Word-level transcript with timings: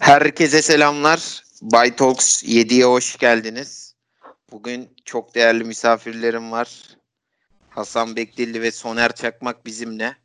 Herkese 0.00 0.62
selamlar. 0.62 1.44
Bay 1.62 1.96
Talks 1.96 2.42
7'ye 2.42 2.84
hoş 2.84 3.18
geldiniz. 3.18 3.94
Bugün 4.50 4.88
çok 5.04 5.34
değerli 5.34 5.64
misafirlerim 5.64 6.52
var. 6.52 6.82
Hasan 7.70 8.16
Bekdilli 8.16 8.62
ve 8.62 8.70
Soner 8.70 9.14
Çakmak 9.14 9.66
bizimle. 9.66 10.16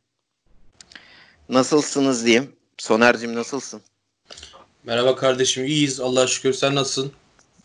Nasılsınız 1.48 2.26
diyeyim. 2.26 2.56
Soner'cim 2.78 3.34
nasılsın? 3.34 3.82
Merhaba 4.84 5.16
kardeşim 5.16 5.64
iyiyiz 5.64 6.00
Allah'a 6.00 6.26
şükür 6.26 6.52
sen 6.52 6.74
nasılsın? 6.74 7.12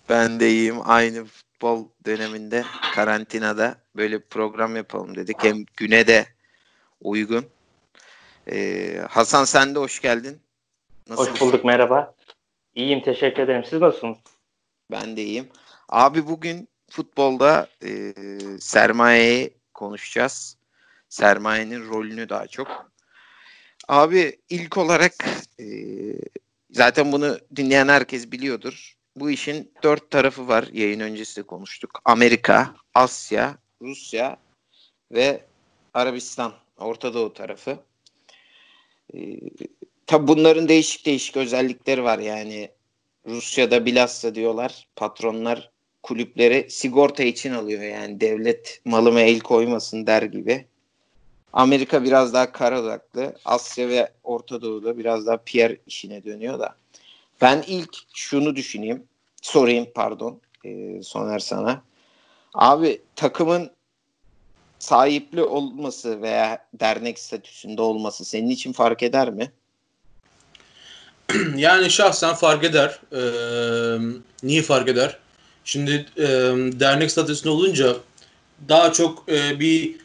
Ben 0.09 0.39
de 0.39 0.49
iyiyim. 0.49 0.77
Aynı 0.83 1.25
futbol 1.25 1.87
döneminde 2.05 2.65
karantinada 2.95 3.75
böyle 3.95 4.21
bir 4.21 4.25
program 4.25 4.75
yapalım 4.75 5.15
dedik. 5.15 5.43
Hem 5.43 5.65
güne 5.77 6.07
de 6.07 6.27
uygun. 7.01 7.45
Ee, 8.51 9.01
Hasan 9.09 9.45
sen 9.45 9.75
de 9.75 9.79
hoş 9.79 10.01
geldin. 10.01 10.44
Nasılsın? 11.09 11.31
Hoş 11.31 11.41
bulduk 11.41 11.65
merhaba. 11.65 12.15
İyiyim 12.75 13.01
teşekkür 13.01 13.43
ederim. 13.43 13.63
Siz 13.69 13.81
nasılsınız? 13.81 14.17
Ben 14.91 15.17
de 15.17 15.23
iyiyim. 15.23 15.49
Abi 15.89 16.27
bugün 16.27 16.67
futbolda 16.89 17.69
e, 17.83 18.13
sermayeyi 18.59 19.53
konuşacağız. 19.73 20.57
Sermayenin 21.09 21.89
rolünü 21.89 22.29
daha 22.29 22.47
çok. 22.47 22.91
Abi 23.87 24.39
ilk 24.49 24.77
olarak 24.77 25.13
e, 25.59 25.65
zaten 26.71 27.11
bunu 27.11 27.37
dinleyen 27.55 27.87
herkes 27.87 28.31
biliyordur. 28.31 28.95
Bu 29.15 29.31
işin 29.31 29.73
dört 29.83 30.11
tarafı 30.11 30.47
var. 30.47 30.67
Yayın 30.73 30.99
öncesi 30.99 31.41
de 31.41 31.47
konuştuk. 31.47 32.01
Amerika, 32.05 32.75
Asya, 32.93 33.57
Rusya 33.81 34.37
ve 35.11 35.45
Arabistan, 35.93 36.53
Orta 36.77 37.13
Doğu 37.13 37.33
tarafı. 37.33 37.79
E, 39.13 39.19
tabi 40.07 40.27
bunların 40.27 40.67
değişik 40.67 41.05
değişik 41.05 41.37
özellikleri 41.37 42.03
var. 42.03 42.19
Yani 42.19 42.69
Rusya'da 43.27 43.85
bilhassa 43.85 44.35
diyorlar 44.35 44.87
patronlar 44.95 45.71
kulüpleri 46.03 46.67
sigorta 46.69 47.23
için 47.23 47.53
alıyor. 47.53 47.81
Yani 47.81 48.21
devlet 48.21 48.81
malıma 48.85 49.21
el 49.21 49.39
koymasın 49.39 50.07
der 50.07 50.21
gibi. 50.21 50.65
Amerika 51.53 52.03
biraz 52.03 52.33
daha 52.33 52.51
kara 52.51 52.81
odaklı. 52.81 53.35
Asya 53.45 53.89
ve 53.89 54.11
Orta 54.23 54.61
Doğu'da 54.61 54.97
biraz 54.97 55.25
daha 55.25 55.37
PR 55.37 55.77
işine 55.87 56.23
dönüyor 56.23 56.59
da. 56.59 56.75
Ben 57.41 57.63
ilk 57.67 57.95
şunu 58.13 58.55
düşüneyim. 58.55 59.03
Sorayım 59.41 59.87
pardon. 59.95 60.41
E, 60.65 61.01
Soner 61.03 61.39
sana. 61.39 61.81
Abi 62.53 63.01
takımın 63.15 63.71
sahipli 64.79 65.43
olması 65.43 66.21
veya 66.21 66.67
dernek 66.73 67.19
statüsünde 67.19 67.81
olması 67.81 68.25
senin 68.25 68.49
için 68.49 68.71
fark 68.71 69.03
eder 69.03 69.29
mi? 69.29 69.51
yani 71.55 71.89
şahsen 71.89 72.33
fark 72.35 72.63
eder. 72.63 72.99
Ee, 73.13 73.97
niye 74.43 74.61
fark 74.61 74.89
eder? 74.89 75.17
Şimdi 75.65 76.05
e, 76.17 76.27
dernek 76.79 77.11
statüsünde 77.11 77.49
olunca 77.49 77.95
daha 78.69 78.93
çok 78.93 79.29
e, 79.29 79.59
bir 79.59 79.95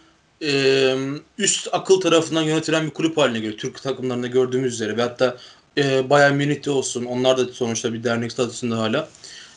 e, 0.43 0.95
üst 1.39 1.69
akıl 1.73 2.01
tarafından 2.01 2.43
yönetilen 2.43 2.87
bir 2.87 2.91
kulüp 2.91 3.17
haline 3.17 3.39
geliyor. 3.39 3.59
Türk 3.59 3.83
takımlarında 3.83 4.27
gördüğümüz 4.27 4.75
üzere 4.75 4.97
ve 4.97 5.03
hatta 5.03 5.37
e, 5.79 6.11
Bayern 6.11 6.35
Münih'te 6.35 6.71
olsun 6.71 7.05
onlar 7.05 7.39
da 7.39 7.53
sonuçta 7.53 7.93
bir 7.93 8.05
dernek 8.05 8.33
statüsünde 8.33 8.75
hala. 8.75 9.09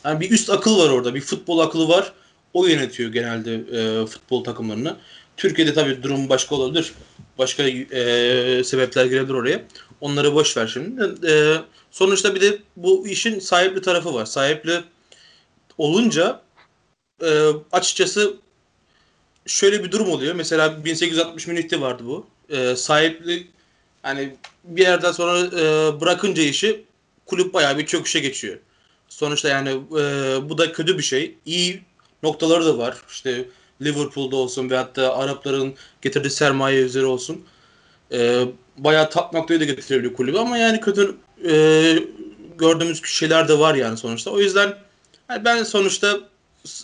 Yani 0.04 0.20
bir 0.20 0.30
üst 0.30 0.50
akıl 0.50 0.78
var 0.78 0.90
orada. 0.90 1.14
Bir 1.14 1.20
futbol 1.20 1.58
akıllı 1.58 1.88
var. 1.88 2.12
O 2.52 2.66
yönetiyor 2.66 3.12
genelde 3.12 3.54
e, 3.54 4.06
futbol 4.06 4.44
takımlarını. 4.44 4.96
Türkiye'de 5.36 5.74
tabii 5.74 6.02
durum 6.02 6.28
başka 6.28 6.54
olabilir. 6.54 6.92
Başka 7.38 7.62
e, 7.62 8.64
sebepler 8.64 9.06
girebilir 9.06 9.34
oraya. 9.34 9.64
Onları 10.04 10.34
boş 10.34 10.56
ver 10.56 10.66
şimdi. 10.66 11.28
E, 11.30 11.56
sonuçta 11.90 12.34
bir 12.34 12.40
de 12.40 12.58
bu 12.76 13.08
işin 13.08 13.38
sahipli 13.38 13.82
tarafı 13.82 14.14
var. 14.14 14.26
Sahipli 14.26 14.84
olunca 15.78 16.40
e, 17.22 17.48
açıkçası 17.72 18.36
şöyle 19.46 19.84
bir 19.84 19.92
durum 19.92 20.10
oluyor. 20.10 20.34
Mesela 20.34 20.84
1860 20.84 21.46
Münih'te 21.46 21.80
vardı 21.80 22.02
bu. 22.06 22.26
E, 22.50 22.76
sahipli 22.76 23.46
hani 24.02 24.36
bir 24.64 24.82
yerden 24.82 25.12
sonra 25.12 25.38
e, 25.38 26.00
bırakınca 26.00 26.42
işi 26.42 26.84
kulüp 27.26 27.54
bayağı 27.54 27.78
bir 27.78 27.86
çöküşe 27.86 28.20
geçiyor. 28.20 28.58
Sonuçta 29.08 29.48
yani 29.48 29.68
e, 29.70 30.04
bu 30.48 30.58
da 30.58 30.72
kötü 30.72 30.98
bir 30.98 31.02
şey. 31.02 31.34
İyi 31.46 31.82
noktaları 32.22 32.66
da 32.66 32.78
var. 32.78 32.96
İşte 33.10 33.44
Liverpool'da 33.82 34.36
olsun 34.36 34.70
ve 34.70 34.76
hatta 34.76 35.16
Arapların 35.16 35.74
getirdiği 36.02 36.30
sermaye 36.30 36.80
üzeri 36.80 37.04
olsun. 37.04 37.44
E, 38.14 38.44
bayağı 38.78 39.10
top 39.10 39.32
noktaya 39.32 39.60
da 39.60 39.64
getirebiliyor 39.64 40.14
kulübü 40.14 40.38
ama 40.38 40.58
yani 40.58 40.80
kötü 40.80 41.16
e, 41.48 41.52
gördüğümüz 42.58 43.04
şeyler 43.04 43.48
de 43.48 43.58
var 43.58 43.74
yani 43.74 43.96
sonuçta. 43.96 44.30
O 44.30 44.38
yüzden 44.38 44.74
yani 45.30 45.44
ben 45.44 45.62
sonuçta 45.62 46.18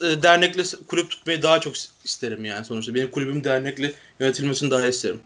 e, 0.03 0.23
dernekle 0.23 0.63
kulüp 0.87 1.11
tutmayı 1.11 1.43
daha 1.43 1.61
çok 1.61 1.75
isterim 2.05 2.45
yani 2.45 2.65
sonuçta. 2.65 2.95
Benim 2.95 3.11
kulübüm 3.11 3.45
dernekle 3.45 3.93
yönetilmesini 4.21 4.71
daha 4.71 4.87
isterim. 4.87 5.21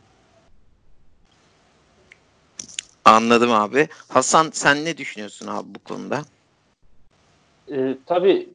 Anladım 3.04 3.52
abi. 3.52 3.88
Hasan 4.08 4.50
sen 4.52 4.84
ne 4.84 4.96
düşünüyorsun 4.96 5.46
abi 5.46 5.68
bu 5.74 5.78
konuda? 5.78 6.22
Ee, 7.72 7.96
tabii 8.06 8.48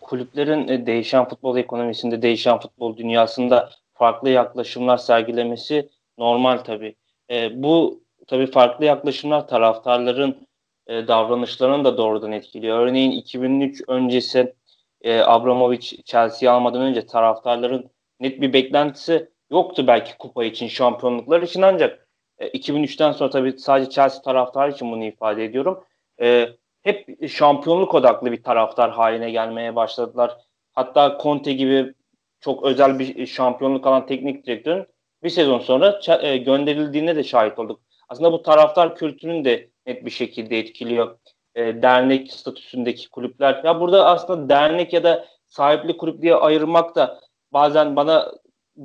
kulüplerin 0.00 0.68
e, 0.68 0.86
değişen 0.86 1.28
futbol 1.28 1.56
ekonomisinde, 1.56 2.22
değişen 2.22 2.60
futbol 2.60 2.96
dünyasında 2.96 3.70
farklı 3.94 4.28
yaklaşımlar 4.30 4.98
sergilemesi 4.98 5.88
normal 6.18 6.58
tabii. 6.58 6.94
E, 7.30 7.62
bu 7.62 8.02
tabii 8.26 8.46
farklı 8.46 8.84
yaklaşımlar 8.84 9.48
taraftarların 9.48 10.48
e, 10.86 11.08
davranışlarını 11.08 11.84
da 11.84 11.96
doğrudan 11.96 12.32
etkiliyor. 12.32 12.78
Örneğin 12.78 13.10
2003 13.10 13.82
öncesi 13.88 14.54
e, 15.02 15.20
Abramovich 15.20 16.04
Chelsea'yi 16.04 16.50
almadan 16.50 16.82
önce 16.82 17.06
taraftarların 17.06 17.90
net 18.20 18.40
bir 18.40 18.52
beklentisi 18.52 19.30
yoktu 19.50 19.86
belki 19.86 20.18
kupa 20.18 20.44
için, 20.44 20.68
şampiyonluklar 20.68 21.42
için 21.42 21.62
ancak 21.62 22.08
e, 22.38 22.48
2003'ten 22.48 23.12
sonra 23.12 23.30
tabii 23.30 23.58
sadece 23.58 23.90
Chelsea 23.90 24.22
taraftarı 24.22 24.72
için 24.72 24.92
bunu 24.92 25.04
ifade 25.04 25.44
ediyorum. 25.44 25.84
E, 26.20 26.48
hep 26.82 27.28
şampiyonluk 27.28 27.94
odaklı 27.94 28.32
bir 28.32 28.42
taraftar 28.42 28.90
haline 28.90 29.30
gelmeye 29.30 29.76
başladılar. 29.76 30.38
Hatta 30.72 31.18
Conte 31.22 31.52
gibi 31.52 31.94
çok 32.40 32.64
özel 32.64 32.98
bir 32.98 33.26
şampiyonluk 33.26 33.86
alan 33.86 34.06
teknik 34.06 34.46
direktörün 34.46 34.86
bir 35.22 35.30
sezon 35.30 35.58
sonra 35.58 36.00
e, 36.20 36.36
gönderildiğine 36.36 37.16
de 37.16 37.24
şahit 37.24 37.58
olduk. 37.58 37.80
Aslında 38.08 38.32
bu 38.32 38.42
taraftar 38.42 38.96
kültürünü 38.96 39.44
de 39.44 39.70
net 39.86 40.04
bir 40.04 40.10
şekilde 40.10 40.58
etkiliyor. 40.58 41.18
E, 41.54 41.82
dernek 41.82 42.32
statüsündeki 42.32 43.10
kulüpler. 43.10 43.60
Ya 43.64 43.80
burada 43.80 44.06
aslında 44.06 44.48
dernek 44.48 44.92
ya 44.92 45.04
da 45.04 45.26
sahipli 45.46 45.96
kulüp 45.96 46.22
diye 46.22 46.34
ayırmak 46.34 46.96
da 46.96 47.20
bazen 47.52 47.96
bana 47.96 48.32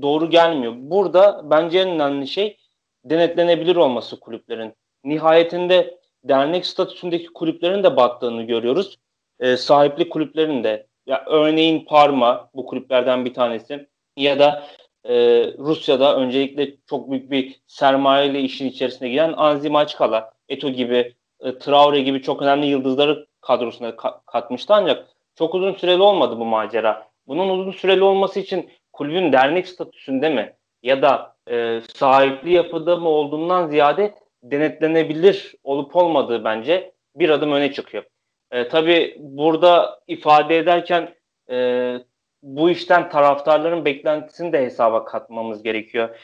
doğru 0.01 0.29
gelmiyor. 0.29 0.73
Burada 0.77 1.41
bence 1.49 1.79
en 1.79 1.89
önemli 1.89 2.27
şey 2.27 2.57
denetlenebilir 3.05 3.75
olması 3.75 4.19
kulüplerin. 4.19 4.73
Nihayetinde 5.03 5.97
dernek 6.23 6.65
statüsündeki 6.65 7.27
kulüplerin 7.27 7.83
de 7.83 7.95
battığını 7.95 8.43
görüyoruz. 8.43 8.97
E, 9.39 9.57
sahipli 9.57 10.09
kulüplerin 10.09 10.63
de. 10.63 10.87
Ya 11.05 11.23
örneğin 11.27 11.85
Parma 11.85 12.49
bu 12.53 12.65
kulüplerden 12.65 13.25
bir 13.25 13.33
tanesi 13.33 13.87
ya 14.17 14.39
da 14.39 14.67
e, 15.07 15.13
Rusya'da 15.57 16.17
öncelikle 16.17 16.75
çok 16.89 17.11
büyük 17.11 17.31
bir 17.31 17.61
sermayeyle 17.67 18.39
işin 18.41 18.69
içerisine 18.69 19.09
giren 19.09 19.33
Anzi 19.37 19.69
Maçkala, 19.69 20.33
Eto 20.49 20.69
gibi, 20.69 21.13
e, 21.39 21.57
Traore 21.57 22.01
gibi 22.01 22.21
çok 22.21 22.41
önemli 22.41 22.65
yıldızları 22.65 23.27
kadrosuna 23.41 23.89
ka- 23.89 24.19
katmıştı 24.25 24.73
ancak 24.73 25.07
çok 25.35 25.55
uzun 25.55 25.73
süreli 25.73 26.01
olmadı 26.01 26.39
bu 26.39 26.45
macera. 26.45 27.07
Bunun 27.27 27.49
uzun 27.49 27.71
süreli 27.71 28.03
olması 28.03 28.39
için 28.39 28.69
kulübün 28.93 29.33
dernek 29.33 29.67
statüsünde 29.67 30.29
mi 30.29 30.53
ya 30.83 31.01
da 31.01 31.35
e, 31.49 31.81
sahipli 31.93 32.53
yapıda 32.53 32.95
mı 32.95 33.09
olduğundan 33.09 33.67
ziyade 33.67 34.15
denetlenebilir 34.43 35.55
olup 35.63 35.95
olmadığı 35.95 36.43
bence 36.43 36.91
bir 37.15 37.29
adım 37.29 37.51
öne 37.51 37.73
çıkıyor. 37.73 38.03
E, 38.51 38.67
tabii 38.67 39.15
burada 39.19 39.99
ifade 40.07 40.57
ederken 40.57 41.15
e, 41.49 41.97
bu 42.43 42.69
işten 42.69 43.09
taraftarların 43.09 43.85
beklentisini 43.85 44.53
de 44.53 44.61
hesaba 44.65 45.05
katmamız 45.05 45.63
gerekiyor. 45.63 46.17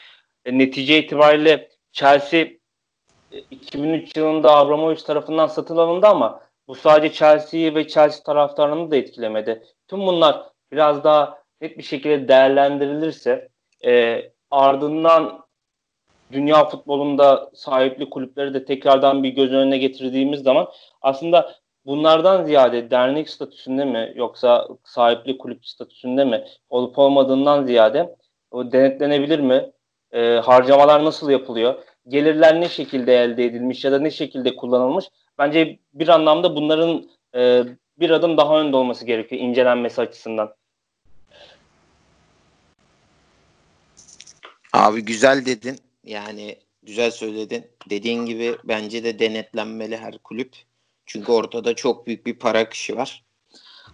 E, 0.44 0.58
netice 0.58 0.98
itibariyle 0.98 1.68
Chelsea 1.92 2.46
2003 3.50 4.16
e, 4.16 4.20
yılında 4.20 4.56
Abramovich 4.56 5.04
tarafından 5.04 5.46
satın 5.46 5.76
alındı 5.76 6.06
ama 6.06 6.40
bu 6.68 6.74
sadece 6.74 7.14
Chelsea'yi 7.14 7.74
ve 7.74 7.88
Chelsea 7.88 8.22
taraftarını 8.22 8.90
da 8.90 8.96
etkilemedi. 8.96 9.62
Tüm 9.88 10.00
bunlar 10.00 10.42
biraz 10.72 11.04
daha 11.04 11.38
net 11.60 11.78
bir 11.78 11.82
şekilde 11.82 12.28
değerlendirilirse 12.28 13.48
e, 13.84 14.22
ardından 14.50 15.44
dünya 16.32 16.68
futbolunda 16.68 17.50
sahipli 17.54 18.10
kulüpleri 18.10 18.54
de 18.54 18.64
tekrardan 18.64 19.22
bir 19.22 19.28
göz 19.28 19.52
önüne 19.52 19.78
getirdiğimiz 19.78 20.42
zaman 20.42 20.68
aslında 21.02 21.54
bunlardan 21.86 22.44
ziyade 22.44 22.90
dernek 22.90 23.30
statüsünde 23.30 23.84
mi 23.84 24.12
yoksa 24.16 24.68
sahipli 24.84 25.38
kulüp 25.38 25.66
statüsünde 25.66 26.24
mi 26.24 26.44
olup 26.70 26.98
olmadığından 26.98 27.64
ziyade 27.66 28.16
o 28.50 28.72
denetlenebilir 28.72 29.38
mi? 29.38 29.70
E, 30.12 30.34
harcamalar 30.34 31.04
nasıl 31.04 31.30
yapılıyor? 31.30 31.74
Gelirler 32.08 32.60
ne 32.60 32.68
şekilde 32.68 33.16
elde 33.16 33.44
edilmiş 33.44 33.84
ya 33.84 33.92
da 33.92 33.98
ne 33.98 34.10
şekilde 34.10 34.56
kullanılmış? 34.56 35.04
Bence 35.38 35.78
bir 35.94 36.08
anlamda 36.08 36.56
bunların 36.56 37.10
e, 37.34 37.64
bir 37.98 38.10
adım 38.10 38.36
daha 38.36 38.60
önde 38.60 38.76
olması 38.76 39.06
gerekiyor 39.06 39.42
incelenmesi 39.42 40.00
açısından. 40.00 40.54
Abi 44.72 45.04
güzel 45.04 45.46
dedin. 45.46 45.78
Yani 46.04 46.56
güzel 46.82 47.10
söyledin. 47.10 47.66
Dediğin 47.90 48.26
gibi 48.26 48.56
bence 48.64 49.04
de 49.04 49.18
denetlenmeli 49.18 49.96
her 49.96 50.18
kulüp. 50.18 50.54
Çünkü 51.06 51.32
ortada 51.32 51.74
çok 51.74 52.06
büyük 52.06 52.26
bir 52.26 52.34
para 52.34 52.58
akışı 52.58 52.96
var. 52.96 53.24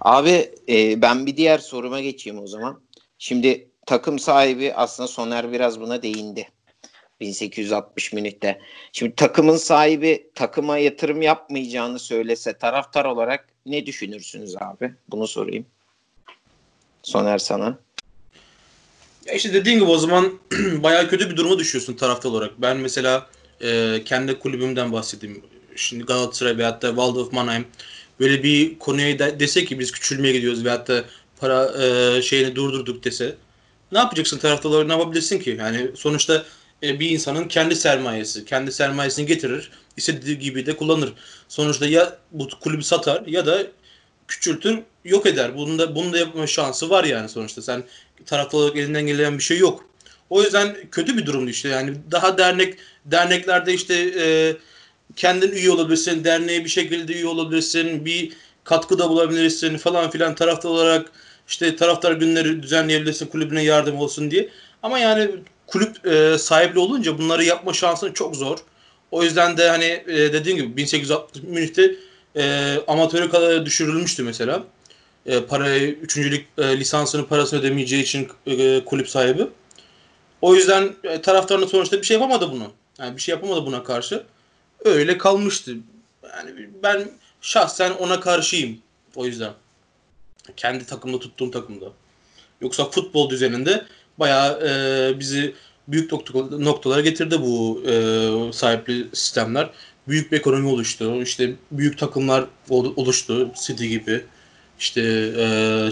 Abi 0.01 0.55
e, 0.69 1.03
ben 1.03 1.27
bir 1.27 1.37
diğer 1.37 1.59
soruma 1.59 2.01
geçeyim 2.01 2.39
o 2.43 2.47
zaman. 2.47 2.83
Şimdi 3.19 3.71
takım 3.87 4.19
sahibi 4.19 4.75
aslında 4.75 5.07
Soner 5.09 5.53
biraz 5.53 5.81
buna 5.81 6.03
değindi. 6.03 6.49
1860 7.21 8.13
minütte. 8.13 8.61
Şimdi 8.93 9.15
takımın 9.15 9.57
sahibi 9.57 10.31
takıma 10.35 10.79
yatırım 10.79 11.23
yapmayacağını 11.23 11.99
söylese 11.99 12.59
taraftar 12.59 13.05
olarak 13.05 13.49
ne 13.67 13.87
düşünürsünüz 13.87 14.57
abi? 14.57 14.95
Bunu 15.09 15.27
sorayım. 15.27 15.67
Soner 17.03 17.39
sana. 17.39 17.79
Ya 19.27 19.35
işte 19.35 19.55
dediğin 19.55 19.79
gibi 19.79 19.91
o 19.91 19.99
zaman 19.99 20.39
bayağı 20.83 21.09
kötü 21.09 21.31
bir 21.31 21.37
duruma 21.37 21.59
düşüyorsun 21.59 21.95
taraftar 21.95 22.31
olarak. 22.31 22.63
Ben 22.63 22.77
mesela 22.77 23.27
e, 23.63 23.99
kendi 24.05 24.39
kulübümden 24.39 24.93
bahsedeyim. 24.93 25.43
Şimdi 25.77 26.05
Galatasaray 26.05 26.59
veyahut 26.59 26.83
da 26.83 26.89
Waldorf 26.89 27.33
Mannheim 27.33 27.67
böyle 28.21 28.43
bir 28.43 28.79
konuya 28.79 29.19
de, 29.19 29.41
dese 29.41 29.65
ki 29.65 29.79
biz 29.79 29.93
küçülmeye 29.93 30.33
gidiyoruz 30.33 30.65
veyahut 30.65 30.89
da 30.89 31.05
para 31.41 31.85
e, 31.85 32.23
şeyini 32.23 32.57
durdurduk 32.57 33.05
dese 33.05 33.37
ne 33.93 33.99
yapacaksın 33.99 34.39
taraftar 34.39 34.71
olarak 34.71 34.87
ne 34.87 34.93
yapabilirsin 34.93 35.39
ki? 35.39 35.57
Yani 35.59 35.91
sonuçta 35.95 36.45
e, 36.83 37.01
bir 37.01 37.11
insanın 37.11 37.49
kendi 37.49 37.77
sermayesi, 37.77 38.45
kendi 38.45 38.73
sermayesini 38.73 39.27
getirir, 39.27 39.71
istediği 39.97 40.39
gibi 40.39 40.67
de 40.67 40.77
kullanır. 40.77 41.13
Sonuçta 41.49 41.87
ya 41.87 42.19
bu 42.33 42.49
kulübü 42.61 42.83
satar 42.83 43.27
ya 43.27 43.47
da 43.47 43.67
küçültür, 44.29 44.79
yok 45.05 45.27
eder. 45.27 45.57
Bunun 45.57 45.79
da, 45.79 45.95
bunun 45.95 46.13
da 46.13 46.19
yapma 46.19 46.47
şansı 46.47 46.91
var 46.91 47.05
yani 47.05 47.29
sonuçta. 47.29 47.63
Sen 47.63 47.85
taraftar 48.27 48.77
elinden 48.77 49.07
gelen 49.07 49.39
bir 49.39 49.43
şey 49.43 49.59
yok. 49.59 49.85
O 50.31 50.43
yüzden 50.43 50.77
kötü 50.91 51.19
bir 51.19 51.27
durumdu 51.27 51.51
işte. 51.51 51.69
Yani 51.69 51.95
daha 52.11 52.39
dernek 52.39 52.75
derneklerde 53.05 53.75
işte 53.75 53.95
e, 54.19 54.57
kendin 55.17 55.53
üye 55.53 55.71
olabilirsin, 55.71 56.25
derneğe 56.25 56.65
bir 56.65 56.71
şekilde 56.71 57.13
üye 57.13 57.27
olabilirsin, 57.27 58.05
bir 58.05 58.33
katkıda 58.65 59.09
bulabilirsin 59.09 59.77
falan 59.77 60.11
filan 60.11 60.35
taraftar 60.35 60.71
olarak 60.71 61.13
işte 61.49 61.77
taraftar 61.77 62.13
günleri 62.13 62.63
düzenleyebilirsin 62.63 63.27
kulübüne 63.27 63.63
yardım 63.63 63.97
olsun 63.97 64.31
diye. 64.31 64.49
Ama 64.83 64.99
yani 64.99 65.31
kulüp 65.67 66.07
e, 66.07 66.39
sahibi 66.39 66.79
olunca 66.79 67.19
bunları 67.19 67.45
yapma 67.45 67.73
şansın 67.73 68.13
çok 68.13 68.37
zor. 68.37 68.59
O 69.11 69.23
yüzden 69.23 69.57
de 69.57 69.69
hani 69.69 69.85
e, 69.85 70.33
dediğim 70.33 70.59
gibi 70.59 70.77
1860 70.77 71.43
Münih'te 71.43 71.95
e, 72.37 72.75
amatöre 72.89 73.29
kadar 73.29 73.67
düşürülmüştü 73.67 74.23
mesela. 74.23 74.65
E, 75.27 75.41
parayı, 75.41 75.91
üçüncülük 75.91 76.47
e, 76.59 76.81
lisansını 76.81 77.27
parasını 77.27 77.61
ödemeyeceği 77.61 78.03
için 78.03 78.29
e, 78.47 78.85
kulüp 78.85 79.09
sahibi. 79.09 79.47
O 80.43 80.55
yüzden 80.55 80.95
e, 81.05 81.21
taraftarın 81.23 81.67
sonuçta 81.67 81.99
bir 81.99 82.07
şey 82.07 82.15
yapamadı 82.15 82.53
bunu. 82.53 82.73
Yani 82.99 83.17
bir 83.17 83.23
şey 83.23 83.35
yapamadı 83.35 83.67
buna 83.67 83.85
karşı. 83.85 84.25
Öyle 84.85 85.19
kalmıştı. 85.19 85.77
Yani 86.37 86.69
ben 86.83 87.11
şahsen 87.41 87.91
ona 87.91 88.21
karşıyım. 88.21 88.79
O 89.17 89.27
yüzden. 89.27 89.53
Kendi 90.57 90.87
takımda 90.87 91.19
tuttuğum 91.19 91.51
takımda. 91.51 91.87
Yoksa 92.61 92.91
futbol 92.91 93.31
düzeninde 93.31 93.85
bayağı 94.19 94.61
e, 94.69 95.21
bizi 95.21 95.55
büyük 95.89 96.13
noktalara 96.53 97.01
getirdi 97.01 97.41
bu 97.41 97.83
e, 97.89 98.53
sahipli 98.53 99.07
sistemler. 99.13 99.71
Büyük 100.09 100.33
bir 100.33 100.37
ekonomi 100.37 100.69
oluştu. 100.69 101.23
İşte 101.23 101.55
büyük 101.71 101.99
takımlar 101.99 102.45
oluştu. 102.71 103.51
City 103.67 103.87
gibi. 103.87 104.25
işte 104.79 105.01
e, 105.39 105.45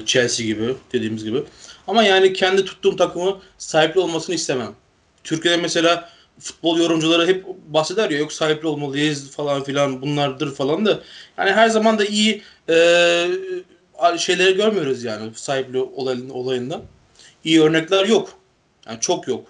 Chelsea 0.06 0.46
gibi 0.46 0.75
dediğimiz 0.93 1.25
gibi. 1.25 1.43
Ama 1.87 2.02
yani 2.02 2.32
kendi 2.32 2.64
tuttuğum 2.64 2.96
takımı 2.96 3.41
sahipli 3.58 4.00
olmasını 4.00 4.34
istemem. 4.34 4.73
Türkiye'de 5.25 5.62
mesela 5.62 6.11
futbol 6.38 6.79
yorumcuları 6.79 7.26
hep 7.26 7.44
bahseder 7.67 8.11
ya 8.11 8.19
yok 8.19 8.32
sahipli 8.32 8.69
olmalıyız 8.69 9.31
falan 9.31 9.64
filan 9.64 10.02
bunlardır 10.02 10.55
falan 10.55 10.87
da 10.87 11.00
yani 11.38 11.52
her 11.52 11.69
zaman 11.69 11.99
da 11.99 12.05
iyi 12.05 12.43
e, 12.69 12.75
şeyleri 14.19 14.56
görmüyoruz 14.56 15.05
yani 15.05 15.35
sahipli 15.35 15.79
olayın, 15.79 16.31
olayından. 16.31 16.82
İyi 17.44 17.62
örnekler 17.62 18.06
yok. 18.06 18.38
Yani 18.87 19.00
çok 19.00 19.29
yok. 19.29 19.46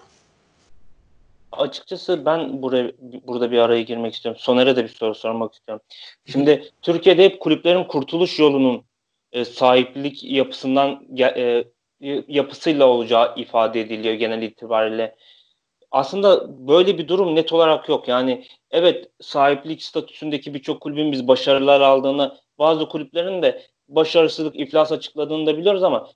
Açıkçası 1.51 2.25
ben 2.25 2.61
buraya 2.61 2.91
burada 3.27 3.51
bir 3.51 3.57
araya 3.57 3.81
girmek 3.81 4.13
istiyorum. 4.13 4.41
Soner'e 4.43 4.75
de 4.75 4.83
bir 4.83 4.89
soru 4.89 5.15
sormak 5.15 5.53
istiyorum. 5.53 5.85
Şimdi 6.25 6.71
Türkiye'de 6.81 7.23
hep 7.23 7.39
kulüplerin 7.39 7.83
kurtuluş 7.83 8.39
yolunun 8.39 8.83
e, 9.31 9.45
sahiplik 9.45 10.23
yapısından 10.23 11.03
e, 11.19 11.63
yapısıyla 12.27 12.85
olacağı 12.85 13.33
ifade 13.35 13.81
ediliyor 13.81 14.13
genel 14.13 14.41
itibariyle. 14.41 15.15
Aslında 15.91 16.47
böyle 16.67 16.97
bir 16.97 17.07
durum 17.07 17.35
net 17.35 17.53
olarak 17.53 17.89
yok. 17.89 18.07
Yani 18.07 18.45
evet 18.71 19.09
sahiplik 19.21 19.83
statüsündeki 19.83 20.53
birçok 20.53 20.81
kulübün 20.81 21.11
biz 21.11 21.27
başarılar 21.27 21.81
aldığını, 21.81 22.37
bazı 22.59 22.89
kulüplerin 22.89 23.41
de 23.41 23.65
başarısızlık, 23.87 24.59
iflas 24.59 24.91
açıkladığını 24.91 25.45
da 25.45 25.57
biliyoruz 25.57 25.83
ama 25.83 26.09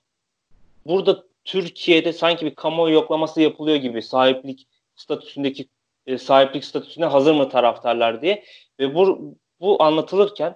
burada 0.86 1.24
Türkiye'de 1.44 2.12
sanki 2.12 2.46
bir 2.46 2.54
kamuoyu 2.54 2.94
yoklaması 2.94 3.40
yapılıyor 3.40 3.76
gibi 3.76 4.02
sahiplik 4.02 4.68
statüsündeki 4.96 5.68
e, 6.06 6.18
sahiplik 6.18 6.64
statüsüne 6.64 7.06
hazır 7.06 7.34
mı 7.34 7.48
taraftarlar 7.48 8.22
diye 8.22 8.44
ve 8.80 8.94
bu 8.94 9.34
bu 9.60 9.82
anlatılırken 9.82 10.54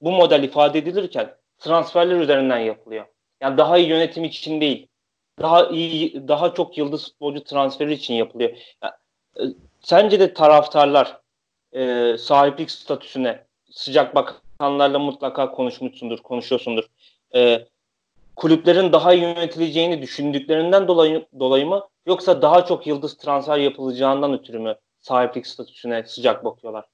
bu 0.00 0.12
model 0.12 0.42
ifade 0.42 0.78
edilirken 0.78 1.34
transferler 1.58 2.20
üzerinden 2.20 2.58
yapılıyor. 2.58 3.06
Yani 3.40 3.58
daha 3.58 3.78
iyi 3.78 3.88
yönetim 3.88 4.24
için 4.24 4.60
değil. 4.60 4.89
Daha 5.40 5.66
iyi 5.66 6.28
daha 6.28 6.54
çok 6.54 6.78
yıldız 6.78 7.04
futbolcu 7.04 7.44
transferi 7.44 7.92
için 7.92 8.14
yapılıyor. 8.14 8.50
Yani, 8.82 8.92
e, 9.40 9.54
sence 9.82 10.20
de 10.20 10.34
taraftarlar 10.34 11.20
e, 11.72 12.16
sahiplik 12.18 12.70
statüsüne 12.70 13.44
sıcak 13.70 14.14
bakanlarla 14.14 14.98
mutlaka 14.98 15.50
konuşmuşsundur, 15.50 16.18
konuşuyorsundur. 16.18 16.84
E, 17.34 17.66
kulüplerin 18.36 18.92
daha 18.92 19.12
iyi 19.12 19.22
yönetileceğini 19.22 20.02
düşündüklerinden 20.02 20.88
dolayı, 20.88 21.26
dolayı 21.40 21.66
mı 21.66 21.88
yoksa 22.06 22.42
daha 22.42 22.66
çok 22.66 22.86
yıldız 22.86 23.16
transfer 23.16 23.58
yapılacağından 23.58 24.32
ötürü 24.32 24.58
mü 24.58 24.76
sahiplik 25.00 25.46
statüsüne 25.46 26.04
sıcak 26.06 26.44
bakıyorlar? 26.44 26.84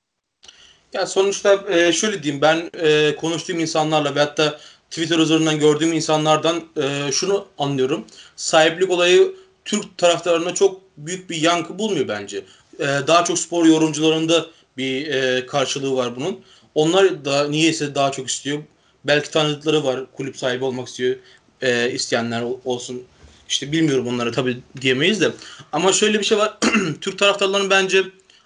Ya 0.93 1.07
sonuçta 1.07 1.59
e, 1.69 1.93
şöyle 1.93 2.23
diyeyim 2.23 2.43
ben 2.43 2.71
e, 2.83 3.17
konuştuğum 3.17 3.59
insanlarla 3.59 4.15
ve 4.15 4.21
hatta 4.21 4.59
Twitter 4.91 5.19
üzerinden 5.19 5.59
gördüğüm 5.59 5.93
insanlardan 5.93 6.65
e, 6.77 7.13
şunu 7.13 7.47
anlıyorum. 7.59 8.05
Sahiplik 8.37 8.91
olayı 8.91 9.35
Türk 9.65 9.99
taraftarlarına 9.99 10.55
çok 10.55 10.81
büyük 10.97 11.31
bir 11.31 11.37
yankı 11.37 11.79
bulmuyor 11.79 12.09
bence. 12.09 12.45
E, 12.79 12.85
daha 12.85 13.25
çok 13.25 13.39
spor 13.39 13.67
yorumcularında 13.67 14.47
bir 14.77 15.07
e, 15.07 15.47
karşılığı 15.47 15.97
var 15.97 16.17
bunun. 16.17 16.41
Onlar 16.75 17.25
da 17.25 17.49
niyeyse 17.49 17.95
daha 17.95 18.13
çok 18.13 18.29
istiyor. 18.29 18.63
Belki 19.05 19.31
tanıdıkları 19.31 19.85
var 19.85 20.01
kulüp 20.13 20.37
sahibi 20.37 20.65
olmak 20.65 20.89
istiyor 20.89 21.17
e, 21.63 21.91
isteyenler 21.91 22.45
olsun. 22.65 23.03
İşte 23.49 23.73
bilmiyorum 23.73 24.09
onlara 24.09 24.33
tabii 24.33 24.59
diyemeyiz 24.81 25.21
de. 25.21 25.31
Ama 25.73 25.93
şöyle 25.93 26.19
bir 26.19 26.25
şey 26.25 26.39
var. 26.39 26.59
Türk 27.01 27.19
taraftarlarının 27.19 27.71
bence 27.71 28.03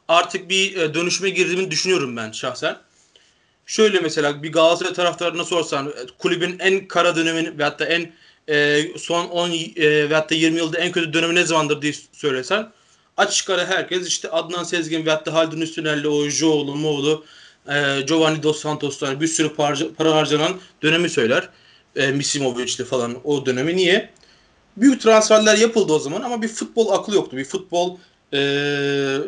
artık 0.08 0.50
bir 0.50 0.76
e, 0.76 0.94
dönüşüme 0.94 1.30
girdiğini 1.30 1.70
düşünüyorum 1.70 2.16
ben 2.16 2.32
şahsen. 2.32 2.76
Şöyle 3.70 4.00
mesela 4.00 4.42
bir 4.42 4.52
Galatasaray 4.52 4.92
taraftarına 4.92 5.44
sorsan 5.44 5.88
e, 5.88 5.92
kulübün 6.18 6.58
en 6.58 6.88
kara 6.88 7.16
dönemini 7.16 7.58
veyahut 7.58 7.78
da 7.78 7.84
en 7.84 8.12
e, 8.48 8.82
son 8.98 9.28
10 9.28 9.50
e, 9.50 10.10
veyahut 10.10 10.30
da 10.30 10.34
20 10.34 10.58
yılda 10.58 10.78
en 10.78 10.92
kötü 10.92 11.12
dönemi 11.12 11.34
ne 11.34 11.44
zamandır 11.44 11.82
diye 11.82 11.92
söylesen 12.12 12.72
açık 13.16 13.50
ara 13.50 13.66
herkes 13.66 14.08
işte 14.08 14.30
Adnan 14.30 14.64
Sezgin 14.64 15.06
veyahut 15.06 15.26
da 15.26 15.34
Haldun 15.34 15.60
Üstüner'le 15.60 16.04
o 16.04 16.28
Joğlu, 16.28 16.76
Moğlu, 16.76 17.24
e, 17.68 18.00
Giovanni 18.00 18.42
Dos 18.42 18.60
Santos'tan 18.60 19.20
bir 19.20 19.26
sürü 19.26 19.54
para, 19.54 19.76
para 19.98 20.14
harcanan 20.14 20.60
dönemi 20.82 21.10
söyler. 21.10 21.48
E, 21.96 22.10
Misimovic'li 22.10 22.84
falan 22.84 23.16
o 23.24 23.46
dönemi. 23.46 23.76
Niye? 23.76 24.10
Büyük 24.76 25.00
transferler 25.00 25.56
yapıldı 25.58 25.92
o 25.92 25.98
zaman 25.98 26.22
ama 26.22 26.42
bir 26.42 26.48
futbol 26.48 26.92
aklı 26.92 27.14
yoktu. 27.14 27.36
Bir 27.36 27.44
futbol 27.44 27.98
e, 28.34 28.40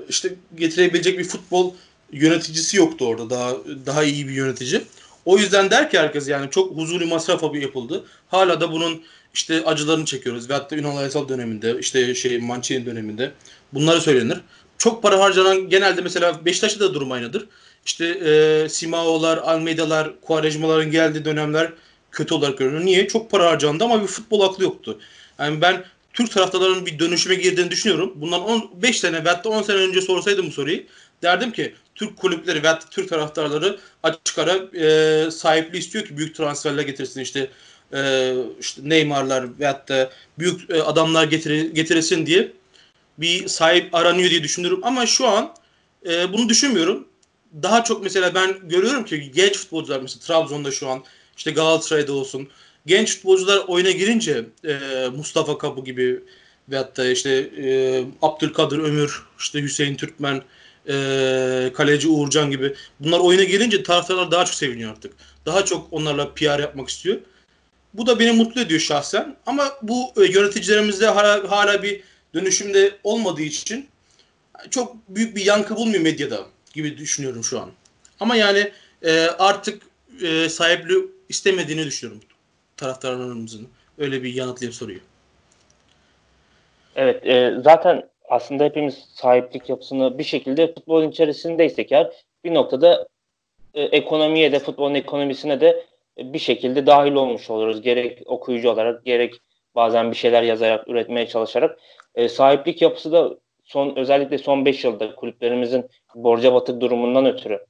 işte 0.08 0.34
getirebilecek 0.54 1.18
bir 1.18 1.24
futbol 1.24 1.74
yöneticisi 2.12 2.76
yoktu 2.76 3.06
orada. 3.06 3.30
Daha 3.30 3.56
daha 3.86 4.04
iyi 4.04 4.28
bir 4.28 4.32
yönetici. 4.32 4.82
O 5.24 5.38
yüzden 5.38 5.70
der 5.70 5.90
ki 5.90 5.98
herkes 5.98 6.28
yani 6.28 6.50
çok 6.50 6.76
huzurlu 6.76 7.06
masraf 7.06 7.42
yapıldı. 7.54 8.04
Hala 8.28 8.60
da 8.60 8.72
bunun 8.72 9.02
işte 9.34 9.64
acılarını 9.64 10.04
çekiyoruz. 10.04 10.50
Ve 10.50 10.54
hatta 10.54 10.76
Ünal 10.76 10.96
Aysal 10.96 11.28
döneminde, 11.28 11.78
işte 11.80 12.14
şey 12.14 12.38
Mancini 12.38 12.86
döneminde 12.86 13.32
bunları 13.72 14.00
söylenir. 14.00 14.38
Çok 14.78 15.02
para 15.02 15.20
harcanan 15.20 15.68
genelde 15.68 16.00
mesela 16.00 16.44
Beşiktaş'ta 16.44 16.80
da 16.80 16.94
durum 16.94 17.12
aynıdır. 17.12 17.46
İşte 17.86 18.06
e, 18.06 18.68
Simao'lar, 18.68 19.38
Almeida'lar, 19.38 20.20
Kuarejmaların 20.20 20.90
geldiği 20.90 21.24
dönemler 21.24 21.72
kötü 22.12 22.34
olarak 22.34 22.58
görünüyor. 22.58 22.84
Niye? 22.84 23.08
Çok 23.08 23.30
para 23.30 23.50
harcandı 23.50 23.84
ama 23.84 24.02
bir 24.02 24.06
futbol 24.06 24.40
aklı 24.40 24.64
yoktu. 24.64 24.98
Yani 25.38 25.60
ben 25.60 25.84
Türk 26.12 26.30
taraftarlarının 26.30 26.86
bir 26.86 26.98
dönüşüme 26.98 27.34
girdiğini 27.34 27.70
düşünüyorum. 27.70 28.12
Bundan 28.16 28.42
15 28.42 29.00
sene 29.00 29.24
ve 29.24 29.28
hatta 29.28 29.48
10 29.48 29.62
sene 29.62 29.76
önce 29.76 30.00
sorsaydım 30.00 30.46
bu 30.46 30.50
soruyu 30.50 30.80
derdim 31.22 31.52
ki 31.52 31.74
Türk 31.94 32.16
kulüpleri 32.16 32.62
veya 32.62 32.78
Türk 32.90 33.08
taraftarları 33.08 33.78
açık 34.02 34.38
ara 34.38 34.56
e, 34.86 35.30
sahipliği 35.30 35.78
istiyor 35.78 36.04
ki 36.04 36.16
büyük 36.16 36.36
transferler 36.36 36.82
getirsin 36.82 37.20
işte 37.20 37.50
e, 37.94 38.34
işte 38.60 38.80
Neymar'lar 38.84 39.58
veyahut 39.58 39.88
da 39.88 40.10
büyük 40.38 40.70
e, 40.70 40.82
adamlar 40.82 41.24
getir, 41.24 41.74
getiresin 41.74 42.26
diye 42.26 42.52
bir 43.18 43.48
sahip 43.48 43.94
aranıyor 43.94 44.30
diye 44.30 44.42
düşünüyorum. 44.42 44.80
Ama 44.82 45.06
şu 45.06 45.28
an 45.28 45.54
e, 46.06 46.32
bunu 46.32 46.48
düşünmüyorum. 46.48 47.08
Daha 47.62 47.84
çok 47.84 48.02
mesela 48.02 48.34
ben 48.34 48.68
görüyorum 48.68 49.04
ki 49.04 49.30
genç 49.34 49.56
futbolcular 49.58 50.00
mesela 50.00 50.20
Trabzon'da 50.20 50.70
şu 50.70 50.88
an 50.88 51.04
işte 51.36 51.50
Galatasaray'da 51.50 52.12
olsun 52.12 52.48
genç 52.86 53.16
futbolcular 53.16 53.58
oyuna 53.66 53.90
girince 53.90 54.44
e, 54.64 54.78
Mustafa 55.16 55.58
Kapı 55.58 55.84
gibi 55.84 56.20
veyahut 56.68 56.96
da 56.96 57.06
işte 57.06 57.30
e, 57.58 58.04
Abdülkadir 58.22 58.78
Ömür, 58.78 59.22
işte 59.38 59.62
Hüseyin 59.62 59.94
Türkmen, 59.94 60.42
e, 60.88 61.72
kaleci 61.74 62.08
Uğurcan 62.08 62.50
gibi 62.50 62.74
bunlar 63.00 63.20
oyuna 63.20 63.44
gelince 63.44 63.82
taraftarlar 63.82 64.30
daha 64.30 64.44
çok 64.44 64.54
seviniyor 64.54 64.90
artık. 64.90 65.12
Daha 65.46 65.64
çok 65.64 65.92
onlarla 65.92 66.34
PR 66.34 66.58
yapmak 66.58 66.88
istiyor. 66.88 67.18
Bu 67.94 68.06
da 68.06 68.18
beni 68.18 68.32
mutlu 68.32 68.60
ediyor 68.60 68.80
şahsen. 68.80 69.36
Ama 69.46 69.72
bu 69.82 70.12
e, 70.16 70.24
yöneticilerimizde 70.24 71.06
hala, 71.06 71.50
hala 71.50 71.82
bir 71.82 72.02
dönüşümde 72.34 72.98
olmadığı 73.04 73.42
için 73.42 73.88
çok 74.70 74.96
büyük 75.08 75.36
bir 75.36 75.44
yankı 75.44 75.76
bulmuyor 75.76 76.02
medyada 76.02 76.46
gibi 76.74 76.98
düşünüyorum 76.98 77.44
şu 77.44 77.60
an. 77.60 77.70
Ama 78.20 78.36
yani 78.36 78.72
e, 79.02 79.20
artık 79.20 79.82
e, 80.22 80.48
sahipliği 80.48 81.08
istemediğini 81.28 81.86
düşünüyorum 81.86 82.22
taraftarlarımızın. 82.76 83.68
Öyle 83.98 84.22
bir 84.22 84.34
yanıtlayıp 84.34 84.74
soruyor. 84.74 85.00
Evet 86.96 87.26
e, 87.26 87.54
zaten 87.64 88.11
aslında 88.28 88.64
hepimiz 88.64 88.94
sahiplik 89.14 89.68
yapısını 89.68 90.18
bir 90.18 90.24
şekilde 90.24 90.74
futbolun 90.74 91.10
içerisindeysek 91.10 91.92
eğer 91.92 92.12
bir 92.44 92.54
noktada 92.54 93.08
e, 93.74 93.82
ekonomiye 93.82 94.52
de 94.52 94.58
futbolun 94.58 94.94
ekonomisine 94.94 95.60
de 95.60 95.86
bir 96.18 96.38
şekilde 96.38 96.86
dahil 96.86 97.12
olmuş 97.12 97.50
oluruz. 97.50 97.82
Gerek 97.82 98.22
okuyucu 98.26 98.70
olarak 98.70 99.04
gerek 99.04 99.34
bazen 99.74 100.10
bir 100.10 100.16
şeyler 100.16 100.42
yazarak 100.42 100.88
üretmeye 100.88 101.26
çalışarak. 101.26 101.78
E, 102.14 102.28
sahiplik 102.28 102.82
yapısı 102.82 103.12
da 103.12 103.36
son 103.64 103.96
özellikle 103.96 104.38
son 104.38 104.64
5 104.64 104.84
yılda 104.84 105.14
kulüplerimizin 105.14 105.86
borca 106.14 106.54
batık 106.54 106.80
durumundan 106.80 107.26
ötürü 107.26 107.66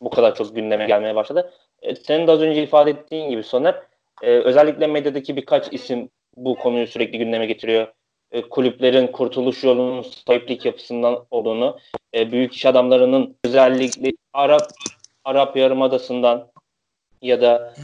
bu 0.00 0.10
kadar 0.10 0.34
çok 0.34 0.54
gündeme 0.54 0.86
gelmeye 0.86 1.14
başladı. 1.14 1.52
E, 1.82 1.94
senin 1.94 2.26
de 2.26 2.30
az 2.30 2.40
önce 2.40 2.62
ifade 2.62 2.90
ettiğin 2.90 3.30
gibi 3.30 3.42
Soner 3.42 3.74
e, 4.22 4.30
özellikle 4.30 4.86
medyadaki 4.86 5.36
birkaç 5.36 5.72
isim 5.72 6.08
bu 6.36 6.54
konuyu 6.54 6.86
sürekli 6.86 7.18
gündeme 7.18 7.46
getiriyor. 7.46 7.92
E, 8.34 8.42
kulüplerin 8.42 9.06
kurtuluş 9.06 9.64
yolunun 9.64 10.02
sahiplik 10.02 10.64
yapısından 10.64 11.24
olduğunu, 11.30 11.78
e, 12.14 12.32
büyük 12.32 12.54
iş 12.54 12.66
adamlarının 12.66 13.36
özellikle 13.44 14.12
Arap 14.32 14.62
Arap 15.24 15.56
Yarımadası'ndan 15.56 16.48
ya 17.22 17.40
da 17.40 17.74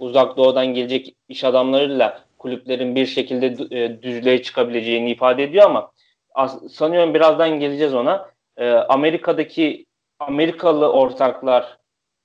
uzak 0.00 0.36
doğudan 0.36 0.66
gelecek 0.66 1.14
iş 1.28 1.44
adamlarıyla 1.44 2.24
kulüplerin 2.38 2.96
bir 2.96 3.06
şekilde 3.06 3.76
e, 3.78 4.02
düzlüğe 4.02 4.42
çıkabileceğini 4.42 5.10
ifade 5.10 5.42
ediyor 5.42 5.64
ama 5.64 5.92
as, 6.34 6.72
sanıyorum 6.72 7.14
birazdan 7.14 7.60
geleceğiz 7.60 7.94
ona. 7.94 8.30
E, 8.56 8.70
Amerika'daki 8.70 9.86
Amerikalı 10.18 10.92
ortaklar 10.92 11.78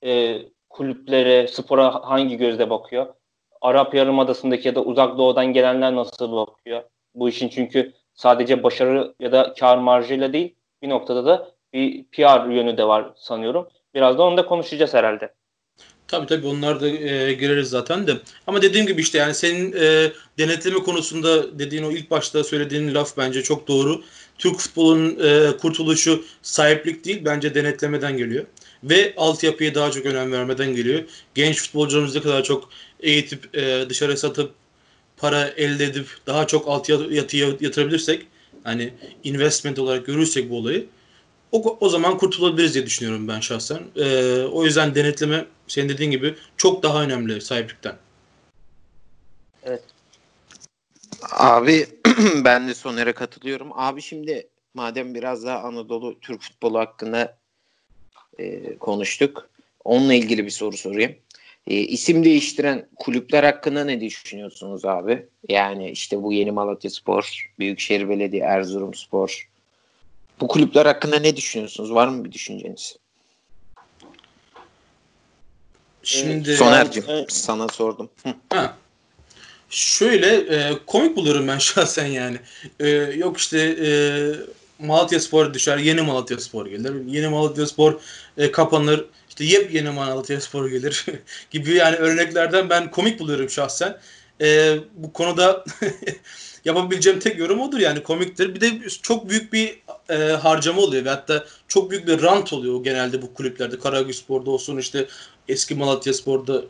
e, 0.04 0.38
kulüplere, 0.70 1.48
spora 1.48 1.94
hangi 1.94 2.36
gözle 2.36 2.70
bakıyor? 2.70 3.06
Arap 3.60 3.94
Yarımadası'ndaki 3.94 4.68
ya 4.68 4.74
da 4.74 4.82
uzak 4.84 5.18
doğudan 5.18 5.46
gelenler 5.46 5.96
nasıl 5.96 6.32
bakıyor? 6.32 6.82
Bu 7.20 7.28
işin 7.28 7.48
çünkü 7.48 7.92
sadece 8.14 8.62
başarı 8.62 9.14
ya 9.20 9.32
da 9.32 9.54
kar 9.60 9.78
marjıyla 9.78 10.32
değil 10.32 10.54
bir 10.82 10.88
noktada 10.88 11.26
da 11.26 11.50
bir 11.72 12.04
PR 12.04 12.50
yönü 12.50 12.76
de 12.76 12.84
var 12.84 13.10
sanıyorum. 13.16 13.68
Biraz 13.94 14.18
da 14.18 14.22
onu 14.22 14.36
da 14.36 14.46
konuşacağız 14.46 14.94
herhalde. 14.94 15.34
Tabii 16.08 16.26
tabii 16.26 16.46
onlar 16.46 16.80
da 16.80 16.88
e, 16.88 17.32
gireriz 17.32 17.68
zaten 17.68 18.06
de. 18.06 18.16
Ama 18.46 18.62
dediğim 18.62 18.86
gibi 18.86 19.00
işte 19.00 19.18
yani 19.18 19.34
senin 19.34 19.72
e, 19.72 20.12
denetleme 20.38 20.78
konusunda 20.78 21.58
dediğin 21.58 21.82
o 21.82 21.90
ilk 21.90 22.10
başta 22.10 22.44
söylediğin 22.44 22.94
laf 22.94 23.16
bence 23.16 23.42
çok 23.42 23.68
doğru. 23.68 24.02
Türk 24.38 24.58
futbolunun 24.58 25.18
e, 25.24 25.56
kurtuluşu 25.56 26.24
sahiplik 26.42 27.04
değil 27.04 27.22
bence 27.24 27.54
denetlemeden 27.54 28.16
geliyor. 28.16 28.44
Ve 28.84 29.14
altyapıya 29.16 29.74
daha 29.74 29.90
çok 29.90 30.06
önem 30.06 30.32
vermeden 30.32 30.74
geliyor. 30.74 31.02
Genç 31.34 31.62
futbolcularımızı 31.62 32.22
kadar 32.22 32.42
çok 32.42 32.68
eğitip 33.00 33.56
e, 33.56 33.88
dışarı 33.88 34.16
satıp 34.16 34.54
para 35.18 35.48
elde 35.48 35.84
edip 35.84 36.06
daha 36.26 36.46
çok 36.46 36.68
altyapıya 36.68 37.24
yatırabilirsek 37.60 38.26
hani 38.64 38.92
investment 39.24 39.78
olarak 39.78 40.06
görürsek 40.06 40.50
bu 40.50 40.56
olayı 40.56 40.86
o, 41.52 41.78
o 41.80 41.88
zaman 41.88 42.18
kurtulabiliriz 42.18 42.74
diye 42.74 42.86
düşünüyorum 42.86 43.28
ben 43.28 43.40
şahsen. 43.40 43.80
E, 43.96 44.42
o 44.42 44.64
yüzden 44.64 44.94
denetleme 44.94 45.46
senin 45.68 45.88
dediğin 45.88 46.10
gibi 46.10 46.34
çok 46.56 46.82
daha 46.82 47.02
önemli 47.02 47.40
sahiplikten. 47.40 47.96
Evet. 49.62 49.82
Abi 51.30 51.86
ben 52.44 52.68
de 52.68 52.74
Soner'e 52.74 53.12
katılıyorum. 53.12 53.68
Abi 53.74 54.02
şimdi 54.02 54.48
madem 54.74 55.14
biraz 55.14 55.44
daha 55.44 55.58
Anadolu 55.58 56.20
Türk 56.20 56.42
futbolu 56.42 56.78
hakkında 56.78 57.38
e, 58.38 58.76
konuştuk. 58.78 59.50
Onunla 59.84 60.14
ilgili 60.14 60.44
bir 60.44 60.50
soru 60.50 60.76
sorayım. 60.76 61.16
E, 61.68 61.76
isim 61.76 62.24
değiştiren 62.24 62.86
kulüpler 62.96 63.44
hakkında 63.44 63.84
ne 63.84 64.00
düşünüyorsunuz 64.00 64.84
abi? 64.84 65.26
Yani 65.48 65.90
işte 65.90 66.22
bu 66.22 66.32
yeni 66.32 66.50
Malatya 66.50 66.90
Spor, 66.90 67.50
Büyükşehir 67.58 68.08
Belediye, 68.08 68.42
Erzurum 68.42 68.94
Spor. 68.94 69.48
Bu 70.40 70.48
kulüpler 70.48 70.86
hakkında 70.86 71.18
ne 71.18 71.36
düşünüyorsunuz? 71.36 71.94
Var 71.94 72.08
mı 72.08 72.24
bir 72.24 72.32
düşünceniz? 72.32 72.96
Şimdi 76.02 76.56
Soner'cim 76.56 77.04
evet. 77.08 77.32
sana 77.32 77.68
sordum. 77.68 78.10
Ha. 78.50 78.76
Şöyle 79.70 80.36
e, 80.36 80.72
komik 80.86 81.16
buluyorum 81.16 81.48
ben 81.48 81.58
şahsen 81.58 82.06
yani. 82.06 82.36
E, 82.80 82.88
yok 82.90 83.38
işte 83.38 83.76
e, 83.86 83.90
Malatya 84.78 85.20
Spor 85.20 85.54
düşer, 85.54 85.78
yeni 85.78 86.02
Malatya 86.02 86.38
Spor 86.38 86.66
gelir. 86.66 87.06
Yeni 87.06 87.28
Malatya 87.28 87.66
Spor 87.66 88.00
e, 88.36 88.52
kapanır, 88.52 89.04
işte 89.40 89.56
yepyeni 89.58 89.90
Malatya 89.90 90.40
Spor 90.40 90.68
gelir 90.68 91.06
gibi 91.50 91.74
yani 91.74 91.96
örneklerden 91.96 92.70
ben 92.70 92.90
komik 92.90 93.20
buluyorum 93.20 93.50
şahsen. 93.50 93.98
E, 94.40 94.76
bu 94.94 95.12
konuda 95.12 95.64
yapabileceğim 96.64 97.20
tek 97.20 97.38
yorum 97.38 97.60
odur 97.60 97.78
yani 97.78 98.02
komiktir. 98.02 98.54
Bir 98.54 98.60
de 98.60 98.88
çok 99.02 99.28
büyük 99.28 99.52
bir 99.52 99.82
e, 100.10 100.14
harcama 100.16 100.82
oluyor 100.82 101.04
ve 101.04 101.10
hatta 101.10 101.46
çok 101.68 101.90
büyük 101.90 102.06
bir 102.06 102.22
rant 102.22 102.52
oluyor 102.52 102.84
genelde 102.84 103.22
bu 103.22 103.34
kulüplerde. 103.34 103.78
Karagüz 103.78 104.18
Spor'da 104.18 104.50
olsun 104.50 104.78
işte 104.78 105.06
eski 105.48 105.74
Malatya 105.74 106.14
Spor'da 106.14 106.62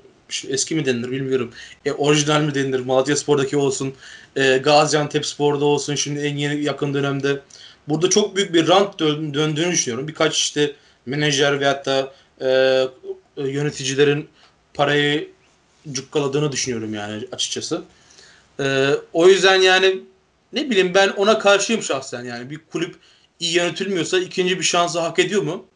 eski 0.49 0.75
mi 0.75 0.87
denilir 0.87 1.11
bilmiyorum. 1.11 1.53
E, 1.85 1.93
orijinal 1.93 2.41
mi 2.41 2.55
denilir 2.55 2.81
Malatya 2.81 3.17
Spor'daki 3.17 3.57
olsun. 3.57 3.95
E, 4.37 4.59
Gaziantep 4.59 5.27
Spor'da 5.27 5.65
olsun 5.65 5.95
şimdi 5.95 6.21
en 6.21 6.37
yeni 6.37 6.65
yakın 6.65 6.95
dönemde. 6.95 7.41
Burada 7.89 8.11
çok 8.11 8.37
büyük 8.37 8.55
bir 8.55 8.69
rant 8.69 9.01
dön, 9.01 9.35
döndüğünü 9.35 9.73
düşünüyorum. 9.73 10.09
Birkaç 10.09 10.37
işte 10.37 10.73
menajer 11.07 11.61
ve 11.61 11.67
hatta 11.67 12.13
e, 12.41 12.85
yöneticilerin 13.37 14.29
parayı 14.75 15.31
cukkaladığını 15.93 16.53
düşünüyorum 16.53 16.95
yani 16.95 17.25
açıkçası. 17.33 17.83
E, 18.61 18.91
o 19.13 19.29
yüzden 19.29 19.61
yani 19.61 20.01
ne 20.53 20.71
bileyim 20.71 20.95
ben 20.95 21.09
ona 21.09 21.39
karşıyım 21.39 21.83
şahsen 21.83 22.25
yani 22.25 22.51
bir 22.51 22.59
kulüp 22.73 22.97
iyi 23.41 23.55
yönetilmiyorsa 23.55 24.19
ikinci 24.19 24.59
bir 24.59 24.65
şansı 24.65 25.01
hak 25.01 25.19
ediyor 25.19 25.43
mu? 25.43 25.67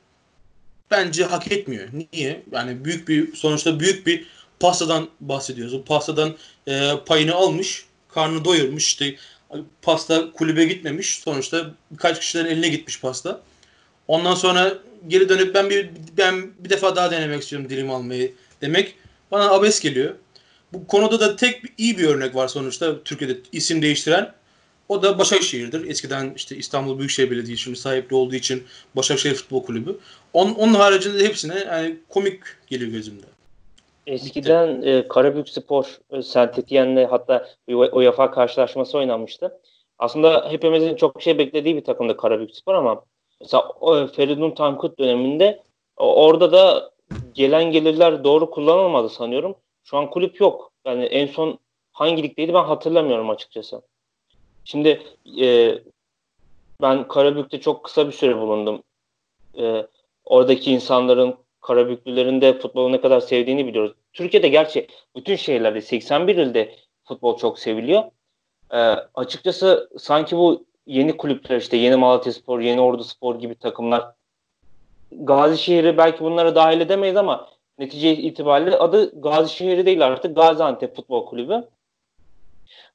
Bence 0.90 1.24
hak 1.24 1.52
etmiyor. 1.52 1.88
Niye? 2.12 2.42
Yani 2.52 2.84
büyük 2.84 3.08
bir 3.08 3.36
sonuçta 3.36 3.80
büyük 3.80 4.06
bir 4.06 4.26
pastadan 4.60 5.08
bahsediyoruz. 5.20 5.74
O 5.74 5.84
pastadan 5.84 6.36
e, 6.66 6.92
payını 7.06 7.34
almış, 7.34 7.86
karnını 8.08 8.44
doyurmuş. 8.44 8.84
İşte 8.84 9.16
pasta 9.82 10.32
kulübe 10.32 10.64
gitmemiş. 10.64 11.18
Sonuçta 11.18 11.70
birkaç 11.90 12.20
kişilerin 12.20 12.50
eline 12.50 12.68
gitmiş 12.68 13.00
pasta. 13.00 13.40
Ondan 14.08 14.34
sonra 14.34 14.74
geri 15.08 15.28
dönüp 15.28 15.54
ben 15.54 15.70
bir 15.70 15.90
ben 16.18 16.50
bir 16.58 16.70
defa 16.70 16.96
daha 16.96 17.10
denemek 17.10 17.42
istiyorum 17.42 17.68
dilim 17.70 17.90
almayı 17.90 18.32
demek 18.60 18.94
bana 19.30 19.50
abes 19.50 19.80
geliyor. 19.80 20.14
Bu 20.72 20.86
konuda 20.86 21.20
da 21.20 21.36
tek 21.36 21.62
iyi 21.78 21.98
bir 21.98 22.04
örnek 22.04 22.34
var 22.34 22.48
sonuçta 22.48 23.02
Türkiye'de 23.02 23.36
isim 23.52 23.82
değiştiren. 23.82 24.32
O 24.88 25.02
da 25.02 25.18
Başakşehir'dir. 25.18 25.90
Eskiden 25.90 26.32
işte 26.36 26.56
İstanbul 26.56 26.98
Büyükşehir 26.98 27.30
Belediyesi 27.30 27.62
şimdi 27.62 27.78
sahipli 27.78 28.16
olduğu 28.16 28.34
için 28.34 28.62
Başakşehir 28.96 29.34
Futbol 29.34 29.64
Kulübü. 29.64 29.98
Onun, 30.32 30.54
onun 30.54 30.74
haricinde 30.74 31.24
hepsine 31.24 31.58
yani 31.58 31.96
komik 32.08 32.40
geliyor 32.66 32.90
gözümde. 32.90 33.26
Eskiden 34.06 34.82
e, 34.82 35.08
Karabük 35.08 35.48
Spor 35.48 35.98
e, 36.10 36.22
Saint 36.22 36.58
Etienne'le 36.58 37.06
hatta 37.06 37.48
UEFA 37.68 38.30
karşılaşması 38.30 38.98
oynanmıştı. 38.98 39.52
Aslında 39.98 40.48
hepimizin 40.50 40.96
çok 40.96 41.22
şey 41.22 41.38
beklediği 41.38 41.76
bir 41.76 41.84
takımdı 41.84 42.16
Karabük 42.16 42.56
Spor 42.56 42.74
ama 42.74 43.04
mesela 43.42 43.68
o, 43.80 44.06
Feridun 44.06 44.50
Tankut 44.50 44.98
döneminde 44.98 45.62
orada 45.96 46.52
da 46.52 46.90
gelen 47.34 47.64
gelirler 47.64 48.24
doğru 48.24 48.50
kullanılmadı 48.50 49.08
sanıyorum. 49.08 49.54
Şu 49.84 49.96
an 49.96 50.10
kulüp 50.10 50.40
yok. 50.40 50.72
Yani 50.84 51.04
en 51.04 51.26
son 51.26 51.58
hangi 51.92 52.22
ligdeydi 52.22 52.54
ben 52.54 52.64
hatırlamıyorum 52.64 53.30
açıkçası. 53.30 53.82
Şimdi 54.64 55.02
e, 55.40 55.78
ben 56.82 57.08
Karabük'te 57.08 57.60
çok 57.60 57.84
kısa 57.84 58.06
bir 58.06 58.12
süre 58.12 58.38
bulundum. 58.38 58.82
Ee, 59.58 59.86
oradaki 60.24 60.72
insanların 60.72 61.36
Karabüklülerin 61.60 62.40
de 62.40 62.58
futbolu 62.58 62.92
ne 62.92 63.00
kadar 63.00 63.20
sevdiğini 63.20 63.66
biliyoruz. 63.66 63.92
Türkiye'de 64.12 64.48
gerçi 64.48 64.86
bütün 65.16 65.36
şehirlerde 65.36 65.80
81 65.80 66.36
ilde 66.36 66.74
futbol 67.04 67.38
çok 67.38 67.58
seviliyor. 67.58 68.02
Ee, 68.70 68.76
açıkçası 69.14 69.90
sanki 69.98 70.36
bu 70.36 70.64
yeni 70.92 71.16
kulüpler 71.16 71.56
işte 71.56 71.76
yeni 71.76 71.96
Malatya 71.96 72.32
Spor, 72.32 72.60
yeni 72.60 72.80
Ordu 72.80 73.04
Spor 73.04 73.38
gibi 73.38 73.54
takımlar 73.54 74.14
Gazişehir'i 75.12 75.98
belki 75.98 76.24
bunlara 76.24 76.54
dahil 76.54 76.80
edemeyiz 76.80 77.16
ama 77.16 77.48
netice 77.78 78.16
itibariyle 78.16 78.76
adı 78.76 79.20
Gazişehir'i 79.20 79.86
değil 79.86 80.06
artık 80.06 80.36
Gaziantep 80.36 80.96
Futbol 80.96 81.26
Kulübü. 81.26 81.68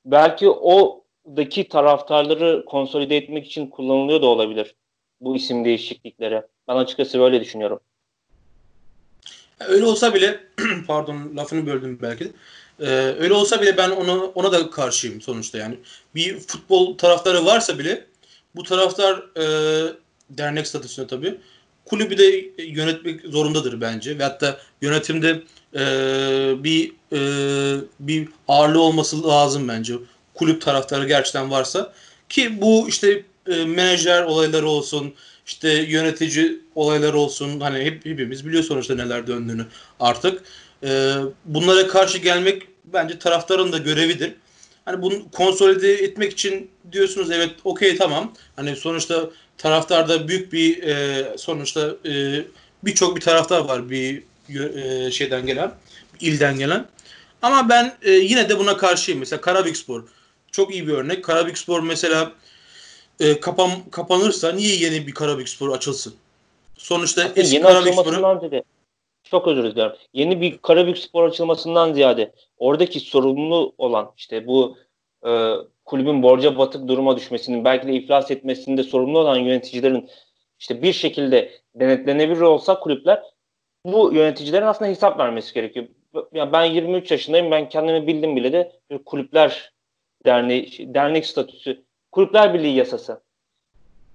Belki 0.06 0.50
o'daki 0.50 1.68
taraftarları 1.68 2.66
konsolide 2.66 3.18
etmek 3.18 3.46
için 3.46 3.68
kullanılıyor 3.68 4.22
da 4.22 4.25
olabilir 4.25 4.75
bu 5.22 5.36
isim 5.36 5.66
değişiklikleri. 5.66 6.42
Ben 6.68 6.75
açıkçası 6.75 7.20
böyle 7.20 7.42
düşünüyorum. 7.42 7.80
Öyle 9.60 9.86
olsa 9.86 10.14
bile 10.14 10.40
pardon 10.88 11.38
lafını 11.38 11.66
böldüm 11.66 12.00
belki 12.02 12.26
de. 12.26 12.32
Ee, 12.80 12.86
öyle 13.20 13.34
olsa 13.34 13.62
bile 13.62 13.78
ben 13.78 13.90
ona 13.90 14.24
ona 14.24 14.52
da 14.52 14.70
karşıyım 14.70 15.22
sonuçta 15.22 15.58
yani. 15.58 15.80
Bir 16.16 16.40
futbol 16.40 16.98
taraftarı 16.98 17.46
varsa 17.46 17.80
bile 17.80 18.08
bu 18.56 18.64
taraftar 18.64 19.24
e, 19.38 19.46
dernek 20.30 20.68
statüsünde 20.68 21.08
tabii 21.08 21.38
kulübü 21.86 22.18
de 22.18 22.46
yönetmek 22.64 23.22
zorundadır 23.26 23.82
bence. 23.82 24.20
Ve 24.20 24.24
hatta 24.24 24.60
yönetimde 24.82 25.44
e, 25.76 25.84
bir 26.64 26.92
e, 27.14 27.20
bir 28.00 28.30
ağırlığı 28.48 28.82
olması 28.82 29.28
lazım 29.28 29.68
bence. 29.68 29.94
Kulüp 30.34 30.62
taraftarı 30.62 31.08
gerçekten 31.08 31.52
varsa 31.52 31.94
ki 32.30 32.62
bu 32.62 32.90
işte 32.90 33.24
e, 33.48 33.66
menajer 33.66 34.24
olayları 34.24 34.68
olsun, 34.68 35.14
işte 35.48 35.70
yönetici 35.70 36.60
olayları 36.75 37.18
olsun 37.18 37.60
hani 37.60 37.80
hep 37.86 38.06
hepimiz 38.06 38.46
biliyor 38.46 38.63
sonuçta 38.63 38.96
neler 38.96 39.27
döndüğünü 39.27 39.66
artık. 40.00 40.44
E, 40.84 41.13
bunlara 41.46 41.88
karşı 41.88 42.18
gelmek 42.18 42.63
bence 42.86 43.20
taraftarın 43.20 43.72
da 43.72 43.77
görevidir. 43.77 44.34
Hani 44.86 45.01
bunu 45.01 45.32
konsolide 45.32 45.94
etmek 45.94 46.32
için 46.32 46.72
diyorsunuz 46.92 47.32
evet 47.32 47.50
okey 47.63 47.98
tamam. 47.98 48.34
Hani 48.56 48.75
sonuçta 48.75 49.30
taraftarda 49.58 50.27
büyük 50.27 50.54
bir 50.54 50.84
e, 50.84 51.25
sonuçta 51.38 51.96
e, 52.06 52.44
birçok 52.84 53.16
bir 53.16 53.22
taraftar 53.22 53.60
var 53.60 53.89
bir 53.89 54.24
e, 54.50 55.12
şeyden 55.12 55.46
gelen, 55.46 55.72
ilden 56.20 56.58
gelen. 56.58 56.88
Ama 57.42 57.70
ben 57.70 57.98
e, 58.01 58.12
yine 58.12 58.50
de 58.50 58.60
buna 58.60 58.77
karşıyım. 58.77 59.20
Mesela 59.20 59.42
Karabükspor 59.42 60.04
çok 60.51 60.74
iyi 60.74 60.88
bir 60.88 60.94
örnek. 60.94 61.24
Karabükspor 61.24 61.84
mesela 61.84 62.32
e, 63.20 63.40
kapan, 63.40 63.70
kapanırsa 63.92 64.52
niye 64.52 64.76
yeni 64.76 65.08
bir 65.08 65.14
Karabükspor 65.14 65.70
açılsın? 65.70 66.14
Sonuçta 66.78 67.22
Aslında 67.22 67.42
eski 67.42 67.62
Karabükspor'un 67.62 68.42
çok 69.24 69.48
özür 69.48 69.64
dilerim. 69.64 69.92
Yeni 70.14 70.42
bir 70.42 70.58
Karabük 70.58 70.98
Spor 70.98 71.24
açılmasından 71.24 71.94
ziyade 71.94 72.32
oradaki 72.58 73.00
sorumlu 73.00 73.74
olan 73.78 74.12
işte 74.18 74.48
bu 74.48 74.78
e, 75.28 75.54
kulübün 75.86 76.24
borca 76.24 76.58
batık 76.58 76.88
duruma 76.88 77.18
düşmesinin 77.18 77.66
belki 77.66 77.88
de 77.88 77.94
iflas 77.94 78.32
etmesinde 78.32 78.84
sorumlu 78.84 79.20
olan 79.20 79.38
yöneticilerin 79.38 80.10
işte 80.60 80.82
bir 80.82 80.94
şekilde 80.94 81.52
denetlenebilir 81.76 82.42
olsa 82.42 82.80
kulüpler 82.80 83.24
bu 83.86 84.14
yöneticilerin 84.14 84.66
aslında 84.66 84.92
hesap 84.92 85.20
vermesi 85.20 85.54
gerekiyor. 85.54 85.88
Yani 86.34 86.52
ben 86.52 86.64
23 86.64 87.12
yaşındayım. 87.12 87.52
Ben 87.52 87.70
kendimi 87.70 88.08
bildim 88.08 88.36
bile 88.36 88.54
de 88.54 88.72
kulüpler 89.06 89.72
derneği, 90.26 90.94
dernek 90.94 91.26
statüsü, 91.26 91.84
kulüpler 92.12 92.54
birliği 92.54 92.76
yasası. 92.76 93.22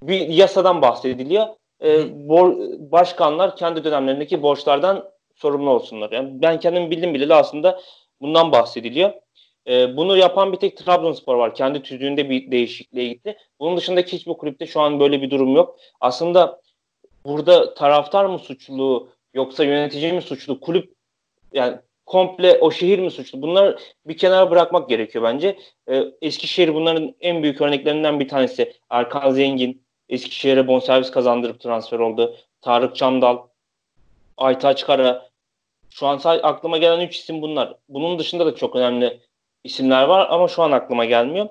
Bir 0.03 0.29
yasadan 0.29 0.83
bahsediliyor. 0.83 1.47
Ee, 1.83 2.29
bor, 2.29 2.57
başkanlar 2.79 3.57
kendi 3.57 3.85
dönemlerindeki 3.85 4.43
borçlardan 4.43 5.11
sorumlu 5.35 5.71
olsunlar. 5.71 6.13
Yani 6.13 6.43
ben 6.43 6.61
kendim 6.61 6.91
bildim 6.91 7.15
bile 7.15 7.29
de 7.29 7.35
aslında 7.35 7.81
bundan 8.21 8.53
bahsediliyor. 8.53 9.13
E, 9.69 9.97
bunu 9.97 10.17
yapan 10.17 10.53
bir 10.53 10.57
tek 10.57 10.77
Trabzonspor 10.77 11.37
var. 11.37 11.55
Kendi 11.55 11.83
tüzüğünde 11.83 12.31
bir 12.31 12.51
değişikliğe 12.51 13.09
gitti. 13.09 13.37
Bunun 13.61 13.77
dışındaki 13.77 14.13
hiçbir 14.13 14.35
kulüpte 14.35 14.67
şu 14.67 14.81
an 14.81 15.01
böyle 15.01 15.23
bir 15.23 15.31
durum 15.31 15.57
yok. 15.57 15.79
Aslında 16.01 16.61
burada 17.25 17.75
taraftar 17.75 18.25
mı 18.25 18.39
suçlu 18.39 19.09
yoksa 19.35 19.65
yönetici 19.65 20.13
mi 20.13 20.23
suçlu? 20.23 20.61
Kulüp 20.61 20.95
yani 21.53 21.79
komple 22.07 22.59
o 22.61 22.71
şehir 22.71 22.99
mi 22.99 23.11
suçlu? 23.11 23.43
Bunları 23.43 23.79
bir 24.07 24.17
kenara 24.17 24.51
bırakmak 24.51 24.89
gerekiyor 24.89 25.25
bence. 25.25 25.59
Ee, 25.89 26.05
Eskişehir 26.23 26.75
bunların 26.75 27.15
en 27.21 27.43
büyük 27.43 27.61
örneklerinden 27.61 28.21
bir 28.21 28.29
tanesi. 28.29 28.73
Erkan 28.91 29.31
Zengin 29.31 29.83
Eskişehir'e 30.09 30.67
bonservis 30.67 31.11
kazandırıp 31.11 31.61
transfer 31.61 31.99
oldu. 31.99 32.37
Tarık 32.61 32.97
Çamdal, 32.97 33.39
Aytaç 34.37 34.87
Kara. 34.87 35.29
Şu 35.91 36.07
an 36.07 36.19
sadece 36.19 36.43
aklıma 36.43 36.79
gelen 36.79 37.01
3 37.01 37.17
isim 37.17 37.43
bunlar. 37.43 37.77
Bunun 37.89 38.19
dışında 38.19 38.47
da 38.47 38.55
çok 38.55 38.77
önemli 38.77 39.21
isimler 39.65 40.03
var 40.03 40.27
ama 40.31 40.49
şu 40.49 40.63
an 40.63 40.73
aklıma 40.73 41.05
gelmiyor. 41.05 41.49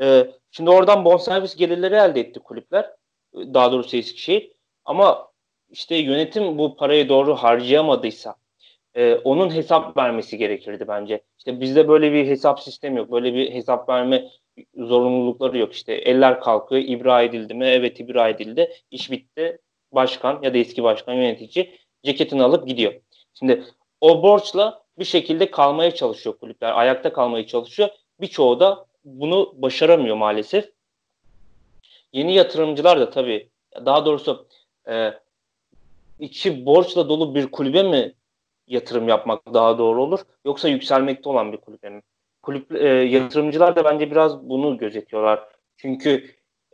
Ee, 0.00 0.26
şimdi 0.50 0.70
oradan 0.70 1.04
bonservis 1.04 1.56
gelirleri 1.56 1.94
elde 1.94 2.20
etti 2.20 2.40
kulüpler. 2.40 2.90
Daha 3.34 3.72
doğrusu 3.72 3.96
Eskişehir. 3.96 4.52
Ama 4.84 5.28
işte 5.70 5.96
yönetim 5.96 6.58
bu 6.58 6.76
parayı 6.76 7.08
doğru 7.08 7.34
harcayamadıysa 7.34 8.34
e, 8.98 9.14
onun 9.24 9.54
hesap 9.54 9.96
vermesi 9.96 10.38
gerekirdi 10.38 10.88
bence. 10.88 11.20
İşte 11.38 11.60
bizde 11.60 11.88
böyle 11.88 12.12
bir 12.12 12.26
hesap 12.26 12.60
sistemi 12.60 12.98
yok. 12.98 13.12
Böyle 13.12 13.34
bir 13.34 13.50
hesap 13.50 13.88
verme 13.88 14.28
zorunlulukları 14.76 15.58
yok. 15.58 15.72
İşte 15.72 15.92
eller 15.92 16.40
kalkıyor, 16.40 16.82
ibra 16.82 17.22
edildi 17.22 17.54
mi? 17.54 17.64
Evet 17.64 18.00
ibra 18.00 18.28
edildi. 18.28 18.72
İş 18.90 19.10
bitti. 19.10 19.58
Başkan 19.92 20.42
ya 20.42 20.54
da 20.54 20.58
eski 20.58 20.82
başkan 20.82 21.14
yönetici 21.14 21.78
ceketini 22.04 22.42
alıp 22.42 22.68
gidiyor. 22.68 22.92
Şimdi 23.34 23.64
o 24.00 24.22
borçla 24.22 24.82
bir 24.98 25.04
şekilde 25.04 25.50
kalmaya 25.50 25.94
çalışıyor 25.94 26.38
kulüpler. 26.38 26.78
Ayakta 26.78 27.12
kalmaya 27.12 27.46
çalışıyor. 27.46 27.88
Birçoğu 28.20 28.60
da 28.60 28.86
bunu 29.04 29.54
başaramıyor 29.56 30.16
maalesef. 30.16 30.72
Yeni 32.12 32.34
yatırımcılar 32.34 33.00
da 33.00 33.10
tabii 33.10 33.48
daha 33.86 34.06
doğrusu 34.06 34.46
e, 34.88 35.12
içi 36.18 36.66
borçla 36.66 37.08
dolu 37.08 37.34
bir 37.34 37.46
kulübe 37.50 37.82
mi 37.82 38.14
yatırım 38.68 39.08
yapmak 39.08 39.54
daha 39.54 39.78
doğru 39.78 40.02
olur 40.02 40.20
yoksa 40.44 40.68
yükselmekte 40.68 41.28
olan 41.28 41.52
bir 41.52 41.56
kulübe 41.56 41.90
mi? 41.90 42.02
Kulüp 42.42 42.72
e, 42.72 42.88
yatırımcılar 42.88 43.76
da 43.76 43.84
bence 43.84 44.10
biraz 44.10 44.48
bunu 44.48 44.78
gözetiyorlar. 44.78 45.48
Çünkü 45.76 46.24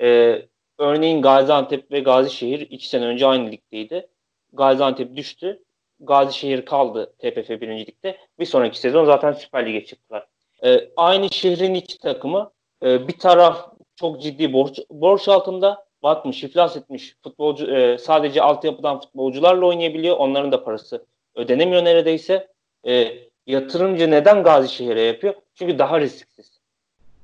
e, 0.00 0.38
örneğin 0.78 1.22
Gaziantep 1.22 1.92
ve 1.92 2.00
Gazişehir 2.00 2.60
iki 2.60 2.88
sene 2.88 3.04
önce 3.04 3.26
aynı 3.26 3.50
ligdeydi. 3.50 4.08
Gaziantep 4.52 5.16
düştü. 5.16 5.62
Gazişehir 6.00 6.64
kaldı 6.64 7.14
TPF 7.18 7.50
birincilikte. 7.50 8.16
Bir 8.38 8.46
sonraki 8.46 8.78
sezon 8.78 9.04
zaten 9.04 9.32
Süper 9.32 9.66
Lig'e 9.66 9.84
çıktılar. 9.84 10.26
E, 10.64 10.90
aynı 10.96 11.30
şehrin 11.30 11.74
iki 11.74 11.98
takımı 11.98 12.52
e, 12.82 13.08
bir 13.08 13.18
taraf 13.18 13.68
çok 13.96 14.22
ciddi 14.22 14.52
borç, 14.52 14.80
borç 14.90 15.28
altında 15.28 15.86
batmış, 16.02 16.44
iflas 16.44 16.76
etmiş 16.76 17.16
futbolcu 17.22 17.76
e, 17.76 17.98
sadece 17.98 18.42
altyapıdan 18.42 19.00
futbolcularla 19.00 19.66
oynayabiliyor. 19.66 20.16
Onların 20.16 20.52
da 20.52 20.64
parası 20.64 21.06
ödenemiyor 21.34 21.84
neredeyse. 21.84 22.48
E, 22.86 23.18
yatırımcı 23.46 24.10
neden 24.10 24.42
Gazişehir'e 24.42 25.02
yapıyor? 25.02 25.34
Çünkü 25.54 25.78
daha 25.78 26.00
risksiz. 26.00 26.60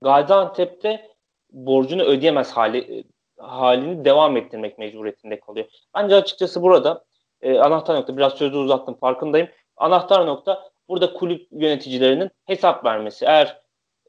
Gaziantep'te 0.02 1.10
borcunu 1.52 2.02
ödeyemez 2.02 2.52
hali 2.52 2.98
e, 2.98 3.04
halini 3.38 4.04
devam 4.04 4.36
ettirmek 4.36 4.78
mecburiyetinde 4.78 5.40
kalıyor. 5.40 5.66
Bence 5.94 6.14
açıkçası 6.14 6.62
burada 6.62 7.04
e, 7.42 7.58
anahtar 7.58 7.96
nokta 7.96 8.16
biraz 8.16 8.32
sözü 8.32 8.56
uzattım 8.56 8.94
farkındayım. 8.94 9.48
Anahtar 9.76 10.26
nokta 10.26 10.70
burada 10.88 11.12
kulüp 11.12 11.48
yöneticilerinin 11.52 12.30
hesap 12.44 12.84
vermesi. 12.84 13.24
Eğer 13.24 13.60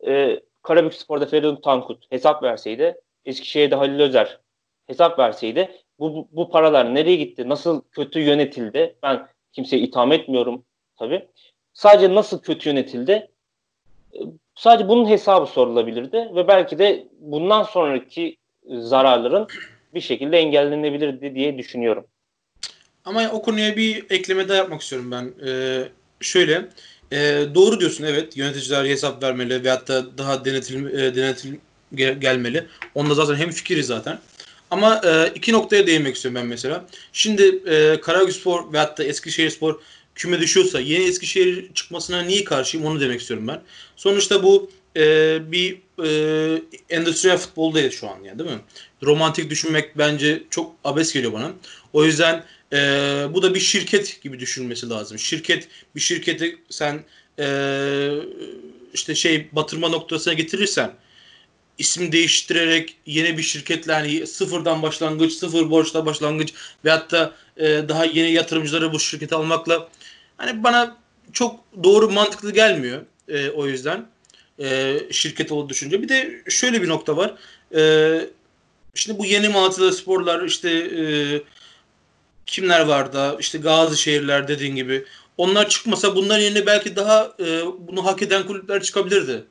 e, 0.07 0.39
Karabük 0.61 0.93
Spor'da 0.93 1.25
Feridun 1.25 1.55
Tankut 1.55 2.11
hesap 2.11 2.43
verseydi, 2.43 3.01
Eskişehir'de 3.25 3.75
Halil 3.75 3.99
Özer 3.99 4.39
hesap 4.87 5.19
verseydi 5.19 5.71
bu, 5.99 6.15
bu, 6.15 6.27
bu 6.31 6.49
paralar 6.49 6.95
nereye 6.95 7.15
gitti, 7.15 7.49
nasıl 7.49 7.81
kötü 7.91 8.19
yönetildi? 8.19 8.95
Ben 9.03 9.27
kimseye 9.53 9.81
itham 9.81 10.11
etmiyorum 10.11 10.65
tabii. 10.99 11.27
Sadece 11.73 12.15
nasıl 12.15 12.41
kötü 12.41 12.69
yönetildi? 12.69 13.11
E, 14.13 14.19
sadece 14.55 14.89
bunun 14.89 15.09
hesabı 15.09 15.45
sorulabilirdi 15.45 16.17
ve 16.35 16.47
belki 16.47 16.79
de 16.79 17.07
bundan 17.19 17.63
sonraki 17.63 18.37
zararların 18.69 19.47
bir 19.93 20.01
şekilde 20.01 20.37
engellenebilirdi 20.37 21.35
diye 21.35 21.57
düşünüyorum. 21.57 22.05
Ama 23.05 23.29
o 23.31 23.41
konuya 23.41 23.77
bir 23.77 24.05
ekleme 24.09 24.49
daha 24.49 24.57
yapmak 24.57 24.81
istiyorum 24.81 25.11
ben. 25.11 25.33
Ee, 25.47 25.83
şöyle, 26.19 26.69
e, 27.11 27.17
doğru 27.55 27.79
diyorsun 27.79 28.03
evet 28.03 28.37
yöneticiler 28.37 28.85
hesap 28.85 29.23
vermeli 29.23 29.63
veyahut 29.63 29.87
da 29.87 30.17
daha 30.17 30.45
denetil, 30.45 30.85
e, 30.99 31.15
denetil 31.15 31.55
gel, 31.95 32.19
gelmeli. 32.19 32.67
Onda 32.95 33.13
zaten 33.13 33.35
hem 33.35 33.49
fikiriz 33.49 33.87
zaten. 33.87 34.19
Ama 34.71 35.01
e, 35.05 35.31
iki 35.35 35.51
noktaya 35.51 35.87
değinmek 35.87 36.15
istiyorum 36.15 36.41
ben 36.41 36.47
mesela. 36.47 36.85
Şimdi 37.13 37.61
e, 37.65 38.01
Karagözspor 38.01 38.73
veyahut 38.73 38.97
da 38.97 39.03
Eskişehirspor 39.03 39.81
küme 40.15 40.39
düşüyorsa 40.39 40.79
yeni 40.79 41.03
Eskişehir 41.03 41.73
çıkmasına 41.73 42.21
niye 42.21 42.43
karşıyım 42.43 42.85
onu 42.85 42.99
demek 42.99 43.21
istiyorum 43.21 43.47
ben. 43.47 43.61
Sonuçta 43.95 44.43
bu 44.43 44.71
e, 44.97 45.01
bir 45.51 45.77
e, 46.03 46.61
endüstriyel 46.89 47.37
futboldayız 47.37 47.93
şu 47.93 48.09
an 48.09 48.23
yani 48.23 48.39
değil 48.39 48.49
mi? 48.49 48.59
Romantik 49.03 49.49
düşünmek 49.49 49.97
bence 49.97 50.43
çok 50.49 50.75
abes 50.83 51.13
geliyor 51.13 51.33
bana. 51.33 51.51
O 51.93 52.05
yüzden 52.05 52.43
e, 52.73 52.77
bu 53.33 53.41
da 53.41 53.55
bir 53.55 53.59
şirket 53.59 54.21
gibi 54.21 54.39
düşünmesi 54.39 54.89
lazım. 54.89 55.19
Şirket 55.19 55.67
bir 55.95 56.01
şirketi 56.01 56.57
sen 56.69 57.03
e, 57.39 57.45
işte 58.93 59.15
şey 59.15 59.47
batırma 59.51 59.89
noktasına 59.89 60.33
getirirsen 60.33 60.91
isim 61.81 62.11
değiştirerek 62.11 62.95
yeni 63.05 63.37
bir 63.37 63.43
şirketle 63.43 63.93
hani 63.93 64.27
sıfırdan 64.27 64.81
başlangıç, 64.81 65.33
sıfır 65.33 65.69
borçla 65.69 66.05
başlangıç 66.05 66.53
ve 66.85 66.89
hatta 66.89 67.33
e, 67.57 67.65
daha 67.65 68.05
yeni 68.05 68.31
yatırımcıları 68.31 68.93
bu 68.93 68.99
şirkete 68.99 69.35
almakla 69.35 69.89
hani 70.37 70.63
bana 70.63 70.97
çok 71.33 71.59
doğru 71.83 72.09
mantıklı 72.09 72.53
gelmiyor 72.53 73.01
e, 73.27 73.49
o 73.49 73.67
yüzden 73.67 74.05
e, 74.59 74.97
şirket 75.11 75.51
olduğu 75.51 75.69
düşünce. 75.69 76.01
Bir 76.01 76.09
de 76.09 76.43
şöyle 76.49 76.81
bir 76.81 76.89
nokta 76.89 77.17
var. 77.17 77.33
E, 77.75 77.81
şimdi 78.95 79.19
bu 79.19 79.25
yeni 79.25 79.49
Malatya'da 79.49 79.91
sporlar 79.91 80.43
işte 80.43 80.69
e, 80.71 81.03
kimler 82.45 82.81
var 82.81 83.13
da 83.13 83.37
işte 83.39 83.57
Gazi 83.57 83.97
şehirler 83.97 84.47
dediğin 84.47 84.75
gibi 84.75 85.05
onlar 85.37 85.69
çıkmasa 85.69 86.15
bunların 86.15 86.43
yerine 86.43 86.65
belki 86.65 86.95
daha 86.95 87.35
e, 87.39 87.61
bunu 87.79 88.05
hak 88.05 88.21
eden 88.21 88.47
kulüpler 88.47 88.83
çıkabilirdi. 88.83 89.43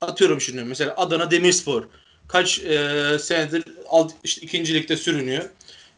Atıyorum 0.00 0.40
şimdi 0.40 0.64
mesela 0.64 0.94
Adana 0.96 1.30
Demirspor 1.30 1.84
kaç 2.28 2.58
e, 2.58 3.16
senedir 3.20 3.64
alt, 3.88 4.12
işte 4.24 4.40
ikinci 4.40 4.74
ligde 4.74 4.96
sürünüyor. 4.96 5.44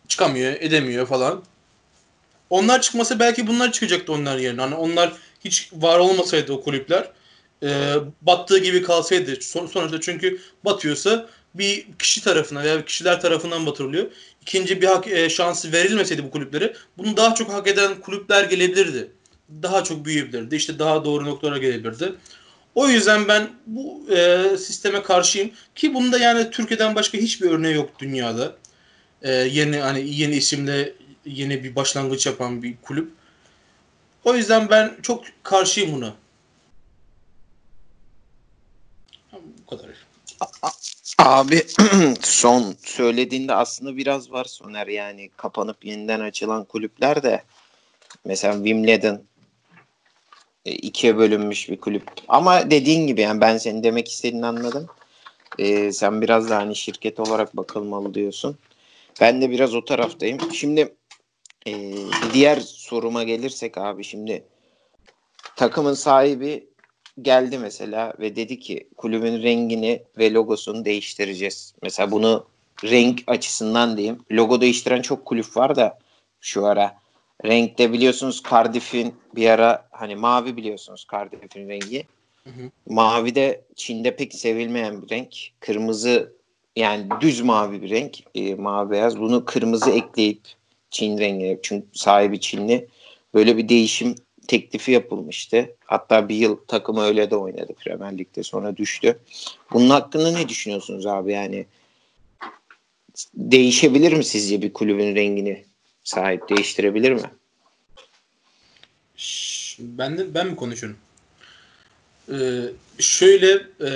Çıkamıyor, 0.09 0.53
edemiyor 0.53 1.07
falan. 1.07 1.45
Onlar 2.51 2.83
çıkmasa 2.83 3.19
belki 3.19 3.47
bunlar 3.47 3.73
çıkacaktı 3.73 4.13
onların 4.13 4.43
yerine. 4.43 4.61
Hani 4.61 4.75
onlar 4.75 5.13
hiç 5.45 5.71
var 5.73 5.99
olmasaydı 5.99 6.53
o 6.53 6.63
kulüpler 6.63 7.11
e, 7.63 7.95
battığı 8.23 8.59
gibi 8.59 8.83
kalsaydı 8.83 9.37
son, 9.41 9.67
sonuçta 9.67 10.01
çünkü 10.01 10.41
batıyorsa 10.65 11.29
bir 11.55 11.87
kişi 11.99 12.25
tarafından 12.25 12.65
veya 12.65 12.85
kişiler 12.85 13.21
tarafından 13.21 13.67
batırılıyor. 13.67 14.07
İkinci 14.43 14.83
bir 14.83 14.87
hak, 14.87 15.09
e, 15.09 15.31
şansı 15.31 15.73
verilmeseydi 15.73 16.25
bu 16.25 16.31
kulüplere 16.31 16.75
bunu 16.99 17.17
daha 17.17 17.35
çok 17.35 17.53
hak 17.53 17.69
eden 17.69 18.01
kulüpler 18.01 18.45
gelebilirdi. 18.45 19.11
Daha 19.63 19.85
çok 19.85 20.05
büyüyebilirdi. 20.05 20.57
İşte 20.57 20.79
daha 20.79 21.05
doğru 21.05 21.25
noktalara 21.25 21.59
gelebilirdi. 21.59 22.13
O 22.75 22.89
yüzden 22.89 23.29
ben 23.29 23.51
bu 23.67 24.07
e, 24.17 24.45
sisteme 24.59 25.03
karşıyım 25.03 25.51
ki 25.75 25.95
bunda 25.95 26.19
yani 26.19 26.51
Türkiye'den 26.51 26.95
başka 26.95 27.19
hiçbir 27.19 27.51
örneği 27.51 27.75
yok 27.75 27.99
dünyada. 27.99 28.57
E, 29.23 29.31
yeni 29.33 29.79
hani 29.79 30.15
yeni 30.15 30.35
isimle 30.35 30.93
yeni 31.25 31.65
bir 31.65 31.77
başlangıç 31.77 32.27
yapan 32.27 32.63
bir 32.63 32.77
kulüp. 32.83 33.13
O 34.25 34.35
yüzden 34.35 34.71
ben 34.71 34.97
çok 35.03 35.25
karşıyım 35.43 35.93
buna. 35.93 36.15
Bu 39.33 39.77
kadar. 39.77 39.91
Abi 41.19 41.67
son 42.23 42.77
söylediğinde 42.83 43.55
aslında 43.55 43.97
biraz 43.97 44.33
var 44.33 44.45
Soner 44.45 44.87
yani 44.87 45.31
kapanıp 45.37 45.85
yeniden 45.85 46.21
açılan 46.21 46.65
kulüpler 46.65 47.23
de 47.23 47.45
mesela 48.25 48.55
Wimbledon 48.55 49.23
ikiye 50.65 51.17
bölünmüş 51.17 51.69
bir 51.71 51.77
kulüp. 51.77 52.03
Ama 52.29 52.71
dediğin 52.71 53.07
gibi 53.07 53.21
yani 53.21 53.41
ben 53.41 53.57
senin 53.57 53.85
demek 53.85 54.09
istediğini 54.09 54.47
anladım. 54.47 54.87
Ee, 55.59 55.93
sen 55.93 56.23
biraz 56.23 56.51
da 56.51 56.57
hani 56.57 56.77
şirket 56.77 57.21
olarak 57.21 57.57
bakılmalı 57.57 58.15
diyorsun. 58.15 58.59
Ben 59.21 59.43
de 59.43 59.51
biraz 59.51 59.75
o 59.75 59.85
taraftayım. 59.85 60.39
Şimdi 60.53 60.95
e, 61.67 61.93
diğer 62.35 62.61
soruma 62.61 63.23
gelirsek 63.23 63.79
abi 63.79 64.05
şimdi 64.05 64.45
takımın 65.57 65.95
sahibi 65.95 66.69
geldi 67.23 67.59
mesela 67.59 68.15
ve 68.21 68.37
dedi 68.37 68.61
ki 68.61 68.89
kulübün 68.97 69.43
rengini 69.43 70.03
ve 70.19 70.33
logosunu 70.33 70.85
değiştireceğiz. 70.85 71.75
Mesela 71.83 72.11
bunu 72.11 72.47
renk 72.85 73.23
açısından 73.27 73.97
diyeyim. 73.97 74.19
Logo 74.33 74.61
değiştiren 74.61 75.03
çok 75.03 75.25
kulüp 75.25 75.57
var 75.57 75.77
da 75.77 75.99
şu 76.41 76.67
ara. 76.67 77.00
Renkte 77.45 77.93
biliyorsunuz 77.93 78.43
Cardiff'in 78.51 79.15
bir 79.35 79.51
ara 79.51 79.89
hani 79.91 80.17
mavi 80.17 80.57
biliyorsunuz 80.57 81.07
Cardiff'in 81.13 81.69
rengi. 81.69 82.05
Hı 82.45 82.51
hı. 82.51 82.71
Mavi 82.89 83.35
de 83.35 83.65
Çin'de 83.77 84.17
pek 84.17 84.35
sevilmeyen 84.35 85.03
bir 85.03 85.11
renk. 85.11 85.37
Kırmızı 85.61 86.33
yani 86.77 87.07
düz 87.21 87.41
mavi 87.41 87.83
bir 87.83 87.91
renk. 87.91 88.19
E, 88.35 88.55
mavi 88.55 88.91
beyaz. 88.91 89.21
Bunu 89.21 89.45
kırmızı 89.45 89.91
ekleyip 89.91 90.41
Çin 90.91 91.19
rengi 91.19 91.61
çünkü 91.63 91.87
sahibi 91.93 92.41
Çinli. 92.41 92.89
Böyle 93.35 93.57
bir 93.57 93.69
değişim 93.69 94.15
teklifi 94.49 94.93
yapılmıştı. 94.93 95.77
Hatta 95.85 96.29
bir 96.29 96.35
yıl 96.35 96.57
takımı 96.57 97.03
öyle 97.03 97.31
de 97.31 97.37
oynadı 97.37 97.75
Premier 97.75 98.19
Lig'de 98.19 98.43
sonra 98.43 98.77
düştü. 98.77 99.19
Bunun 99.73 99.91
hakkında 99.91 100.33
ne 100.33 100.49
düşünüyorsunuz 100.49 101.07
abi 101.07 101.33
yani? 101.33 101.67
Değişebilir 103.35 104.13
mi 104.13 104.25
sizce 104.25 104.63
bir 104.63 104.73
kulübün 104.73 105.15
rengini 105.15 105.65
sahip 106.05 106.49
değiştirebilir 106.49 107.13
mi? 107.13 107.31
Ben 109.79 110.19
de 110.19 110.35
ben 110.35 110.47
mi 110.47 110.57
konuşuyorum? 110.57 110.99
Ee, 112.33 112.63
şöyle 112.99 113.63
e, 113.85 113.91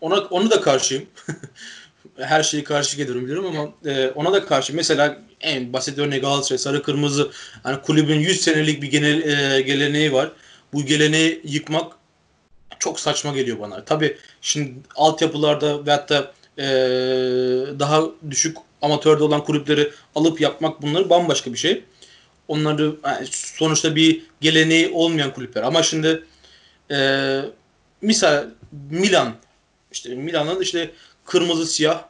ona 0.00 0.18
onu 0.18 0.50
da 0.50 0.60
karşıyım. 0.60 1.06
Her 2.16 2.42
şeyi 2.42 2.64
karşı 2.64 3.02
ediyorum 3.02 3.24
biliyorum 3.24 3.46
ama 3.46 3.92
e, 3.92 4.08
ona 4.08 4.32
da 4.32 4.46
karşı. 4.46 4.76
Mesela 4.76 5.18
en 5.40 5.72
basit 5.72 5.98
örneği 5.98 6.20
Galatasaray 6.20 6.58
sarı 6.58 6.82
kırmızı 6.82 7.30
hani 7.62 7.82
kulübün 7.82 8.20
100 8.20 8.40
senelik 8.40 8.82
bir 8.82 8.90
genel 8.90 9.22
e, 9.22 9.60
geleneği 9.60 10.12
var. 10.12 10.32
Bu 10.72 10.86
geleneği 10.86 11.40
yıkmak 11.44 11.92
çok 12.78 13.00
saçma 13.00 13.32
geliyor 13.32 13.60
bana. 13.60 13.84
Tabii 13.84 14.16
şimdi 14.40 14.74
altyapılarda 14.96 15.86
ve 15.86 15.90
hatta 15.90 16.32
e, 16.58 16.64
daha 17.78 18.02
düşük 18.30 18.56
amatörde 18.84 19.24
olan 19.24 19.44
kulüpleri 19.44 19.90
alıp 20.14 20.40
yapmak 20.40 20.82
bunları 20.82 21.10
bambaşka 21.10 21.52
bir 21.52 21.58
şey. 21.58 21.84
Onları 22.48 22.96
yani 23.04 23.26
sonuçta 23.30 23.96
bir 23.96 24.22
geleneği 24.40 24.88
olmayan 24.88 25.34
kulüpler. 25.34 25.62
Ama 25.62 25.82
şimdi 25.82 26.24
e, 26.90 27.40
misal 28.02 28.46
Milan 28.90 29.34
işte 29.92 30.14
Milan'ın 30.14 30.60
işte 30.60 30.90
kırmızı 31.24 31.66
siyah 31.66 32.04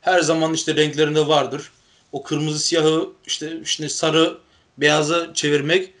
her 0.00 0.20
zaman 0.20 0.54
işte 0.54 0.76
renklerinde 0.76 1.28
vardır 1.28 1.70
o 2.12 2.22
kırmızı 2.22 2.58
siyahı 2.58 3.08
işte 3.26 3.60
işte 3.64 3.88
sarı 3.88 4.38
beyaza 4.78 5.34
çevirmek 5.34 5.92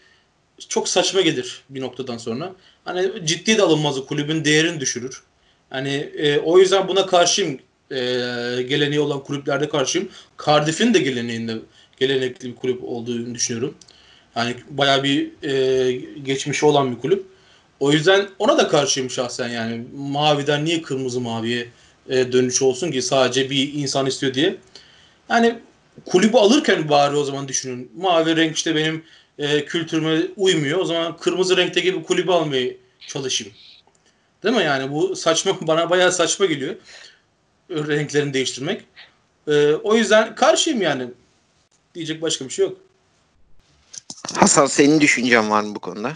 çok 0.68 0.88
saçma 0.88 1.20
gelir 1.20 1.64
bir 1.70 1.80
noktadan 1.80 2.18
sonra. 2.18 2.52
Hani 2.84 3.26
ciddi 3.26 3.58
de 3.58 3.62
alınmaz 3.62 3.98
o 3.98 4.06
kulübün 4.06 4.44
değerini 4.44 4.80
düşürür. 4.80 5.22
Hani 5.70 5.94
e, 5.94 6.38
o 6.38 6.58
yüzden 6.58 6.88
buna 6.88 7.06
karşıyım. 7.06 7.58
E, 7.90 7.96
geleneği 8.62 9.00
olan 9.00 9.24
kulüplerde 9.24 9.68
karşıyım. 9.68 10.08
Cardiff'in 10.46 10.94
de 10.94 10.98
geleneğinde 10.98 11.56
gelenekli 11.96 12.48
bir 12.48 12.56
kulüp 12.56 12.84
olduğunu 12.84 13.34
düşünüyorum. 13.34 13.74
Yani 14.36 14.54
bayağı 14.70 15.02
bir 15.02 15.30
e, 15.42 15.92
geçmişi 16.22 16.66
olan 16.66 16.96
bir 16.96 17.00
kulüp. 17.00 17.26
O 17.80 17.92
yüzden 17.92 18.28
ona 18.38 18.58
da 18.58 18.68
karşıyım 18.68 19.10
şahsen 19.10 19.48
yani. 19.48 19.84
Maviden 19.96 20.64
niye 20.64 20.82
kırmızı 20.82 21.20
maviye 21.20 21.68
e, 22.08 22.32
dönüş 22.32 22.62
olsun 22.62 22.90
ki 22.90 23.02
sadece 23.02 23.50
bir 23.50 23.74
insan 23.74 24.06
istiyor 24.06 24.34
diye. 24.34 24.56
Yani 25.30 25.58
kulübü 26.04 26.36
alırken 26.36 26.88
bari 26.88 27.16
o 27.16 27.24
zaman 27.24 27.48
düşünün. 27.48 27.90
Mavi 27.96 28.36
renk 28.36 28.56
işte 28.56 28.74
benim 28.74 29.04
e, 29.38 29.64
kültürüme 29.64 30.22
uymuyor. 30.36 30.78
O 30.78 30.84
zaman 30.84 31.16
kırmızı 31.16 31.56
renkteki 31.56 31.98
bir 31.98 32.02
kulübü 32.02 32.30
almaya 32.30 32.70
çalışayım. 33.06 33.54
Değil 34.42 34.56
mi 34.56 34.62
yani 34.62 34.92
bu 34.92 35.16
saçma 35.16 35.56
bana 35.66 35.90
bayağı 35.90 36.12
saçma 36.12 36.46
geliyor. 36.46 36.74
Renklerini 37.70 38.34
değiştirmek. 38.34 38.82
E, 39.48 39.74
o 39.74 39.94
yüzden 39.94 40.34
karşıyım 40.34 40.82
yani. 40.82 41.04
Diyecek 41.94 42.22
başka 42.22 42.44
bir 42.44 42.50
şey 42.50 42.66
yok. 42.66 42.76
Hasan 44.34 44.66
senin 44.66 45.00
düşüncen 45.00 45.50
var 45.50 45.62
mı 45.62 45.74
bu 45.74 45.80
konuda? 45.80 46.12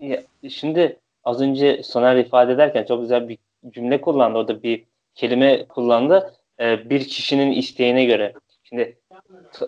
Ya, 0.00 0.22
şimdi 0.50 0.96
az 1.24 1.40
önce 1.40 1.82
Soner 1.82 2.16
ifade 2.16 2.52
ederken 2.52 2.84
çok 2.84 3.00
güzel 3.00 3.28
bir 3.28 3.38
cümle 3.70 4.00
kullandı. 4.00 4.38
Orada 4.38 4.62
bir 4.62 4.84
kelime 5.14 5.66
kullandı. 5.68 6.34
Ee, 6.60 6.90
bir 6.90 7.08
kişinin 7.08 7.52
isteğine 7.52 8.04
göre. 8.04 8.34
Şimdi 8.62 8.98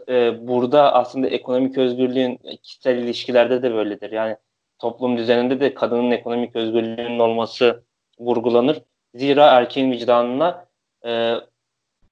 e, 0.09 0.49
burada 0.49 0.95
aslında 0.95 1.27
ekonomik 1.27 1.79
özgürlüğün 1.79 2.41
kişisel 2.63 2.99
ilişkilerde 2.99 3.63
de 3.63 3.75
böyledir. 3.75 4.13
Yani 4.13 4.37
toplum 4.79 5.19
düzeninde 5.19 5.61
de 5.61 5.75
kadının 5.75 6.11
ekonomik 6.11 6.57
özgürlüğünün 6.57 7.19
olması 7.19 7.83
vurgulanır. 8.19 8.83
Zira 9.15 9.47
erkeğin 9.47 9.93
vicdanına 9.93 10.64
e, 11.05 11.35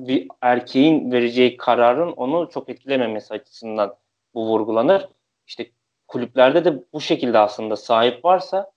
bir 0.00 0.28
erkeğin 0.40 1.12
vereceği 1.12 1.56
kararın 1.56 2.12
onu 2.12 2.48
çok 2.52 2.68
etkilememesi 2.68 3.34
açısından 3.34 3.94
bu 4.34 4.46
vurgulanır. 4.46 5.08
İşte 5.46 5.70
kulüplerde 6.08 6.64
de 6.64 6.82
bu 6.92 7.00
şekilde 7.00 7.38
aslında 7.38 7.76
sahip 7.76 8.24
varsa 8.24 8.72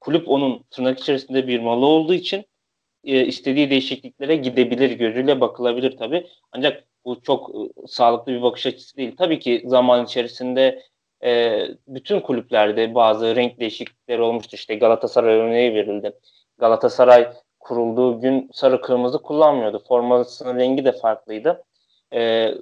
kulüp 0.00 0.28
onun 0.28 0.64
tırnak 0.70 1.00
içerisinde 1.00 1.46
bir 1.46 1.60
malı 1.60 1.86
olduğu 1.86 2.14
için 2.14 2.44
e, 3.04 3.26
istediği 3.26 3.70
değişikliklere 3.70 4.36
gidebilir 4.36 4.90
gözüyle 4.90 5.40
bakılabilir 5.40 5.96
tabii. 5.96 6.26
Ancak 6.52 6.84
bu 7.04 7.22
çok 7.22 7.50
e, 7.50 7.86
sağlıklı 7.86 8.32
bir 8.32 8.42
bakış 8.42 8.66
açısı 8.66 8.96
değil. 8.96 9.16
Tabii 9.16 9.38
ki 9.38 9.62
zaman 9.66 10.04
içerisinde 10.04 10.82
e, 11.24 11.62
bütün 11.88 12.20
kulüplerde 12.20 12.94
bazı 12.94 13.36
renk 13.36 13.60
değişiklikleri 13.60 14.22
olmuştu. 14.22 14.56
İşte 14.56 14.74
Galatasaray 14.74 15.34
örneği 15.34 15.74
verildi. 15.74 16.12
Galatasaray 16.58 17.32
kurulduğu 17.60 18.20
gün 18.20 18.50
sarı 18.52 18.80
kırmızı 18.80 19.22
kullanmıyordu. 19.22 19.82
Formasının 19.88 20.58
rengi 20.58 20.84
de 20.84 20.92
farklıydı. 20.92 21.64
E, 22.12 22.54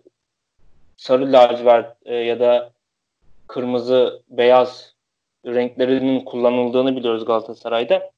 sarı 0.96 1.32
lacivert 1.32 1.96
e, 2.04 2.14
ya 2.14 2.40
da 2.40 2.72
kırmızı 3.46 4.22
beyaz 4.28 4.94
renklerinin 5.46 6.20
kullanıldığını 6.20 6.96
biliyoruz 6.96 7.24
Galatasaray'da. 7.24 8.10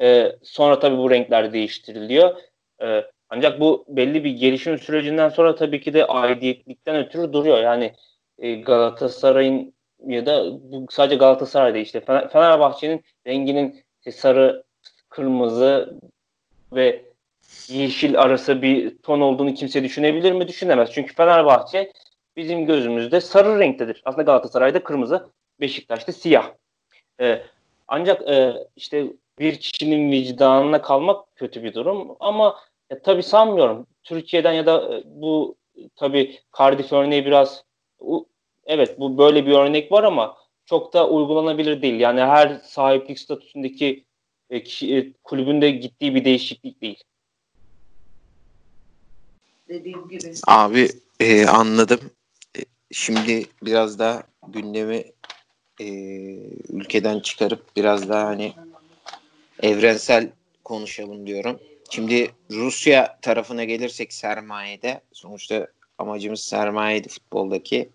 E, 0.00 0.36
sonra 0.42 0.78
tabii 0.78 0.98
bu 0.98 1.10
renkler 1.10 1.52
değiştiriliyor. 1.52 2.36
E, 2.82 3.04
ancak 3.30 3.60
bu 3.60 3.84
belli 3.88 4.24
bir 4.24 4.30
gelişim 4.30 4.78
sürecinden 4.78 5.28
sonra 5.28 5.54
tabii 5.54 5.80
ki 5.80 5.94
de 5.94 6.06
aidiyetlikten 6.06 6.96
ötürü 6.96 7.32
duruyor. 7.32 7.58
Yani 7.62 7.92
e, 8.38 8.54
Galatasaray'ın 8.54 9.74
ya 10.06 10.26
da 10.26 10.44
bu 10.72 10.86
sadece 10.90 11.16
Galatasaray'da 11.16 11.78
işte 11.78 12.00
Fenerbahçe'nin 12.00 13.04
renginin 13.26 13.84
işte 13.98 14.12
sarı, 14.12 14.64
kırmızı 15.12 16.00
ve 16.72 17.04
yeşil 17.68 18.20
arası 18.20 18.62
bir 18.62 18.98
ton 18.98 19.20
olduğunu 19.20 19.54
kimse 19.54 19.84
düşünebilir 19.84 20.32
mi? 20.32 20.48
Düşünemez. 20.48 20.90
Çünkü 20.92 21.14
Fenerbahçe 21.14 21.92
bizim 22.36 22.66
gözümüzde 22.66 23.20
sarı 23.20 23.58
renktedir. 23.58 24.02
Aslında 24.04 24.22
Galatasaray'da 24.22 24.84
kırmızı, 24.84 25.28
Beşiktaş'ta 25.60 26.12
siyah. 26.12 26.52
Ee, 27.20 27.42
ancak 27.88 28.28
e, 28.28 28.54
işte 28.76 29.06
bir 29.38 29.56
kişinin 29.56 30.10
vicdanına 30.12 30.82
kalmak 30.82 31.36
kötü 31.36 31.64
bir 31.64 31.74
durum 31.74 32.16
ama 32.20 32.56
ya, 32.90 33.02
tabii 33.02 33.22
sanmıyorum. 33.22 33.86
Türkiye'den 34.02 34.52
ya 34.52 34.66
da 34.66 34.96
e, 34.96 35.02
bu 35.04 35.56
tabii 35.96 36.38
Cardiff 36.58 36.92
örneği 36.92 37.26
biraz 37.26 37.64
evet 38.66 39.00
bu 39.00 39.18
böyle 39.18 39.46
bir 39.46 39.52
örnek 39.52 39.92
var 39.92 40.04
ama 40.04 40.36
çok 40.66 40.92
da 40.92 41.08
uygulanabilir 41.08 41.82
değil. 41.82 42.00
Yani 42.00 42.20
her 42.20 42.48
sahiplik 42.48 43.18
statüsündeki 43.18 44.04
e, 44.52 44.62
kişi, 44.62 44.96
e, 44.96 45.12
kulübünde 45.24 45.70
gittiği 45.70 46.14
bir 46.14 46.24
değişiklik 46.24 46.82
değil. 46.82 47.02
Dediğim 49.68 50.08
gibi. 50.08 50.32
Abi 50.46 50.88
e, 51.20 51.46
anladım. 51.46 52.00
E, 52.58 52.60
şimdi 52.92 53.44
biraz 53.62 53.98
daha 53.98 54.22
gündemi 54.48 55.04
e, 55.80 55.86
ülkeden 56.68 57.20
çıkarıp 57.20 57.76
biraz 57.76 58.08
daha 58.08 58.26
hani 58.26 58.52
evrensel 59.62 60.30
konuşalım 60.64 61.26
diyorum. 61.26 61.60
Şimdi 61.90 62.30
Rusya 62.50 63.18
tarafına 63.22 63.64
gelirsek 63.64 64.12
sermayede 64.12 65.00
sonuçta 65.12 65.66
amacımız 65.98 66.40
sermayeydi 66.40 67.08
futboldaki. 67.08 67.90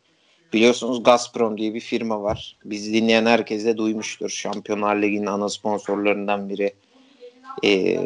Biliyorsunuz 0.53 1.03
Gazprom 1.03 1.57
diye 1.57 1.73
bir 1.73 1.79
firma 1.79 2.23
var. 2.23 2.55
Biz 2.65 2.93
dinleyen 2.93 3.25
herkes 3.25 3.65
de 3.65 3.77
duymuştur. 3.77 4.29
Şampiyonlar 4.29 4.95
Ligi'nin 4.95 5.25
ana 5.25 5.49
sponsorlarından 5.49 6.49
biri. 6.49 6.73
Ee, 7.63 7.99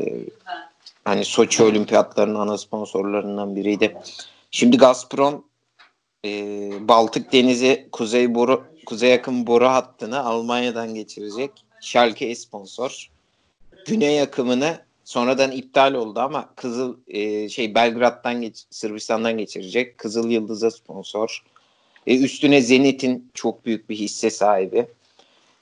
hani 1.05 1.25
Soçi 1.25 1.63
Olimpiyatlarının 1.63 2.39
ana 2.39 2.57
sponsorlarından 2.57 3.55
biriydi. 3.55 3.97
Şimdi 4.51 4.77
Gazprom 4.77 5.43
e, 6.25 6.29
Baltık 6.87 7.33
Denizi 7.33 7.87
Kuzey 7.91 8.35
boru 8.35 8.63
Kuzey 8.85 9.09
yakın 9.09 9.47
boru 9.47 9.67
hattını 9.67 10.23
Almanya'dan 10.23 10.93
geçirecek. 10.93 11.51
Schalke 11.81 12.35
sponsor. 12.35 13.09
Güney 13.87 14.21
akımını 14.21 14.79
sonradan 15.03 15.51
iptal 15.51 15.93
oldu 15.93 16.19
ama 16.19 16.49
Kızıl 16.55 16.97
e, 17.07 17.49
şey 17.49 17.75
Belgrad'dan 17.75 18.41
geç, 18.41 18.65
Sırbistan'dan 18.69 19.37
geçirecek. 19.37 19.97
Kızıl 19.97 20.29
Yıldız'a 20.29 20.71
sponsor. 20.71 21.43
E, 22.07 22.17
üstüne 22.19 22.61
Zenit'in 22.61 23.31
çok 23.33 23.65
büyük 23.65 23.89
bir 23.89 23.95
hisse 23.95 24.29
sahibi. 24.29 24.87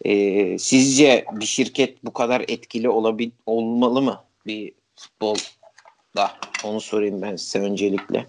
E, 0.05 0.57
sizce 0.59 1.25
bir 1.31 1.45
şirket 1.45 2.05
bu 2.05 2.13
kadar 2.13 2.45
etkili 2.47 2.89
olabil 2.89 3.31
olmalı 3.45 4.01
mı 4.01 4.23
bir 4.45 4.71
futbolda? 4.95 6.31
Onu 6.63 6.81
sorayım 6.81 7.21
ben 7.21 7.35
size 7.35 7.59
öncelikle. 7.59 8.25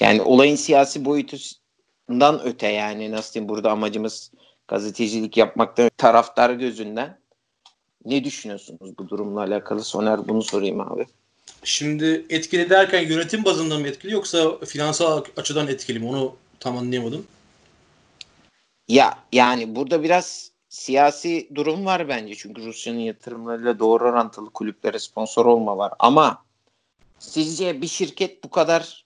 Yani 0.00 0.22
olayın 0.22 0.56
siyasi 0.56 1.04
boyutundan 1.04 2.40
öte 2.44 2.68
yani 2.68 3.10
nasıl 3.10 3.34
diyeyim 3.34 3.48
burada 3.48 3.70
amacımız 3.70 4.30
gazetecilik 4.68 5.36
yapmaktan 5.36 5.90
taraftar 5.96 6.50
gözünden 6.50 7.18
ne 8.04 8.24
düşünüyorsunuz 8.24 8.98
bu 8.98 9.08
durumla 9.08 9.40
alakalı? 9.40 9.84
Soner 9.84 10.28
bunu 10.28 10.42
sorayım 10.42 10.80
abi. 10.80 11.06
Şimdi 11.64 12.26
etkili 12.30 12.70
derken 12.70 13.02
yönetim 13.02 13.44
bazında 13.44 13.78
mı 13.78 13.88
etkili 13.88 14.12
yoksa 14.12 14.58
finansal 14.58 15.24
açıdan 15.36 15.68
etkili 15.68 15.98
mi? 15.98 16.08
Onu 16.08 16.36
tam 16.64 16.78
anlayamadım. 16.78 17.26
Ya 18.88 19.18
yani 19.32 19.76
burada 19.76 20.02
biraz 20.02 20.50
siyasi 20.68 21.48
durum 21.54 21.86
var 21.86 22.08
bence. 22.08 22.34
Çünkü 22.34 22.64
Rusya'nın 22.66 22.98
yatırımlarıyla 22.98 23.78
doğru 23.78 24.04
orantılı 24.04 24.50
kulüplere 24.50 24.98
sponsor 24.98 25.46
olma 25.46 25.78
var. 25.78 25.92
Ama 25.98 26.44
sizce 27.18 27.82
bir 27.82 27.86
şirket 27.86 28.44
bu 28.44 28.50
kadar 28.50 29.04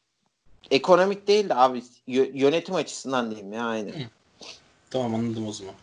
ekonomik 0.71 1.27
değil 1.29 1.49
de 1.49 1.55
abi 1.55 1.83
yönetim 2.07 2.75
açısından 2.75 3.31
diyeyim 3.31 3.53
ya 3.53 3.65
aynı. 3.65 3.93
Tamam 4.91 5.15
anladım 5.15 5.47
o 5.47 5.53
zaman. 5.53 5.75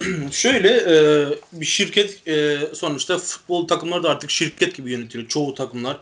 Şöyle 0.30 0.68
e, 0.68 1.26
bir 1.52 1.66
şirket 1.66 2.28
e, 2.28 2.58
sonuçta 2.74 3.18
futbol 3.18 3.68
takımları 3.68 4.02
da 4.02 4.10
artık 4.10 4.30
şirket 4.30 4.76
gibi 4.76 4.92
yönetiliyor. 4.92 5.28
Çoğu 5.28 5.54
takımlar 5.54 6.00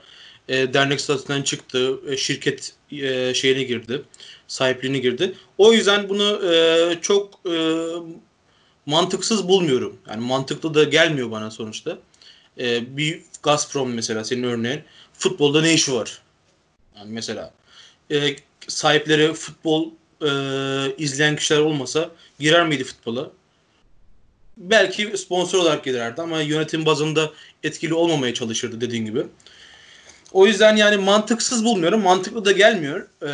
e, 0.48 0.74
dernek 0.74 1.00
statüsünden 1.00 1.42
çıktı. 1.42 2.00
E, 2.08 2.16
şirket 2.16 2.74
e, 2.92 3.34
şeyine 3.34 3.62
girdi. 3.62 4.02
Sahipliğine 4.48 4.98
girdi. 4.98 5.34
O 5.58 5.72
yüzden 5.72 6.08
bunu 6.08 6.52
e, 6.52 6.98
çok 7.00 7.40
e, 7.50 7.84
mantıksız 8.86 9.48
bulmuyorum. 9.48 9.96
Yani 10.10 10.26
mantıklı 10.26 10.74
da 10.74 10.84
gelmiyor 10.84 11.30
bana 11.30 11.50
sonuçta. 11.50 11.98
E, 12.58 12.96
bir 12.96 13.22
Gazprom 13.42 13.94
mesela 13.94 14.24
senin 14.24 14.42
örneğin 14.42 14.80
futbolda 15.12 15.60
ne 15.60 15.74
işi 15.74 15.94
var? 15.94 16.22
Yani 16.96 17.12
mesela 17.12 17.52
e, 18.10 18.36
sahipleri 18.68 19.32
futbol 19.32 19.90
e, 20.22 20.30
izleyen 20.98 21.36
kişiler 21.36 21.60
olmasa 21.60 22.10
girer 22.38 22.66
miydi 22.66 22.84
futbola? 22.84 23.30
Belki 24.56 25.18
sponsor 25.18 25.58
olarak 25.58 25.84
girerdi 25.84 26.22
ama 26.22 26.40
yönetim 26.40 26.86
bazında 26.86 27.32
etkili 27.62 27.94
olmamaya 27.94 28.34
çalışırdı 28.34 28.80
dediğin 28.80 29.04
gibi. 29.04 29.26
O 30.32 30.46
yüzden 30.46 30.76
yani 30.76 30.96
mantıksız 30.96 31.64
bulmuyorum. 31.64 32.02
Mantıklı 32.02 32.44
da 32.44 32.52
gelmiyor. 32.52 33.08
E, 33.22 33.30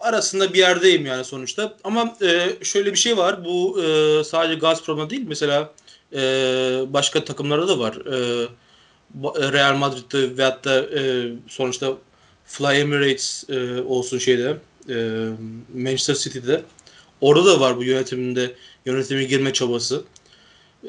arasında 0.00 0.54
bir 0.54 0.58
yerdeyim 0.58 1.06
yani 1.06 1.24
sonuçta. 1.24 1.74
Ama 1.84 2.16
e, 2.22 2.64
şöyle 2.64 2.92
bir 2.92 2.98
şey 2.98 3.16
var. 3.16 3.44
Bu 3.44 3.82
e, 3.82 4.24
sadece 4.24 4.54
Gazprom'da 4.54 5.10
değil. 5.10 5.24
Mesela 5.28 5.72
e, 6.12 6.20
başka 6.88 7.24
takımlarda 7.24 7.68
da 7.68 7.78
var. 7.78 7.94
E, 7.94 8.48
Real 9.52 9.76
Madrid'de 9.76 10.38
veyahut 10.38 10.64
da 10.64 10.80
e, 10.80 11.32
sonuçta 11.48 11.92
Fly 12.44 12.80
Emirates 12.80 13.44
e, 13.50 13.82
olsun 13.82 14.18
şeyde 14.18 14.56
e, 14.88 15.28
Manchester 15.74 16.14
City'de. 16.14 16.62
Orada 17.20 17.46
da 17.46 17.60
var 17.60 17.76
bu 17.76 17.84
yönetiminde 17.84 18.54
yönetime 18.86 19.24
girme 19.24 19.52
çabası. 19.52 20.04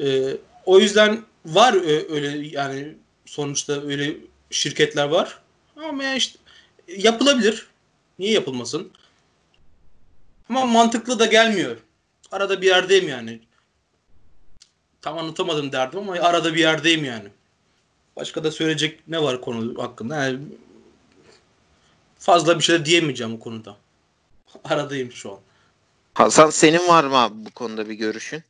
E, 0.00 0.36
o 0.66 0.78
yüzden 0.80 1.22
var 1.46 1.74
öyle 2.14 2.48
yani 2.48 2.94
sonuçta 3.26 3.82
öyle 3.86 4.16
şirketler 4.50 5.08
var. 5.08 5.38
Ama 5.76 6.04
yani 6.04 6.16
işte 6.16 6.38
yapılabilir. 6.88 7.66
Niye 8.18 8.32
yapılmasın? 8.32 8.92
Ama 10.48 10.66
mantıklı 10.66 11.18
da 11.18 11.26
gelmiyor. 11.26 11.76
Arada 12.32 12.62
bir 12.62 12.66
yerdeyim 12.66 13.08
yani. 13.08 13.40
Tam 15.02 15.18
anlatamadım 15.18 15.72
derdim 15.72 15.98
ama 15.98 16.12
arada 16.12 16.54
bir 16.54 16.60
yerdeyim 16.60 17.04
yani. 17.04 17.28
Başka 18.16 18.44
da 18.44 18.50
söyleyecek 18.50 19.08
ne 19.08 19.22
var 19.22 19.40
konu 19.40 19.82
hakkında? 19.82 20.24
Yani 20.24 20.38
fazla 22.18 22.58
bir 22.58 22.64
şey 22.64 22.84
diyemeyeceğim 22.84 23.32
bu 23.32 23.40
konuda. 23.40 23.76
Aradayım 24.64 25.12
şu 25.12 25.32
an. 25.32 25.38
Hasan 26.14 26.50
senin 26.50 26.88
var 26.88 27.04
mı 27.04 27.16
abi 27.16 27.34
bu 27.46 27.50
konuda 27.50 27.88
bir 27.88 27.94
görüşün? 27.94 28.42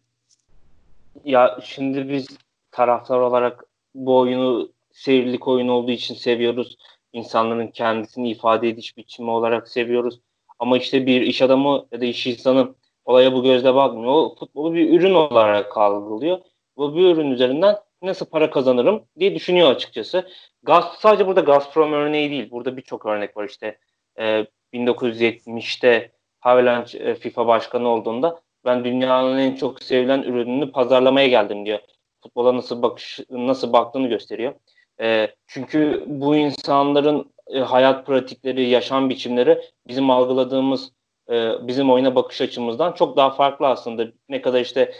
Ya 1.25 1.61
şimdi 1.65 2.09
biz 2.09 2.27
taraftar 2.71 3.19
olarak 3.19 3.65
bu 3.95 4.19
oyunu 4.19 4.71
seyirlik 4.97 5.49
oyun 5.49 5.69
olduğu 5.69 5.91
için 5.91 6.15
seviyoruz. 6.15 6.77
İnsanların 7.13 7.69
kendisini 7.69 8.31
ifade 8.31 8.69
ediş 8.69 8.97
biçimi 8.97 9.31
olarak 9.31 9.69
seviyoruz. 9.69 10.21
Ama 10.59 10.79
işte 10.79 11.07
bir 11.07 11.21
iş 11.21 11.43
adamı 11.43 11.87
ya 11.93 12.01
da 12.01 12.05
iş 12.05 12.27
insanı 12.27 12.75
olaya 13.05 13.33
bu 13.33 13.43
gözle 13.43 13.75
bakmıyor. 13.75 14.13
O 14.13 14.35
futbolu 14.39 14.75
bir 14.75 15.01
ürün 15.01 15.15
olarak 15.15 15.77
algılıyor. 15.77 16.39
Bu 16.77 16.97
bir 16.97 17.03
ürün 17.03 17.31
üzerinden 17.31 17.77
nasıl 18.03 18.27
para 18.27 18.51
kazanırım 18.51 19.05
diye 19.19 19.35
düşünüyor 19.35 19.71
açıkçası. 19.71 20.29
Gaz, 20.63 20.85
sadece 20.99 21.27
burada 21.27 21.41
Gazprom 21.41 21.93
örneği 21.93 22.31
değil. 22.31 22.51
Burada 22.51 22.77
birçok 22.77 23.07
örnek 23.07 23.37
var 23.37 23.45
işte. 23.45 23.79
Ee, 24.19 24.47
1970'te 24.73 26.13
Havelanç 26.41 26.95
e, 26.95 27.15
FIFA 27.15 27.47
başkanı 27.47 27.89
olduğunda 27.89 28.41
ben 28.65 28.85
dünyanın 28.85 29.39
en 29.39 29.55
çok 29.55 29.83
sevilen 29.83 30.23
ürününü 30.23 30.73
pazarlamaya 30.73 31.29
geldim 31.29 31.67
diyor. 31.67 31.79
Futbola 32.23 32.57
nasıl 32.57 32.83
bakış 32.83 33.21
nasıl 33.31 33.73
baktığını 33.73 34.09
gösteriyor. 34.09 34.55
E, 35.01 35.35
çünkü 35.47 36.05
bu 36.07 36.37
insanların 36.37 37.33
e, 37.49 37.59
hayat 37.59 38.07
pratikleri, 38.07 38.69
yaşam 38.69 39.11
biçimleri 39.11 39.63
bizim 39.89 40.11
algıladığımız, 40.11 40.93
e, 41.31 41.53
bizim 41.69 41.91
oyuna 41.91 42.15
bakış 42.15 42.41
açımızdan 42.41 42.93
çok 42.93 43.17
daha 43.17 43.31
farklı 43.31 43.67
aslında. 43.67 44.07
Ne 44.29 44.43
kadar 44.43 44.61
işte 44.61 44.93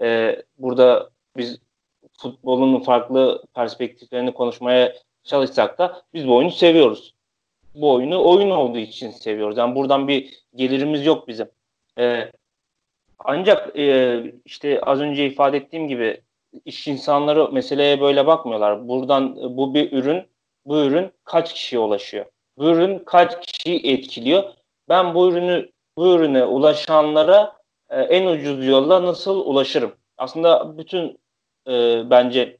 e, 0.00 0.42
burada 0.58 1.10
biz 1.36 1.58
futbolun 2.18 2.80
farklı 2.80 3.44
perspektiflerini 3.54 4.34
konuşmaya 4.34 4.94
çalışsak 5.24 5.78
da 5.78 6.02
biz 6.14 6.28
bu 6.28 6.36
oyunu 6.36 6.50
seviyoruz. 6.50 7.14
Bu 7.74 7.92
oyunu 7.92 8.24
oyun 8.30 8.50
olduğu 8.50 8.78
için 8.78 9.10
seviyoruz. 9.10 9.58
Yani 9.58 9.74
buradan 9.74 10.08
bir 10.08 10.44
gelirimiz 10.54 11.06
yok 11.06 11.28
bizim. 11.28 11.48
Ee, 11.98 12.30
ancak 13.18 13.78
e, 13.78 14.22
işte 14.44 14.80
az 14.80 15.00
önce 15.00 15.26
ifade 15.26 15.56
ettiğim 15.56 15.88
gibi 15.88 16.20
iş 16.64 16.88
insanları 16.88 17.52
meseleye 17.52 18.00
böyle 18.00 18.26
bakmıyorlar. 18.26 18.88
Buradan 18.88 19.36
bu 19.56 19.74
bir 19.74 19.92
ürün, 19.92 20.28
bu 20.66 20.78
ürün 20.78 21.12
kaç 21.24 21.54
kişiye 21.54 21.80
ulaşıyor? 21.80 22.26
Bu 22.58 22.64
ürün 22.64 22.98
kaç 22.98 23.46
kişiyi 23.46 23.92
etkiliyor? 23.92 24.44
Ben 24.88 25.14
bu 25.14 25.28
ürünü 25.28 25.70
bu 25.96 26.14
ürüne 26.14 26.44
ulaşanlara 26.44 27.56
e, 27.90 28.00
en 28.00 28.26
ucuz 28.26 28.66
yolla 28.66 29.02
nasıl 29.02 29.46
ulaşırım? 29.46 29.92
Aslında 30.18 30.78
bütün 30.78 31.18
e, 31.68 32.02
bence 32.10 32.58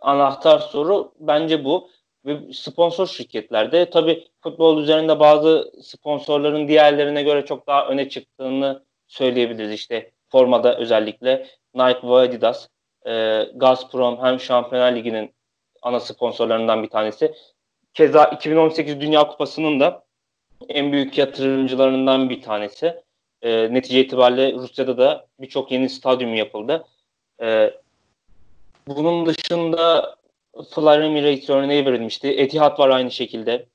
anahtar 0.00 0.58
soru 0.58 1.12
bence 1.20 1.64
bu. 1.64 1.90
Ve 2.26 2.52
sponsor 2.52 3.06
şirketlerde 3.06 3.90
tabi 3.90 4.28
futbol 4.40 4.82
üzerinde 4.82 5.20
bazı 5.20 5.72
sponsorların 5.82 6.68
diğerlerine 6.68 7.22
göre 7.22 7.46
çok 7.46 7.66
daha 7.66 7.88
öne 7.88 8.08
çıktığını 8.08 8.84
söyleyebiliriz. 9.06 9.72
İşte 9.72 10.12
formada 10.28 10.78
özellikle 10.78 11.46
Nike 11.74 12.08
ve 12.08 12.14
Adidas, 12.14 12.68
e, 13.06 13.44
Gazprom 13.54 14.24
hem 14.24 14.40
Şampiyonlar 14.40 14.96
Ligi'nin 14.96 15.34
ana 15.82 16.00
sponsorlarından 16.00 16.82
bir 16.82 16.88
tanesi. 16.90 17.34
Keza 17.94 18.24
2018 18.24 19.00
Dünya 19.00 19.28
Kupası'nın 19.28 19.80
da 19.80 20.04
en 20.68 20.92
büyük 20.92 21.18
yatırımcılarından 21.18 22.30
bir 22.30 22.42
tanesi. 22.42 23.02
E, 23.42 23.74
netice 23.74 24.00
itibariyle 24.00 24.52
Rusya'da 24.52 24.98
da 24.98 25.26
birçok 25.40 25.72
yeni 25.72 25.88
stadyum 25.88 26.34
yapıldı. 26.34 26.84
E, 27.42 27.74
bunun 28.88 29.26
dışında 29.26 30.16
Fly 30.74 31.06
Emirates 31.06 31.50
örneği 31.50 31.86
verilmişti. 31.86 32.28
Etihad 32.28 32.78
var 32.78 32.88
aynı 32.88 33.10
şekilde. 33.10 33.66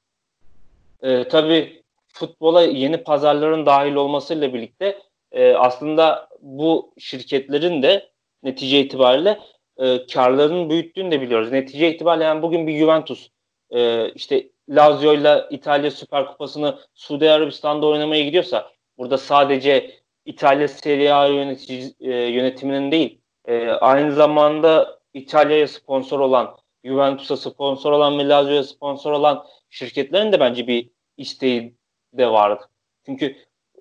E, 1.01 1.27
tabii 1.27 1.83
futbola 2.07 2.61
yeni 2.61 3.03
pazarların 3.03 3.65
dahil 3.65 3.95
olmasıyla 3.95 4.53
birlikte 4.53 5.01
e, 5.31 5.53
aslında 5.53 6.29
bu 6.41 6.93
şirketlerin 6.97 7.83
de 7.83 8.10
netice 8.43 8.79
itibariyle 8.79 9.39
e, 9.77 10.05
karlarını 10.07 10.69
büyüttüğünü 10.69 11.11
de 11.11 11.21
biliyoruz. 11.21 11.51
Netice 11.51 11.93
itibariyle 11.93 12.23
yani 12.23 12.41
bugün 12.41 12.67
bir 12.67 12.79
Juventus 12.79 13.29
e, 13.69 14.11
işte 14.11 14.49
Lazio 14.69 15.13
ile 15.13 15.45
İtalya 15.49 15.91
Süper 15.91 16.27
Kupası'nı 16.27 16.79
Suudi 16.93 17.31
Arabistan'da 17.31 17.87
oynamaya 17.87 18.23
gidiyorsa 18.23 18.71
burada 18.97 19.17
sadece 19.17 19.91
İtalya 20.25 20.67
Serie 20.67 21.11
A 21.11 21.27
yönetici, 21.27 21.93
e, 21.99 22.09
yönetiminin 22.11 22.91
değil 22.91 23.21
e, 23.45 23.69
aynı 23.69 24.11
zamanda 24.11 24.99
İtalya'ya 25.13 25.67
sponsor 25.67 26.19
olan 26.19 26.57
Juventus'a 26.83 27.37
sponsor 27.37 27.91
olan 27.91 28.19
ve 28.19 28.29
Lazio'ya 28.29 28.63
sponsor 28.63 29.11
olan 29.11 29.45
şirketlerin 29.69 30.31
de 30.31 30.39
bence 30.39 30.67
bir 30.67 30.89
isteği 31.17 31.75
de 32.13 32.27
vardı. 32.31 32.69
Çünkü 33.05 33.35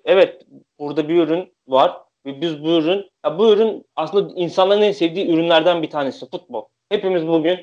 evet 0.05 0.45
burada 0.79 1.09
bir 1.09 1.15
ürün 1.15 1.53
var 1.67 1.97
biz 2.25 2.63
bu 2.63 2.69
ürün 2.69 3.11
ya 3.25 3.39
bu 3.39 3.53
ürün 3.53 3.85
aslında 3.95 4.33
insanların 4.35 4.81
en 4.81 4.91
sevdiği 4.91 5.27
ürünlerden 5.27 5.81
bir 5.81 5.89
tanesi 5.89 6.29
futbol. 6.29 6.65
Hepimiz 6.89 7.27
bugün 7.27 7.59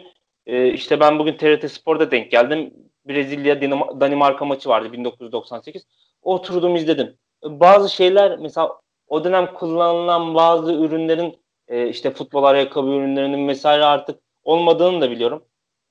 e, 0.46 0.72
işte 0.72 1.00
ben 1.00 1.18
bugün 1.18 1.36
TRT 1.36 1.70
Spor'da 1.72 2.10
denk 2.10 2.30
geldim. 2.30 2.74
Brezilya 3.08 3.60
Danimarka 4.00 4.44
maçı 4.44 4.68
vardı 4.68 4.92
1998. 4.92 5.86
Oturdum 6.22 6.76
izledim. 6.76 7.18
Bazı 7.44 7.90
şeyler 7.90 8.38
mesela 8.38 8.80
o 9.08 9.24
dönem 9.24 9.54
kullanılan 9.54 10.34
bazı 10.34 10.72
ürünlerin 10.72 11.38
e, 11.68 11.88
işte 11.88 12.10
futbol 12.10 12.44
ayakkabı 12.44 12.88
ürünlerinin 12.88 13.48
vesaire 13.48 13.84
artık 13.84 14.20
olmadığını 14.44 15.00
da 15.00 15.10
biliyorum. 15.10 15.44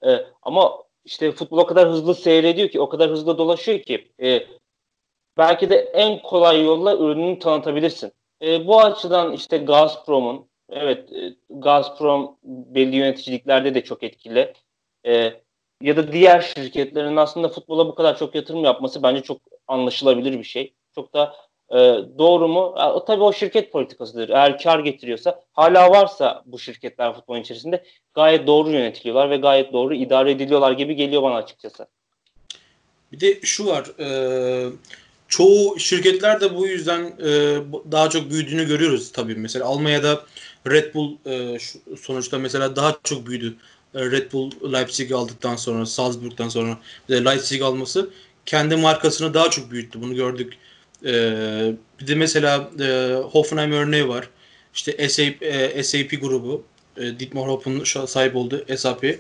E, 0.06 0.10
ama 0.42 0.84
işte 1.06 1.32
futbol 1.32 1.58
o 1.58 1.66
kadar 1.66 1.90
hızlı 1.90 2.16
seyrediyor 2.16 2.70
ki, 2.70 2.80
o 2.80 2.90
kadar 2.90 3.10
hızlı 3.10 3.38
dolaşıyor 3.38 3.80
ki 3.80 4.12
e, 4.24 4.48
belki 5.38 5.70
de 5.70 5.76
en 5.76 6.22
kolay 6.22 6.66
yolla 6.66 6.98
ürününü 6.98 7.40
tanıtabilirsin. 7.40 8.12
E, 8.42 8.68
bu 8.68 8.82
açıdan 8.82 9.34
işte 9.34 9.58
Gazprom'un, 9.58 10.46
evet 10.70 11.14
e, 11.14 11.36
Gazprom 11.50 12.38
belli 12.44 12.96
yöneticiliklerde 12.96 13.76
de 13.76 13.84
çok 13.84 14.04
etkili. 14.04 14.54
E, 15.06 15.34
ya 15.82 15.98
da 15.98 16.12
diğer 16.12 16.42
şirketlerin 16.42 17.16
aslında 17.16 17.50
futbola 17.50 17.88
bu 17.88 17.96
kadar 17.96 18.18
çok 18.18 18.36
yatırım 18.36 18.64
yapması 18.64 19.04
bence 19.04 19.22
çok 19.22 19.42
anlaşılabilir 19.68 20.40
bir 20.40 20.44
şey. 20.44 20.74
Çok 20.96 21.14
da 21.14 21.36
e, 21.72 21.78
doğru 22.18 22.48
mu? 22.48 22.60
O 22.94 23.06
tabii 23.06 23.24
o 23.24 23.34
şirket 23.34 23.72
politikasıdır. 23.72 24.30
Eğer 24.30 24.60
kar 24.60 24.80
getiriyorsa, 24.80 25.44
hala 25.54 25.92
varsa 25.92 26.44
bu 26.46 26.60
şirketler 26.60 27.14
futbolun 27.14 27.42
içerisinde 27.42 27.84
gayet 28.14 28.48
doğru 28.48 28.72
yönetiliyorlar 28.72 29.30
ve 29.30 29.38
gayet 29.38 29.74
doğru 29.74 29.96
idare 29.96 30.32
ediliyorlar 30.32 30.72
gibi 30.72 30.96
geliyor 30.96 31.22
bana 31.22 31.36
açıkçası. 31.36 31.88
Bir 33.12 33.20
de 33.20 33.42
şu 33.42 33.68
var. 33.68 33.86
E, 34.00 34.08
çoğu 35.28 35.80
şirketler 35.80 36.42
de 36.42 36.56
bu 36.56 36.68
yüzden 36.68 37.04
e, 37.04 37.58
daha 37.92 38.10
çok 38.10 38.32
büyüdüğünü 38.32 38.68
görüyoruz 38.68 39.12
tabii. 39.12 39.36
Mesela 39.36 39.66
Almanya'da 39.66 40.26
Red 40.70 40.94
Bull 40.94 41.18
e, 41.26 41.58
sonuçta 42.02 42.40
mesela 42.40 42.76
daha 42.76 42.98
çok 43.04 43.28
büyüdü. 43.28 43.56
E, 43.96 44.12
Red 44.12 44.32
Bull 44.32 44.52
Leipzig 44.74 45.12
aldıktan 45.12 45.56
sonra, 45.56 45.86
Salzburg'dan 45.86 46.50
sonra 46.50 46.78
Leipzig 47.10 47.62
alması 47.62 48.10
kendi 48.46 48.76
markasını 48.76 49.34
daha 49.34 49.50
çok 49.50 49.72
büyüttü. 49.72 50.02
Bunu 50.02 50.16
gördük 50.16 50.54
ee, 51.06 51.74
bir 52.00 52.08
de 52.08 52.16
mesela 52.16 52.72
e, 52.80 53.14
Hoffenheim 53.32 53.72
örneği 53.72 54.08
var. 54.08 54.30
İşte 54.74 55.10
SAP, 55.10 55.44
e, 55.44 55.84
SAP 55.84 56.22
grubu, 56.22 56.64
e, 56.98 57.20
Dietmar 57.20 57.48
Hopp'un 57.48 57.84
sahip 58.06 58.36
olduğu 58.36 58.78
SAP 58.78 59.20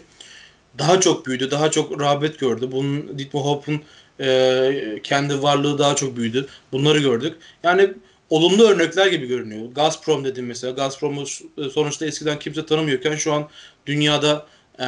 daha 0.79 0.99
çok 0.99 1.25
büyüdü, 1.25 1.51
daha 1.51 1.71
çok 1.71 2.01
rağbet 2.01 2.39
gördü. 2.39 2.71
Bunun 2.71 3.17
Dietmar 3.17 3.43
Hopp'un 3.43 3.81
e, 4.19 4.99
kendi 5.03 5.41
varlığı 5.41 5.77
daha 5.77 5.95
çok 5.95 6.17
büyüdü. 6.17 6.47
Bunları 6.71 6.99
gördük. 6.99 7.37
Yani 7.63 7.89
olumlu 8.29 8.67
örnekler 8.67 9.07
gibi 9.07 9.27
görünüyor. 9.27 9.71
Gazprom 9.71 10.25
dedim 10.25 10.45
mesela. 10.45 10.73
Gazprom'u 10.73 11.25
sonuçta 11.71 12.05
eskiden 12.05 12.39
kimse 12.39 12.65
tanımıyorken 12.65 13.15
şu 13.15 13.33
an 13.33 13.49
dünyada 13.85 14.45
e, 14.79 14.87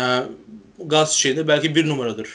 gaz 0.85 1.11
şeyinde 1.11 1.47
belki 1.47 1.75
bir 1.75 1.89
numaradır. 1.89 2.29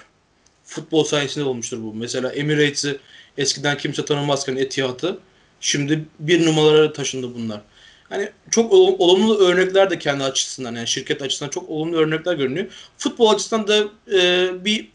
Futbol 0.65 1.05
sayesinde 1.05 1.45
olmuştur 1.45 1.83
bu. 1.83 1.95
Mesela 1.95 2.33
Emirates'i 2.33 2.99
Eskiden 3.39 3.77
kimse 3.77 4.05
tanımazken 4.05 4.57
Etihad'ı. 4.57 5.19
Şimdi 5.61 6.05
bir 6.19 6.47
numaralara 6.47 6.93
taşındı 6.93 7.35
bunlar. 7.35 7.61
Hani 8.09 8.29
çok 8.51 8.73
olumlu 8.73 9.39
örnekler 9.39 9.91
de 9.91 9.99
kendi 9.99 10.25
açısından 10.25 10.75
yani 10.75 10.89
şirket 10.89 11.23
açısından 11.23 11.51
çok 11.51 11.71
olumlu 11.71 11.97
örnekler 11.97 12.35
görünüyor. 12.35 12.67
Futbol 12.99 13.35
açısından 13.35 13.69
da 13.69 13.85
e, 14.13 14.51
bir 14.65 14.89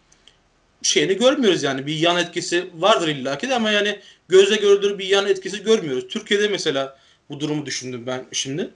şeyini 0.82 1.18
görmüyoruz 1.18 1.63
yani 1.63 1.88
bir 1.88 1.96
yan 1.96 2.18
etkisi 2.18 2.70
vardır 2.78 3.08
illaki 3.08 3.50
de 3.50 3.56
ama 3.56 3.72
yani 3.72 4.00
gözle 4.28 4.56
görülür 4.56 5.00
bir 5.00 5.08
yan 5.08 5.28
etkisi 5.28 5.63
görmüyoruz. 5.63 6.08
Türkiye'de 6.08 6.48
mesela 6.48 6.98
bu 7.30 7.39
durumu 7.39 7.65
düşündüm 7.65 8.04
ben 8.08 8.26
şimdi. 8.32 8.70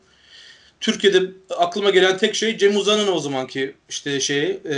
Türkiye'de 0.82 1.22
aklıma 1.58 1.89
gelen 1.89 2.18
tek 2.18 2.36
şey 2.36 2.58
Cem 2.58 2.78
Uzan'ın 2.78 3.12
o 3.12 3.20
zamanki 3.20 3.76
işte 3.89 4.20
şey 4.20 4.60
e, 4.70 4.78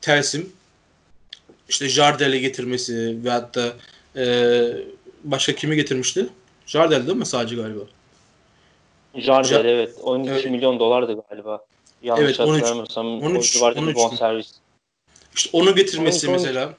Telsim 0.00 0.52
işte 1.68 1.88
Jardel'i 1.88 2.40
getirmesi 2.40 3.24
ve 3.24 3.30
hatta 3.30 3.72
e, 4.16 4.62
başka 5.24 5.54
kimi 5.54 5.76
getirmişti? 5.76 6.26
Jardel 6.66 7.06
değil 7.06 7.18
mi 7.18 7.26
sadece 7.26 7.56
galiba? 7.56 7.80
Jardel 9.14 9.48
Jar 9.48 9.64
evet. 9.64 9.94
12 10.02 10.30
evet. 10.30 10.50
milyon 10.50 10.78
dolardı 10.78 11.22
galiba. 11.30 11.64
Yanlış 12.02 12.24
evet, 12.24 12.40
13, 12.40 12.62
hatırlamıyorsam 12.62 13.22
13, 13.22 13.62
13, 13.62 13.96
bonservis. 13.96 14.50
İşte 15.38 15.58
onu 15.58 15.74
getirmesi 15.74 16.28
13, 16.28 16.38
mesela. 16.38 16.74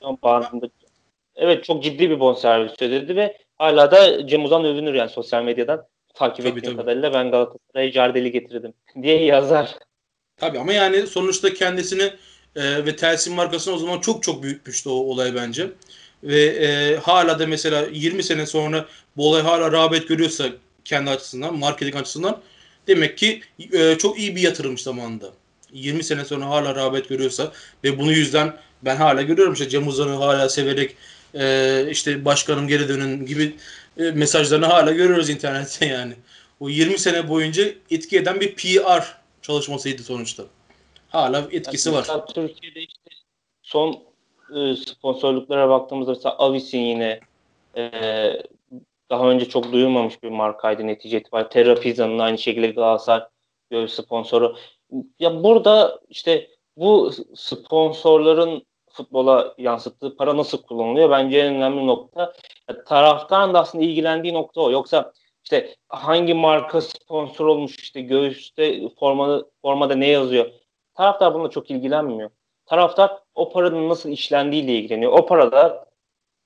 Evet 1.35 1.63
çok 1.63 1.83
ciddi 1.83 2.09
bir 2.09 2.19
bonservis 2.19 2.81
ödedi 2.81 3.15
ve 3.15 3.37
hala 3.57 3.91
da 3.91 4.27
Cem 4.27 4.45
Uzan 4.45 4.65
övünür 4.65 4.93
yani 4.93 5.09
sosyal 5.09 5.43
medyadan. 5.43 5.85
Takip 6.13 6.45
tabii, 6.45 6.59
ettiğim 6.59 6.75
tabii. 6.75 6.85
kadarıyla 6.85 7.13
ben 7.13 7.31
Galatasaray'a 7.31 7.91
Jardel'i 7.91 8.31
getirdim 8.31 8.73
diye 9.01 9.25
yazar. 9.25 9.75
Tabii 10.37 10.59
ama 10.59 10.73
yani 10.73 11.07
sonuçta 11.07 11.53
kendisini 11.53 12.03
e, 12.55 12.85
ve 12.85 12.95
Telsin 12.95 13.35
markasını 13.35 13.73
o 13.73 13.77
zaman 13.77 13.99
çok 13.99 14.23
çok 14.23 14.43
büyütmüştü 14.43 14.89
o 14.89 14.93
olay 14.93 15.35
bence. 15.35 15.67
Ve 16.23 16.45
e, 16.45 16.95
hala 16.95 17.39
da 17.39 17.47
mesela 17.47 17.85
20 17.91 18.23
sene 18.23 18.45
sonra 18.45 18.85
bu 19.17 19.29
olay 19.29 19.41
hala 19.41 19.71
rağbet 19.71 20.07
görüyorsa 20.07 20.45
kendi 20.85 21.09
açısından, 21.09 21.59
marketing 21.59 21.95
açısından 21.95 22.41
demek 22.87 23.17
ki 23.17 23.41
e, 23.73 23.97
çok 23.97 24.19
iyi 24.19 24.35
bir 24.35 24.41
yatırım 24.41 24.77
zamanında. 24.77 25.29
20 25.73 26.03
sene 26.03 26.25
sonra 26.25 26.45
hala 26.45 26.75
rağbet 26.75 27.09
görüyorsa 27.09 27.51
ve 27.83 27.99
bunu 27.99 28.11
yüzden 28.11 28.53
ben 28.81 28.95
hala 28.95 29.21
görüyorum 29.21 29.53
işte 29.53 29.69
Cem 29.69 29.87
Uzan'ı 29.87 30.13
hala 30.13 30.49
severek 30.49 30.95
e, 31.35 31.85
işte 31.89 32.25
başkanım 32.25 32.67
geri 32.67 32.89
dönün 32.89 33.25
gibi 33.25 33.55
e, 33.97 34.11
mesajlarını 34.11 34.65
hala 34.65 34.91
görüyoruz 34.91 35.29
internette 35.29 35.85
yani. 35.85 36.13
O 36.59 36.69
20 36.69 36.99
sene 36.99 37.29
boyunca 37.29 37.63
etki 37.91 38.17
eden 38.17 38.39
bir 38.39 38.55
PR 38.55 39.03
çalışmasıydı 39.41 40.03
sonuçta 40.03 40.43
hala 41.09 41.47
etkisi 41.51 41.93
var. 41.93 42.07
Türkiye'de 42.33 42.79
işte 42.79 43.09
son 43.61 43.99
e, 44.55 44.75
sponsorluklara 44.75 45.69
baktığımızda 45.69 46.11
mesela 46.11 46.35
Avis'in 46.37 46.79
yine 46.79 47.19
e, 47.77 47.91
daha 49.09 49.29
önce 49.29 49.49
çok 49.49 49.71
duyulmamış 49.71 50.23
bir 50.23 50.29
markaydı 50.29 50.87
netice 50.87 51.19
itibariyle. 51.19 51.49
Terra 51.49 51.75
Pizza'nın 51.75 52.19
aynı 52.19 52.37
şekilde 52.37 52.67
Galatasaray 52.67 53.27
göğüs 53.69 53.93
sponsoru. 53.93 54.55
Ya 55.19 55.43
burada 55.43 55.99
işte 56.09 56.47
bu 56.77 57.11
sponsorların 57.35 58.65
futbola 58.91 59.55
yansıttığı 59.57 60.15
para 60.15 60.37
nasıl 60.37 60.61
kullanılıyor? 60.61 61.09
Bence 61.09 61.37
en 61.37 61.55
önemli 61.55 61.87
nokta. 61.87 62.33
Ya, 62.69 62.83
taraftarın 62.83 63.53
da 63.53 63.59
aslında 63.59 63.83
ilgilendiği 63.83 64.33
nokta 64.33 64.61
o. 64.61 64.71
Yoksa 64.71 65.13
işte 65.43 65.75
hangi 65.87 66.33
marka 66.33 66.81
sponsor 66.81 67.45
olmuş 67.45 67.79
işte 67.79 68.01
göğüste 68.01 68.89
formada, 68.99 69.45
formada 69.61 69.95
ne 69.95 70.07
yazıyor? 70.07 70.51
Taraftar 70.95 71.33
bununla 71.33 71.49
çok 71.49 71.71
ilgilenmiyor. 71.71 72.29
Taraftar 72.65 73.11
o 73.35 73.51
paranın 73.51 73.89
nasıl 73.89 74.09
işlendiğiyle 74.09 74.73
ilgileniyor. 74.73 75.11
O 75.11 75.25
parada 75.25 75.89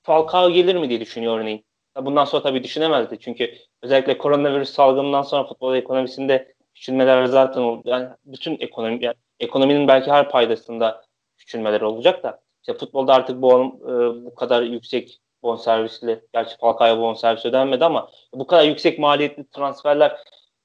Falcao 0.03 0.51
gelir 0.51 0.75
mi 0.75 0.89
diye 0.89 0.99
düşünüyor 0.99 1.39
örneğin. 1.39 1.65
Bundan 2.01 2.25
sonra 2.25 2.43
tabii 2.43 2.63
düşünemezdi. 2.63 3.19
Çünkü 3.19 3.53
özellikle 3.81 4.17
koronavirüs 4.17 4.69
salgından 4.69 5.21
sonra 5.21 5.47
futbol 5.47 5.75
ekonomisinde 5.75 6.52
küçülmeler 6.76 7.26
zaten 7.26 7.61
oldu. 7.61 7.82
Yani 7.86 8.07
bütün 8.26 8.57
ekonomi, 8.59 9.05
yani 9.05 9.15
ekonominin 9.39 9.88
belki 9.88 10.11
her 10.11 10.30
paydasında 10.30 11.05
küçülmeler 11.38 11.82
olacak 11.82 12.24
da 12.24 12.41
işte 12.61 12.74
futbolda 12.74 13.13
artık 13.13 13.41
bu, 13.41 13.51
e, 13.82 14.26
bu 14.26 14.36
kadar 14.36 14.61
yüksek 14.61 15.21
bonservisli, 15.43 16.21
gerçi 16.34 16.57
Falcao'ya 16.57 16.99
bonservis 16.99 17.45
ödenmedi 17.45 17.86
ama 17.86 18.09
bu 18.34 18.47
kadar 18.47 18.63
yüksek 18.63 18.99
maliyetli 18.99 19.49
transferler 19.49 20.17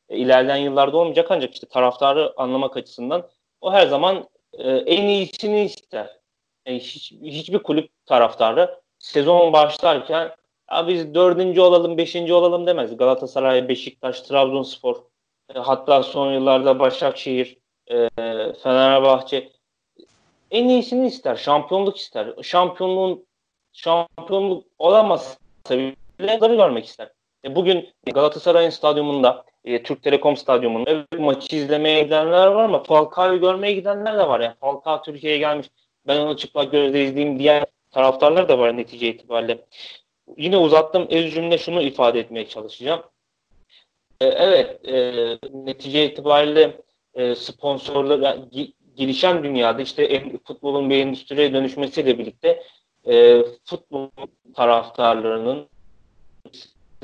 e, 0.09 0.17
ilerleyen 0.17 0.57
yıllarda 0.57 0.97
olmayacak 0.97 1.27
ancak 1.31 1.55
işte 1.55 1.67
taraftarı 1.67 2.33
anlamak 2.37 2.77
açısından 2.77 3.29
o 3.61 3.73
her 3.73 3.87
zaman 3.87 4.29
e, 4.53 4.71
en 4.71 5.09
iyisini 5.09 5.65
ister. 5.65 6.19
Yani 6.67 6.81
hiç, 6.81 7.13
hiçbir 7.13 7.59
kulüp 7.59 7.91
taraftarı 8.07 8.81
sezon 8.99 9.53
başlarken 9.53 10.35
ya 10.73 10.89
biz 10.89 11.15
dördüncü 11.15 11.61
olalım, 11.61 11.99
beşinci 11.99 12.35
olalım 12.35 12.67
demez. 12.67 12.97
Galatasaray, 12.97 13.69
Beşiktaş, 13.69 14.21
Trabzonspor, 14.21 14.97
e, 14.97 15.01
hatta 15.55 16.03
son 16.03 16.33
yıllarda 16.33 16.79
Başakşehir, 16.79 17.59
e, 17.91 18.09
Fenerbahçe 18.63 19.53
en 20.51 20.69
iyisini 20.69 21.07
ister. 21.07 21.37
Şampiyonluk 21.37 21.97
ister. 21.97 22.35
Şampiyonluğun 22.43 23.27
şampiyonluk 23.73 24.65
olamazsa 24.79 25.39
bile 26.19 26.37
görmek 26.37 26.87
ister. 26.87 27.11
E, 27.45 27.55
bugün 27.55 27.89
Galatasaray'ın 28.13 28.71
stadyumunda, 28.71 29.45
e, 29.65 29.83
Türk 29.83 30.03
Telekom 30.03 30.37
stadyumunda 30.37 31.07
maçı 31.19 31.57
izlemeye 31.57 32.03
gidenler 32.03 32.47
var 32.47 32.65
ama 32.65 32.83
Falcao'yu 32.83 33.41
görmeye 33.41 33.73
gidenler 33.73 34.19
de 34.19 34.29
var. 34.29 34.41
Yani 34.41 34.55
Falcao 34.61 35.03
Türkiye'ye 35.03 35.39
gelmiş. 35.39 35.67
Ben 36.07 36.21
onu 36.21 36.37
çıplak 36.37 36.73
gözle 36.73 37.05
izleyeyim 37.05 37.39
diyen 37.39 37.67
taraftarlar 37.91 38.49
da 38.49 38.59
var 38.59 38.77
netice 38.77 39.09
itibariyle. 39.09 39.65
Yine 40.37 40.57
uzattım. 40.57 41.07
Ez 41.11 41.35
cümle 41.35 41.59
şunu 41.59 41.83
ifade 41.83 42.21
etmeye 42.21 42.49
çalışacağım. 42.49 43.03
E, 44.21 44.27
evet, 44.27 44.89
e, 44.89 45.39
netice 45.53 46.07
itibariyle 46.07 46.81
e, 47.15 47.35
sponsorlar 47.35 48.19
yani, 48.19 48.73
gelişen 48.97 49.45
dünyada 49.45 49.83
işte 49.83 50.23
futbolun 50.47 50.91
bir 50.91 50.97
endüstriye 50.99 51.53
dönüşmesiyle 51.53 52.19
birlikte 52.19 52.63
e, 53.07 53.45
futbol 53.65 54.11
taraftarlarının 54.55 55.69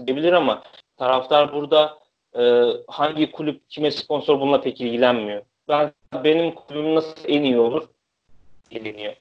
diyebilir 0.06 0.32
ama 0.32 0.62
taraftar 0.96 1.52
burada 1.52 1.98
e, 2.38 2.62
hangi 2.88 3.32
kulüp 3.32 3.70
kime 3.70 3.90
sponsor 3.90 4.40
bununla 4.40 4.60
pek 4.60 4.80
ilgilenmiyor. 4.80 5.42
Ben 5.68 5.92
benim 6.24 6.54
kulübüm 6.54 6.94
nasıl 6.94 7.28
en 7.28 7.42
iyi 7.42 7.58
olur 7.58 7.88
ilgileniyor. 8.70 9.14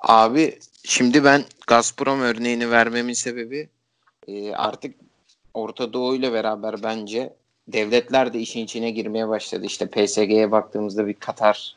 Abi 0.00 0.58
şimdi 0.84 1.24
ben 1.24 1.44
Gazprom 1.66 2.20
örneğini 2.20 2.70
vermemin 2.70 3.12
sebebi 3.12 3.68
e, 4.28 4.52
artık 4.52 4.94
Orta 5.54 5.92
Doğu 5.92 6.14
ile 6.14 6.32
beraber 6.32 6.82
bence 6.82 7.32
devletler 7.68 8.32
de 8.32 8.40
işin 8.40 8.64
içine 8.64 8.90
girmeye 8.90 9.28
başladı. 9.28 9.66
İşte 9.66 9.86
PSG'ye 9.86 10.50
baktığımızda 10.50 11.06
bir 11.06 11.14
Katar 11.14 11.76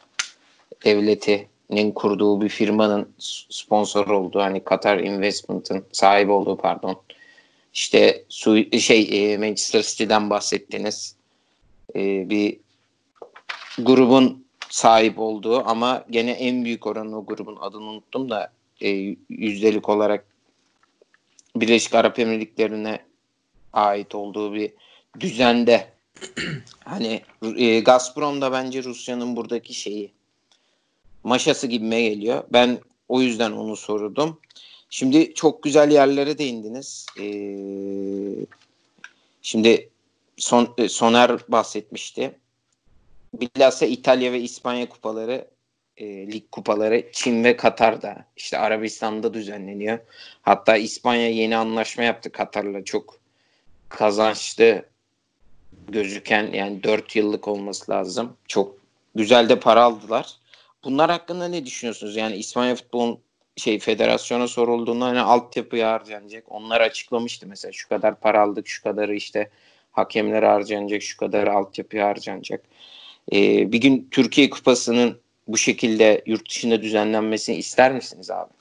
devletinin 0.85 1.91
kurduğu 1.91 2.41
bir 2.41 2.49
firmanın 2.49 3.09
sponsor 3.49 4.07
olduğu 4.07 4.39
hani 4.39 4.63
Katar 4.63 4.97
Investment'ın 4.97 5.85
sahibi 5.91 6.31
olduğu 6.31 6.57
pardon. 6.57 7.01
İşte 7.73 8.23
su, 8.29 8.79
şey 8.79 9.33
e, 9.33 9.37
Manchester 9.37 9.81
City'den 9.81 10.29
bahsettiniz. 10.29 11.15
E, 11.95 12.29
bir 12.29 12.57
grubun 13.79 14.45
sahip 14.69 15.19
olduğu 15.19 15.69
ama 15.69 16.05
gene 16.09 16.31
en 16.31 16.65
büyük 16.65 16.87
oranı 16.87 17.17
o 17.17 17.25
grubun 17.25 17.57
adını 17.61 17.83
unuttum 17.83 18.29
da 18.29 18.51
e, 18.81 19.15
yüzdelik 19.29 19.89
olarak 19.89 20.25
Birleşik 21.55 21.95
Arap 21.95 22.19
Emirlikleri'ne 22.19 22.99
ait 23.73 24.15
olduğu 24.15 24.53
bir 24.53 24.71
düzende 25.19 25.93
hani 26.85 27.21
e, 27.57 27.79
Gazprom 27.79 28.41
da 28.41 28.51
bence 28.51 28.83
Rusya'nın 28.83 29.35
buradaki 29.35 29.73
şeyi 29.73 30.11
maşası 31.23 31.67
gibime 31.67 32.01
geliyor. 32.01 32.43
Ben 32.53 32.79
o 33.09 33.21
yüzden 33.21 33.51
onu 33.51 33.75
sordum. 33.75 34.39
Şimdi 34.89 35.33
çok 35.33 35.63
güzel 35.63 35.91
yerlere 35.91 36.37
değindiniz. 36.37 37.05
Ee, 37.19 38.45
şimdi 39.41 39.89
son, 40.37 40.73
e, 40.77 40.89
Soner 40.89 41.39
bahsetmişti. 41.47 42.35
Bilhassa 43.33 43.85
İtalya 43.85 44.31
ve 44.31 44.41
İspanya 44.41 44.89
kupaları 44.89 45.47
e, 45.97 46.05
lig 46.31 46.51
kupaları 46.51 47.09
Çin 47.11 47.43
ve 47.43 47.57
Katar'da 47.57 48.25
işte 48.37 48.57
Arabistan'da 48.57 49.33
düzenleniyor. 49.33 49.99
Hatta 50.41 50.77
İspanya 50.77 51.29
yeni 51.29 51.57
anlaşma 51.57 52.03
yaptı 52.03 52.31
Katar'la 52.31 52.83
çok 52.83 53.19
kazançlı 53.89 54.85
gözüken 55.87 56.51
yani 56.53 56.83
4 56.83 57.15
yıllık 57.15 57.47
olması 57.47 57.91
lazım. 57.91 58.37
Çok 58.47 58.77
güzel 59.15 59.49
de 59.49 59.59
para 59.59 59.83
aldılar. 59.83 60.37
Bunlar 60.83 61.11
hakkında 61.11 61.47
ne 61.47 61.65
düşünüyorsunuz? 61.65 62.15
Yani 62.15 62.35
İspanya 62.35 62.75
Futbol'un 62.75 63.19
şey 63.57 63.79
federasyona 63.79 64.47
sorulduğunda 64.47 65.05
hani 65.05 65.19
altyapıya 65.19 65.91
harcanacak. 65.91 66.43
Onlar 66.47 66.81
açıklamıştı 66.81 67.47
mesela 67.47 67.71
şu 67.71 67.89
kadar 67.89 68.19
para 68.19 68.41
aldık, 68.41 68.67
şu 68.67 68.83
kadarı 68.83 69.15
işte 69.15 69.49
hakemlere 69.91 70.47
harcanacak, 70.47 71.01
şu 71.01 71.17
kadar 71.17 71.47
altyapıya 71.47 72.07
harcanacak. 72.07 72.63
Ee, 73.33 73.71
bir 73.71 73.81
gün 73.81 74.07
Türkiye 74.11 74.49
Kupası'nın 74.49 75.19
bu 75.47 75.57
şekilde 75.57 76.23
yurt 76.25 76.49
dışında 76.49 76.81
düzenlenmesini 76.81 77.55
ister 77.55 77.91
misiniz 77.91 78.31
abi? 78.31 78.51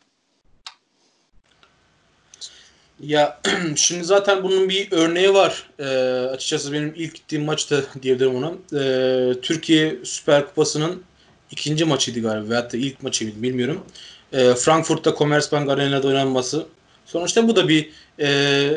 Ya 3.00 3.40
şimdi 3.76 4.04
zaten 4.04 4.42
bunun 4.42 4.68
bir 4.68 4.92
örneği 4.92 5.34
var. 5.34 5.70
Ee, 5.78 5.84
açıkçası 6.32 6.72
benim 6.72 6.94
ilk 6.96 7.14
gittiğim 7.14 7.44
maçta 7.44 7.82
diyebilirim 8.02 8.34
ona. 8.34 8.52
Ee, 8.80 9.40
Türkiye 9.40 9.96
Süper 10.04 10.46
Kupası'nın 10.46 11.02
ikinci 11.50 11.84
maçıydı 11.84 12.22
galiba 12.22 12.50
veyahut 12.50 12.72
da 12.72 12.76
ilk 12.76 13.02
maçıydı 13.02 13.42
bilmiyorum. 13.42 13.84
Ee, 14.32 14.54
Frankfurt'ta 14.54 15.14
Commerzbank 15.14 15.70
Arena'da 15.70 16.08
oynanması. 16.08 16.66
Sonuçta 17.06 17.48
bu 17.48 17.56
da 17.56 17.68
bir 17.68 17.90
e, 18.20 18.70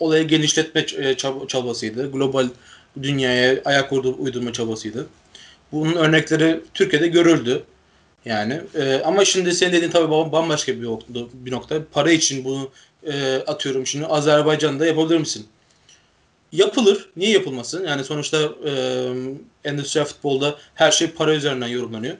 olayı 0.00 0.28
genişletme 0.28 0.86
e, 0.98 1.16
çabasıydı. 1.48 2.12
Global 2.12 2.48
dünyaya 3.02 3.60
ayak 3.64 3.92
uydurma 3.92 4.52
çabasıydı. 4.52 5.06
Bunun 5.72 5.94
örnekleri 5.94 6.60
Türkiye'de 6.74 7.08
görüldü. 7.08 7.62
Yani 8.24 8.60
e, 8.74 9.02
ama 9.04 9.24
şimdi 9.24 9.54
senin 9.54 9.72
dediğin 9.72 9.90
tabii 9.90 10.10
bambaşka 10.10 10.72
bir, 10.72 10.88
bir 11.32 11.52
nokta. 11.52 11.84
Para 11.92 12.10
için 12.10 12.44
bunu 12.44 12.70
e, 13.06 13.36
atıyorum 13.36 13.86
şimdi 13.86 14.06
Azerbaycan'da 14.06 14.86
yapabilir 14.86 15.18
misin? 15.18 15.46
Yapılır. 16.52 17.10
Niye 17.16 17.30
yapılmasın? 17.30 17.86
Yani 17.86 18.04
sonuçta 18.04 18.38
e, 18.66 18.72
endüstriyel 19.64 20.06
futbolda 20.06 20.54
her 20.74 20.90
şey 20.90 21.10
para 21.10 21.34
üzerinden 21.34 21.66
yorumlanıyor. 21.66 22.16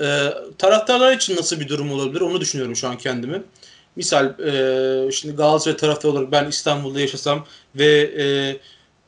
E, 0.00 0.28
taraftarlar 0.58 1.16
için 1.16 1.36
nasıl 1.36 1.60
bir 1.60 1.68
durum 1.68 1.92
olabilir 1.92 2.20
onu 2.20 2.40
düşünüyorum 2.40 2.76
şu 2.76 2.88
an 2.88 2.98
kendimi. 2.98 3.42
Misal 3.96 4.40
e, 4.40 5.12
şimdi 5.12 5.36
Galatasaray 5.36 5.76
taraftarı 5.76 6.12
olarak 6.12 6.32
ben 6.32 6.48
İstanbul'da 6.48 7.00
yaşasam 7.00 7.46
ve 7.74 8.10
e, 8.18 8.56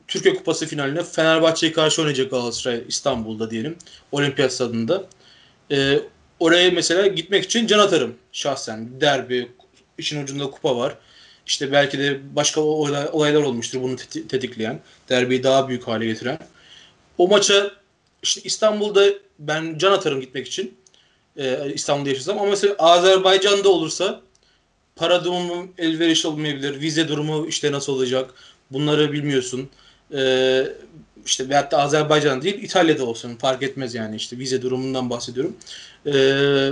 Türkiye 0.07 0.35
Kupası 0.35 0.65
finaline 0.65 1.03
Fenerbahçe'ye 1.03 1.73
karşı 1.73 2.01
oynayacak 2.01 2.31
Galatasaray 2.31 2.83
İstanbul'da 2.87 3.51
diyelim. 3.51 3.77
Olimpiyat 4.11 4.53
stadında. 4.53 5.05
E, 5.71 5.99
oraya 6.39 6.71
mesela 6.71 7.07
gitmek 7.07 7.43
için 7.43 7.67
can 7.67 7.79
atarım 7.79 8.15
şahsen. 8.31 9.01
Derbi, 9.01 9.51
işin 9.97 10.23
ucunda 10.23 10.49
kupa 10.49 10.77
var. 10.77 10.95
İşte 11.47 11.71
belki 11.71 11.99
de 11.99 12.35
başka 12.35 12.61
olaylar 12.61 13.43
olmuştur 13.43 13.81
bunu 13.81 13.95
tetikleyen. 14.27 14.79
Derbiyi 15.09 15.43
daha 15.43 15.69
büyük 15.69 15.87
hale 15.87 16.05
getiren. 16.05 16.39
O 17.17 17.27
maça 17.27 17.71
işte 18.23 18.41
İstanbul'da 18.43 19.05
ben 19.39 19.77
can 19.77 19.91
atarım 19.91 20.21
gitmek 20.21 20.47
için. 20.47 20.77
Ee, 21.37 21.71
İstanbul'da 21.73 22.09
yaşasam. 22.09 22.39
Ama 22.39 22.49
mesela 22.49 22.75
Azerbaycan'da 22.79 23.69
olursa 23.69 24.21
para 24.95 25.23
durumu 25.25 25.67
elverişli 25.77 26.29
olmayabilir. 26.29 26.81
Vize 26.81 27.07
durumu 27.07 27.47
işte 27.47 27.71
nasıl 27.71 27.93
olacak. 27.93 28.33
Bunları 28.71 29.11
bilmiyorsun. 29.13 29.69
Ee, 30.13 30.67
işte 31.25 31.49
veyahut 31.49 31.71
da 31.71 31.77
Azerbaycan 31.77 32.41
değil 32.41 32.63
İtalya'da 32.63 33.05
olsun 33.05 33.35
fark 33.35 33.63
etmez 33.63 33.95
yani 33.95 34.15
işte 34.15 34.37
vize 34.39 34.61
durumundan 34.61 35.09
bahsediyorum. 35.09 35.57
Ee, 36.05 36.69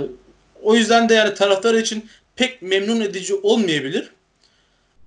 o 0.62 0.74
yüzden 0.74 1.08
de 1.08 1.14
yani 1.14 1.34
taraftar 1.34 1.74
için 1.74 2.08
pek 2.36 2.62
memnun 2.62 3.00
edici 3.00 3.34
olmayabilir. 3.34 4.10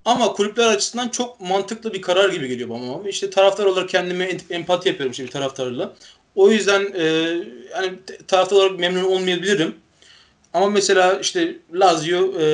Ama 0.06 0.34
kulüpler 0.34 0.68
açısından 0.68 1.10
çok 1.10 1.42
mantıklı 1.42 1.94
bir 1.94 2.02
karar 2.02 2.30
gibi 2.30 2.48
geliyor 2.48 2.70
bana. 2.70 3.10
İşte 3.10 3.30
taraftar 3.30 3.66
olarak 3.66 3.90
kendime 3.90 4.38
empati 4.50 4.90
yapıyorum 4.90 5.12
işte 5.12 5.24
bir 5.24 5.32
taraftarla. 5.32 5.94
O 6.36 6.52
yüzden 6.52 6.94
e, 6.96 7.04
yani 7.72 7.94
taraftar 8.28 8.58
olarak 8.58 8.80
memnun 8.80 9.04
olmayabilirim. 9.04 9.76
Ama 10.54 10.70
mesela 10.70 11.20
işte 11.20 11.56
Lazio 11.74 12.42
e, 12.42 12.46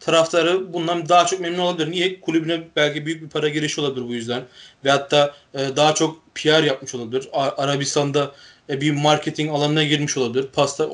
taraftarı 0.00 0.72
bundan 0.72 1.08
daha 1.08 1.26
çok 1.26 1.40
memnun 1.40 1.58
olabilir. 1.58 1.90
Niye? 1.90 2.20
Kulübüne 2.20 2.68
belki 2.76 3.06
büyük 3.06 3.22
bir 3.22 3.28
para 3.28 3.48
girişi 3.48 3.80
olabilir 3.80 4.08
bu 4.08 4.14
yüzden. 4.14 4.42
Ve 4.84 4.90
hatta 4.90 5.34
e, 5.54 5.76
daha 5.76 5.94
çok 5.94 6.34
PR 6.34 6.62
yapmış 6.62 6.94
olabilir. 6.94 7.28
Arabistan'da 7.32 8.32
e, 8.70 8.80
bir 8.80 8.92
marketing 8.92 9.50
alanına 9.50 9.84
girmiş 9.84 10.16
olabilir. 10.16 10.46
Pasta, 10.52 10.88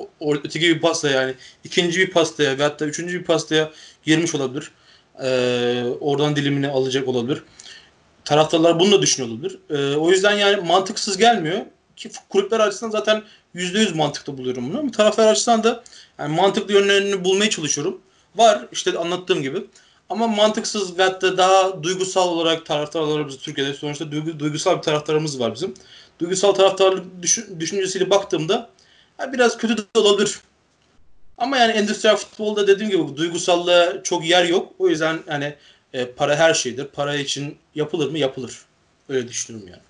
öteki 0.44 0.60
bir 0.60 0.80
pasta 0.80 1.10
yani 1.10 1.34
ikinci 1.64 2.00
bir 2.00 2.10
pastaya 2.10 2.58
ve 2.58 2.62
hatta 2.62 2.84
üçüncü 2.86 3.20
bir 3.20 3.24
pastaya 3.24 3.70
girmiş 4.04 4.34
olabilir. 4.34 4.70
E, 5.22 5.84
oradan 6.00 6.36
dilimini 6.36 6.68
alacak 6.68 7.08
olabilir. 7.08 7.42
Taraftarlar 8.24 8.80
bunu 8.80 8.92
da 8.92 9.02
düşünüyor 9.02 9.34
olabilir. 9.34 9.58
E, 9.70 9.96
o 9.96 10.10
yüzden 10.10 10.36
yani 10.36 10.56
mantıksız 10.56 11.16
gelmiyor. 11.16 11.60
Ki 11.96 12.10
kulüpler 12.28 12.60
açısından 12.60 12.90
zaten 12.90 13.22
%100 13.54 13.94
mantıklı 13.94 14.38
buluyorum 14.38 14.70
bunu. 14.70 14.86
Bir 14.86 14.92
taraftar 14.92 15.26
açısından 15.28 15.64
da 15.64 15.84
yani 16.18 16.36
mantıklı 16.36 16.74
yönlerini 16.74 17.24
bulmaya 17.24 17.50
çalışıyorum. 17.50 18.00
Var 18.36 18.66
işte 18.72 18.98
anlattığım 18.98 19.42
gibi. 19.42 19.64
Ama 20.08 20.26
mantıksız 20.26 20.98
ve 20.98 21.02
hatta 21.02 21.38
daha 21.38 21.82
duygusal 21.82 22.28
olarak 22.28 22.66
taraftar 22.66 23.00
olarak 23.00 23.28
biz 23.28 23.38
Türkiye'de 23.38 23.74
sonuçta 23.74 24.12
duygu, 24.12 24.38
duygusal 24.38 24.76
bir 24.76 24.82
taraftarımız 24.82 25.40
var 25.40 25.54
bizim. 25.54 25.74
Duygusal 26.20 26.52
taraftarlık 26.52 27.22
düşün, 27.22 27.60
düşüncesiyle 27.60 28.10
baktığımda 28.10 28.70
yani 29.20 29.32
biraz 29.32 29.58
kötü 29.58 29.76
de 29.76 29.82
olabilir. 29.94 30.40
Ama 31.38 31.56
yani 31.56 31.72
endüstriyel 31.72 32.16
futbolda 32.16 32.66
dediğim 32.66 32.90
gibi 32.90 33.16
duygusallığa 33.16 34.02
çok 34.02 34.28
yer 34.28 34.44
yok. 34.44 34.72
O 34.78 34.88
yüzden 34.88 35.18
yani 35.28 35.54
e, 35.92 36.06
para 36.06 36.36
her 36.36 36.54
şeydir. 36.54 36.84
Para 36.84 37.16
için 37.16 37.56
yapılır 37.74 38.10
mı? 38.10 38.18
Yapılır. 38.18 38.58
Öyle 39.08 39.28
düşünüyorum 39.28 39.68
yani. 39.68 39.82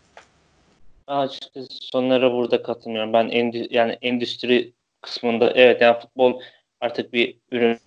Açıkçası 1.06 1.68
sonlara 1.70 2.32
burada 2.32 2.62
katılmıyorum. 2.62 3.12
Ben 3.12 3.28
endü 3.28 3.66
yani 3.70 3.98
endüstri 4.02 4.72
kısmında 5.00 5.52
evet 5.54 5.80
yani 5.80 6.00
futbol 6.00 6.40
artık 6.80 7.12
bir 7.12 7.36
ürün 7.52 7.78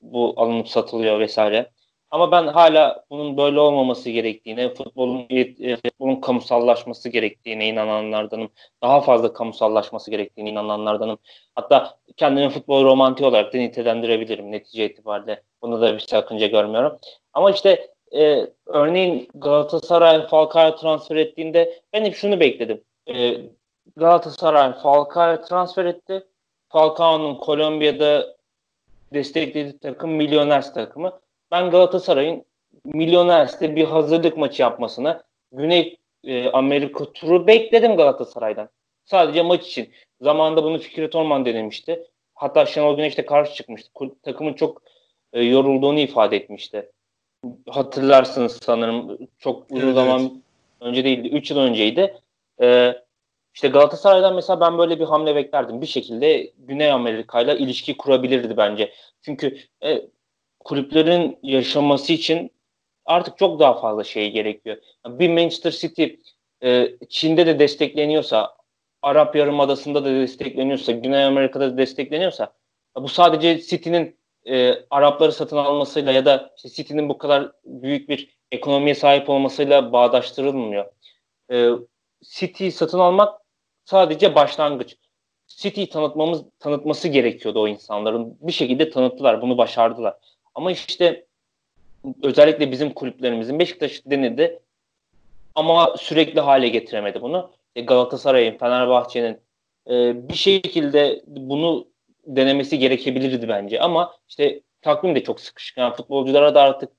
bu 0.00 0.34
alınıp 0.36 0.68
satılıyor 0.68 1.20
vesaire. 1.20 1.70
Ama 2.10 2.32
ben 2.32 2.46
hala 2.46 3.04
bunun 3.10 3.36
böyle 3.36 3.60
olmaması 3.60 4.10
gerektiğine, 4.10 4.74
futbolun 4.74 5.26
e, 5.30 5.76
futbolun 5.76 6.20
kamusallaşması 6.20 7.08
gerektiğine 7.08 7.68
inananlardanım. 7.68 8.50
Daha 8.82 9.00
fazla 9.00 9.32
kamusallaşması 9.32 10.10
gerektiğine 10.10 10.50
inananlardanım. 10.50 11.18
Hatta 11.54 11.98
kendimi 12.16 12.48
futbol 12.48 12.84
romantiği 12.84 13.28
olarak 13.28 13.54
da 13.54 13.58
nitelendirebilirim 13.58 14.52
netice 14.52 14.86
itibariyle. 14.90 15.42
Bunu 15.62 15.80
da 15.80 15.94
bir 15.94 15.98
sakınca 16.00 16.46
görmüyorum. 16.46 16.98
Ama 17.32 17.50
işte 17.50 17.90
e, 18.12 18.46
örneğin 18.66 19.28
Galatasaray 19.34 20.26
Falcao'ya 20.26 20.76
transfer 20.76 21.16
ettiğinde 21.16 21.82
ben 21.92 22.04
hep 22.04 22.14
şunu 22.14 22.40
bekledim. 22.40 22.84
E, 23.14 23.36
Galatasaray 23.96 24.72
Falcao'ya 24.72 25.40
transfer 25.40 25.84
etti. 25.84 26.26
Falcao'nun 26.68 27.34
Kolombiya'da 27.34 28.37
desteklediği 29.14 29.78
takım 29.78 30.10
Milyoners 30.10 30.74
takımı. 30.74 31.20
Ben 31.50 31.70
Galatasaray'ın 31.70 32.44
Milyoners'te 32.84 33.76
bir 33.76 33.84
hazırlık 33.84 34.36
maçı 34.36 34.62
yapmasını 34.62 35.22
Güney 35.52 35.96
e, 36.24 36.50
Amerika 36.50 37.12
turu 37.12 37.46
bekledim 37.46 37.96
Galatasaray'dan. 37.96 38.68
Sadece 39.04 39.42
maç 39.42 39.66
için. 39.66 39.90
Zamanında 40.20 40.64
bunu 40.64 40.78
Fikret 40.78 41.14
Orman 41.14 41.44
denemişti. 41.44 42.04
Hatta 42.34 42.66
Şenol 42.66 42.96
Güneş 42.96 43.18
de 43.18 43.26
karşı 43.26 43.54
çıkmıştı. 43.54 43.90
Takımın 44.22 44.52
çok 44.52 44.82
e, 45.32 45.42
yorulduğunu 45.42 45.98
ifade 45.98 46.36
etmişti. 46.36 46.90
Hatırlarsınız 47.68 48.58
sanırım 48.62 49.18
çok 49.38 49.70
uzun 49.70 49.84
evet, 49.86 49.94
zaman 49.94 50.20
evet. 50.20 50.32
önce 50.80 51.04
değildi. 51.04 51.28
3 51.28 51.50
yıl 51.50 51.58
önceydi. 51.58 52.14
E, 52.60 52.94
işte 53.54 53.68
Galatasaray'dan 53.68 54.34
mesela 54.34 54.60
ben 54.60 54.78
böyle 54.78 55.00
bir 55.00 55.04
hamle 55.04 55.36
beklerdim. 55.36 55.80
Bir 55.80 55.86
şekilde 55.86 56.52
Güney 56.58 56.90
Amerika 56.90 57.40
ile 57.40 57.58
ilişki 57.58 57.96
kurabilirdi 57.96 58.56
bence. 58.56 58.92
Çünkü 59.22 59.58
e, 59.82 60.02
kulüplerin 60.60 61.38
yaşaması 61.42 62.12
için 62.12 62.50
artık 63.04 63.38
çok 63.38 63.60
daha 63.60 63.80
fazla 63.80 64.04
şey 64.04 64.30
gerekiyor. 64.30 64.76
Bir 65.06 65.28
Manchester 65.28 65.70
City 65.70 66.04
e, 66.62 66.96
Çin'de 67.08 67.46
de 67.46 67.58
destekleniyorsa, 67.58 68.56
Arap 69.02 69.36
Yarımadası'nda 69.36 70.04
da 70.04 70.10
destekleniyorsa, 70.10 70.92
Güney 70.92 71.24
Amerika'da 71.24 71.72
da 71.72 71.78
destekleniyorsa 71.78 72.52
bu 72.96 73.08
sadece 73.08 73.60
City'nin 73.60 74.18
e, 74.46 74.74
Arapları 74.90 75.32
satın 75.32 75.56
almasıyla 75.56 76.12
ya 76.12 76.24
da 76.24 76.50
işte 76.56 76.68
City'nin 76.68 77.08
bu 77.08 77.18
kadar 77.18 77.52
büyük 77.64 78.08
bir 78.08 78.38
ekonomiye 78.52 78.94
sahip 78.94 79.30
olmasıyla 79.30 79.92
bağdaştırılmıyor. 79.92 80.84
E, 81.52 81.70
City 82.22 82.68
satın 82.68 82.98
almak 82.98 83.40
sadece 83.84 84.34
başlangıç. 84.34 84.96
City 85.46 85.84
tanıtmamız 85.84 86.42
tanıtması 86.58 87.08
gerekiyordu 87.08 87.62
o 87.62 87.68
insanların. 87.68 88.38
Bir 88.40 88.52
şekilde 88.52 88.90
tanıttılar, 88.90 89.42
bunu 89.42 89.58
başardılar. 89.58 90.14
Ama 90.54 90.72
işte 90.72 91.26
özellikle 92.22 92.70
bizim 92.70 92.92
kulüplerimizin 92.94 93.58
Beşiktaş 93.58 94.02
denedi 94.06 94.60
ama 95.54 95.96
sürekli 95.96 96.40
hale 96.40 96.68
getiremedi 96.68 97.22
bunu. 97.22 97.50
E, 97.76 97.80
Galatasaray'ın, 97.80 98.58
Fenerbahçe'nin 98.58 99.40
e, 99.90 100.28
bir 100.28 100.34
şekilde 100.34 101.22
bunu 101.26 101.88
denemesi 102.26 102.78
gerekebilirdi 102.78 103.48
bence. 103.48 103.80
Ama 103.80 104.14
işte 104.28 104.60
takvim 104.82 105.14
de 105.14 105.24
çok 105.24 105.40
sıkışık. 105.40 105.78
Yani 105.78 105.94
futbolculara 105.94 106.54
da 106.54 106.62
artık 106.62 106.92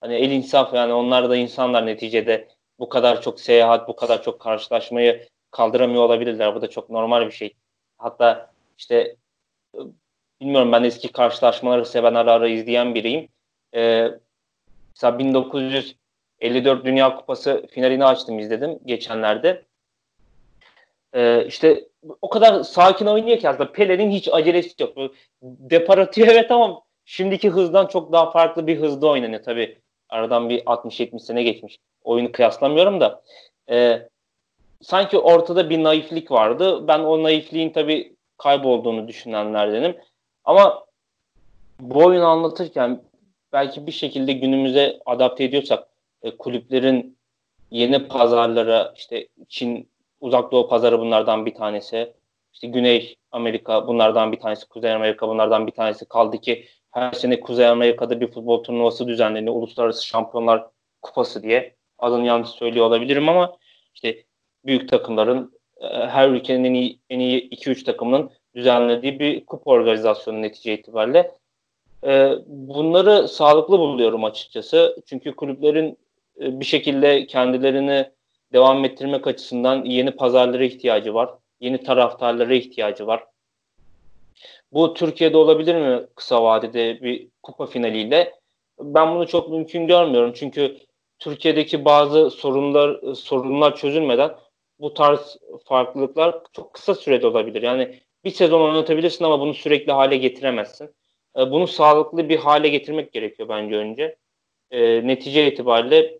hani 0.00 0.14
el 0.14 0.30
insaf 0.30 0.74
yani 0.74 0.92
onlar 0.92 1.30
da 1.30 1.36
insanlar 1.36 1.86
neticede 1.86 2.48
bu 2.78 2.88
kadar 2.88 3.22
çok 3.22 3.40
seyahat, 3.40 3.88
bu 3.88 3.96
kadar 3.96 4.22
çok 4.22 4.40
karşılaşmayı 4.40 5.28
kaldıramıyor 5.50 6.02
olabilirler. 6.02 6.54
Bu 6.54 6.62
da 6.62 6.70
çok 6.70 6.90
normal 6.90 7.26
bir 7.26 7.32
şey. 7.32 7.54
Hatta 7.98 8.50
işte 8.78 9.16
bilmiyorum 10.40 10.72
ben 10.72 10.84
eski 10.84 11.12
karşılaşmaları 11.12 11.86
seven 11.86 12.14
ara 12.14 12.32
ara 12.32 12.48
izleyen 12.48 12.94
biriyim. 12.94 13.28
Ee, 13.74 14.10
mesela 14.94 15.18
1954 15.18 16.84
Dünya 16.84 17.16
Kupası 17.16 17.66
finalini 17.70 18.04
açtım 18.04 18.38
izledim 18.38 18.78
geçenlerde. 18.84 19.64
Ee, 21.14 21.44
işte 21.46 21.88
o 22.22 22.28
kadar 22.28 22.62
sakin 22.62 23.06
oynuyor 23.06 23.38
ki 23.38 23.48
aslında 23.48 23.72
Pele'nin 23.72 24.10
hiç 24.10 24.28
acelesi 24.32 24.82
yok. 24.82 25.12
Depar 25.42 26.08
evet 26.16 26.50
ama 26.50 26.82
şimdiki 27.04 27.50
hızdan 27.50 27.86
çok 27.86 28.12
daha 28.12 28.30
farklı 28.30 28.66
bir 28.66 28.80
hızda 28.80 29.06
oynanıyor 29.06 29.42
tabii. 29.42 29.78
Aradan 30.08 30.48
bir 30.48 30.64
60-70 30.64 31.18
sene 31.18 31.42
geçmiş. 31.42 31.78
Oyunu 32.06 32.32
kıyaslamıyorum 32.32 33.00
da. 33.00 33.22
E, 33.70 34.08
sanki 34.82 35.18
ortada 35.18 35.70
bir 35.70 35.82
naiflik 35.82 36.30
vardı. 36.30 36.88
Ben 36.88 36.98
o 36.98 37.22
naifliğin 37.22 37.70
tabii 37.70 38.16
kaybolduğunu 38.38 39.08
düşünenlerdenim. 39.08 39.96
Ama 40.44 40.86
bu 41.80 42.04
oyunu 42.04 42.26
anlatırken 42.26 43.02
belki 43.52 43.86
bir 43.86 43.92
şekilde 43.92 44.32
günümüze 44.32 45.00
adapte 45.06 45.44
ediyorsak 45.44 45.88
e, 46.22 46.36
kulüplerin 46.36 47.18
yeni 47.70 48.08
pazarlara 48.08 48.92
işte 48.96 49.28
Çin 49.48 49.88
uzak 50.20 50.52
doğu 50.52 50.68
pazarı 50.68 51.00
bunlardan 51.00 51.46
bir 51.46 51.54
tanesi. 51.54 52.12
İşte 52.52 52.66
Güney 52.66 53.16
Amerika 53.30 53.86
bunlardan 53.86 54.32
bir 54.32 54.40
tanesi, 54.40 54.68
Kuzey 54.68 54.92
Amerika 54.92 55.28
bunlardan 55.28 55.66
bir 55.66 55.72
tanesi 55.72 56.04
kaldı 56.04 56.38
ki 56.38 56.66
her 56.90 57.12
sene 57.12 57.40
Kuzey 57.40 57.66
Amerika'da 57.66 58.20
bir 58.20 58.30
futbol 58.30 58.64
turnuvası 58.64 59.08
düzenleniyor. 59.08 59.54
Uluslararası 59.54 60.06
Şampiyonlar 60.06 60.66
Kupası 61.02 61.42
diye. 61.42 61.76
Adını 61.98 62.26
yanlış 62.26 62.50
söylüyor 62.50 62.86
olabilirim 62.86 63.28
ama 63.28 63.56
işte 63.94 64.22
büyük 64.66 64.88
takımların 64.88 65.52
e, 65.80 65.86
her 65.86 66.28
ülkenin 66.28 66.64
en 66.64 66.74
iyi, 66.74 67.00
en 67.10 67.20
iyi 67.20 67.50
2-3 67.50 67.84
takımının 67.84 68.30
düzenlediği 68.54 69.18
bir 69.18 69.46
kupa 69.46 69.70
organizasyonu 69.70 70.42
netice 70.42 70.74
itibariyle. 70.74 71.32
E, 72.06 72.32
bunları 72.46 73.28
sağlıklı 73.28 73.78
buluyorum 73.78 74.24
açıkçası. 74.24 74.96
Çünkü 75.06 75.36
kulüplerin 75.36 75.98
e, 76.40 76.60
bir 76.60 76.64
şekilde 76.64 77.26
kendilerini 77.26 78.10
devam 78.52 78.84
ettirmek 78.84 79.26
açısından 79.26 79.84
yeni 79.84 80.10
pazarlara 80.10 80.64
ihtiyacı 80.64 81.14
var. 81.14 81.30
Yeni 81.60 81.82
taraftarlara 81.82 82.54
ihtiyacı 82.54 83.06
var. 83.06 83.24
Bu 84.72 84.94
Türkiye'de 84.94 85.36
olabilir 85.36 85.74
mi 85.74 86.06
kısa 86.14 86.42
vadede 86.42 87.02
bir 87.02 87.28
kupa 87.42 87.66
finaliyle? 87.66 88.34
Ben 88.80 89.14
bunu 89.14 89.26
çok 89.26 89.50
mümkün 89.50 89.86
görmüyorum. 89.86 90.32
Çünkü 90.36 90.76
Türkiye'deki 91.18 91.84
bazı 91.84 92.30
sorunlar 92.30 93.14
sorunlar 93.14 93.76
çözülmeden 93.76 94.36
bu 94.80 94.94
tarz 94.94 95.36
farklılıklar 95.64 96.38
çok 96.52 96.74
kısa 96.74 96.94
sürede 96.94 97.26
olabilir. 97.26 97.62
Yani 97.62 98.00
bir 98.24 98.30
sezon 98.30 98.60
oynatabilirsin 98.60 99.24
ama 99.24 99.40
bunu 99.40 99.54
sürekli 99.54 99.92
hale 99.92 100.16
getiremezsin. 100.16 100.90
E, 101.38 101.50
bunu 101.50 101.66
sağlıklı 101.66 102.28
bir 102.28 102.36
hale 102.36 102.68
getirmek 102.68 103.12
gerekiyor 103.12 103.48
bence 103.48 103.76
önce. 103.76 104.16
E, 104.70 105.06
netice 105.06 105.52
itibariyle 105.52 106.18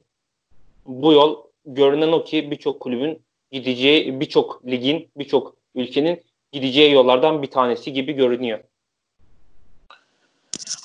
bu 0.86 1.12
yol 1.12 1.42
görünen 1.66 2.12
o 2.12 2.24
ki 2.24 2.50
birçok 2.50 2.80
kulübün 2.80 3.22
gideceği, 3.50 4.20
birçok 4.20 4.66
ligin, 4.66 5.10
birçok 5.16 5.56
ülkenin 5.74 6.22
gideceği 6.52 6.92
yollardan 6.92 7.42
bir 7.42 7.50
tanesi 7.50 7.92
gibi 7.92 8.12
görünüyor. 8.12 8.60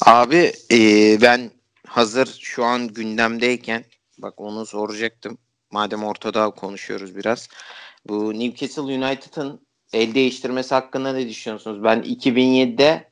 Abi 0.05 0.51
e, 0.71 0.77
ben 1.21 1.51
hazır 1.87 2.39
şu 2.39 2.63
an 2.63 2.87
gündemdeyken 2.87 3.83
bak 4.21 4.33
onu 4.41 4.65
soracaktım. 4.65 5.37
Madem 5.71 6.03
ortada 6.03 6.49
konuşuyoruz 6.49 7.15
biraz. 7.15 7.49
Bu 8.07 8.39
Newcastle 8.39 8.81
United'ın 8.81 9.61
el 9.93 10.15
değiştirmesi 10.15 10.75
hakkında 10.75 11.13
ne 11.13 11.29
düşünüyorsunuz? 11.29 11.83
Ben 11.83 12.01
2007'de 12.01 13.11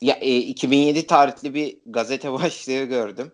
ya, 0.00 0.14
e, 0.14 0.36
2007 0.36 1.06
tarihli 1.06 1.54
bir 1.54 1.78
gazete 1.86 2.32
başlığı 2.32 2.84
gördüm. 2.84 3.32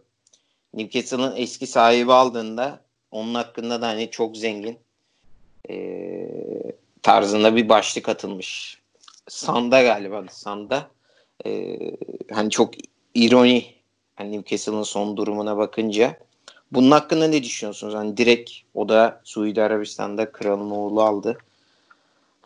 Newcastle'ın 0.74 1.36
eski 1.36 1.66
sahibi 1.66 2.12
aldığında 2.12 2.80
onun 3.10 3.34
hakkında 3.34 3.82
da 3.82 3.88
hani 3.88 4.10
çok 4.10 4.36
zengin 4.36 4.78
e, 5.70 6.28
tarzında 7.02 7.56
bir 7.56 7.68
başlık 7.68 8.08
atılmış. 8.08 8.80
Sanda 9.28 9.82
galiba 9.82 10.24
Sanda. 10.30 10.90
E, 11.46 11.76
hani 12.32 12.50
çok 12.50 12.74
ironi 13.14 13.74
hani 14.14 14.32
Newcastle'ın 14.32 14.82
son 14.82 15.16
durumuna 15.16 15.56
bakınca. 15.56 16.18
Bunun 16.72 16.90
hakkında 16.90 17.26
ne 17.26 17.42
düşünüyorsunuz? 17.42 17.94
Hani 17.94 18.16
direkt 18.16 18.50
o 18.74 18.88
da 18.88 19.20
Suudi 19.24 19.62
Arabistan'da 19.62 20.32
kralın 20.32 20.70
oğlu 20.70 21.02
aldı. 21.02 21.38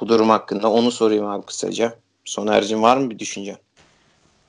Bu 0.00 0.08
durum 0.08 0.30
hakkında 0.30 0.70
onu 0.70 0.90
sorayım 0.90 1.26
abi 1.26 1.46
kısaca. 1.46 1.96
Soner'cim 2.24 2.82
var 2.82 2.96
mı 2.96 3.10
bir 3.10 3.18
düşünce? 3.18 3.56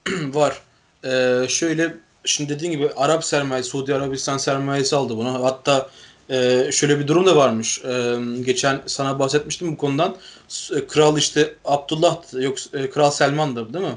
var. 0.33 0.61
Ee, 1.05 1.45
şöyle 1.49 1.97
şimdi 2.25 2.49
dediğin 2.49 2.71
gibi 2.71 2.89
Arap 2.95 3.23
sermayesi, 3.23 3.69
Suudi 3.69 3.95
Arabistan 3.95 4.37
sermayesi 4.37 4.95
aldı 4.95 5.17
bunu. 5.17 5.43
Hatta 5.43 5.89
e, 6.29 6.69
şöyle 6.71 6.99
bir 6.99 7.07
durum 7.07 7.25
da 7.25 7.35
varmış. 7.35 7.81
E, 7.85 8.17
geçen 8.45 8.81
sana 8.85 9.19
bahsetmiştim 9.19 9.71
bu 9.71 9.77
konudan. 9.77 10.15
E, 10.75 10.87
Kral 10.87 11.17
işte 11.17 11.55
Abdullah 11.65 12.33
yok 12.33 12.57
e, 12.73 12.89
Kral 12.89 13.11
Selman'dı 13.11 13.73
değil 13.73 13.85
mi? 13.85 13.95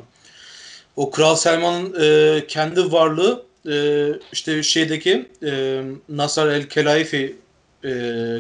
O 0.97 1.11
Kral 1.11 1.37
Selman'ın 1.37 1.97
e, 2.01 2.47
kendi 2.47 2.93
varlığı 2.93 3.47
e, 3.67 4.09
işte 4.33 4.63
şeydeki 4.63 5.29
e, 5.43 5.83
Nasar 6.09 6.49
el 6.49 6.69
Kelaifi 6.69 7.37
e, 7.85 7.91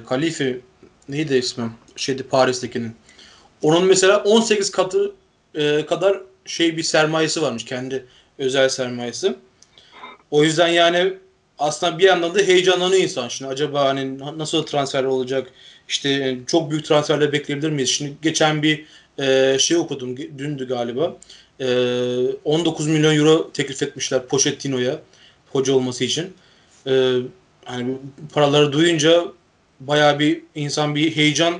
Kalifi 0.08 0.60
neydi 1.08 1.34
ismi? 1.34 1.70
Şeydi 1.96 2.22
Paris'tekinin. 2.22 2.92
Onun 3.62 3.84
mesela 3.84 4.22
18 4.22 4.70
katı 4.70 5.12
e, 5.54 5.86
kadar 5.86 6.20
şey 6.44 6.76
bir 6.76 6.82
sermayesi 6.82 7.42
varmış 7.42 7.64
kendi 7.64 8.04
özel 8.38 8.68
sermayesi. 8.68 9.36
O 10.30 10.44
yüzden 10.44 10.68
yani 10.68 11.14
aslında 11.58 11.98
bir 11.98 12.04
yandan 12.04 12.34
da 12.34 12.38
heyecanlanıyor 12.38 13.02
insan 13.02 13.28
şimdi 13.28 13.50
acaba 13.50 13.84
hani 13.84 14.18
nasıl 14.18 14.66
transfer 14.66 15.04
olacak 15.04 15.50
işte 15.88 16.38
çok 16.46 16.70
büyük 16.70 16.84
transferler 16.84 17.32
bekleyebilir 17.32 17.70
miyiz? 17.70 17.90
Şimdi 17.90 18.12
geçen 18.22 18.62
bir 18.62 18.84
e, 19.18 19.56
şey 19.58 19.76
okudum 19.76 20.16
dündü 20.16 20.68
galiba. 20.68 21.16
E, 21.60 21.66
19 22.44 22.86
milyon 22.86 23.16
euro 23.16 23.52
teklif 23.52 23.82
etmişler 23.82 24.26
Pochettino'ya 24.26 25.00
hoca 25.52 25.72
olması 25.72 26.04
için. 26.04 26.34
E, 26.86 27.14
hani 27.64 27.96
paraları 28.32 28.72
duyunca 28.72 29.24
bayağı 29.80 30.18
bir 30.18 30.42
insan 30.54 30.94
bir 30.94 31.16
heyecan 31.16 31.54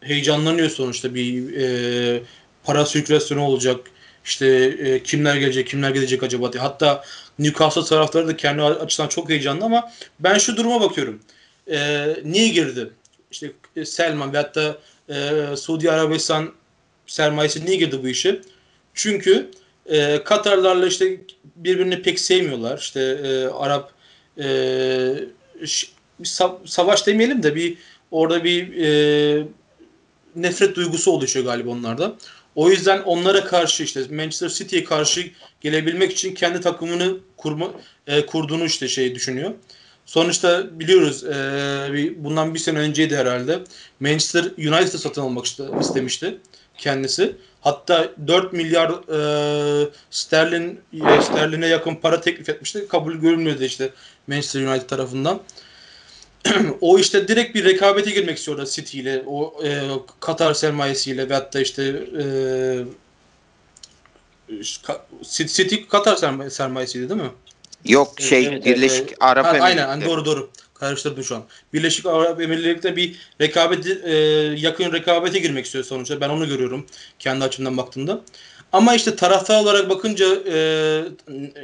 heyecanlanıyor 0.00 0.70
sonuçta 0.70 1.14
bir 1.14 1.56
e, 1.56 2.22
para 2.64 2.86
sirkülasyonu 2.86 3.42
olacak. 3.44 3.80
İşte 4.24 4.46
e, 4.78 5.02
kimler 5.02 5.36
gelecek, 5.36 5.66
kimler 5.66 5.90
gidecek 5.90 6.22
acaba 6.22 6.52
diye. 6.52 6.62
Hatta 6.62 7.04
Newcastle 7.38 7.84
taraftarı 7.84 8.28
da 8.28 8.36
kendi 8.36 8.62
açısından 8.62 9.08
çok 9.08 9.30
heyecanlı 9.30 9.64
ama 9.64 9.92
ben 10.20 10.38
şu 10.38 10.56
duruma 10.56 10.80
bakıyorum. 10.80 11.20
E, 11.70 12.06
niye 12.24 12.48
girdi? 12.48 12.90
İşte 13.30 13.52
e, 13.76 13.84
Selman 13.84 14.32
ve 14.32 14.36
hatta 14.36 14.78
e, 15.08 15.56
Suudi 15.56 15.90
Arabistan 15.90 16.52
sermayesi 17.06 17.66
niye 17.66 17.76
girdi 17.76 18.02
bu 18.02 18.08
işe? 18.08 18.40
Çünkü 18.94 19.50
e, 19.86 20.24
Katarlarla 20.24 20.86
işte 20.86 21.20
birbirini 21.56 22.02
pek 22.02 22.20
sevmiyorlar. 22.20 22.78
İşte 22.78 23.00
e, 23.00 23.44
Arap 23.46 23.92
e, 24.38 25.14
savaş 26.64 27.06
demeyelim 27.06 27.42
de 27.42 27.54
bir 27.54 27.78
orada 28.10 28.44
bir 28.44 28.76
e, 28.76 29.46
nefret 30.36 30.76
duygusu 30.76 31.10
oluşuyor 31.10 31.46
galiba 31.46 31.70
onlarda. 31.70 32.16
O 32.54 32.70
yüzden 32.70 33.02
onlara 33.02 33.44
karşı 33.44 33.82
işte 33.82 34.00
Manchester 34.10 34.48
City'ye 34.48 34.84
karşı 34.84 35.30
gelebilmek 35.60 36.12
için 36.12 36.34
kendi 36.34 36.60
takımını 36.60 37.16
kurma 37.36 37.70
e, 38.06 38.26
kurduğunu 38.26 38.64
işte 38.64 38.88
şey 38.88 39.14
düşünüyor. 39.14 39.54
Sonuçta 40.06 40.80
biliyoruz 40.80 41.24
e, 41.24 41.32
bir, 41.92 42.24
bundan 42.24 42.54
bir 42.54 42.58
sene 42.58 42.78
önceydi 42.78 43.16
herhalde. 43.16 43.60
Manchester 44.00 44.44
United'ı 44.44 44.98
satın 44.98 45.22
almak 45.22 45.46
istemişti 45.80 46.38
kendisi. 46.78 47.36
Hatta 47.64 48.12
4 48.26 48.52
milyar 48.52 48.90
e, 48.90 49.88
sterlin 50.10 50.80
e, 50.92 51.22
sterline 51.22 51.66
yakın 51.66 51.94
para 51.94 52.20
teklif 52.20 52.48
etmişti. 52.48 52.88
Kabul 52.88 53.14
görülmüyordu 53.14 53.64
işte 53.64 53.90
Manchester 54.26 54.66
United 54.66 54.88
tarafından. 54.88 55.40
o 56.80 56.98
işte 56.98 57.28
direkt 57.28 57.54
bir 57.54 57.64
rekabete 57.64 58.10
girmek 58.10 58.38
istiyor 58.38 58.66
City 58.66 59.00
ile, 59.00 59.22
o 59.26 59.64
e, 59.64 59.80
Katar 60.20 60.54
sermayesiyle 60.54 61.28
ve 61.28 61.34
hatta 61.34 61.60
işte 61.60 61.82
e, 62.20 62.24
City 65.22 65.76
Katar 65.88 66.16
sermayesiydi 66.50 67.08
değil 67.08 67.20
mi? 67.20 67.30
Yok 67.84 68.20
şey 68.20 68.46
evet, 68.46 68.64
Birleşik 68.64 69.08
evet. 69.08 69.16
Arap 69.20 69.46
Emirlikleri. 69.46 69.84
Aynen 69.84 70.04
doğru 70.04 70.24
doğru. 70.24 70.50
Karıştırdım 70.84 71.24
şu 71.24 71.36
an. 71.36 71.44
Birleşik 71.72 72.06
Arap 72.06 72.40
Emirlikleri'nde 72.40 72.96
bir 72.96 73.16
rekabet 73.40 73.86
e, 73.86 74.12
yakın 74.56 74.92
rekabete 74.92 75.38
girmek 75.38 75.64
istiyor 75.64 75.84
sonuçta. 75.84 76.20
Ben 76.20 76.28
onu 76.28 76.48
görüyorum 76.48 76.86
kendi 77.18 77.44
açımdan 77.44 77.76
baktığımda. 77.76 78.20
Ama 78.72 78.94
işte 78.94 79.16
taraftar 79.16 79.62
olarak 79.62 79.90
bakınca 79.90 80.26
e, 80.46 80.56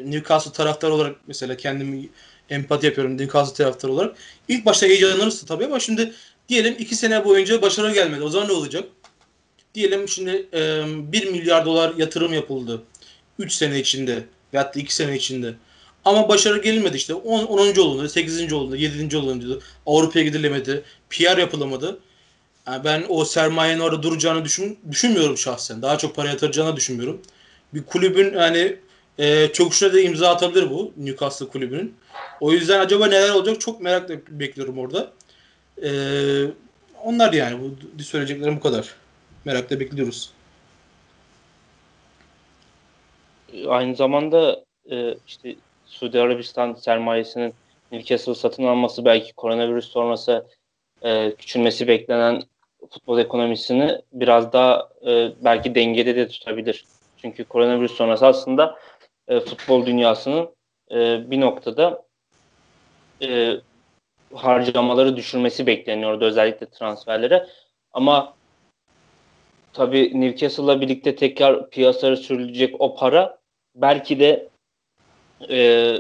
Newcastle 0.05 0.53
taraftar 0.53 0.91
olarak 0.91 1.17
mesela 1.27 1.57
kendimi 1.57 2.09
empati 2.51 2.87
yapıyorum 2.87 3.19
Newcastle 3.19 3.55
taraftarı 3.55 3.93
olarak. 3.93 4.17
İlk 4.49 4.67
başta 4.67 4.87
heyecanlanırsın 4.87 5.47
tabii 5.47 5.65
ama 5.65 5.81
şimdi 5.81 6.13
diyelim 6.49 6.77
iki 6.79 6.95
sene 6.95 7.25
boyunca 7.25 7.63
başarı 7.63 7.95
gelmedi. 7.95 8.23
O 8.23 8.29
zaman 8.29 8.49
ne 8.49 8.53
olacak? 8.53 8.85
Diyelim 9.75 10.09
şimdi 10.09 10.47
e, 10.55 10.83
1 11.13 11.31
milyar 11.31 11.67
dolar 11.67 11.95
yatırım 11.97 12.33
yapıldı. 12.33 12.83
3 13.39 13.53
sene 13.53 13.81
içinde 13.81 14.25
veyahut 14.55 14.75
da 14.75 14.81
2 14.81 14.95
sene 14.95 15.17
içinde. 15.17 15.55
Ama 16.05 16.29
başarı 16.29 16.63
gelmedi 16.63 16.97
işte. 16.97 17.15
10. 17.15 17.45
10. 17.45 17.77
olundu, 17.81 18.09
8. 18.09 18.53
olundu, 18.53 18.77
7. 18.77 19.17
olundu. 19.17 19.63
Avrupa'ya 19.87 20.25
gidilemedi. 20.25 20.83
PR 21.11 21.39
yapılamadı. 21.39 22.01
Yani 22.67 22.85
ben 22.85 23.05
o 23.09 23.25
sermayenin 23.25 23.81
orada 23.81 24.03
duracağını 24.03 24.45
düşün, 24.45 24.79
düşünmüyorum 24.91 25.39
şahsen. 25.39 25.83
Daha 25.83 25.99
çok 25.99 26.17
para 26.17 26.29
yatıracağını 26.29 26.77
düşünmüyorum. 26.77 27.23
Bir 27.75 27.83
kulübün 27.83 28.35
yani 28.35 28.77
e, 29.19 29.49
çok 29.53 29.75
şuna 29.75 29.93
da 29.93 30.01
imza 30.01 30.29
atabilir 30.29 30.71
bu 30.71 30.93
Newcastle 30.97 31.47
kulübünün. 31.49 31.95
O 32.41 32.53
yüzden 32.53 32.81
acaba 32.81 33.07
neler 33.07 33.31
olacak 33.31 33.61
çok 33.61 33.81
merakla 33.81 34.15
bekliyorum 34.29 34.79
orada. 34.79 35.13
E, 35.83 35.91
onlar 37.05 37.33
yani 37.33 37.61
bu 37.99 38.03
söyleyeceklerim 38.03 38.57
bu 38.57 38.61
kadar. 38.61 38.95
Merakla 39.45 39.81
bekliyoruz. 39.81 40.31
Aynı 43.69 43.97
zamanda 43.97 44.65
e, 44.91 45.15
işte 45.27 45.57
Suudi 46.01 46.21
Arabistan 46.21 46.75
sermayesinin 46.75 47.55
Newcastle 47.93 48.35
satın 48.35 48.65
alması 48.65 49.05
belki 49.05 49.33
koronavirüs 49.33 49.89
sonrası 49.89 50.47
e, 51.03 51.35
küçülmesi 51.35 51.89
beklenen 51.89 52.43
futbol 52.91 53.19
ekonomisini 53.19 54.01
biraz 54.13 54.53
daha 54.53 54.89
e, 55.07 55.31
belki 55.45 55.75
dengede 55.75 56.17
de 56.17 56.29
tutabilir. 56.29 56.85
Çünkü 57.17 57.45
koronavirüs 57.45 57.93
sonrası 57.93 58.27
aslında 58.27 58.79
e, 59.29 59.41
futbol 59.41 59.87
dünyasının 59.87 60.49
e, 60.91 61.31
bir 61.31 61.41
noktada 61.41 62.03
e, 63.23 63.55
harcamaları 64.35 65.17
düşürmesi 65.17 65.67
bekleniyordu 65.67 66.25
özellikle 66.25 66.67
transferlere. 66.67 67.47
Ama 67.93 68.35
tabii 69.73 70.21
Newcastle'la 70.21 70.81
birlikte 70.81 71.17
tekrar 71.17 71.71
piyasaya 71.71 72.17
sürülecek 72.17 72.81
o 72.81 72.95
para 72.95 73.39
belki 73.75 74.21
de 74.21 74.51
e, 75.49 75.97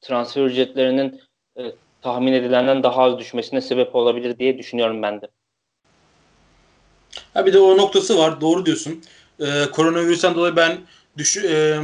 transfer 0.00 0.42
ücretlerinin 0.42 1.20
e, 1.58 1.62
tahmin 2.02 2.32
edilenden 2.32 2.82
daha 2.82 3.02
az 3.02 3.18
düşmesine 3.18 3.60
sebep 3.60 3.94
olabilir 3.94 4.38
diye 4.38 4.58
düşünüyorum 4.58 5.02
ben 5.02 5.20
de. 5.20 5.28
Ha 7.34 7.46
bir 7.46 7.52
de 7.52 7.58
o 7.58 7.76
noktası 7.76 8.18
var. 8.18 8.40
Doğru 8.40 8.66
diyorsun. 8.66 9.02
Ee, 9.40 9.64
koronavirüsten 9.72 10.34
dolayı 10.34 10.56
ben 10.56 10.78
düş 11.18 11.36
e, 11.36 11.80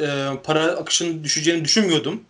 e, 0.00 0.06
para 0.44 0.62
akışının 0.62 1.24
düşeceğini 1.24 1.64
düşünmüyordum. 1.64 2.24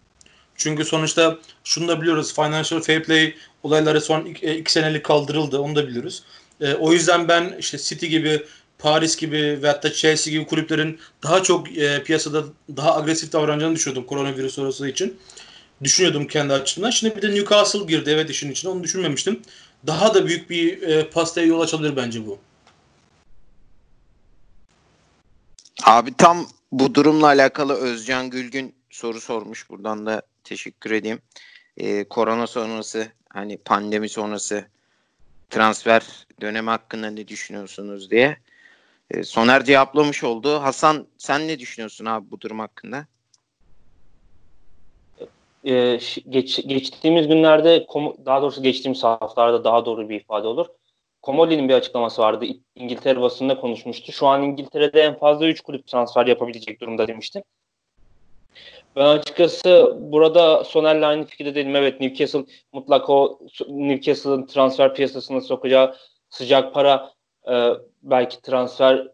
Çünkü 0.57 0.85
sonuçta 0.85 1.39
şunu 1.65 1.89
da 1.89 2.01
biliyoruz. 2.01 2.35
Financial 2.35 2.81
Fair 2.81 3.03
Play 3.03 3.35
olayları 3.63 4.01
son 4.01 4.25
iki, 4.25 4.51
iki 4.51 4.73
senelik 4.73 5.05
kaldırıldı. 5.05 5.59
Onu 5.59 5.77
da 5.77 5.89
biliyoruz. 5.89 6.23
E, 6.61 6.75
o 6.75 6.93
yüzden 6.93 7.29
ben 7.29 7.57
işte 7.59 7.79
City 7.79 8.07
gibi 8.07 8.43
Paris 8.87 9.17
gibi 9.17 9.63
ve 9.63 9.67
hatta 9.67 9.93
Chelsea 9.93 10.33
gibi 10.33 10.47
kulüplerin 10.47 11.01
daha 11.23 11.43
çok 11.43 11.79
e, 11.79 12.03
piyasada 12.03 12.45
daha 12.77 12.97
agresif 12.97 13.33
davranacağını 13.33 13.75
düşünüyordum 13.75 14.07
koronavirüs 14.07 14.55
sonrası 14.55 14.89
için. 14.89 15.19
Düşünüyordum 15.83 16.27
kendi 16.27 16.53
açımdan. 16.53 16.91
Şimdi 16.91 17.17
bir 17.17 17.23
de 17.23 17.31
Newcastle 17.31 17.85
girdi 17.85 18.11
evet 18.11 18.31
işin 18.31 18.51
içine. 18.51 18.71
Onu 18.71 18.83
düşünmemiştim. 18.83 19.43
Daha 19.87 20.15
da 20.15 20.27
büyük 20.27 20.51
bir 20.51 20.83
e, 20.83 21.11
pastaya 21.11 21.47
yol 21.47 21.61
açabilir 21.61 21.97
bence 21.97 22.27
bu. 22.27 22.39
Abi 25.85 26.17
tam 26.17 26.49
bu 26.73 26.95
durumla 26.95 27.27
alakalı 27.27 27.75
Özcan 27.75 28.31
Gülgün 28.31 28.75
soru 28.91 29.21
sormuş. 29.21 29.71
Buradan 29.71 30.07
da 30.07 30.23
teşekkür 30.45 30.91
edeyim. 30.91 31.19
Ee, 31.77 32.05
korona 32.05 32.47
sonrası 32.47 33.09
hani 33.29 33.59
pandemi 33.59 34.09
sonrası 34.09 34.65
transfer 35.51 36.27
dönemi 36.41 36.71
hakkında 36.71 37.11
ne 37.11 37.29
düşünüyorsunuz 37.29 38.11
diye. 38.11 38.46
Ee, 39.11 39.23
Soner 39.23 39.65
cevaplamış 39.65 40.25
oldu. 40.25 40.63
Hasan 40.63 41.07
sen 41.19 41.49
ne 41.49 41.59
düşünüyorsun 41.59 42.05
abi 42.05 42.31
bu 42.31 42.41
durum 42.41 42.59
hakkında? 42.59 43.07
Ee, 45.65 45.99
geç, 46.29 46.67
geçtiğimiz 46.67 47.29
günlerde 47.29 47.87
daha 48.27 48.43
doğrusu 48.43 48.63
geçtiğimiz 48.63 49.05
haftalarda 49.05 49.65
daha 49.65 49.87
doğru 49.87 50.09
bir 50.09 50.21
ifade 50.21 50.47
olur. 50.47 50.67
Komoli'nin 51.23 51.69
bir 51.69 51.75
açıklaması 51.75 52.23
vardı. 52.23 52.47
İngiltere 52.75 53.21
basında 53.21 53.61
konuşmuştu. 53.61 54.13
Şu 54.13 54.27
an 54.27 54.43
İngiltere'de 54.43 55.01
en 55.01 55.19
fazla 55.19 55.47
3 55.47 55.61
kulüp 55.61 55.87
transfer 55.87 56.27
yapabilecek 56.27 56.81
durumda 56.81 57.09
demişti. 57.09 57.43
Ben 58.97 59.07
açıkçası 59.07 59.97
burada 60.01 60.65
Soner'le 60.65 61.03
aynı 61.03 61.27
fikirde 61.27 61.55
değilim. 61.55 61.77
Evet 61.77 62.01
Newcastle 62.01 62.45
mutlaka 62.73 63.13
o 63.13 63.39
Newcastle'ın 63.69 64.47
transfer 64.47 64.95
piyasasına 64.95 65.41
sokacağı 65.41 65.97
sıcak 66.31 66.75
para 66.75 67.16
e, 67.51 67.71
belki 68.03 68.43
transfer 68.43 69.09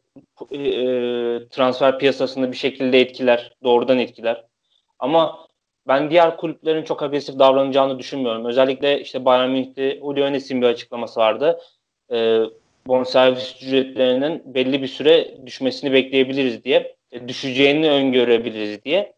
e, 0.51 0.63
transfer 1.49 1.99
piyasasında 1.99 2.53
bir 2.53 2.57
şekilde 2.57 3.01
etkiler. 3.01 3.53
Doğrudan 3.63 3.99
etkiler. 3.99 4.45
Ama 4.99 5.47
ben 5.89 6.11
diğer 6.11 6.37
kulüplerin 6.37 6.85
çok 6.85 7.03
agresif 7.03 7.39
davranacağını 7.39 7.99
düşünmüyorum. 7.99 8.45
Özellikle 8.45 9.01
işte 9.01 9.25
Bayern 9.25 9.51
Münih'te 9.51 9.99
Uli 10.01 10.23
Önes'in 10.23 10.63
bir 10.63 10.67
açıklaması 10.67 11.21
vardı. 11.21 11.61
E, 12.13 12.41
bonservis 12.87 13.57
ücretlerinin 13.63 14.43
belli 14.55 14.83
bir 14.83 14.89
süre 14.89 15.47
düşmesini 15.47 15.93
bekleyebiliriz 15.93 16.65
diye. 16.65 16.97
E, 17.13 17.29
düşeceğini 17.29 17.91
öngörebiliriz 17.91 18.85
diye. 18.85 19.13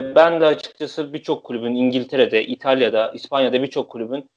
Ben 0.00 0.40
de 0.40 0.46
açıkçası 0.46 1.12
birçok 1.12 1.44
kulübün 1.44 1.74
İngiltere'de, 1.74 2.46
İtalya'da, 2.46 3.12
İspanya'da 3.14 3.62
birçok 3.62 3.90
kulübün 3.90 4.30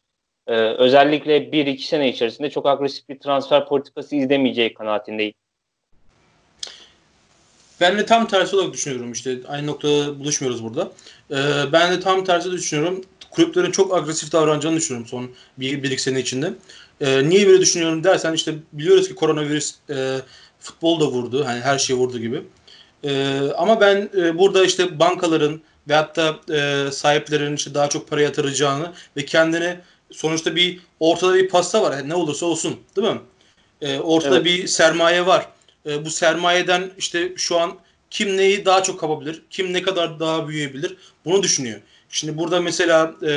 e, 0.47 0.53
özellikle 0.53 1.37
1-2 1.37 1.87
sene 1.87 2.09
içerisinde 2.09 2.49
çok 2.49 2.65
agresif 2.65 3.09
bir 3.09 3.19
transfer 3.19 3.67
politikası 3.67 4.15
izlemeyeceği 4.15 4.73
kanaatindeyim. 4.73 5.33
Ben 7.81 7.97
de 7.97 8.05
tam 8.05 8.27
tersi 8.27 8.55
olarak 8.55 8.73
düşünüyorum 8.73 9.11
işte 9.11 9.37
aynı 9.47 9.67
noktada 9.67 10.19
buluşmuyoruz 10.19 10.63
burada. 10.63 10.91
Ee, 11.31 11.35
ben 11.71 11.91
de 11.91 11.99
tam 11.99 12.23
tersi 12.23 12.51
düşünüyorum. 12.51 13.01
Kulüplerin 13.31 13.71
çok 13.71 13.97
agresif 13.97 14.31
davranacağını 14.31 14.75
düşünüyorum 14.75 15.07
son 15.07 15.31
bir, 15.57 15.83
bir 15.83 15.91
iki 15.91 16.01
sene 16.01 16.19
içinde. 16.19 16.53
Ee, 17.01 17.29
niye 17.29 17.47
böyle 17.47 17.61
düşünüyorum 17.61 18.03
dersen 18.03 18.33
işte 18.33 18.53
biliyoruz 18.73 19.07
ki 19.07 19.15
koronavirüs 19.15 19.75
e, 19.89 20.17
futbol 20.59 20.99
da 20.99 21.05
vurdu. 21.05 21.45
Hani 21.45 21.61
her 21.61 21.77
şeyi 21.77 21.99
vurdu 21.99 22.19
gibi. 22.19 22.41
E, 23.03 23.39
ama 23.57 23.81
ben 23.81 24.09
e, 24.17 24.37
burada 24.37 24.65
işte 24.65 24.99
bankaların 24.99 25.61
ve 25.89 25.93
hatta 25.93 26.35
e, 26.53 26.91
sahiplerin 26.91 27.55
işte 27.55 27.73
daha 27.73 27.89
çok 27.89 28.09
para 28.09 28.21
yatıracağını 28.21 28.91
ve 29.17 29.25
kendine 29.25 29.81
sonuçta 30.11 30.55
bir 30.55 30.79
ortada 30.99 31.35
bir 31.35 31.49
pasta 31.49 31.81
var. 31.81 31.97
Yani 31.97 32.09
ne 32.09 32.15
olursa 32.15 32.45
olsun 32.45 32.79
değil 32.95 33.07
mi? 33.07 33.19
E, 33.81 33.99
ortada 33.99 34.35
evet. 34.35 34.45
bir 34.45 34.67
sermaye 34.67 35.25
var. 35.25 35.49
E, 35.85 36.05
bu 36.05 36.09
sermayeden 36.09 36.91
işte 36.97 37.33
şu 37.37 37.59
an 37.59 37.77
kim 38.09 38.37
neyi 38.37 38.65
daha 38.65 38.83
çok 38.83 38.99
kapabilir, 38.99 39.41
kim 39.49 39.73
ne 39.73 39.81
kadar 39.81 40.19
daha 40.19 40.47
büyüyebilir 40.47 40.97
bunu 41.25 41.43
düşünüyor. 41.43 41.79
Şimdi 42.09 42.37
burada 42.37 42.61
mesela 42.61 43.15
e, 43.27 43.33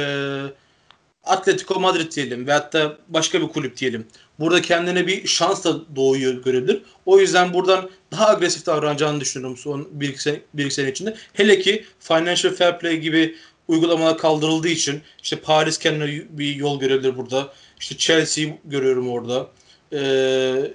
Atletico 1.24 1.80
Madrid 1.80 2.12
diyelim 2.12 2.46
ve 2.46 2.52
hatta 2.52 2.98
başka 3.08 3.42
bir 3.42 3.48
kulüp 3.48 3.76
diyelim. 3.76 4.06
Burada 4.38 4.62
kendine 4.62 5.06
bir 5.06 5.26
şans 5.26 5.64
da 5.64 5.96
doğuyor 5.96 6.42
görebilir. 6.44 6.82
O 7.06 7.18
yüzden 7.20 7.54
buradan 7.54 7.90
daha 8.12 8.28
agresif 8.28 8.66
davranacağını 8.66 9.20
düşünüyorum 9.20 9.56
son 9.56 9.88
bir 9.90 10.08
iki, 10.08 10.22
sene, 10.22 10.40
bir 10.54 10.64
iki 10.64 10.74
sene 10.74 10.90
içinde. 10.90 11.16
Hele 11.32 11.58
ki 11.58 11.84
Financial 12.00 12.54
Fair 12.54 12.78
Play 12.78 12.96
gibi 12.96 13.36
uygulamalar 13.68 14.18
kaldırıldığı 14.18 14.68
için 14.68 15.02
işte 15.22 15.36
Paris 15.36 15.78
kendine 15.78 16.22
bir 16.30 16.54
yol 16.54 16.80
görebilir 16.80 17.16
burada. 17.16 17.52
İşte 17.80 17.96
Chelsea 17.96 18.44
görüyorum 18.64 19.08
orada. 19.08 19.46
Ee, 19.92 20.72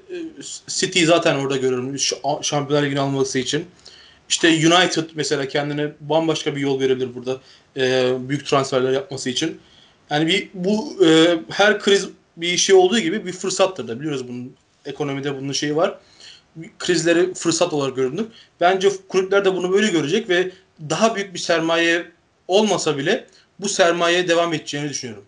City 0.67 1.03
zaten 1.03 1.35
orada 1.35 1.57
görüyorum 1.57 1.99
Şampiyonlar 2.41 2.85
Ligi'ni 2.85 2.99
alması 2.99 3.39
için. 3.39 3.65
İşte 4.29 4.47
United 4.47 5.09
mesela 5.15 5.47
kendine 5.47 5.91
bambaşka 5.99 6.55
bir 6.55 6.61
yol 6.61 6.79
verebilir 6.79 7.15
burada 7.15 7.37
e, 7.77 8.13
büyük 8.19 8.45
transferler 8.45 8.91
yapması 8.91 9.29
için. 9.29 9.59
Yani 10.09 10.27
bir 10.27 10.49
bu 10.53 11.05
e, 11.05 11.39
her 11.49 11.79
kriz 11.79 12.09
bir 12.37 12.57
şey 12.57 12.75
olduğu 12.75 12.99
gibi 12.99 13.25
bir 13.25 13.31
fırsattır 13.31 13.87
da 13.87 13.99
biliyoruz 13.99 14.27
bunun 14.27 14.55
ekonomide 14.85 15.37
bunun 15.37 15.51
şeyi 15.51 15.75
var. 15.75 15.99
Krizleri 16.79 17.33
fırsat 17.33 17.73
olarak 17.73 17.95
görünür. 17.95 18.25
Bence 18.61 18.89
kulüpler 19.07 19.45
de 19.45 19.55
bunu 19.55 19.71
böyle 19.71 19.87
görecek 19.87 20.29
ve 20.29 20.51
daha 20.89 21.15
büyük 21.15 21.33
bir 21.33 21.39
sermaye 21.39 22.05
olmasa 22.47 22.97
bile 22.97 23.27
bu 23.59 23.69
sermayeye 23.69 24.27
devam 24.27 24.53
edeceğini 24.53 24.89
düşünüyorum. 24.89 25.25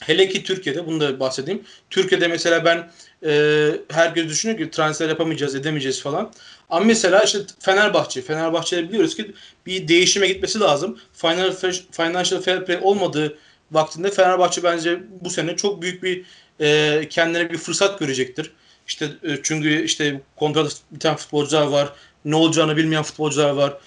Hele 0.00 0.28
ki 0.28 0.44
Türkiye'de 0.44 0.86
bunu 0.86 1.00
da 1.00 1.20
bahsedeyim. 1.20 1.62
Türkiye'de 1.90 2.28
mesela 2.28 2.64
ben 2.64 2.90
e, 3.26 3.70
herkes 3.90 4.28
düşünüyor 4.28 4.58
ki 4.58 4.70
transfer 4.70 5.08
yapamayacağız, 5.08 5.54
edemeyeceğiz 5.54 6.02
falan. 6.02 6.32
Ama 6.70 6.84
mesela 6.84 7.20
işte 7.20 7.38
Fenerbahçe, 7.60 8.22
Fenerbahçe'de 8.22 8.88
biliyoruz 8.88 9.16
ki 9.16 9.34
bir 9.66 9.88
değişime 9.88 10.28
gitmesi 10.28 10.60
lazım. 10.60 10.98
Final, 11.12 11.52
financial 11.90 12.40
fair 12.40 12.64
play 12.64 12.78
olmadığı 12.82 13.38
vaktinde 13.72 14.10
Fenerbahçe 14.10 14.62
bence 14.62 15.00
bu 15.20 15.30
sene 15.30 15.56
çok 15.56 15.82
büyük 15.82 16.02
bir 16.02 16.24
e, 16.60 17.08
kendine 17.10 17.50
bir 17.50 17.58
fırsat 17.58 17.98
görecektir. 17.98 18.52
İşte 18.86 19.08
e, 19.22 19.38
çünkü 19.42 19.84
işte 19.84 20.20
kontrat 20.36 20.76
biten 20.90 21.16
futbolcular 21.16 21.66
var. 21.66 21.92
Ne 22.24 22.36
olacağını 22.36 22.76
bilmeyen 22.76 23.02
futbolcular 23.02 23.50
var. 23.50 23.78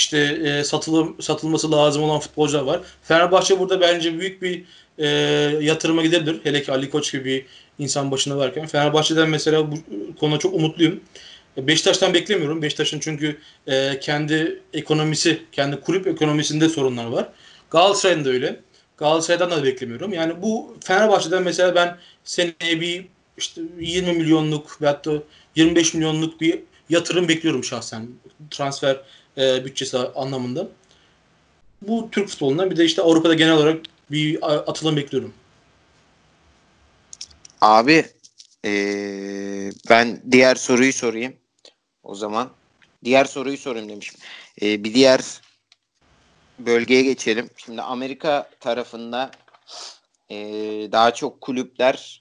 İşte 0.00 0.18
e, 0.18 0.64
satılım 0.64 1.22
satılması 1.22 1.72
lazım 1.72 2.02
olan 2.02 2.20
futbolcular 2.20 2.62
var. 2.62 2.80
Fenerbahçe 3.02 3.58
burada 3.58 3.80
bence 3.80 4.18
büyük 4.18 4.42
bir 4.42 4.64
e, 4.98 5.06
yatırıma 5.60 6.02
gidebilir. 6.02 6.40
Hele 6.44 6.62
ki 6.62 6.72
Ali 6.72 6.90
Koç 6.90 7.12
gibi 7.12 7.24
bir 7.24 7.46
insan 7.78 8.10
başına 8.10 8.36
varken. 8.36 8.66
Fenerbahçe'den 8.66 9.28
mesela 9.28 9.72
bu 9.72 9.76
konuda 10.20 10.38
çok 10.38 10.54
umutluyum. 10.54 11.00
Beşiktaş'tan 11.56 12.14
beklemiyorum. 12.14 12.62
Beşiktaş'ın 12.62 13.00
çünkü 13.00 13.36
e, 13.66 14.00
kendi 14.00 14.62
ekonomisi, 14.72 15.42
kendi 15.52 15.80
kulüp 15.80 16.06
ekonomisinde 16.06 16.68
sorunlar 16.68 17.04
var. 17.04 17.28
Galatasaray'ın 17.70 18.24
da 18.24 18.30
öyle. 18.30 18.60
Galatasaray'dan 18.96 19.50
da 19.50 19.64
beklemiyorum. 19.64 20.12
Yani 20.12 20.42
bu 20.42 20.76
Fenerbahçe'den 20.84 21.42
mesela 21.42 21.74
ben 21.74 21.98
seneye 22.24 22.80
bir 22.80 23.06
işte 23.38 23.60
20 23.80 24.12
milyonluk 24.12 24.82
veyahut 24.82 25.04
da 25.04 25.12
25 25.56 25.94
milyonluk 25.94 26.40
bir 26.40 26.58
yatırım 26.88 27.28
bekliyorum 27.28 27.64
şahsen 27.64 28.08
transfer 28.50 28.96
e, 29.40 29.64
bütçesi 29.64 29.98
anlamında. 29.98 30.68
Bu 31.82 32.08
Türk 32.12 32.28
futbolundan 32.28 32.70
bir 32.70 32.76
de 32.76 32.84
işte 32.84 33.02
Avrupa'da 33.02 33.34
genel 33.34 33.54
olarak 33.54 33.80
bir 34.10 34.38
atılım 34.70 34.96
bekliyorum. 34.96 35.34
Abi 37.60 38.04
ee, 38.64 39.70
ben 39.90 40.22
diğer 40.30 40.54
soruyu 40.54 40.92
sorayım. 40.92 41.36
O 42.02 42.14
zaman 42.14 42.50
diğer 43.04 43.24
soruyu 43.24 43.58
sorayım 43.58 43.88
demişim. 43.88 44.20
Ee, 44.62 44.84
bir 44.84 44.94
diğer 44.94 45.20
bölgeye 46.58 47.02
geçelim. 47.02 47.50
Şimdi 47.56 47.82
Amerika 47.82 48.50
tarafında 48.60 49.30
e, 50.30 50.36
daha 50.92 51.14
çok 51.14 51.40
kulüpler 51.40 52.20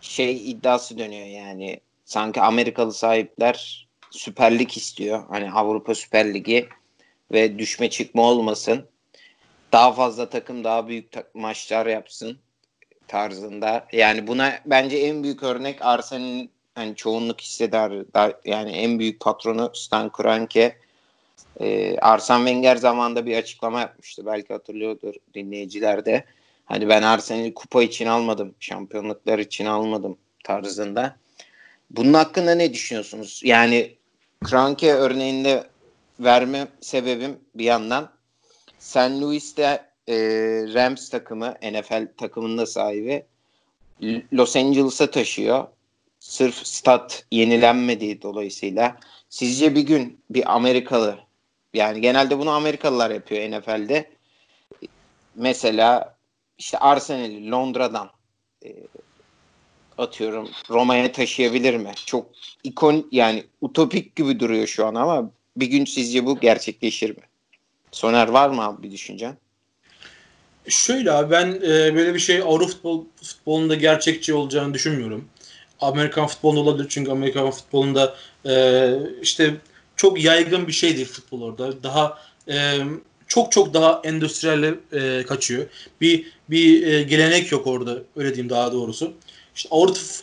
şey 0.00 0.50
iddiası 0.50 0.98
dönüyor 0.98 1.26
yani 1.26 1.80
sanki 2.04 2.40
Amerikalı 2.40 2.92
sahipler 2.92 3.87
Süper 4.10 4.58
Lig 4.58 4.76
istiyor. 4.76 5.24
Hani 5.28 5.50
Avrupa 5.52 5.94
Süper 5.94 6.34
Ligi 6.34 6.68
ve 7.32 7.58
düşme 7.58 7.90
çıkma 7.90 8.22
olmasın. 8.22 8.88
Daha 9.72 9.92
fazla 9.92 10.28
takım 10.28 10.64
daha 10.64 10.88
büyük 10.88 11.12
tak- 11.12 11.34
maçlar 11.34 11.86
yapsın 11.86 12.38
tarzında. 13.08 13.86
Yani 13.92 14.26
buna 14.26 14.58
bence 14.66 14.96
en 14.96 15.22
büyük 15.22 15.42
örnek 15.42 15.82
Arsenal'in 15.82 16.50
hani 16.74 16.96
çoğunluk 16.96 17.40
hissedar 17.40 17.92
yani 18.44 18.70
en 18.70 18.98
büyük 18.98 19.20
patronu 19.20 19.70
Stan 19.74 20.12
Kroenke 20.12 20.78
e, 21.60 21.98
Arsene 21.98 22.38
Wenger 22.38 22.76
zamanında 22.76 23.26
bir 23.26 23.36
açıklama 23.36 23.80
yapmıştı. 23.80 24.26
Belki 24.26 24.52
hatırlıyordur 24.52 25.14
dinleyiciler 25.34 26.04
de. 26.04 26.24
Hani 26.64 26.88
ben 26.88 27.02
Arsenal'i 27.02 27.54
kupa 27.54 27.82
için 27.82 28.06
almadım, 28.06 28.54
şampiyonluklar 28.60 29.38
için 29.38 29.66
almadım 29.66 30.18
tarzında. 30.44 31.16
Bunun 31.90 32.14
hakkında 32.14 32.54
ne 32.54 32.72
düşünüyorsunuz? 32.72 33.40
Yani 33.44 33.97
Kroenke 34.44 34.92
örneğinde 34.92 35.66
verme 36.20 36.68
sebebim 36.80 37.40
bir 37.54 37.64
yandan 37.64 38.10
St. 38.78 38.96
Louis'te 38.96 39.88
e, 40.08 40.16
Rams 40.74 41.08
takımı 41.08 41.54
NFL 41.62 42.08
takımında 42.16 42.66
sahibi 42.66 43.24
Los 44.32 44.56
Angeles'a 44.56 45.10
taşıyor. 45.10 45.66
Sırf 46.20 46.54
stat 46.54 47.24
yenilenmediği 47.30 48.22
dolayısıyla. 48.22 48.96
Sizce 49.28 49.74
bir 49.74 49.80
gün 49.82 50.20
bir 50.30 50.54
Amerikalı 50.54 51.18
yani 51.74 52.00
genelde 52.00 52.38
bunu 52.38 52.50
Amerikalılar 52.50 53.10
yapıyor 53.10 53.50
NFL'de. 53.50 54.10
Mesela 55.34 56.16
işte 56.58 56.78
Arsenal'i 56.78 57.50
Londra'dan 57.50 58.10
e, 58.64 58.68
atıyorum 59.98 60.48
Roma'ya 60.70 61.12
taşıyabilir 61.12 61.76
mi? 61.76 61.92
Çok 62.06 62.26
ikon 62.64 63.08
yani 63.12 63.44
utopik 63.60 64.16
gibi 64.16 64.40
duruyor 64.40 64.66
şu 64.66 64.86
an 64.86 64.94
ama 64.94 65.30
bir 65.56 65.66
gün 65.66 65.84
sizce 65.84 66.26
bu 66.26 66.40
gerçekleşir 66.40 67.10
mi? 67.10 67.22
Soner 67.92 68.28
var 68.28 68.48
mı 68.48 68.64
abi 68.64 68.82
bir 68.82 68.90
düşüncen? 68.90 69.36
Şöyle 70.68 71.12
abi 71.12 71.30
ben 71.30 71.46
e, 71.48 71.94
böyle 71.94 72.14
bir 72.14 72.18
şey 72.18 72.38
Avrupa 72.38 72.66
futbol, 72.66 73.04
futbolunda 73.22 73.74
gerçekçi 73.74 74.34
olacağını 74.34 74.74
düşünmüyorum. 74.74 75.28
Amerikan 75.80 76.26
futbolunda 76.26 76.60
olabilir 76.60 76.86
çünkü 76.88 77.10
Amerikan 77.10 77.50
futbolunda 77.50 78.16
e, 78.46 78.90
işte 79.22 79.54
çok 79.96 80.24
yaygın 80.24 80.66
bir 80.66 80.72
şey 80.72 80.96
değil 80.96 81.06
futbol 81.06 81.42
orada. 81.42 81.82
Daha 81.82 82.18
e, 82.48 82.78
çok 83.28 83.52
çok 83.52 83.74
daha 83.74 84.00
endüstriyelle 84.04 84.74
e, 84.92 85.22
kaçıyor. 85.22 85.66
Bir 86.00 86.32
bir 86.50 86.86
e, 86.86 87.02
gelenek 87.02 87.52
yok 87.52 87.66
orada 87.66 87.98
öyle 88.16 88.28
diyeyim 88.34 88.50
daha 88.50 88.72
doğrusu. 88.72 89.12
İşte 89.58 89.68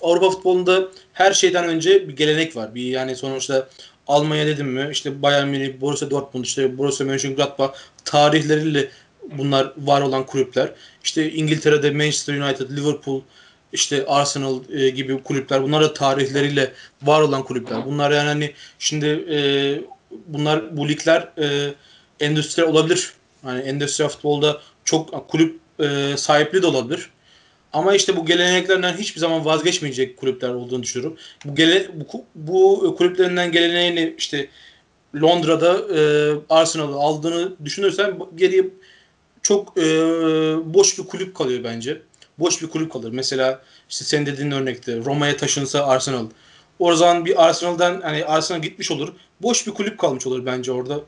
Avrupa, 0.01 0.29
futbolunda 0.29 0.87
her 1.13 1.33
şeyden 1.33 1.65
önce 1.65 2.07
bir 2.07 2.15
gelenek 2.15 2.55
var. 2.55 2.75
Bir 2.75 2.81
yani 2.81 3.15
sonuçta 3.15 3.67
Almanya 4.07 4.47
dedim 4.47 4.67
mi 4.67 4.89
işte 4.91 5.21
Bayern 5.21 5.47
Münih, 5.47 5.81
Borussia 5.81 6.09
Dortmund, 6.09 6.45
işte 6.45 6.77
Borussia 6.77 7.05
Mönchengladbach 7.05 7.73
tarihleriyle 8.05 8.89
bunlar 9.37 9.73
var 9.77 10.01
olan 10.01 10.25
kulüpler. 10.25 10.71
İşte 11.03 11.31
İngiltere'de 11.31 11.91
Manchester 11.91 12.33
United, 12.33 12.69
Liverpool, 12.69 13.21
işte 13.73 14.05
Arsenal 14.05 14.59
e, 14.73 14.89
gibi 14.89 15.23
kulüpler. 15.23 15.63
Bunlar 15.63 15.83
da 15.83 15.93
tarihleriyle 15.93 16.73
var 17.01 17.21
olan 17.21 17.43
kulüpler. 17.43 17.85
Bunlar 17.85 18.11
yani 18.11 18.27
hani 18.27 18.53
şimdi 18.79 19.05
e, 19.05 19.37
bunlar 20.27 20.77
bu 20.77 20.89
ligler 20.89 21.29
e, 21.37 21.73
endüstri 22.19 22.63
olabilir. 22.63 23.13
Yani 23.45 23.61
endüstri 23.61 24.07
futbolda 24.07 24.61
çok 24.85 25.29
kulüp 25.29 25.59
e, 25.79 26.17
sahipli 26.17 26.61
de 26.61 26.67
olabilir. 26.67 27.09
Ama 27.75 27.95
işte 27.95 28.17
bu 28.17 28.25
geleneklerden 28.25 28.93
hiçbir 28.97 29.19
zaman 29.19 29.45
vazgeçmeyecek 29.45 30.17
kulüpler 30.17 30.49
olduğunu 30.49 30.83
düşünüyorum. 30.83 31.17
Bu, 31.45 31.55
gele, 31.55 31.87
bu, 31.93 32.25
bu 32.35 32.95
kulüplerinden 32.97 33.51
geleneğini 33.51 34.15
işte 34.17 34.47
Londra'da 35.21 35.99
e, 35.99 35.99
Arsenal'ı 36.49 36.95
aldığını 36.95 37.65
düşünürsen 37.65 38.19
geriye 38.35 38.63
çok 39.43 39.77
e, 39.77 39.83
boş 40.73 40.99
bir 40.99 41.03
kulüp 41.03 41.35
kalıyor 41.35 41.63
bence. 41.63 42.01
Boş 42.39 42.61
bir 42.61 42.67
kulüp 42.67 42.91
kalır. 42.91 43.11
Mesela 43.11 43.61
işte 43.89 44.05
sen 44.05 44.25
dediğin 44.25 44.51
örnekte 44.51 44.97
Roma'ya 44.97 45.37
taşınsa 45.37 45.85
Arsenal. 45.85 46.25
O 46.79 46.95
zaman 46.95 47.25
bir 47.25 47.45
Arsenal'dan 47.45 48.01
hani 48.01 48.25
Arsenal 48.25 48.61
gitmiş 48.61 48.91
olur. 48.91 49.13
Boş 49.41 49.67
bir 49.67 49.71
kulüp 49.71 49.99
kalmış 49.99 50.27
olur 50.27 50.45
bence 50.45 50.71
orada. 50.71 50.99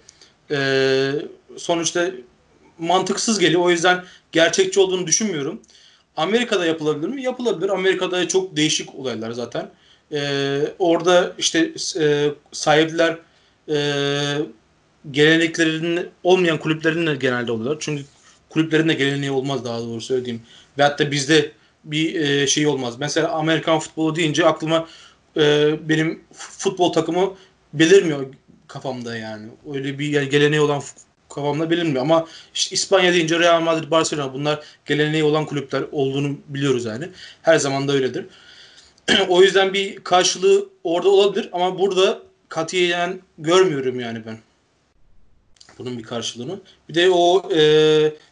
E, 0.51 1.11
sonuçta 1.57 2.11
mantıksız 2.79 3.39
geliyor. 3.39 3.61
O 3.61 3.69
yüzden 3.69 4.03
gerçekçi 4.31 4.79
olduğunu 4.79 5.07
düşünmüyorum. 5.07 5.61
Amerika'da 6.17 6.65
yapılabilir 6.65 7.07
mi? 7.07 7.23
Yapılabilir. 7.23 7.69
Amerika'da 7.69 8.27
çok 8.27 8.57
değişik 8.57 8.95
olaylar 8.95 9.31
zaten. 9.31 9.69
Ee, 10.11 10.61
orada 10.79 11.33
işte 11.37 11.71
e, 11.99 12.29
sahipler 12.51 13.17
e, 13.69 13.77
geleneklerinin 15.11 16.09
olmayan 16.23 16.59
kulüplerin 16.59 17.07
de 17.07 17.15
genelde 17.15 17.51
oluyorlar. 17.51 17.77
Çünkü 17.79 18.03
kulüplerin 18.49 18.89
de 18.89 18.93
geleneği 18.93 19.31
olmaz 19.31 19.65
daha 19.65 19.79
doğru 19.79 20.01
söyleyeyim. 20.01 20.41
Ve 20.77 20.83
hatta 20.83 21.11
bizde 21.11 21.51
bir 21.83 22.21
e, 22.21 22.47
şey 22.47 22.67
olmaz. 22.67 22.95
Mesela 22.99 23.31
Amerikan 23.31 23.79
futbolu 23.79 24.15
deyince 24.15 24.45
aklıma 24.45 24.87
e, 25.37 25.75
benim 25.89 26.23
futbol 26.33 26.93
takımı 26.93 27.33
belirmiyor 27.73 28.25
kafamda 28.67 29.17
yani. 29.17 29.47
Öyle 29.73 29.99
bir 29.99 30.09
yani 30.09 30.29
geleneği 30.29 30.61
olan 30.61 30.81
kafamda 31.37 31.69
bilinmiyor 31.69 32.01
ama 32.01 32.27
işte 32.53 32.73
İspanya 32.73 33.13
deyince 33.13 33.39
Real 33.39 33.61
Madrid, 33.61 33.91
Barcelona 33.91 34.33
bunlar 34.33 34.59
geleneği 34.85 35.23
olan 35.23 35.45
kulüpler 35.45 35.83
olduğunu 35.91 36.37
biliyoruz 36.47 36.85
yani. 36.85 37.09
Her 37.41 37.57
zaman 37.57 37.87
da 37.87 37.93
öyledir. 37.93 38.25
o 39.29 39.43
yüzden 39.43 39.73
bir 39.73 39.95
karşılığı 39.95 40.69
orada 40.83 41.09
olabilir 41.09 41.49
ama 41.53 41.79
burada 41.79 42.21
katiyen 42.49 43.19
görmüyorum 43.37 43.99
yani 43.99 44.21
ben. 44.25 44.37
Bunun 45.79 45.97
bir 45.97 46.03
karşılığını. 46.03 46.59
Bir 46.89 46.93
de 46.93 47.09
o 47.09 47.53
e, 47.55 47.61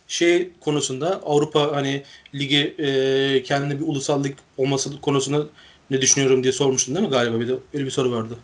şey 0.07 0.49
konusunda 0.59 1.21
Avrupa 1.25 1.75
hani 1.75 2.03
ligi 2.35 2.75
e, 2.77 3.43
kendine 3.43 3.79
bir 3.79 3.87
ulusal 3.87 4.23
lig 4.23 4.35
olması 4.57 5.01
konusunda 5.01 5.45
ne 5.89 6.01
düşünüyorum 6.01 6.43
diye 6.43 6.53
sormuştun 6.53 6.95
değil 6.95 7.07
mi 7.07 7.11
galiba 7.11 7.39
bir 7.39 7.47
de 7.47 7.53
öyle 7.73 7.85
bir 7.85 7.91
soru 7.91 8.11
vardı. 8.11 8.37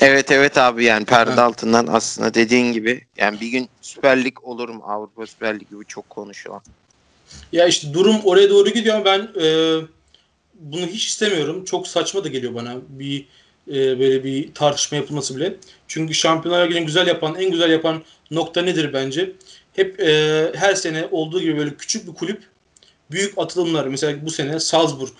Evet 0.00 0.30
evet 0.30 0.58
abi 0.58 0.84
yani 0.84 1.04
perde 1.04 1.30
evet. 1.30 1.38
altından 1.38 1.86
aslında 1.86 2.34
dediğin 2.34 2.72
gibi 2.72 3.06
yani 3.16 3.40
bir 3.40 3.48
gün 3.48 3.68
Süper 3.82 4.24
Lig 4.24 4.44
olur 4.44 4.68
mu 4.68 4.82
Avrupa 4.86 5.26
Süper 5.26 5.60
Ligi 5.60 5.76
bu 5.76 5.84
çok 5.84 6.10
konuşulan. 6.10 6.62
Ya 7.52 7.66
işte 7.66 7.94
durum 7.94 8.20
oraya 8.24 8.50
doğru 8.50 8.70
gidiyor 8.70 8.94
ama 8.96 9.04
ben 9.04 9.28
e, 9.42 9.76
bunu 10.54 10.86
hiç 10.86 11.06
istemiyorum. 11.06 11.64
Çok 11.64 11.88
saçma 11.88 12.24
da 12.24 12.28
geliyor 12.28 12.54
bana 12.54 12.76
bir 12.88 13.26
e, 13.68 13.74
böyle 13.74 14.24
bir 14.24 14.54
tartışma 14.54 14.96
yapılması 14.96 15.36
bile. 15.36 15.56
Çünkü 15.88 16.14
Şampiyonlar 16.14 16.68
Ligi'ni 16.68 16.86
güzel 16.86 17.06
yapan, 17.06 17.34
en 17.34 17.50
güzel 17.50 17.70
yapan 17.70 18.02
nokta 18.30 18.62
nedir 18.62 18.92
bence? 18.92 19.32
Hep 19.72 20.00
e, 20.00 20.52
her 20.54 20.74
sene 20.74 21.08
olduğu 21.10 21.40
gibi 21.40 21.58
böyle 21.58 21.74
küçük 21.74 22.06
bir 22.06 22.14
kulüp 22.14 22.42
büyük 23.10 23.38
atılımlar. 23.38 23.86
Mesela 23.86 24.26
bu 24.26 24.30
sene 24.30 24.60
Salzburg. 24.60 25.12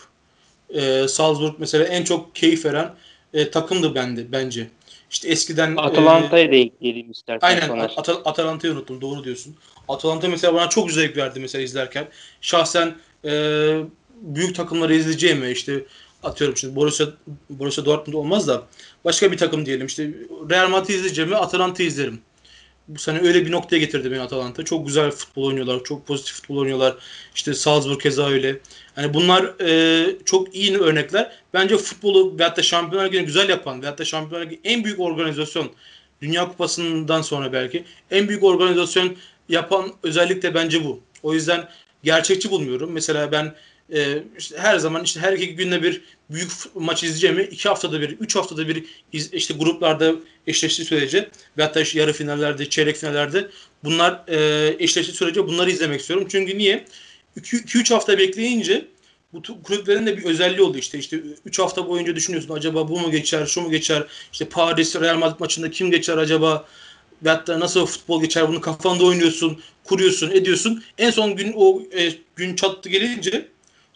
E, 0.74 1.08
Salzburg 1.08 1.54
mesela 1.58 1.84
en 1.84 2.04
çok 2.04 2.34
keyif 2.34 2.64
veren 2.64 2.94
e, 3.34 3.50
takımdı 3.50 3.94
bende 3.94 4.32
bence. 4.32 4.66
İşte 5.10 5.28
eskiden 5.28 5.76
Atalanta'ya 5.76 6.44
e, 6.44 6.52
da 6.52 6.56
ekleyelim 6.56 7.10
istersen. 7.10 7.46
Aynen 7.46 7.78
At- 7.96 8.08
Atalanta'yı 8.24 8.72
unuttum 8.72 9.00
doğru 9.00 9.24
diyorsun. 9.24 9.56
Atalanta 9.88 10.28
mesela 10.28 10.54
bana 10.54 10.68
çok 10.68 10.90
zevk 10.90 11.16
verdi 11.16 11.40
mesela 11.40 11.62
izlerken. 11.62 12.08
Şahsen 12.40 12.94
e, 13.24 13.32
büyük 14.20 14.54
takımları 14.54 14.94
izleyeceğime 14.94 15.50
işte 15.50 15.84
atıyorum 16.22 16.56
şimdi 16.56 16.76
Borussia, 16.76 17.06
Borussia 17.50 17.84
Dortmund 17.84 18.14
olmaz 18.14 18.48
da 18.48 18.62
başka 19.04 19.32
bir 19.32 19.36
takım 19.36 19.66
diyelim 19.66 19.86
işte 19.86 20.10
Real 20.50 20.68
Madrid 20.68 20.94
izleyeceğime 20.94 21.36
Atalanta 21.36 21.82
izlerim 21.82 22.20
bu 22.90 22.98
sene 22.98 23.18
öyle 23.20 23.46
bir 23.46 23.52
noktaya 23.52 23.78
getirdi 23.78 24.10
beni 24.10 24.20
Atalanta. 24.20 24.64
Çok 24.64 24.86
güzel 24.86 25.10
futbol 25.10 25.44
oynuyorlar. 25.44 25.84
Çok 25.84 26.06
pozitif 26.06 26.34
futbol 26.34 26.56
oynuyorlar. 26.56 26.96
İşte 27.34 27.54
Salzburg 27.54 28.02
keza 28.02 28.28
öyle. 28.28 28.58
Yani 28.96 29.14
bunlar 29.14 29.60
e, 29.60 30.06
çok 30.24 30.54
iyi 30.54 30.78
örnekler. 30.78 31.32
Bence 31.54 31.76
futbolu 31.76 32.38
veyahut 32.38 32.56
da 32.56 32.62
Şampiyonlar 32.62 33.08
Ligi'ni 33.08 33.26
güzel 33.26 33.48
yapan 33.48 33.82
veyahut 33.82 33.98
da 33.98 34.04
Şampiyonlar 34.04 34.46
Ligi 34.46 34.60
en 34.64 34.84
büyük 34.84 35.00
organizasyon 35.00 35.70
Dünya 36.22 36.48
Kupası'ndan 36.48 37.22
sonra 37.22 37.52
belki 37.52 37.84
en 38.10 38.28
büyük 38.28 38.44
organizasyon 38.44 39.16
yapan 39.48 39.92
özellik 40.02 40.42
de 40.42 40.54
bence 40.54 40.84
bu. 40.84 41.00
O 41.22 41.34
yüzden 41.34 41.68
gerçekçi 42.04 42.50
bulmuyorum. 42.50 42.90
Mesela 42.92 43.32
ben 43.32 43.54
e, 43.94 44.22
işte 44.38 44.58
her 44.58 44.78
zaman 44.78 45.04
işte 45.04 45.20
her 45.20 45.32
iki 45.32 45.56
günde 45.56 45.82
bir 45.82 46.02
büyük 46.30 46.50
maç 46.74 47.02
izleyeceğimi 47.02 47.42
iki 47.42 47.68
haftada 47.68 48.00
bir, 48.00 48.10
üç 48.10 48.36
haftada 48.36 48.68
bir 48.68 48.84
iz, 49.12 49.32
işte 49.32 49.54
gruplarda 49.54 50.14
eşleştiği 50.46 50.86
sürece 50.86 51.28
ve 51.58 51.62
hatta 51.62 51.80
işte 51.80 51.98
yarı 51.98 52.12
finallerde, 52.12 52.68
çeyrek 52.68 52.96
finallerde 52.96 53.50
bunlar 53.84 54.20
e, 54.28 54.76
eşleştiği 54.78 55.16
sürece 55.16 55.46
bunları 55.46 55.70
izlemek 55.70 56.00
istiyorum. 56.00 56.26
Çünkü 56.30 56.58
niye? 56.58 56.84
2-3 57.36 57.94
hafta 57.94 58.18
bekleyince 58.18 58.86
bu 59.32 59.62
kulüplerin 59.62 60.06
de 60.06 60.16
bir 60.16 60.24
özelliği 60.24 60.62
oldu 60.62 60.78
işte. 60.78 60.98
işte 60.98 61.22
3 61.44 61.58
hafta 61.58 61.88
boyunca 61.88 62.16
düşünüyorsun 62.16 62.54
acaba 62.54 62.88
bu 62.88 63.00
mu 63.00 63.10
geçer, 63.10 63.46
şu 63.46 63.60
mu 63.60 63.70
geçer? 63.70 64.06
İşte 64.32 64.44
Paris 64.44 64.96
Real 64.96 65.16
Madrid 65.16 65.40
maçında 65.40 65.70
kim 65.70 65.90
geçer 65.90 66.16
acaba? 66.16 66.68
Ve 67.24 67.30
hatta 67.30 67.60
nasıl 67.60 67.86
futbol 67.86 68.22
geçer 68.22 68.48
bunu 68.48 68.60
kafanda 68.60 69.04
oynuyorsun, 69.04 69.60
kuruyorsun, 69.84 70.30
ediyorsun. 70.30 70.84
En 70.98 71.10
son 71.10 71.36
gün 71.36 71.52
o 71.56 71.82
e, 71.92 72.12
gün 72.36 72.56
çattı 72.56 72.88
gelince 72.88 73.48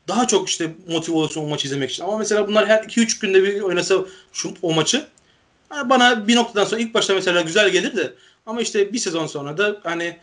daha 0.09 0.27
çok 0.27 0.49
işte 0.49 0.71
motive 0.89 1.17
olursun 1.17 1.45
o 1.45 1.49
maçı 1.49 1.67
izlemek 1.67 1.91
için. 1.91 2.05
Ama 2.05 2.19
mesela 2.19 2.49
bunlar 2.49 2.67
her 2.67 2.83
2-3 2.83 3.21
günde 3.21 3.43
bir 3.43 3.61
oynasa 3.61 3.95
şu, 4.33 4.55
o 4.63 4.75
maçı 4.75 5.07
bana 5.71 6.29
bir 6.29 6.37
noktadan 6.37 6.65
sonra 6.65 6.81
ilk 6.81 6.95
başta 6.95 7.15
mesela 7.15 7.41
güzel 7.41 7.71
gelir 7.71 7.97
de 7.97 8.15
ama 8.47 8.61
işte 8.63 8.93
bir 8.93 8.99
sezon 8.99 9.27
sonra 9.27 9.59
da 9.59 9.81
hani 9.83 10.17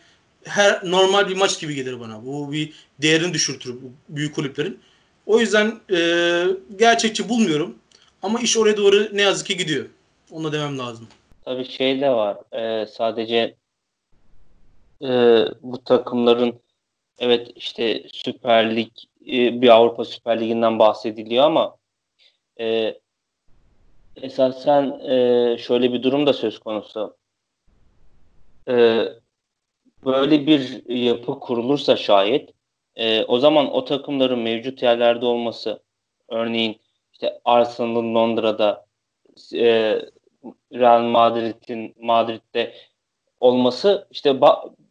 her 0.44 0.80
normal 0.84 1.28
bir 1.28 1.36
maç 1.36 1.60
gibi 1.60 1.74
gelir 1.74 2.00
bana. 2.00 2.26
Bu 2.26 2.52
bir 2.52 2.72
değerini 3.02 3.34
düşürtür 3.34 3.74
bu 3.82 4.16
büyük 4.16 4.34
kulüplerin. 4.34 4.80
O 5.26 5.40
yüzden 5.40 5.80
e, 5.92 5.98
gerçekçi 6.76 7.28
bulmuyorum. 7.28 7.78
Ama 8.22 8.40
iş 8.40 8.56
oraya 8.56 8.76
doğru 8.76 9.08
ne 9.12 9.22
yazık 9.22 9.46
ki 9.46 9.56
gidiyor. 9.56 9.86
Onu 10.30 10.52
demem 10.52 10.78
lazım. 10.78 11.08
Tabii 11.44 11.64
şey 11.64 12.00
de 12.00 12.10
var. 12.10 12.36
E, 12.52 12.86
sadece 12.86 13.56
e, 15.02 15.08
bu 15.62 15.84
takımların 15.84 16.60
evet 17.18 17.50
işte 17.56 18.02
Süper 18.12 18.76
Lig 18.76 18.90
bir 19.26 19.68
Avrupa 19.68 20.04
Süper 20.04 20.40
Ligi'nden 20.40 20.78
bahsediliyor 20.78 21.44
ama 21.44 21.76
e, 22.60 22.94
esasen 24.16 25.00
e, 25.00 25.58
şöyle 25.58 25.92
bir 25.92 26.02
durum 26.02 26.26
da 26.26 26.32
söz 26.32 26.58
konusu. 26.58 27.16
E, 28.68 29.04
böyle 30.04 30.46
bir 30.46 30.88
yapı 30.88 31.40
kurulursa 31.40 31.96
şayet 31.96 32.50
e, 32.96 33.24
o 33.24 33.38
zaman 33.38 33.72
o 33.72 33.84
takımların 33.84 34.38
mevcut 34.38 34.82
yerlerde 34.82 35.26
olması 35.26 35.82
örneğin 36.28 36.80
işte 37.12 37.40
Arsenal'ın 37.44 38.14
Londra'da 38.14 38.86
e, 39.54 39.98
Real 40.74 41.02
Madrid'in 41.02 41.94
Madrid'de 42.00 42.74
olması 43.40 44.08
işte 44.10 44.40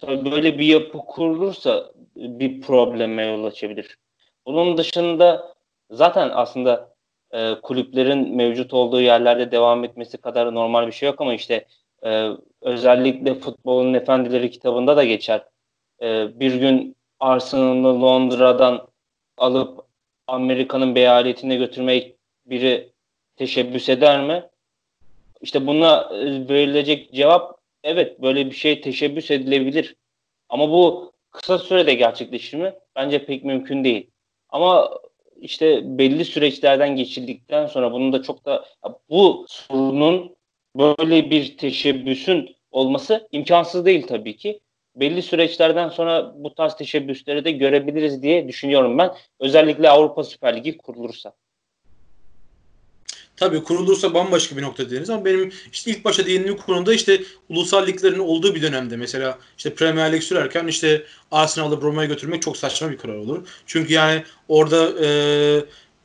böyle 0.01 0.59
bir 0.59 0.65
yapı 0.65 0.97
kurulursa 0.97 1.91
bir 2.15 2.61
probleme 2.61 3.25
yol 3.25 3.43
açabilir. 3.43 3.97
Bunun 4.45 4.77
dışında 4.77 5.55
zaten 5.91 6.29
aslında 6.33 6.91
e, 7.31 7.55
kulüplerin 7.61 8.35
mevcut 8.35 8.73
olduğu 8.73 9.01
yerlerde 9.01 9.51
devam 9.51 9.83
etmesi 9.83 10.17
kadar 10.17 10.55
normal 10.55 10.87
bir 10.87 10.91
şey 10.91 11.07
yok 11.07 11.21
ama 11.21 11.33
işte 11.33 11.65
e, 12.05 12.29
özellikle 12.61 13.35
futbolun 13.35 13.93
efendileri 13.93 14.51
kitabında 14.51 14.97
da 14.97 15.03
geçer. 15.03 15.43
E, 16.01 16.39
bir 16.39 16.55
gün 16.55 16.95
Arsenal'ı 17.19 18.01
Londra'dan 18.01 18.87
alıp 19.37 19.85
Amerika'nın 20.27 20.95
eyaletine 20.95 21.55
götürmek 21.55 22.15
biri 22.45 22.91
teşebbüs 23.35 23.89
eder 23.89 24.23
mi? 24.23 24.49
İşte 25.41 25.67
buna 25.67 26.09
e, 26.13 26.49
verilecek 26.49 27.13
cevap 27.13 27.59
evet 27.83 28.21
böyle 28.21 28.45
bir 28.45 28.55
şey 28.55 28.81
teşebbüs 28.81 29.31
edilebilir. 29.31 29.95
Ama 30.49 30.69
bu 30.69 31.13
kısa 31.31 31.57
sürede 31.57 31.93
gerçekleşir 31.93 32.57
mi? 32.57 32.73
Bence 32.95 33.25
pek 33.25 33.43
mümkün 33.43 33.83
değil. 33.83 34.10
Ama 34.51 34.91
işte 35.41 35.81
belli 35.97 36.25
süreçlerden 36.25 36.95
geçildikten 36.95 37.65
sonra 37.65 37.91
bunun 37.91 38.13
da 38.13 38.23
çok 38.23 38.45
da 38.45 38.65
bu 39.09 39.45
sorunun 39.49 40.35
böyle 40.77 41.29
bir 41.29 41.57
teşebbüsün 41.57 42.55
olması 42.71 43.27
imkansız 43.31 43.85
değil 43.85 44.07
tabii 44.07 44.37
ki. 44.37 44.59
Belli 44.95 45.21
süreçlerden 45.21 45.89
sonra 45.89 46.33
bu 46.35 46.55
tarz 46.55 46.75
teşebbüsleri 46.75 47.45
de 47.45 47.51
görebiliriz 47.51 48.23
diye 48.23 48.47
düşünüyorum 48.47 48.97
ben. 48.97 49.11
Özellikle 49.39 49.89
Avrupa 49.89 50.23
Süper 50.23 50.55
Ligi 50.57 50.77
kurulursa. 50.77 51.33
Tabii 53.41 53.63
kurulursa 53.63 54.13
bambaşka 54.13 54.57
bir 54.57 54.61
nokta 54.61 54.89
deriz 54.89 55.09
ama 55.09 55.25
benim 55.25 55.51
işte 55.73 55.91
ilk 55.91 56.05
başta 56.05 56.25
değindiğim 56.25 56.57
konuda 56.57 56.93
işte 56.93 57.21
ulusal 57.49 57.87
liglerin 57.87 58.19
olduğu 58.19 58.55
bir 58.55 58.61
dönemde 58.61 58.97
mesela 58.97 59.39
işte 59.57 59.73
Premier 59.73 60.13
Lig 60.13 60.23
sürerken 60.23 60.67
işte 60.67 61.05
Arsenal'ı 61.31 61.81
Roma'ya 61.81 62.07
götürmek 62.07 62.41
çok 62.41 62.57
saçma 62.57 62.91
bir 62.91 62.97
karar 62.97 63.15
olur. 63.15 63.47
Çünkü 63.65 63.93
yani 63.93 64.23
orada 64.47 65.05
e, 65.05 65.09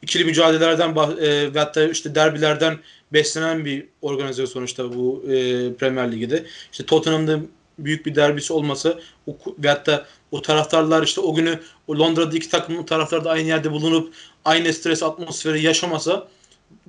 ikili 0.03 0.25
mücadelelerden 0.25 0.97
e, 1.21 1.55
ve 1.55 1.59
hatta 1.59 1.85
işte 1.85 2.15
derbilerden 2.15 2.79
beslenen 3.13 3.65
bir 3.65 3.87
organizasyon 4.03 4.47
sonuçta 4.47 4.95
bu 4.95 5.25
e, 5.29 5.33
Premier 5.75 6.13
Lig'de. 6.13 6.45
İşte 6.73 6.87
Tottenham'da 6.87 7.41
büyük 7.79 8.07
bir 8.07 8.15
derbisi 8.15 8.53
olması 8.53 9.01
o, 9.27 9.37
ve 9.59 9.69
hatta 9.69 10.07
o 10.31 10.43
taraftarlar 10.43 11.03
işte 11.03 11.21
o 11.21 11.35
günü 11.35 11.61
Londra'da 11.91 12.37
iki 12.37 12.49
takımın 12.49 12.85
taraftarı 12.85 13.25
da 13.25 13.31
aynı 13.31 13.49
yerde 13.49 13.71
bulunup 13.71 14.15
aynı 14.45 14.73
stres 14.73 15.03
atmosferi 15.03 15.63
yaşamasa 15.63 16.29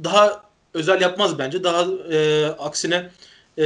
daha 0.04 0.44
özel 0.74 1.02
yapmaz 1.02 1.40
bence. 1.40 1.64
Daha 1.64 1.86
e, 2.12 2.46
aksine 2.46 3.10
e, 3.58 3.64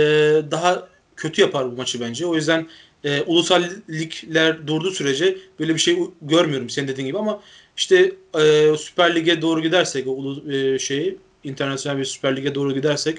daha 0.52 0.88
kötü 1.16 1.42
yapar 1.42 1.72
bu 1.72 1.76
maçı 1.76 2.02
bence. 2.02 2.26
O 2.26 2.36
yüzden 2.36 2.68
e, 3.04 3.22
ulusal 3.22 3.64
ligler 3.90 4.68
durduğu 4.68 4.92
sürece 4.92 5.38
böyle 5.60 5.74
bir 5.74 5.80
şey 5.80 6.00
görmüyorum 6.22 6.70
senin 6.70 6.88
dediğin 6.88 7.08
gibi 7.08 7.18
ama 7.18 7.42
işte 7.78 8.12
e, 8.40 8.78
Süper 8.78 9.16
Lig'e 9.16 9.42
doğru 9.42 9.62
gidersek 9.62 10.08
o 10.08 10.36
e, 10.52 10.80
şeyi 10.80 11.18
internasyonel 11.44 12.00
bir 12.00 12.06
Süper 12.06 12.36
Lig'e 12.36 12.56
doğru 12.56 12.74
gidersek 12.74 13.18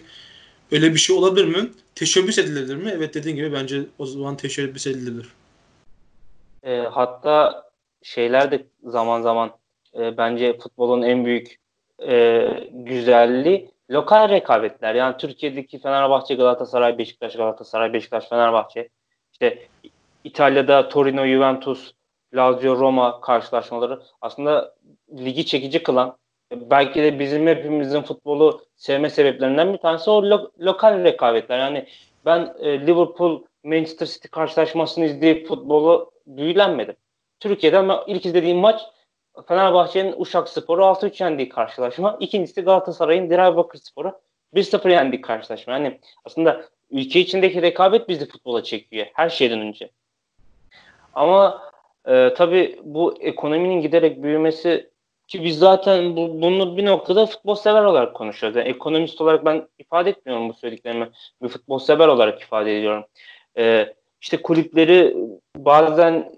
öyle 0.72 0.92
bir 0.92 0.98
şey 0.98 1.16
olabilir 1.16 1.44
mi? 1.44 1.70
Teşebbüs 1.94 2.38
edilebilir 2.38 2.76
mi? 2.76 2.92
Evet 2.96 3.14
dediğin 3.14 3.36
gibi 3.36 3.52
bence 3.52 3.82
o 3.98 4.06
zaman 4.06 4.36
teşebbüs 4.36 4.86
edilebilir. 4.86 5.28
E, 6.62 6.76
hatta 6.76 7.64
şeyler 8.02 8.50
de 8.50 8.66
zaman 8.84 9.22
zaman 9.22 9.52
e, 9.94 10.16
bence 10.16 10.58
futbolun 10.58 11.02
en 11.02 11.24
büyük 11.24 11.61
e, 12.08 12.48
güzelliği 12.72 13.70
lokal 13.90 14.28
rekabetler. 14.28 14.94
Yani 14.94 15.16
Türkiye'deki 15.16 15.78
Fenerbahçe, 15.78 16.34
Galatasaray, 16.34 16.98
Beşiktaş, 16.98 17.36
Galatasaray, 17.36 17.92
Beşiktaş, 17.92 18.28
Fenerbahçe. 18.28 18.88
İşte 19.32 19.58
İtalya'da 20.24 20.88
Torino, 20.88 21.26
Juventus, 21.26 21.92
Lazio, 22.34 22.76
Roma 22.76 23.20
karşılaşmaları 23.20 24.00
aslında 24.20 24.74
ligi 25.18 25.46
çekici 25.46 25.82
kılan 25.82 26.16
belki 26.52 27.02
de 27.02 27.18
bizim 27.18 27.46
hepimizin 27.46 28.02
futbolu 28.02 28.64
sevme 28.76 29.10
sebeplerinden 29.10 29.72
bir 29.72 29.78
tanesi 29.78 30.10
o 30.10 30.22
lo- 30.22 30.50
lokal 30.60 31.04
rekabetler. 31.04 31.58
Yani 31.58 31.86
ben 32.24 32.54
e, 32.58 32.86
Liverpool 32.86 33.42
Manchester 33.64 34.06
City 34.06 34.28
karşılaşmasını 34.28 35.04
izleyip 35.04 35.48
futbolu 35.48 36.12
büyülenmedim. 36.26 36.96
Türkiye'de 37.40 37.78
ama 37.78 38.04
ilk 38.06 38.26
izlediğim 38.26 38.58
maç 38.58 38.80
Fenerbahçe'nin 39.48 40.14
Uşak 40.16 40.48
Sporu 40.48 40.82
6-3 40.82 41.22
yendiği 41.22 41.48
karşılaşma. 41.48 42.16
İkincisi 42.20 42.62
Galatasaray'ın 42.62 43.30
Diyarbakır 43.30 43.78
Sporu 43.78 44.20
1-0 44.54 44.90
yendiği 44.90 45.20
karşılaşma. 45.20 45.72
Yani 45.72 46.00
aslında 46.24 46.64
ülke 46.90 47.20
içindeki 47.20 47.62
rekabet 47.62 48.08
bizi 48.08 48.28
futbola 48.28 48.62
çekiyor 48.64 49.06
her 49.14 49.28
şeyden 49.28 49.60
önce. 49.60 49.90
Ama 51.14 51.62
e, 52.06 52.34
tabii 52.34 52.80
bu 52.82 53.14
ekonominin 53.20 53.80
giderek 53.80 54.22
büyümesi 54.22 54.90
ki 55.28 55.44
biz 55.44 55.58
zaten 55.58 56.16
bu, 56.16 56.42
bunu 56.42 56.76
bir 56.76 56.86
noktada 56.86 57.26
futbol 57.26 57.54
sever 57.54 57.84
olarak 57.84 58.14
konuşuyoruz. 58.14 58.56
Yani 58.56 58.68
ekonomist 58.68 59.20
olarak 59.20 59.44
ben 59.44 59.68
ifade 59.78 60.10
etmiyorum 60.10 60.48
bu 60.48 60.54
söylediklerimi. 60.54 61.10
Bir 61.42 61.48
futbol 61.48 61.78
sever 61.78 62.08
olarak 62.08 62.42
ifade 62.42 62.78
ediyorum. 62.78 63.04
E, 63.58 63.94
işte 64.20 64.42
kulüpleri 64.42 65.16
bazen 65.56 66.32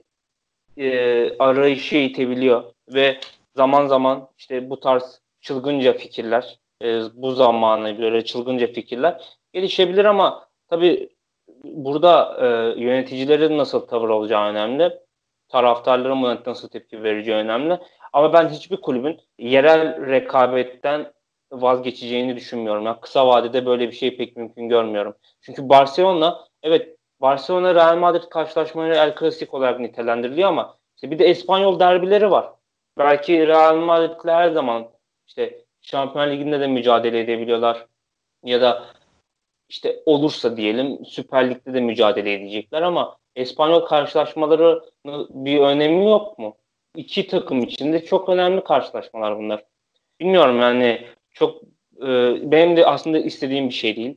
e, 0.76 1.38
arayışı 1.38 1.96
itebiliyor 1.96 2.64
ve 2.88 3.20
zaman 3.56 3.86
zaman 3.86 4.28
işte 4.38 4.70
bu 4.70 4.80
tarz 4.80 5.20
çılgınca 5.40 5.92
fikirler, 5.92 6.58
e, 6.82 7.00
bu 7.14 7.32
zamana 7.32 7.90
göre 7.90 8.24
çılgınca 8.24 8.66
fikirler 8.66 9.36
gelişebilir 9.52 10.04
ama 10.04 10.48
tabii 10.68 11.08
burada 11.64 12.36
e, 12.40 12.80
yöneticilerin 12.80 13.58
nasıl 13.58 13.80
tavır 13.80 14.08
olacağı 14.08 14.48
önemli. 14.48 14.98
Taraftarların 15.48 16.22
buna 16.22 16.42
nasıl 16.46 16.68
tepki 16.68 17.02
vereceği 17.02 17.36
önemli. 17.36 17.78
Ama 18.12 18.32
ben 18.32 18.48
hiçbir 18.48 18.76
kulübün 18.76 19.20
yerel 19.38 20.06
rekabetten 20.06 21.12
vazgeçeceğini 21.52 22.36
düşünmüyorum. 22.36 22.86
Yani 22.86 23.00
kısa 23.00 23.26
vadede 23.26 23.66
böyle 23.66 23.88
bir 23.88 23.92
şey 23.92 24.16
pek 24.16 24.36
mümkün 24.36 24.68
görmüyorum. 24.68 25.14
Çünkü 25.40 25.68
Barcelona 25.68 26.44
evet 26.62 26.96
Barcelona 27.24 27.74
Real 27.74 27.96
Madrid 27.96 28.28
karşılaşmaları 28.28 28.94
El 28.94 29.14
Clasico 29.18 29.56
olarak 29.56 29.80
nitelendiriliyor 29.80 30.48
ama 30.48 30.76
işte 30.96 31.10
bir 31.10 31.18
de 31.18 31.30
İspanyol 31.30 31.80
derbileri 31.80 32.30
var. 32.30 32.52
Belki 32.98 33.46
Real 33.46 33.76
Madrid'le 33.76 34.32
her 34.32 34.50
zaman 34.50 34.88
işte 35.26 35.64
Şampiyon 35.80 36.30
Ligi'nde 36.30 36.60
de 36.60 36.66
mücadele 36.66 37.20
edebiliyorlar. 37.20 37.86
Ya 38.42 38.60
da 38.60 38.84
işte 39.68 40.02
olursa 40.06 40.56
diyelim 40.56 41.04
Süper 41.06 41.50
Lig'de 41.50 41.74
de 41.74 41.80
mücadele 41.80 42.32
edecekler 42.32 42.82
ama 42.82 43.16
İspanyol 43.36 43.80
karşılaşmaları 43.80 44.82
bir 45.30 45.60
önemi 45.60 46.04
yok 46.04 46.38
mu? 46.38 46.56
İki 46.96 47.26
takım 47.26 47.62
içinde 47.62 48.04
çok 48.04 48.28
önemli 48.28 48.64
karşılaşmalar 48.64 49.38
bunlar. 49.38 49.64
Bilmiyorum 50.20 50.60
yani 50.60 51.06
çok 51.30 51.62
e, 52.02 52.36
benim 52.50 52.76
de 52.76 52.86
aslında 52.86 53.18
istediğim 53.18 53.68
bir 53.68 53.74
şey 53.74 53.96
değil. 53.96 54.16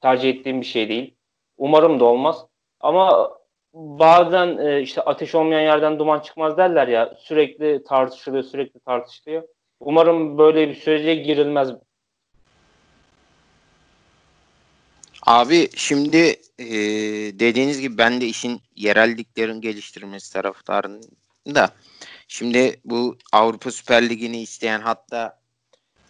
Tercih 0.00 0.30
ettiğim 0.30 0.60
bir 0.60 0.66
şey 0.66 0.88
değil. 0.88 1.14
Umarım 1.58 2.00
da 2.00 2.04
olmaz. 2.04 2.47
Ama 2.80 3.38
bazen 3.74 4.58
e, 4.58 4.82
işte 4.82 5.00
ateş 5.00 5.34
olmayan 5.34 5.60
yerden 5.60 5.98
duman 5.98 6.20
çıkmaz 6.20 6.56
derler 6.56 6.88
ya 6.88 7.14
sürekli 7.18 7.84
tartışılıyor 7.84 8.42
sürekli 8.44 8.80
tartışılıyor. 8.80 9.42
Umarım 9.80 10.38
böyle 10.38 10.68
bir 10.68 10.74
sürece 10.74 11.14
girilmez. 11.14 11.68
Abi 15.26 15.68
şimdi 15.76 16.36
e, 16.58 16.66
dediğiniz 17.38 17.80
gibi 17.80 17.98
ben 17.98 18.20
de 18.20 18.26
işin 18.26 18.60
yerelliklerin 18.76 19.60
geliştirilmesi 19.60 20.32
taraftarında. 20.32 21.70
Şimdi 22.28 22.80
bu 22.84 23.16
Avrupa 23.32 23.70
Süper 23.70 24.08
Ligi'ni 24.08 24.40
isteyen 24.42 24.80
hatta 24.80 25.40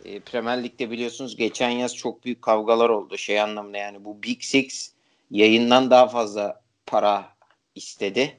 e, 0.04 0.20
Premier 0.20 0.64
Lig'de 0.64 0.90
biliyorsunuz 0.90 1.36
geçen 1.36 1.70
yaz 1.70 1.96
çok 1.96 2.24
büyük 2.24 2.42
kavgalar 2.42 2.88
oldu 2.88 3.18
şey 3.18 3.40
anlamında 3.40 3.78
yani 3.78 4.04
bu 4.04 4.22
Big 4.22 4.42
Six 4.42 4.97
yayından 5.30 5.90
daha 5.90 6.08
fazla 6.08 6.60
para 6.86 7.28
istedi 7.74 8.36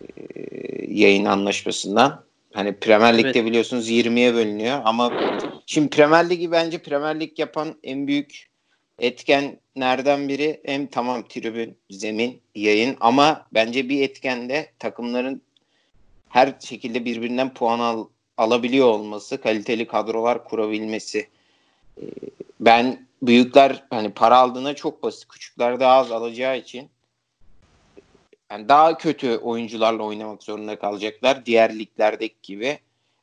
e, 0.00 0.22
yayın 0.88 1.24
anlaşmasından. 1.24 2.26
Hani 2.52 2.76
Premier 2.76 3.18
Lig'de 3.18 3.28
evet. 3.28 3.44
biliyorsunuz 3.44 3.90
20'ye 3.90 4.34
bölünüyor 4.34 4.80
ama 4.84 5.12
şimdi 5.66 5.90
Premier 5.90 6.30
Lig'i 6.30 6.50
bence 6.50 6.78
Premier 6.78 7.20
Lig 7.20 7.38
yapan 7.38 7.74
en 7.82 8.06
büyük 8.06 8.48
etkenlerden 8.98 10.28
biri 10.28 10.60
hem 10.64 10.86
tamam 10.86 11.28
tribün, 11.28 11.76
zemin, 11.90 12.40
yayın 12.54 12.96
ama 13.00 13.46
bence 13.54 13.88
bir 13.88 14.02
etken 14.02 14.48
de 14.48 14.70
takımların 14.78 15.42
her 16.28 16.54
şekilde 16.60 17.04
birbirinden 17.04 17.54
puan 17.54 17.78
al, 17.78 18.06
alabiliyor 18.36 18.86
olması, 18.86 19.40
kaliteli 19.40 19.86
kadrolar 19.86 20.44
kurabilmesi. 20.44 21.28
Ee, 21.98 22.04
ben 22.60 23.05
büyükler 23.22 23.84
hani 23.90 24.14
para 24.14 24.36
aldığına 24.38 24.74
çok 24.74 25.02
basit, 25.02 25.28
küçükler 25.28 25.80
daha 25.80 25.96
az 25.96 26.12
alacağı 26.12 26.58
için 26.58 26.90
yani 28.50 28.68
daha 28.68 28.98
kötü 28.98 29.36
oyuncularla 29.36 30.02
oynamak 30.02 30.42
zorunda 30.42 30.78
kalacaklar. 30.78 31.46
Diğer 31.46 31.78
liglerdeki 31.78 32.36
gibi. 32.42 32.78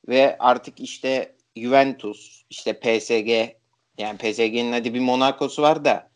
Ve 0.08 0.38
artık 0.40 0.80
işte 0.80 1.36
Juventus, 1.56 2.44
işte 2.50 2.80
PSG 2.80 3.56
yani 3.98 4.18
PSG'nin 4.18 4.72
hadi 4.72 4.94
bir 4.94 5.00
Monaco'su 5.00 5.62
var 5.62 5.86
da 5.86 6.10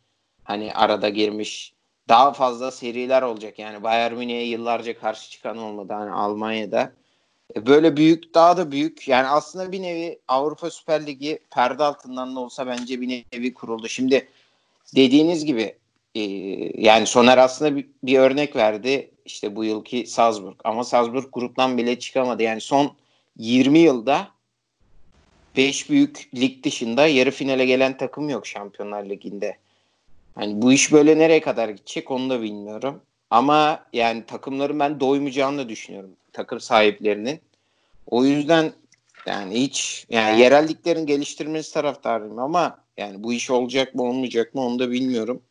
hani 0.44 0.74
arada 0.74 1.10
girmiş 1.10 1.74
daha 2.10 2.34
fazla 2.34 2.72
seriler 2.72 3.22
olacak. 3.22 3.60
Yani 3.60 3.84
Bayern 3.84 4.14
Münih'e 4.14 4.44
yıllarca 4.44 5.00
karşı 5.00 5.30
çıkan 5.30 5.58
olmadı. 5.58 5.94
Hani 5.94 6.12
Almanya'da 6.12 6.92
böyle 7.66 7.98
büyük 7.98 8.34
daha 8.34 8.58
da 8.58 8.72
büyük. 8.72 9.08
Yani 9.08 9.28
aslında 9.28 9.72
bir 9.72 9.82
nevi 9.82 10.20
Avrupa 10.28 10.70
Süper 10.70 11.06
Ligi 11.06 11.40
perde 11.52 11.84
altından 11.84 12.36
da 12.36 12.40
olsa 12.40 12.68
bence 12.68 13.02
bir 13.02 13.26
nevi 13.34 13.54
kuruldu. 13.54 13.88
Şimdi 13.88 14.28
dediğiniz 14.96 15.46
gibi 15.46 15.76
e, 16.16 16.22
yani 16.82 17.08
Soner 17.08 17.38
aslında 17.38 17.76
bir, 17.76 17.88
bir 18.04 18.20
örnek 18.20 18.56
verdi. 18.56 19.12
İşte 19.26 19.56
bu 19.56 19.64
yılki 19.64 20.08
Salzburg. 20.08 20.56
Ama 20.64 20.84
Salzburg 20.84 21.26
gruptan 21.34 21.78
bile 21.78 22.00
çıkamadı. 22.00 22.44
Yani 22.44 22.62
son 22.62 22.94
20 23.38 23.80
yılda 23.80 24.28
5 25.58 25.90
büyük 25.90 26.30
lig 26.36 26.64
dışında 26.64 27.08
yarı 27.08 27.32
finale 27.32 27.66
gelen 27.66 27.98
takım 27.98 28.30
yok 28.30 28.48
Şampiyonlar 28.48 29.06
Ligi'nde. 29.06 29.58
Hani 30.36 30.62
bu 30.62 30.74
iş 30.74 30.92
böyle 30.92 31.18
nereye 31.18 31.42
kadar 31.42 31.70
gidecek 31.70 32.12
onu 32.12 32.30
da 32.30 32.42
bilmiyorum. 32.42 33.02
Ama 33.30 33.86
yani 33.94 34.26
takımların 34.26 34.80
ben 34.80 35.00
doymayacağını 35.00 35.58
da 35.58 35.70
düşünüyorum. 35.70 36.10
Takım 36.34 36.60
sahiplerinin. 36.60 37.40
O 38.08 38.26
yüzden 38.26 38.74
yani 39.26 39.62
hiç 39.62 40.06
yani 40.10 40.40
yerel 40.42 40.68
liglerin 40.68 41.06
geliştirmesi 41.06 41.74
taraftarıyım 41.74 42.40
ama 42.40 42.84
yani 42.98 43.24
bu 43.24 43.34
iş 43.34 43.50
olacak 43.50 43.96
mı 43.96 44.04
olmayacak 44.04 44.56
mı 44.56 44.62
onu 44.62 44.80
da 44.80 44.92
bilmiyorum. 44.92 45.42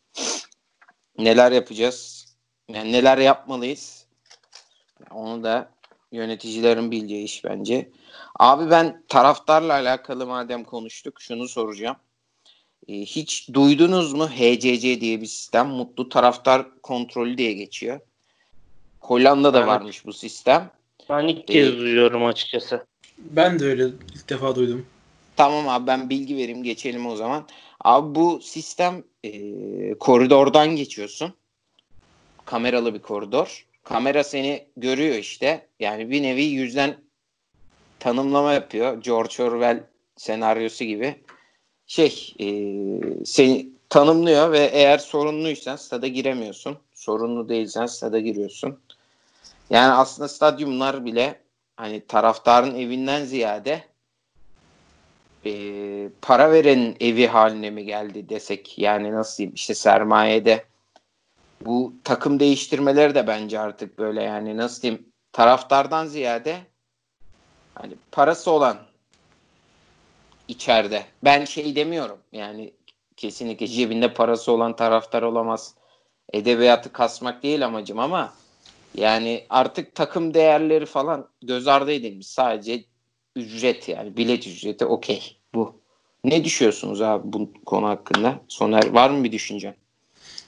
Neler 1.19 1.53
yapacağız? 1.53 2.27
Yani 2.69 2.93
neler 2.93 3.19
yapmalıyız? 3.19 4.07
Onu 5.11 5.45
da 5.45 5.71
yöneticilerin 6.13 6.91
bileceği 6.91 7.25
iş 7.25 7.45
bence. 7.45 7.91
Abi 8.39 8.71
ben 8.71 9.03
taraftarla 9.09 9.73
alakalı 9.73 10.27
madem 10.27 10.65
konuştuk 10.65 11.21
şunu 11.21 11.49
soracağım. 11.49 11.97
Ee, 12.89 12.95
hiç 12.95 13.49
duydunuz 13.53 14.13
mu 14.13 14.29
HCC 14.29 15.01
diye 15.01 15.21
bir 15.21 15.27
sistem? 15.27 15.69
Mutlu 15.69 16.09
taraftar 16.09 16.81
kontrolü 16.83 17.39
diye 17.39 17.53
geçiyor. 17.53 18.01
Hollanda'da 19.01 19.59
evet. 19.59 19.69
varmış 19.69 20.07
bu 20.07 20.13
sistem. 20.13 20.71
Ben 21.11 21.29
ilk 21.29 21.49
kez 21.49 21.69
ee, 21.69 21.79
duyuyorum 21.79 22.25
açıkçası. 22.25 22.87
Ben 23.19 23.59
de 23.59 23.65
öyle 23.65 23.85
ilk 24.15 24.29
defa 24.29 24.57
duydum. 24.57 24.87
Tamam 25.37 25.69
abi 25.69 25.87
ben 25.87 26.11
bilgi 26.11 26.37
vereyim 26.37 26.63
geçelim 26.63 27.07
o 27.07 27.17
zaman. 27.17 27.47
Abi 27.81 28.15
bu 28.15 28.41
sistem 28.43 29.05
e, 29.25 29.41
koridordan 29.95 30.77
geçiyorsun. 30.77 31.35
Kameralı 32.45 32.95
bir 32.95 33.03
koridor. 33.03 33.67
Kamera 33.85 34.25
seni 34.25 34.67
görüyor 34.77 35.15
işte. 35.15 35.67
Yani 35.81 36.11
bir 36.11 36.23
nevi 36.23 36.45
yüzden 36.45 36.97
tanımlama 37.99 38.53
yapıyor. 38.53 39.03
George 39.03 39.43
Orwell 39.43 39.85
senaryosu 40.17 40.85
gibi. 40.85 41.15
Şey 41.87 42.35
e, 42.41 42.47
seni 43.25 43.69
tanımlıyor 43.89 44.53
ve 44.53 44.59
eğer 44.59 44.99
sorunluysan 44.99 45.77
stada 45.77 46.07
giremiyorsun. 46.07 46.79
Sorunlu 46.95 47.49
değilsen 47.49 47.87
stada 47.87 48.19
giriyorsun. 48.19 48.79
Yani 49.71 49.93
aslında 49.93 50.29
stadyumlar 50.29 51.05
bile 51.05 51.41
hani 51.77 52.07
taraftarın 52.07 52.75
evinden 52.75 53.25
ziyade 53.25 53.85
e, 55.47 55.53
para 56.23 56.53
veren 56.53 56.97
evi 57.01 57.27
haline 57.27 57.71
mi 57.71 57.85
geldi 57.85 58.29
desek 58.29 58.79
yani 58.79 59.13
nasıl 59.13 59.39
diyeyim 59.39 59.55
işte 59.55 59.75
sermayede 59.75 60.65
bu 61.61 61.93
takım 62.05 62.41
değiştirmeleri 62.41 63.15
de 63.15 63.27
bence 63.27 63.61
artık 63.61 63.99
böyle 63.99 64.23
yani 64.23 64.57
nasıl 64.57 64.83
diyeyim 64.83 65.07
taraftardan 65.33 66.07
ziyade 66.07 66.59
hani 67.75 67.95
parası 68.13 68.51
olan 68.51 68.77
içeride. 70.49 71.07
Ben 71.25 71.45
şey 71.45 71.77
demiyorum 71.77 72.19
yani 72.33 72.73
kesinlikle 73.17 73.67
cebinde 73.67 74.15
parası 74.15 74.53
olan 74.53 74.77
taraftar 74.77 75.23
olamaz. 75.23 75.75
Edebiyatı 76.33 76.93
kasmak 76.93 77.43
değil 77.43 77.65
amacım 77.67 77.99
ama 77.99 78.33
yani 78.97 79.47
artık 79.51 79.95
takım 79.95 80.35
değerleri 80.35 80.87
falan 80.87 81.29
göz 81.43 81.69
ardı 81.69 81.93
edilmiş. 81.93 82.27
Sadece 82.27 82.85
ücret 83.37 83.89
yani 83.89 84.17
bilet 84.17 84.47
ücreti 84.47 84.85
okey 84.85 85.37
bu. 85.55 85.81
Ne 86.25 86.45
düşünüyorsunuz 86.45 87.03
abi 87.03 87.23
bu 87.33 87.53
konu 87.67 87.89
hakkında? 87.89 88.41
Soner 88.49 88.91
var 88.91 89.11
mı 89.11 89.25
bir 89.25 89.33
düşüncen? 89.33 89.75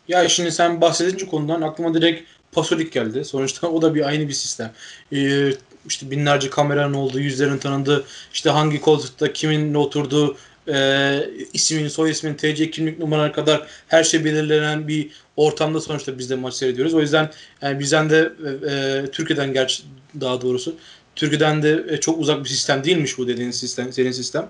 Ya 0.08 0.28
şimdi 0.28 0.52
sen 0.52 0.80
bahsedince 0.80 1.26
konudan 1.26 1.62
aklıma 1.62 1.94
direkt 1.94 2.28
Pasolik 2.52 2.92
geldi. 2.92 3.24
Sonuçta 3.24 3.68
o 3.70 3.82
da 3.82 3.94
bir 3.94 4.06
aynı 4.06 4.28
bir 4.28 4.32
sistem. 4.32 4.72
Ee, 5.12 5.50
işte 5.86 6.10
binlerce 6.10 6.50
kameranın 6.50 6.94
olduğu, 6.94 7.20
yüzlerin 7.20 7.58
tanındığı, 7.58 8.04
işte 8.32 8.50
hangi 8.50 8.80
koltukta 8.80 9.32
kimin 9.32 9.74
oturduğu, 9.74 10.36
e, 10.68 11.30
ismin, 11.52 11.88
soy 11.88 12.10
ismin, 12.10 12.34
TC 12.34 12.70
kimlik 12.70 12.98
numaran 12.98 13.32
kadar 13.32 13.66
her 13.88 14.04
şey 14.04 14.24
belirlenen 14.24 14.88
bir 14.88 15.10
ortamda 15.36 15.80
sonuçta 15.80 16.18
biz 16.18 16.30
de 16.30 16.34
maç 16.34 16.54
seyrediyoruz. 16.54 16.94
O 16.94 17.00
yüzden 17.00 17.30
yani 17.62 17.78
bizden 17.78 18.10
de 18.10 18.32
e, 18.70 19.10
Türkiye'den 19.10 19.52
gerçi 19.52 19.82
daha 20.20 20.40
doğrusu 20.40 20.76
Türkiye'den 21.16 21.62
de 21.62 21.84
e, 21.88 21.96
çok 21.96 22.20
uzak 22.20 22.44
bir 22.44 22.48
sistem 22.48 22.84
değilmiş 22.84 23.18
bu 23.18 23.28
dediğin 23.28 23.50
sistem, 23.50 23.92
senin 23.92 24.12
sistem. 24.12 24.48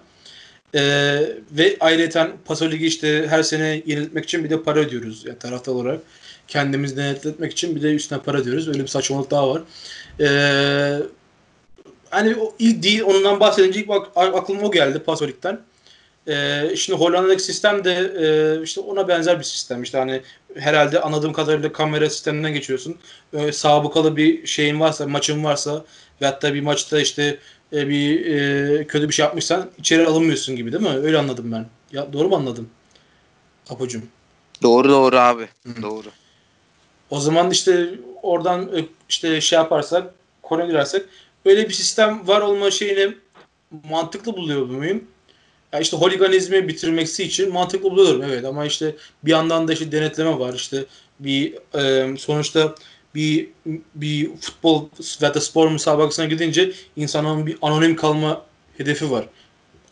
E, 0.75 0.81
ve 1.53 1.77
ayrıca 1.81 2.33
Paso 2.45 2.71
Ligi 2.71 2.87
işte 2.87 3.27
her 3.29 3.43
sene 3.43 3.83
yeniletmek 3.87 4.25
için 4.25 4.45
bir 4.45 4.51
de 4.51 4.63
para 4.63 4.79
ödüyoruz 4.79 5.25
yani 5.27 5.39
taraftar 5.39 5.73
olarak. 5.73 6.01
Kendimizi 6.49 6.97
denetletmek 6.97 7.53
için 7.53 7.77
bir 7.77 7.83
de 7.83 7.95
üstüne 7.95 8.19
para 8.19 8.39
ödüyoruz. 8.39 8.69
Öyle 8.69 8.83
bir 8.83 8.87
saçmalık 8.87 9.31
daha 9.31 9.51
var. 9.51 9.63
E, 10.21 10.29
hani 12.11 12.37
o 12.37 12.55
ilk 12.59 12.83
değil 12.83 13.03
ondan 13.03 13.41
bahsedince 13.41 13.81
ilk 13.81 13.89
bak, 13.89 14.07
aklıma 14.17 14.63
o 14.63 14.71
geldi 14.71 14.99
Paso 14.99 15.27
Ee, 16.29 16.77
şimdi 16.77 16.99
Hollanda'daki 16.99 17.43
sistem 17.43 17.85
de 17.85 17.93
e, 17.93 18.63
işte 18.63 18.81
ona 18.81 19.09
benzer 19.09 19.39
bir 19.39 19.45
sistem. 19.45 19.83
İşte 19.83 19.99
hani 19.99 20.23
herhalde 20.55 21.01
anladığım 21.01 21.33
kadarıyla 21.33 21.73
kamera 21.73 22.11
sisteminden 22.11 22.53
geçiyorsun. 22.53 22.97
Ee, 23.33 23.53
sabıkalı 23.53 24.17
bir 24.17 24.47
şeyin 24.47 24.81
varsa, 24.81 25.07
maçın 25.07 25.45
varsa 25.45 25.85
ve 26.23 26.27
hatta 26.27 26.55
bir 26.55 26.61
maçta 26.61 27.01
işte 27.01 27.39
e, 27.73 27.89
bir 27.89 28.27
e, 28.27 28.87
kötü 28.87 29.09
bir 29.09 29.15
şey 29.15 29.25
yapmışsan 29.25 29.71
içeri 29.79 30.07
alınmıyorsun 30.07 30.57
gibi 30.57 30.73
değil 30.73 30.83
mi? 30.83 30.97
Öyle 30.97 31.19
anladım 31.19 31.53
ben. 31.53 31.67
Ya 31.93 32.13
doğru 32.13 32.29
mu 32.29 32.37
anladım? 32.37 32.69
Apocuğum. 33.71 34.03
Doğru 34.63 34.89
doğru 34.89 35.17
abi. 35.17 35.43
Hı. 35.43 35.83
Doğru. 35.83 36.09
O 37.11 37.21
zaman 37.21 37.51
işte 37.51 37.91
oradan 38.23 38.77
e, 38.77 38.85
işte 39.09 39.41
şey 39.41 39.59
yaparsak, 39.59 40.15
konuya 40.43 40.67
girersek 40.67 41.03
öyle 41.45 41.69
bir 41.69 41.75
sistem 41.75 42.29
var 42.29 42.41
olma 42.41 42.71
şeyini 42.71 43.15
mantıklı 43.91 44.37
buluyor 44.37 44.67
muyum? 44.67 45.05
Ya 45.73 45.81
işte 45.81 45.97
holiganizmi 45.97 46.69
bitirmeksi 46.69 47.25
için 47.25 47.53
mantıklı 47.53 47.91
buluyorum 47.91 48.23
evet 48.23 48.45
ama 48.45 48.67
işte 48.67 48.97
bir 49.25 49.31
yandan 49.31 49.69
da 49.69 49.73
işte 49.73 49.93
denetleme 49.93 50.39
var 50.39 50.55
işte 50.55 50.85
bir 51.21 51.55
e, 51.75 52.17
sonuçta 52.17 52.75
bir 53.15 53.49
bir 53.95 54.31
futbol 54.41 54.89
veya 55.23 55.35
da 55.35 55.41
spor 55.41 55.71
müsabakasına 55.71 56.27
gidince 56.27 56.73
insanın 56.97 57.47
bir 57.47 57.59
anonim 57.63 57.97
kalma 57.97 58.43
hedefi 58.77 59.11
var. 59.11 59.25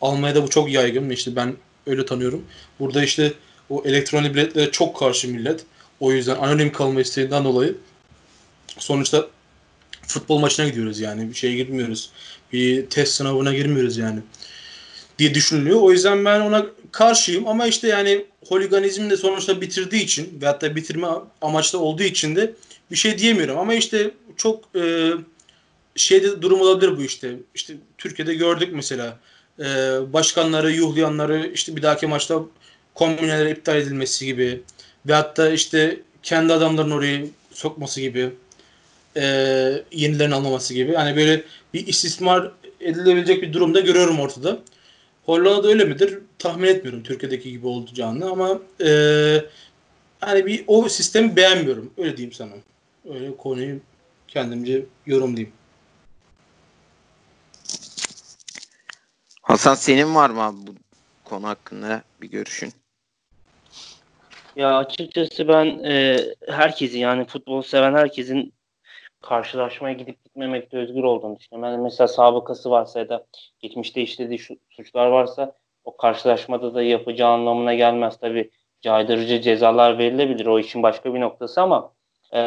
Almanya'da 0.01 0.43
bu 0.43 0.49
çok 0.49 0.71
yaygın 0.71 1.09
işte 1.09 1.35
ben 1.35 1.55
öyle 1.87 2.05
tanıyorum. 2.05 2.45
Burada 2.79 3.03
işte 3.03 3.33
o 3.69 3.83
elektronik 3.85 4.35
biletlere 4.35 4.71
çok 4.71 4.99
karşı 4.99 5.27
millet. 5.27 5.65
O 5.99 6.11
yüzden 6.11 6.35
anonim 6.35 6.71
kalma 6.71 7.01
isteğinden 7.01 7.43
dolayı 7.43 7.75
sonuçta 8.77 9.27
futbol 10.07 10.39
maçına 10.39 10.67
gidiyoruz 10.67 10.99
yani 10.99 11.29
bir 11.29 11.35
şeye 11.35 11.55
girmiyoruz. 11.55 12.09
Bir 12.53 12.89
test 12.89 13.13
sınavına 13.13 13.53
girmiyoruz 13.53 13.97
yani 13.97 14.19
diye 15.19 15.33
düşünülüyor. 15.33 15.81
O 15.81 15.91
yüzden 15.91 16.25
ben 16.25 16.41
ona 16.41 16.65
karşıyım 16.91 17.47
ama 17.47 17.67
işte 17.67 17.87
yani 17.87 18.25
holiganizmi 18.47 19.09
de 19.09 19.17
sonuçta 19.17 19.61
bitirdiği 19.61 20.03
için 20.03 20.39
ve 20.41 20.45
hatta 20.45 20.75
bitirme 20.75 21.07
amaçlı 21.41 21.79
olduğu 21.79 22.03
için 22.03 22.35
de 22.35 22.53
bir 22.91 22.95
şey 22.95 23.17
diyemiyorum. 23.17 23.57
Ama 23.57 23.73
işte 23.73 24.11
çok 24.37 24.63
e, 24.75 25.11
şeyde 25.95 26.41
durum 26.41 26.61
olabilir 26.61 26.97
bu 26.97 27.03
işte. 27.03 27.35
İşte 27.55 27.73
Türkiye'de 27.97 28.33
gördük 28.33 28.69
mesela 28.73 29.19
e, 29.59 29.63
başkanları, 30.13 30.71
yuhlayanları 30.71 31.51
işte 31.53 31.75
bir 31.75 31.81
dahaki 31.81 32.07
maçta 32.07 32.39
kombinelere 32.95 33.51
iptal 33.51 33.77
edilmesi 33.77 34.25
gibi 34.25 34.61
ve 35.07 35.13
hatta 35.13 35.49
işte 35.49 35.99
kendi 36.23 36.53
adamların 36.53 36.91
orayı 36.91 37.29
sokması 37.53 38.01
gibi 38.01 38.29
e, 39.17 39.23
yenilerini 39.91 40.35
almaması 40.35 40.73
gibi. 40.73 40.93
Hani 40.93 41.15
böyle 41.15 41.43
bir 41.73 41.87
istismar 41.87 42.51
edilebilecek 42.79 43.41
bir 43.41 43.53
durumda 43.53 43.79
görüyorum 43.79 44.19
ortada. 44.19 44.59
Hollanda'da 45.27 45.67
öyle 45.67 45.83
midir? 45.85 46.19
Tahmin 46.39 46.67
etmiyorum 46.67 47.03
Türkiye'deki 47.03 47.51
gibi 47.51 47.67
olacağını 47.67 48.29
ama 48.29 48.59
e, 48.85 48.89
hani 50.19 50.45
bir 50.45 50.63
o 50.67 50.89
sistemi 50.89 51.35
beğenmiyorum. 51.35 51.93
Öyle 51.97 52.17
diyeyim 52.17 52.33
sana. 52.33 52.51
Öyle 53.09 53.37
konuyu 53.37 53.79
kendimce 54.27 54.85
yorumlayayım. 55.05 55.51
Hasan 59.41 59.75
senin 59.75 60.15
var 60.15 60.29
mı 60.29 60.41
abi 60.41 60.57
bu 60.67 60.75
konu 61.23 61.47
hakkında 61.47 62.03
bir 62.21 62.29
görüşün? 62.29 62.73
Ya 64.55 64.77
açıkçası 64.77 65.47
ben 65.47 65.65
e, 65.65 66.25
herkesin 66.47 66.99
yani 66.99 67.25
futbol 67.25 67.61
seven 67.61 67.93
herkesin 67.93 68.53
karşılaşmaya 69.21 69.93
gidip 69.93 70.23
gitmemekte 70.23 70.77
özgür 70.77 71.03
olduğunu 71.03 71.39
düşünüyorum. 71.39 71.73
Yani 71.73 71.83
mesela 71.83 72.07
sabıkası 72.07 72.71
varsa 72.71 72.99
ya 72.99 73.09
da 73.09 73.25
geçmişte 73.59 74.01
işlediği 74.01 74.39
suçlar 74.69 75.07
varsa 75.07 75.53
o 75.83 75.97
karşılaşmada 75.97 76.73
da 76.73 76.83
yapacağı 76.83 77.31
anlamına 77.31 77.73
gelmez. 77.73 78.19
Tabi 78.19 78.51
caydırıcı 78.81 79.41
cezalar 79.41 79.97
verilebilir. 79.97 80.45
O 80.45 80.59
işin 80.59 80.83
başka 80.83 81.13
bir 81.13 81.21
noktası 81.21 81.61
ama 81.61 81.93
e, 82.33 82.39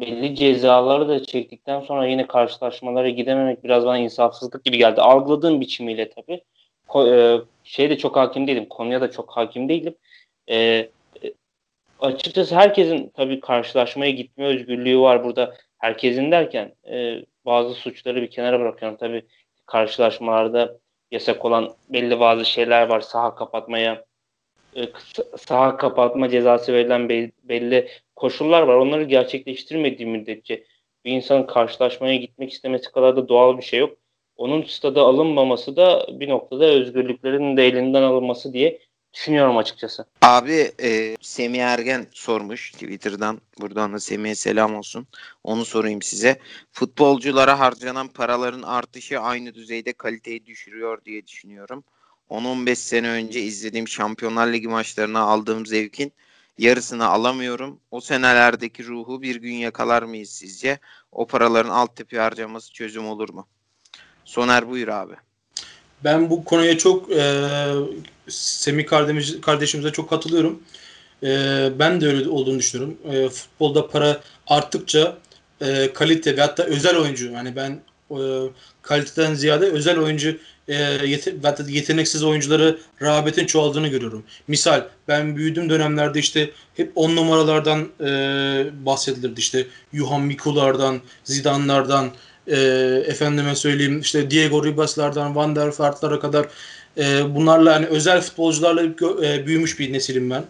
belli 0.00 0.34
cezaları 0.34 1.08
da 1.08 1.24
çektikten 1.24 1.80
sonra 1.80 2.06
yine 2.06 2.26
karşılaşmalara 2.26 3.08
gidememek 3.08 3.64
biraz 3.64 3.86
bana 3.86 3.98
insafsızlık 3.98 4.64
gibi 4.64 4.78
geldi. 4.78 5.00
Algıladığım 5.00 5.60
biçimiyle 5.60 6.10
tabii. 6.10 6.42
Ko- 6.88 7.38
e, 7.40 7.44
şey 7.64 7.90
de 7.90 7.98
çok 7.98 8.16
hakim 8.16 8.46
değilim. 8.46 8.66
Konuya 8.70 9.00
da 9.00 9.10
çok 9.10 9.30
hakim 9.30 9.68
değilim. 9.68 9.94
E, 10.50 10.88
açıkçası 12.02 12.54
herkesin 12.56 13.12
tabii 13.14 13.40
karşılaşmaya 13.40 14.10
gitme 14.10 14.44
özgürlüğü 14.44 15.00
var 15.00 15.24
burada. 15.24 15.54
Herkesin 15.78 16.30
derken 16.30 16.74
e, 16.90 17.24
bazı 17.44 17.74
suçları 17.74 18.22
bir 18.22 18.30
kenara 18.30 18.60
bırakıyorum. 18.60 18.98
Tabii 18.98 19.22
karşılaşmalarda 19.66 20.78
yasak 21.10 21.44
olan 21.44 21.74
belli 21.88 22.20
bazı 22.20 22.44
şeyler 22.44 22.88
var. 22.88 23.00
Saha 23.00 23.34
kapatmaya, 23.34 24.04
e, 24.76 24.88
saha 25.36 25.76
kapatma 25.76 26.28
cezası 26.28 26.72
verilen 26.72 27.08
belli 27.44 27.88
koşullar 28.16 28.62
var. 28.62 28.74
Onları 28.74 29.04
gerçekleştirmediği 29.04 30.08
müddetçe 30.08 30.64
bir 31.04 31.12
insanın 31.12 31.46
karşılaşmaya 31.46 32.16
gitmek 32.16 32.52
istemesi 32.52 32.92
kadar 32.92 33.16
da 33.16 33.28
doğal 33.28 33.58
bir 33.58 33.62
şey 33.62 33.80
yok. 33.80 33.96
Onun 34.36 34.62
stada 34.62 35.02
alınmaması 35.02 35.76
da 35.76 36.06
bir 36.20 36.28
noktada 36.28 36.64
özgürlüklerin 36.64 37.56
de 37.56 37.66
elinden 37.66 38.02
alınması 38.02 38.52
diye 38.52 38.78
düşünüyorum 39.14 39.56
açıkçası. 39.56 40.06
Abi 40.22 40.72
e, 40.82 41.16
Semih 41.20 41.60
Ergen 41.60 42.06
sormuş 42.12 42.72
Twitter'dan. 42.72 43.40
Buradan 43.60 43.92
da 43.92 44.00
Semih'e 44.00 44.34
selam 44.34 44.74
olsun. 44.74 45.06
Onu 45.44 45.64
sorayım 45.64 46.02
size. 46.02 46.38
Futbolculara 46.72 47.58
harcanan 47.58 48.08
paraların 48.08 48.62
artışı 48.62 49.20
aynı 49.20 49.54
düzeyde 49.54 49.92
kaliteyi 49.92 50.46
düşürüyor 50.46 51.04
diye 51.04 51.26
düşünüyorum. 51.26 51.84
10-15 52.30 52.74
sene 52.74 53.08
önce 53.08 53.40
izlediğim 53.40 53.88
Şampiyonlar 53.88 54.52
Ligi 54.52 54.68
maçlarına 54.68 55.20
aldığım 55.20 55.66
zevkin 55.66 56.12
yarısını 56.58 57.06
alamıyorum. 57.06 57.80
O 57.90 58.00
senelerdeki 58.00 58.86
ruhu 58.86 59.22
bir 59.22 59.36
gün 59.36 59.54
yakalar 59.54 60.02
mıyız 60.02 60.30
sizce? 60.30 60.78
O 61.12 61.26
paraların 61.26 61.70
alt 61.70 61.96
tipi 61.96 62.18
harcaması 62.18 62.72
çözüm 62.72 63.06
olur 63.06 63.28
mu? 63.28 63.48
Soner 64.24 64.68
buyur 64.68 64.88
abi. 64.88 65.14
Ben 66.04 66.30
bu 66.30 66.44
konuya 66.44 66.78
çok 66.78 67.12
e, 67.12 67.44
Semih 68.28 68.86
kardeşimiz, 68.86 69.40
kardeşimize 69.40 69.90
çok 69.92 70.10
katılıyorum. 70.10 70.62
E, 71.22 71.28
ben 71.78 72.00
de 72.00 72.06
öyle 72.06 72.28
olduğunu 72.28 72.58
düşünüyorum. 72.58 72.96
E, 73.10 73.28
futbolda 73.28 73.88
para 73.88 74.20
arttıkça 74.46 75.18
e, 75.60 75.92
kalite 75.92 76.36
ve 76.36 76.40
hatta 76.40 76.62
özel 76.62 76.96
oyuncu 76.96 77.30
yani 77.30 77.56
ben 77.56 77.80
e, 78.10 78.18
kaliteden 78.82 79.34
ziyade 79.34 79.64
özel 79.64 79.98
oyuncu 79.98 80.36
e, 80.68 80.74
yete, 81.06 81.34
yeteneksiz 81.68 82.22
oyuncuları 82.22 82.78
rağbetin 83.02 83.46
çoğaldığını 83.46 83.88
görüyorum. 83.88 84.24
Misal 84.48 84.84
ben 85.08 85.36
büyüdüğüm 85.36 85.70
dönemlerde 85.70 86.18
işte 86.18 86.50
hep 86.76 86.92
on 86.94 87.16
numaralardan 87.16 87.88
e, 88.00 88.06
bahsedilirdi. 88.86 89.40
İşte 89.40 89.66
Johan 89.92 90.22
Mikular'dan, 90.22 91.00
Zidane'lardan, 91.24 92.10
e, 92.46 92.56
efendime 93.06 93.54
söyleyeyim 93.54 94.00
işte 94.00 94.30
Diego 94.30 94.64
Ribas'lardan, 94.64 95.36
Van 95.36 95.56
der 95.56 95.70
Vaart'lara 95.78 96.20
kadar 96.20 96.46
e, 96.98 97.34
bunlarla 97.34 97.74
hani 97.74 97.86
özel 97.86 98.20
futbolcularla 98.20 98.82
e, 99.26 99.46
büyümüş 99.46 99.78
bir 99.78 99.92
nesilim 99.92 100.30
ben. 100.30 100.44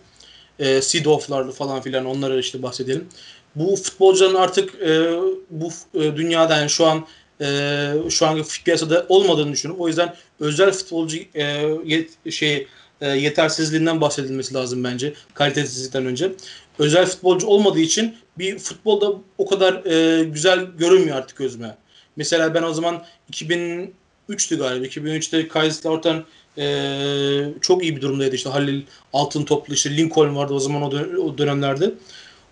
E, 0.58 0.82
Sidorf'larla 0.82 1.52
falan 1.52 1.80
filan 1.80 2.04
onları 2.04 2.40
işte 2.40 2.62
bahsedelim. 2.62 3.08
Bu 3.54 3.76
futbolcuların 3.76 4.34
artık 4.34 4.74
e, 4.82 5.12
bu 5.50 5.70
e, 5.94 6.16
dünyada 6.16 6.56
yani 6.56 6.70
şu 6.70 6.86
an 6.86 7.06
e, 7.40 7.90
şu 8.10 8.26
anki 8.26 8.64
piyasada 8.64 9.06
olmadığını 9.08 9.52
düşünüyorum. 9.52 9.84
O 9.84 9.88
yüzden 9.88 10.14
özel 10.40 10.72
futbolcu 10.72 11.18
e, 11.34 11.44
yet, 11.84 12.10
şey 12.30 12.66
e, 13.00 13.08
yetersizliğinden 13.08 14.00
bahsedilmesi 14.00 14.54
lazım 14.54 14.84
bence 14.84 15.12
kalitesizlikten 15.34 16.06
önce. 16.06 16.32
Özel 16.78 17.06
futbolcu 17.06 17.46
olmadığı 17.46 17.80
için 17.80 18.16
bir 18.38 18.58
futbolda 18.58 19.12
o 19.38 19.46
kadar 19.46 19.84
e, 19.84 20.24
güzel 20.24 20.64
görünmüyor 20.78 21.16
artık 21.16 21.36
gözüme. 21.38 21.76
Mesela 22.16 22.54
ben 22.54 22.62
o 22.62 22.72
zaman 22.72 23.04
2003'tü 23.32 24.58
galiba. 24.58 24.86
2003'te 24.86 25.48
Kaiserslautern 25.48 26.20
e, 26.58 27.44
çok 27.60 27.82
iyi 27.82 27.96
bir 27.96 28.00
durumdaydı. 28.00 28.34
İşte 28.34 28.50
Halil 28.50 28.82
Altın 29.12 29.44
Toplu, 29.44 29.74
işte 29.74 29.96
Lincoln 29.96 30.36
vardı 30.36 30.54
o 30.54 30.58
zaman 30.58 30.82
o, 30.82 30.90
dön- 30.92 31.16
o 31.16 31.38
dönemlerde. 31.38 31.94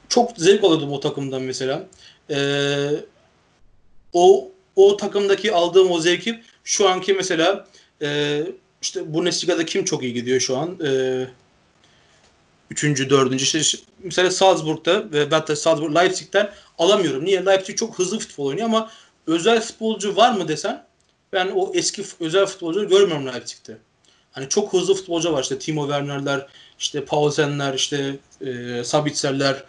Çok 0.08 0.30
zevk 0.36 0.64
alıyordum 0.64 0.92
o 0.92 1.00
takımdan 1.00 1.42
mesela. 1.42 1.86
E, 2.30 2.38
o 4.12 4.50
o 4.76 4.96
takımdaki 4.96 5.52
aldığım 5.52 5.90
o 5.90 6.00
zevki 6.00 6.42
şu 6.64 6.88
anki 6.88 7.14
mesela 7.14 7.66
e, 8.02 8.42
işte 8.82 9.14
Bundesliga'da 9.14 9.66
kim 9.66 9.84
çok 9.84 10.02
iyi 10.02 10.14
gidiyor 10.14 10.40
şu 10.40 10.56
an? 10.56 10.78
E, 10.84 11.26
üçüncü, 12.70 13.10
dördüncü. 13.10 13.58
İşte 13.58 13.78
mesela 14.04 14.30
Salzburg'da 14.30 15.12
ve 15.12 15.28
hatta 15.30 15.56
Salzburg, 15.56 15.96
Leipzig'ten 15.96 16.50
alamıyorum. 16.78 17.24
Niye? 17.24 17.46
Leipzig 17.46 17.78
çok 17.78 17.98
hızlı 17.98 18.18
futbol 18.18 18.46
oynuyor 18.46 18.66
ama 18.66 18.90
özel 19.30 19.60
futbolcu 19.60 20.16
var 20.16 20.32
mı 20.32 20.48
desen 20.48 20.84
ben 21.32 21.50
o 21.54 21.72
eski 21.74 22.04
özel 22.20 22.46
futbolcuları 22.46 22.88
görmüyorum 22.88 23.26
Leipzig'te. 23.26 23.78
Hani 24.32 24.48
çok 24.48 24.72
hızlı 24.72 24.94
futbolcu 24.94 25.32
var 25.32 25.42
işte 25.42 25.58
Timo 25.58 25.82
Werner'ler, 25.82 26.46
işte 26.78 27.04
Paulsen'ler, 27.04 27.74
işte 27.74 28.16
e, 28.40 28.84
Sabitzer'ler 28.84 29.64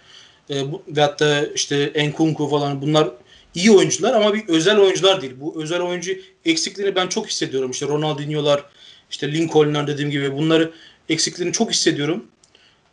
e, 0.49 0.71
bu, 0.71 0.83
ve 0.87 1.01
hatta 1.01 1.45
işte 1.45 1.91
Enkunku 1.95 2.47
falan 2.47 2.81
bunlar 2.81 3.09
iyi 3.55 3.71
oyuncular 3.71 4.13
ama 4.13 4.33
bir 4.33 4.47
özel 4.47 4.77
oyuncular 4.77 5.21
değil. 5.21 5.33
Bu 5.39 5.63
özel 5.63 5.81
oyuncu 5.81 6.11
eksikliğini 6.45 6.95
ben 6.95 7.07
çok 7.07 7.27
hissediyorum. 7.27 7.71
İşte 7.71 7.87
Ronaldinho'lar, 7.87 8.63
işte 9.11 9.33
Lincoln'lar 9.33 9.87
dediğim 9.87 10.11
gibi 10.11 10.37
bunları 10.37 10.71
eksikliğini 11.09 11.53
çok 11.53 11.71
hissediyorum. 11.71 12.25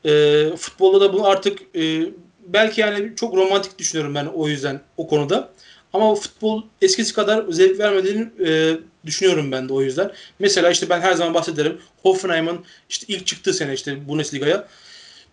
E, 0.04 0.44
futbolda 0.56 1.00
da 1.00 1.12
bu 1.12 1.26
artık 1.26 1.76
e, 1.76 2.00
belki 2.46 2.80
yani 2.80 3.12
çok 3.16 3.34
romantik 3.34 3.78
düşünüyorum 3.78 4.14
ben 4.14 4.26
o 4.26 4.48
yüzden 4.48 4.80
o 4.96 5.08
konuda. 5.08 5.50
Ama 5.92 6.14
futbol 6.14 6.62
eskisi 6.82 7.14
kadar 7.14 7.44
zevk 7.48 7.78
vermediğini 7.78 8.28
e, 8.48 8.76
düşünüyorum 9.06 9.52
ben 9.52 9.68
de 9.68 9.72
o 9.72 9.82
yüzden. 9.82 10.12
Mesela 10.38 10.70
işte 10.70 10.88
ben 10.88 11.00
her 11.00 11.12
zaman 11.12 11.34
bahsederim. 11.34 11.78
Hoffenheim'ın 12.02 12.64
işte 12.88 13.06
ilk 13.08 13.26
çıktığı 13.26 13.54
sene 13.54 13.74
işte 13.74 14.08
Bundesliga'ya 14.08 14.68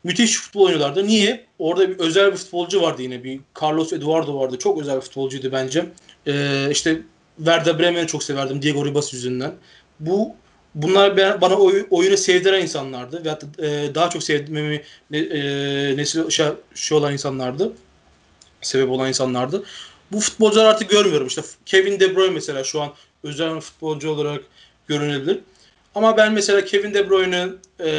müthiş 0.03 0.38
futbol 0.38 0.61
oynuyorlardı. 0.61 1.07
Niye? 1.07 1.45
Orada 1.60 1.90
bir 1.90 1.99
özel 1.99 2.32
bir 2.32 2.38
futbolcu 2.38 2.82
vardı 2.82 3.02
yine. 3.02 3.23
Bir 3.23 3.40
Carlos 3.61 3.94
Eduardo 3.94 4.40
vardı. 4.40 4.57
Çok 4.60 4.82
özel 4.82 4.95
bir 4.95 5.02
futbolcuydu 5.02 5.52
bence. 5.52 5.86
Ee, 6.27 6.68
işte 6.72 7.02
Werder 7.38 7.80
Bremen'i 7.80 8.07
çok 8.07 8.23
severdim 8.23 8.61
Diego 8.61 8.86
Ribas 8.86 9.14
yüzünden. 9.14 9.53
Bu 9.99 10.36
bunlar 10.76 11.41
bana 11.41 11.56
oy, 11.56 11.88
oyunu 11.90 12.18
sevdiren 12.18 12.61
insanlardı 12.61 13.26
ve 13.26 13.30
hatta, 13.30 13.48
e, 13.65 13.95
daha 13.95 14.10
çok 14.10 14.23
sevmemi 14.23 14.82
ne, 15.11 15.18
e, 15.18 15.98
nesil 15.98 16.30
şey, 16.30 16.48
şey 16.76 16.98
olan 16.98 17.14
insanlardı. 17.14 17.72
Sebep 18.61 18.90
olan 18.90 19.07
insanlardı. 19.07 19.64
Bu 20.11 20.19
futbolcular 20.19 20.65
artık 20.65 20.90
görmüyorum. 20.90 21.27
İşte 21.27 21.41
Kevin 21.65 21.99
De 21.99 22.15
Bruyne 22.15 22.34
mesela 22.34 22.64
şu 22.64 22.82
an 22.82 22.94
özel 23.23 23.60
futbolcu 23.60 24.10
olarak 24.10 24.41
görünebilir. 24.88 25.40
Ama 25.95 26.18
ben 26.18 26.34
mesela 26.34 26.65
Kevin 26.65 26.94
De 26.94 27.10
Bruyne'ı 27.10 27.56
e, 27.86 27.91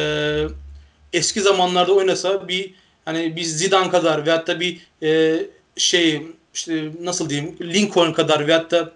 eski 1.13 1.41
zamanlarda 1.41 1.93
oynasa 1.93 2.49
bir 2.49 2.75
hani 3.05 3.37
bir 3.37 3.43
Zidane 3.43 3.91
kadar 3.91 4.27
veyahut 4.27 4.47
da 4.47 4.61
bir 4.61 4.81
e, 5.03 5.41
şey 5.77 6.23
işte 6.55 6.91
nasıl 7.03 7.31
diyeyim 7.31 7.57
Lincoln 7.61 8.13
kadar 8.13 8.47
veyahut 8.47 8.71
da 8.71 8.93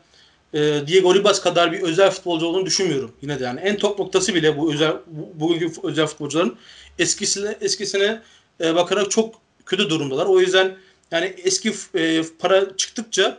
e, 0.54 0.86
Diego 0.86 1.14
Ribas 1.14 1.40
kadar 1.40 1.72
bir 1.72 1.82
özel 1.82 2.10
futbolcu 2.10 2.46
olduğunu 2.46 2.66
düşünmüyorum. 2.66 3.12
Yine 3.22 3.40
de 3.40 3.44
yani 3.44 3.60
en 3.60 3.76
top 3.76 3.98
noktası 3.98 4.34
bile 4.34 4.58
bu 4.58 4.72
özel 4.72 4.92
bu, 5.06 5.30
bugünkü 5.34 5.80
özel 5.82 6.06
futbolcuların 6.06 6.56
eskisine 6.98 7.56
eskisine 7.60 8.22
e, 8.60 8.74
bakarak 8.74 9.10
çok 9.10 9.34
kötü 9.66 9.90
durumdalar. 9.90 10.26
O 10.26 10.40
yüzden 10.40 10.76
yani 11.10 11.34
eski 11.44 11.72
e, 11.94 12.22
para 12.38 12.76
çıktıkça 12.76 13.38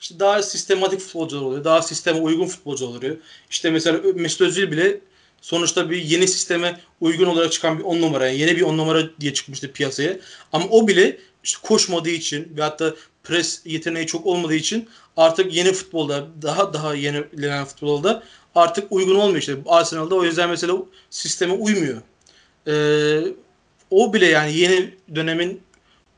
işte 0.00 0.18
daha 0.18 0.42
sistematik 0.42 1.00
futbolcular 1.00 1.42
oluyor. 1.42 1.64
Daha 1.64 1.82
sisteme 1.82 2.20
uygun 2.20 2.46
futbolcu 2.46 2.86
oluyor. 2.86 3.16
İşte 3.50 3.70
mesela 3.70 4.00
Mesut 4.14 4.40
Özil 4.40 4.70
bile 4.70 5.00
sonuçta 5.40 5.90
bir 5.90 6.02
yeni 6.02 6.28
sisteme 6.28 6.80
uygun 7.00 7.26
olarak 7.26 7.52
çıkan 7.52 7.78
bir 7.78 7.84
on 7.84 8.00
numara. 8.00 8.26
Yani 8.28 8.38
yeni 8.38 8.56
bir 8.56 8.62
on 8.62 8.78
numara 8.78 9.20
diye 9.20 9.34
çıkmıştı 9.34 9.72
piyasaya. 9.72 10.16
Ama 10.52 10.64
o 10.70 10.88
bile 10.88 11.18
işte 11.44 11.58
koşmadığı 11.62 12.10
için 12.10 12.52
ve 12.56 12.62
hatta 12.62 12.94
pres 13.24 13.60
yeteneği 13.64 14.06
çok 14.06 14.26
olmadığı 14.26 14.54
için 14.54 14.88
artık 15.16 15.54
yeni 15.54 15.72
futbolda 15.72 16.26
daha 16.42 16.72
daha 16.72 16.94
yenilenen 16.94 17.64
futbolda 17.64 18.22
artık 18.54 18.92
uygun 18.92 19.14
olmuyor 19.14 19.38
işte. 19.38 19.56
Arsenal'da 19.66 20.14
o 20.14 20.24
yüzden 20.24 20.50
mesela 20.50 20.76
sisteme 21.10 21.52
uymuyor. 21.52 22.02
Ee, 22.66 23.20
o 23.90 24.12
bile 24.14 24.26
yani 24.26 24.56
yeni 24.56 24.94
dönemin 25.14 25.60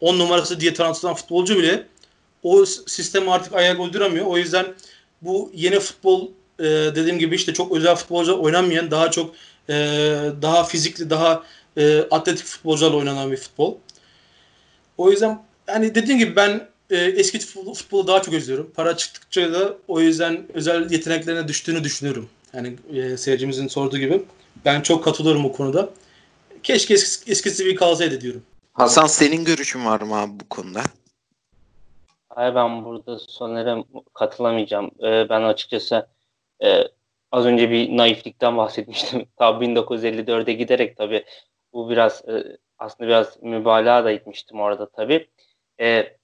10 0.03 0.19
numarası 0.19 0.61
diye 0.61 0.74
tanıtılan 0.74 1.15
futbolcu 1.15 1.59
bile 1.59 1.87
o 2.43 2.65
sistemi 2.66 3.33
artık 3.33 3.53
ayak 3.55 3.81
uyduramıyor. 3.81 4.27
O 4.27 4.39
yüzden 4.39 4.66
bu 5.23 5.51
yeni 5.55 5.81
futbol 5.81 6.29
e, 6.59 6.65
dediğim 6.65 7.19
gibi 7.19 7.35
işte 7.35 7.55
çok 7.55 7.73
özel 7.73 7.97
futbolcu 7.97 8.43
oynanmayan 8.43 8.91
daha 8.91 9.11
çok 9.11 9.35
e, 9.69 9.74
daha 10.43 10.65
fizikli 10.65 11.11
daha 11.11 11.43
e, 11.77 12.01
atletik 12.11 12.47
futbolcularla 12.47 12.97
oynanan 12.97 13.33
bir 13.33 13.37
futbol. 13.37 13.77
O 14.99 15.11
yüzden 15.11 15.43
yani 15.69 15.95
dediğim 15.95 16.19
gibi 16.19 16.37
ben 16.37 16.69
e, 16.91 16.97
eski 16.97 17.39
futbolu, 17.39 18.07
daha 18.07 18.23
çok 18.23 18.35
özlüyorum. 18.35 18.70
Para 18.74 18.97
çıktıkça 18.97 19.53
da 19.53 19.77
o 19.89 20.01
yüzden 20.01 20.47
özel 20.55 20.91
yeteneklerine 20.91 21.49
düştüğünü 21.49 21.85
düşünüyorum. 21.85 22.29
Yani 22.55 22.77
e, 22.95 23.16
seyircimizin 23.16 23.69
sorduğu 23.69 23.99
gibi. 23.99 24.23
Ben 24.65 24.81
çok 24.81 25.05
katılıyorum 25.05 25.45
bu 25.45 25.53
konuda. 25.53 25.91
Keşke 26.62 26.95
eskisi, 26.95 27.31
eskisi 27.31 27.66
bir 27.66 27.77
kalsaydı 27.77 28.20
diyorum. 28.20 28.43
Hasan 28.73 29.07
senin 29.07 29.44
görüşün 29.44 29.85
var 29.85 30.01
mı 30.01 30.20
abi 30.20 30.40
bu 30.40 30.49
konuda? 30.49 30.82
Hayır 32.28 32.55
ben 32.55 32.85
burada 32.85 33.19
Soner'e 33.19 33.85
katılamayacağım. 34.15 34.90
Ee, 35.03 35.28
ben 35.28 35.43
açıkçası 35.43 36.09
e, 36.65 36.82
az 37.32 37.47
önce 37.47 37.70
bir 37.70 37.97
naiflikten 37.97 38.57
bahsetmiştim. 38.57 39.27
Tabii 39.36 39.65
1954'e 39.65 40.53
giderek 40.53 40.97
tabii 40.97 41.24
bu 41.73 41.90
biraz 41.90 42.28
e, 42.28 42.59
aslında 42.78 43.09
biraz 43.09 43.43
mübalağa 43.43 44.05
da 44.05 44.11
etmiştim 44.11 44.61
orada 44.61 44.90
tabii. 44.90 45.28
E, 45.81 46.16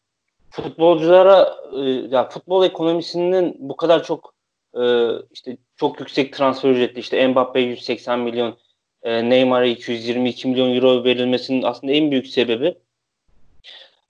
futbolculara 0.51 1.57
e, 1.77 1.81
ya 1.91 2.29
futbol 2.29 2.65
ekonomisinin 2.65 3.57
bu 3.59 3.77
kadar 3.77 4.05
çok 4.05 4.35
e, 4.75 4.83
işte 5.31 5.57
çok 5.77 6.01
yüksek 6.01 6.33
transfer 6.33 6.71
ücretli 6.71 6.99
işte 6.99 7.29
Mbappe 7.29 7.61
180 7.61 8.19
milyon 8.19 8.59
e, 9.03 9.31
Neymar'a 9.31 9.67
222 9.67 10.49
milyon 10.49 10.75
euro 10.75 11.05
verilmesinin 11.05 11.63
aslında 11.63 11.93
en 11.93 12.11
büyük 12.11 12.27
sebebi 12.27 12.75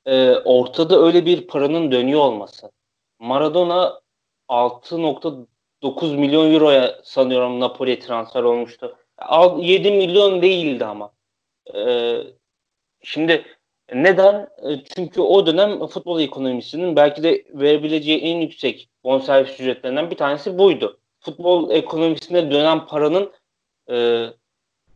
e, 0.07 0.31
ortada 0.31 0.99
öyle 0.99 1.27
bir 1.27 1.47
paranın 1.47 1.93
dönüyor 1.93 2.21
olması. 2.21 2.71
Maradona 3.19 4.01
6.9 4.49 6.17
milyon 6.17 6.55
euroya 6.55 7.01
sanıyorum 7.05 7.61
Napoli 7.61 7.99
transfer 8.01 8.43
olmuştu. 8.43 8.97
7 9.59 9.91
milyon 9.91 10.43
değildi 10.43 10.85
ama. 10.85 11.13
E, 11.75 12.17
şimdi 13.03 13.45
neden? 13.95 14.49
E, 14.71 14.85
çünkü 14.97 15.21
o 15.21 15.47
dönem 15.47 15.87
futbol 15.87 16.21
ekonomisinin 16.21 16.97
belki 16.97 17.23
de 17.23 17.45
verebileceği 17.51 18.19
en 18.19 18.41
yüksek 18.41 18.89
bonservis 19.05 19.61
ücretlerinden 19.61 20.11
bir 20.11 20.17
tanesi 20.17 20.59
buydu. 20.59 21.01
Futbol 21.21 21.71
ekonomisinde 21.71 22.51
dönen 22.51 22.87
paranın 22.87 23.33
e, 23.91 24.27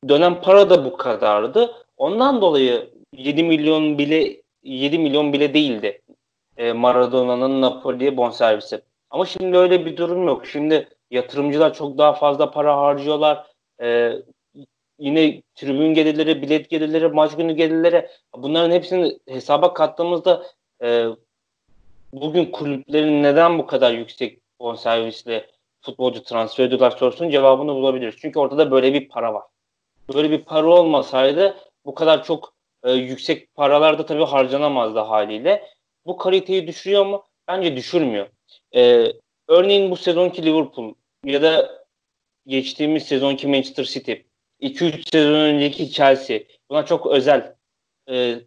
dönen 0.08 0.40
para 0.40 0.70
da 0.70 0.84
bu 0.84 0.96
kadardı. 0.96 1.74
Ondan 1.96 2.40
dolayı 2.40 2.90
7 3.16 3.42
milyon 3.42 3.98
bile 3.98 4.42
7 4.62 4.98
milyon 4.98 5.32
bile 5.32 5.54
değildi 5.54 6.02
e, 6.56 6.72
Maradona'nın 6.72 7.60
Napoli'ye 7.60 8.16
bonservisi. 8.16 8.82
Ama 9.10 9.26
şimdi 9.26 9.56
öyle 9.56 9.86
bir 9.86 9.96
durum 9.96 10.26
yok. 10.26 10.46
Şimdi 10.46 10.88
yatırımcılar 11.10 11.74
çok 11.74 11.98
daha 11.98 12.12
fazla 12.12 12.50
para 12.50 12.76
harcıyorlar. 12.76 13.46
E, 13.82 14.12
yine 14.98 15.42
tribün 15.54 15.94
gelirleri, 15.94 16.42
bilet 16.42 16.70
gelirleri, 16.70 17.08
maç 17.08 17.36
günü 17.36 17.52
gelirleri 17.52 18.08
bunların 18.36 18.70
hepsini 18.70 19.18
hesaba 19.28 19.74
kattığımızda 19.74 20.46
e, 20.82 21.06
bugün 22.12 22.44
kulüplerin 22.44 23.22
neden 23.22 23.58
bu 23.58 23.66
kadar 23.66 23.92
yüksek 23.92 24.38
bonservisle 24.60 25.50
futbolcu 25.80 26.22
transfer 26.22 26.64
ediyorlar 26.64 26.90
sorusunun 26.90 27.30
cevabını 27.30 27.74
bulabiliriz. 27.74 28.14
Çünkü 28.18 28.38
ortada 28.38 28.70
böyle 28.70 28.94
bir 28.94 29.08
para 29.08 29.34
var. 29.34 29.42
Böyle 30.14 30.30
bir 30.30 30.44
para 30.44 30.66
olmasaydı 30.66 31.56
bu 31.84 31.94
kadar 31.94 32.24
çok 32.24 32.54
e, 32.84 32.92
yüksek 32.92 33.54
paralar 33.54 33.98
da 33.98 34.06
tabii 34.06 34.24
harcanamazdı 34.24 34.98
haliyle. 34.98 35.68
Bu 36.06 36.16
kaliteyi 36.16 36.66
düşürüyor 36.66 37.06
mu? 37.06 37.24
Bence 37.48 37.76
düşürmüyor. 37.76 38.28
E, 38.74 39.06
örneğin 39.48 39.90
bu 39.90 39.96
sezonki 39.96 40.42
Liverpool 40.42 40.94
ya 41.24 41.42
da 41.42 41.84
geçtiğimiz 42.46 43.02
sezonki 43.02 43.46
Manchester 43.46 43.84
City 43.84 44.12
2-3 44.60 45.10
sezon 45.12 45.32
önceki 45.32 45.90
Chelsea 45.90 46.38
buna 46.70 46.86
çok 46.86 47.06
özel 47.06 47.54
e, 48.10 48.40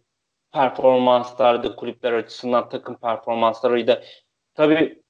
performanslardı 0.52 1.76
kulüpler 1.76 2.12
açısından 2.12 2.68
takım 2.68 2.96
performanslarıydı. 2.96 4.04
Tabii 4.54 5.02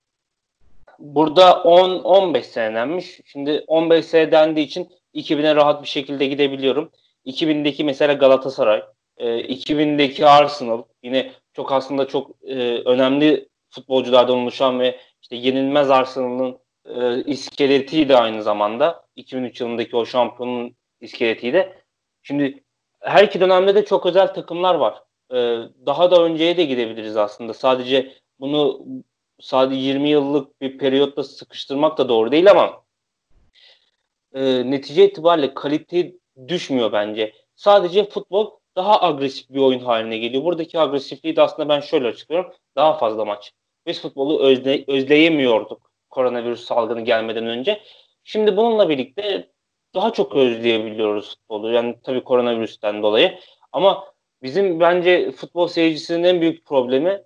burada 0.98 1.51
10-15 1.51 2.43
senedenmiş. 2.43 3.20
Şimdi 3.24 3.64
15 3.66 4.06
sene 4.06 4.32
dendiği 4.32 4.66
için 4.66 4.93
2000'e 5.16 5.55
rahat 5.55 5.82
bir 5.82 5.88
şekilde 5.88 6.26
gidebiliyorum. 6.26 6.90
2000'deki 7.26 7.84
mesela 7.84 8.12
Galatasaray, 8.12 8.82
e, 9.16 9.40
2000'deki 9.40 10.26
Arsenal 10.26 10.82
yine 11.02 11.32
çok 11.52 11.72
aslında 11.72 12.09
çok 12.09 12.30
e, 12.43 12.55
önemli 12.84 13.48
futbolculardan 13.70 14.36
oluşan 14.36 14.80
ve 14.80 15.01
işte 15.22 15.36
yenilmez 15.36 15.90
Arsenal'ın 15.90 16.59
e, 16.86 17.24
iskeletiydi 17.24 18.16
aynı 18.16 18.43
zamanda. 18.43 19.06
2003 19.16 19.60
yılındaki 19.60 19.97
o 19.97 20.06
şampiyonun 20.06 20.76
iskeletiydi. 21.01 21.82
Şimdi 22.22 22.64
her 23.01 23.24
iki 23.24 23.40
dönemde 23.40 23.74
de 23.74 23.84
çok 23.84 24.06
özel 24.06 24.34
takımlar 24.34 24.74
var. 24.74 25.02
E, 25.30 25.36
daha 25.86 26.10
da 26.10 26.22
önceye 26.22 26.56
de 26.56 26.64
gidebiliriz 26.64 27.16
aslında. 27.16 27.55
Sadece 27.55 28.12
bunu 28.40 28.86
sadece 29.40 29.80
20 29.80 30.09
yıllık 30.09 30.60
bir 30.60 30.78
periyotta 30.78 31.22
sıkıştırmak 31.24 31.98
da 31.98 32.09
doğru 32.09 32.32
değil 32.32 32.51
ama 32.51 32.85
e, 34.36 34.70
netice 34.70 35.04
itibariyle 35.04 35.54
kalite 35.54 36.12
düşmüyor 36.48 36.92
bence. 36.92 37.32
Sadece 37.54 38.04
futbol 38.08 38.50
daha 38.76 39.02
agresif 39.02 39.50
bir 39.50 39.60
oyun 39.60 39.80
haline 39.80 40.18
geliyor. 40.18 40.44
Buradaki 40.44 40.80
agresifliği 40.80 41.36
de 41.36 41.42
aslında 41.42 41.68
ben 41.68 41.80
şöyle 41.80 42.08
açıklıyorum. 42.08 42.52
Daha 42.76 42.98
fazla 42.98 43.24
maç. 43.24 43.52
Biz 43.86 44.02
futbolu 44.02 44.40
özle, 44.40 44.84
özleyemiyorduk 44.86 45.90
koronavirüs 46.10 46.64
salgını 46.64 47.00
gelmeden 47.00 47.46
önce. 47.46 47.82
Şimdi 48.24 48.56
bununla 48.56 48.88
birlikte 48.88 49.48
daha 49.94 50.12
çok 50.12 50.36
özleyebiliyoruz 50.36 51.30
futbolu. 51.30 51.72
Yani 51.72 51.96
tabii 52.02 52.24
koronavirüsten 52.24 53.02
dolayı. 53.02 53.38
Ama 53.72 54.04
bizim 54.42 54.80
bence 54.80 55.30
futbol 55.30 55.68
seyircisinin 55.68 56.24
en 56.24 56.40
büyük 56.40 56.64
problemi 56.64 57.22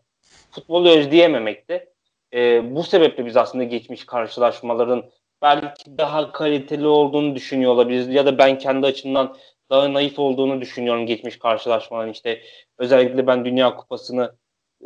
futbolu 0.50 0.88
özleyememekte. 0.88 1.90
Ee, 2.34 2.76
bu 2.76 2.82
sebeple 2.82 3.26
biz 3.26 3.36
aslında 3.36 3.64
geçmiş 3.64 4.06
karşılaşmaların 4.06 5.10
belki 5.42 5.98
daha 5.98 6.32
kaliteli 6.32 6.86
olduğunu 6.86 7.34
düşünüyor 7.34 7.72
olabiliriz. 7.72 8.08
Ya 8.08 8.26
da 8.26 8.38
ben 8.38 8.58
kendi 8.58 8.86
açımdan 8.86 9.36
daha 9.70 9.92
naif 9.92 10.18
olduğunu 10.18 10.60
düşünüyorum 10.60 11.06
geçmiş 11.06 11.38
karşılaşmaların 11.38 12.12
işte 12.12 12.42
özellikle 12.78 13.26
ben 13.26 13.44
Dünya 13.44 13.76
Kupası'nı 13.76 14.36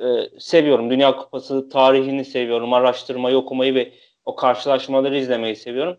e, 0.02 0.40
seviyorum. 0.40 0.90
Dünya 0.90 1.16
Kupası 1.16 1.68
tarihini 1.68 2.24
seviyorum. 2.24 2.72
Araştırmayı, 2.72 3.36
okumayı 3.36 3.74
ve 3.74 3.92
o 4.24 4.36
karşılaşmaları 4.36 5.16
izlemeyi 5.16 5.56
seviyorum. 5.56 5.96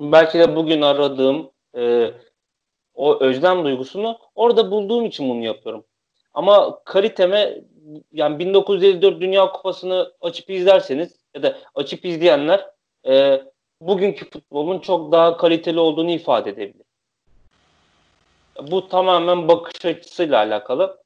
Belki 0.00 0.38
de 0.38 0.56
bugün 0.56 0.82
aradığım 0.82 1.50
e, 1.76 2.10
o 2.94 3.20
özlem 3.20 3.64
duygusunu 3.64 4.18
orada 4.34 4.70
bulduğum 4.70 5.06
için 5.06 5.28
bunu 5.28 5.44
yapıyorum. 5.44 5.84
Ama 6.34 6.84
kaliteme 6.84 7.60
yani 8.12 8.38
1954 8.38 9.20
Dünya 9.20 9.52
Kupası'nı 9.52 10.12
açıp 10.20 10.50
izlerseniz 10.50 11.20
ya 11.34 11.42
da 11.42 11.58
açıp 11.74 12.04
izleyenler 12.04 12.66
e, 13.08 13.42
bugünkü 13.80 14.30
futbolun 14.30 14.78
çok 14.78 15.12
daha 15.12 15.36
kaliteli 15.36 15.80
olduğunu 15.80 16.10
ifade 16.10 16.50
edebilir. 16.50 16.86
Bu 18.70 18.88
tamamen 18.88 19.48
bakış 19.48 19.84
açısıyla 19.84 20.36
alakalı. 20.36 21.02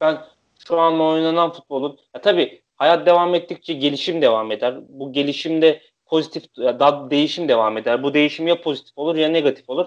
Ben 0.00 0.24
şu 0.68 0.80
an 0.80 1.00
oynanan 1.00 1.52
futbolun 1.52 1.98
ya 2.14 2.20
tabii 2.20 2.62
hayat 2.76 3.06
devam 3.06 3.34
ettikçe 3.34 3.72
gelişim 3.72 4.22
devam 4.22 4.52
eder. 4.52 4.74
Bu 4.88 5.12
gelişimde 5.12 5.82
pozitif 6.06 6.56
daha 6.56 7.10
değişim 7.10 7.48
devam 7.48 7.78
eder. 7.78 8.02
Bu 8.02 8.14
değişim 8.14 8.48
ya 8.48 8.60
pozitif 8.60 8.98
olur 8.98 9.16
ya 9.16 9.28
negatif 9.28 9.70
olur. 9.70 9.86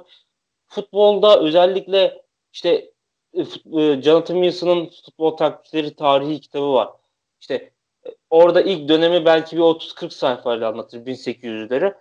Futbolda 0.68 1.40
özellikle 1.40 2.22
işte 2.54 2.92
e, 3.34 3.42
e, 3.42 4.02
Jonathan 4.02 4.36
Wilson'ın 4.36 4.86
futbol 4.86 5.38
taktikleri 5.38 5.96
tarihi 5.96 6.42
kitabı 6.42 6.74
var. 6.74 6.90
İşte 7.42 7.72
orada 8.30 8.62
ilk 8.62 8.90
dönemi 8.90 9.26
belki 9.26 9.58
bir 9.58 9.62
30-40 9.62 10.10
sayfayla 10.10 10.70
anlatır 10.70 11.06
1800'leri. 11.06 11.94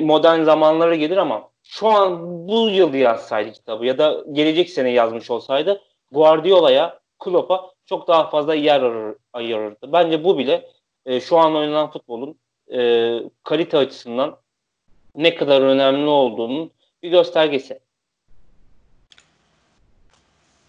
modern 0.00 0.42
zamanlara 0.42 0.94
gelir 0.94 1.16
ama 1.16 1.50
şu 1.62 1.88
an 1.88 2.20
bu 2.48 2.68
yıl 2.68 2.94
yazsaydı 2.94 3.52
kitabı 3.52 3.86
ya 3.86 3.98
da 3.98 4.24
gelecek 4.32 4.70
sene 4.70 4.90
yazmış 4.90 5.30
olsaydı 5.30 5.80
Guardiola'ya, 6.12 7.00
Klopp'a 7.18 7.70
çok 7.86 8.08
daha 8.08 8.30
fazla 8.30 8.54
yer 8.54 9.14
ayırırdı. 9.32 9.92
Bence 9.92 10.24
bu 10.24 10.38
bile 10.38 10.70
e, 11.06 11.20
şu 11.20 11.38
an 11.38 11.56
oynanan 11.56 11.90
futbolun 11.90 12.38
e, 12.72 13.18
kalite 13.42 13.78
açısından 13.78 14.36
ne 15.14 15.34
kadar 15.34 15.62
önemli 15.62 16.08
olduğunun 16.08 16.70
bir 17.02 17.10
göstergesi. 17.10 17.80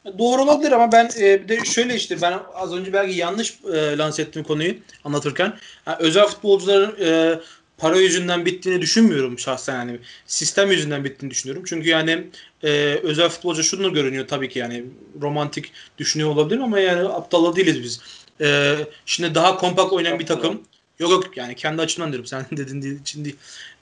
Doğru 0.05 0.41
olabilir 0.41 0.71
ama 0.71 0.91
ben 0.91 1.09
e, 1.19 1.49
de 1.49 1.65
şöyle 1.65 1.95
işte 1.95 2.21
ben 2.21 2.39
az 2.53 2.73
önce 2.73 2.93
belki 2.93 3.17
yanlış 3.17 3.59
e, 3.73 3.97
lanse 3.97 4.21
ettim 4.21 4.43
konuyu 4.43 4.75
anlatırken. 5.03 5.53
Yani 5.87 5.97
özel 5.99 6.27
futbolcuların 6.27 6.95
e, 7.01 7.39
para 7.77 7.97
yüzünden 7.97 8.45
bittiğini 8.45 8.81
düşünmüyorum 8.81 9.39
şahsen 9.39 9.79
yani 9.79 9.99
sistem 10.25 10.71
yüzünden 10.71 11.03
bittiğini 11.03 11.31
düşünüyorum. 11.31 11.63
Çünkü 11.67 11.89
yani 11.89 12.27
e, 12.63 12.69
özel 13.03 13.29
futbolcu 13.29 13.63
şunu 13.63 13.93
görünüyor 13.93 14.27
tabii 14.27 14.49
ki 14.49 14.59
yani 14.59 14.85
romantik 15.21 15.71
düşünüyor 15.97 16.29
olabilir 16.29 16.59
ama 16.59 16.79
yani 16.79 17.09
aptal 17.09 17.55
değiliz 17.55 17.83
biz. 17.83 18.01
E, 18.41 18.75
şimdi 19.05 19.35
daha 19.35 19.57
kompakt 19.57 19.93
oynayan 19.93 20.19
bir 20.19 20.25
takım 20.25 20.61
yok 20.99 21.11
yok 21.11 21.37
yani 21.37 21.55
kendi 21.55 21.81
açımdan 21.81 22.11
diyorum 22.11 22.25
sen 22.25 22.45
dediğin 22.57 22.99
için 22.99 23.25
değil. 23.25 23.35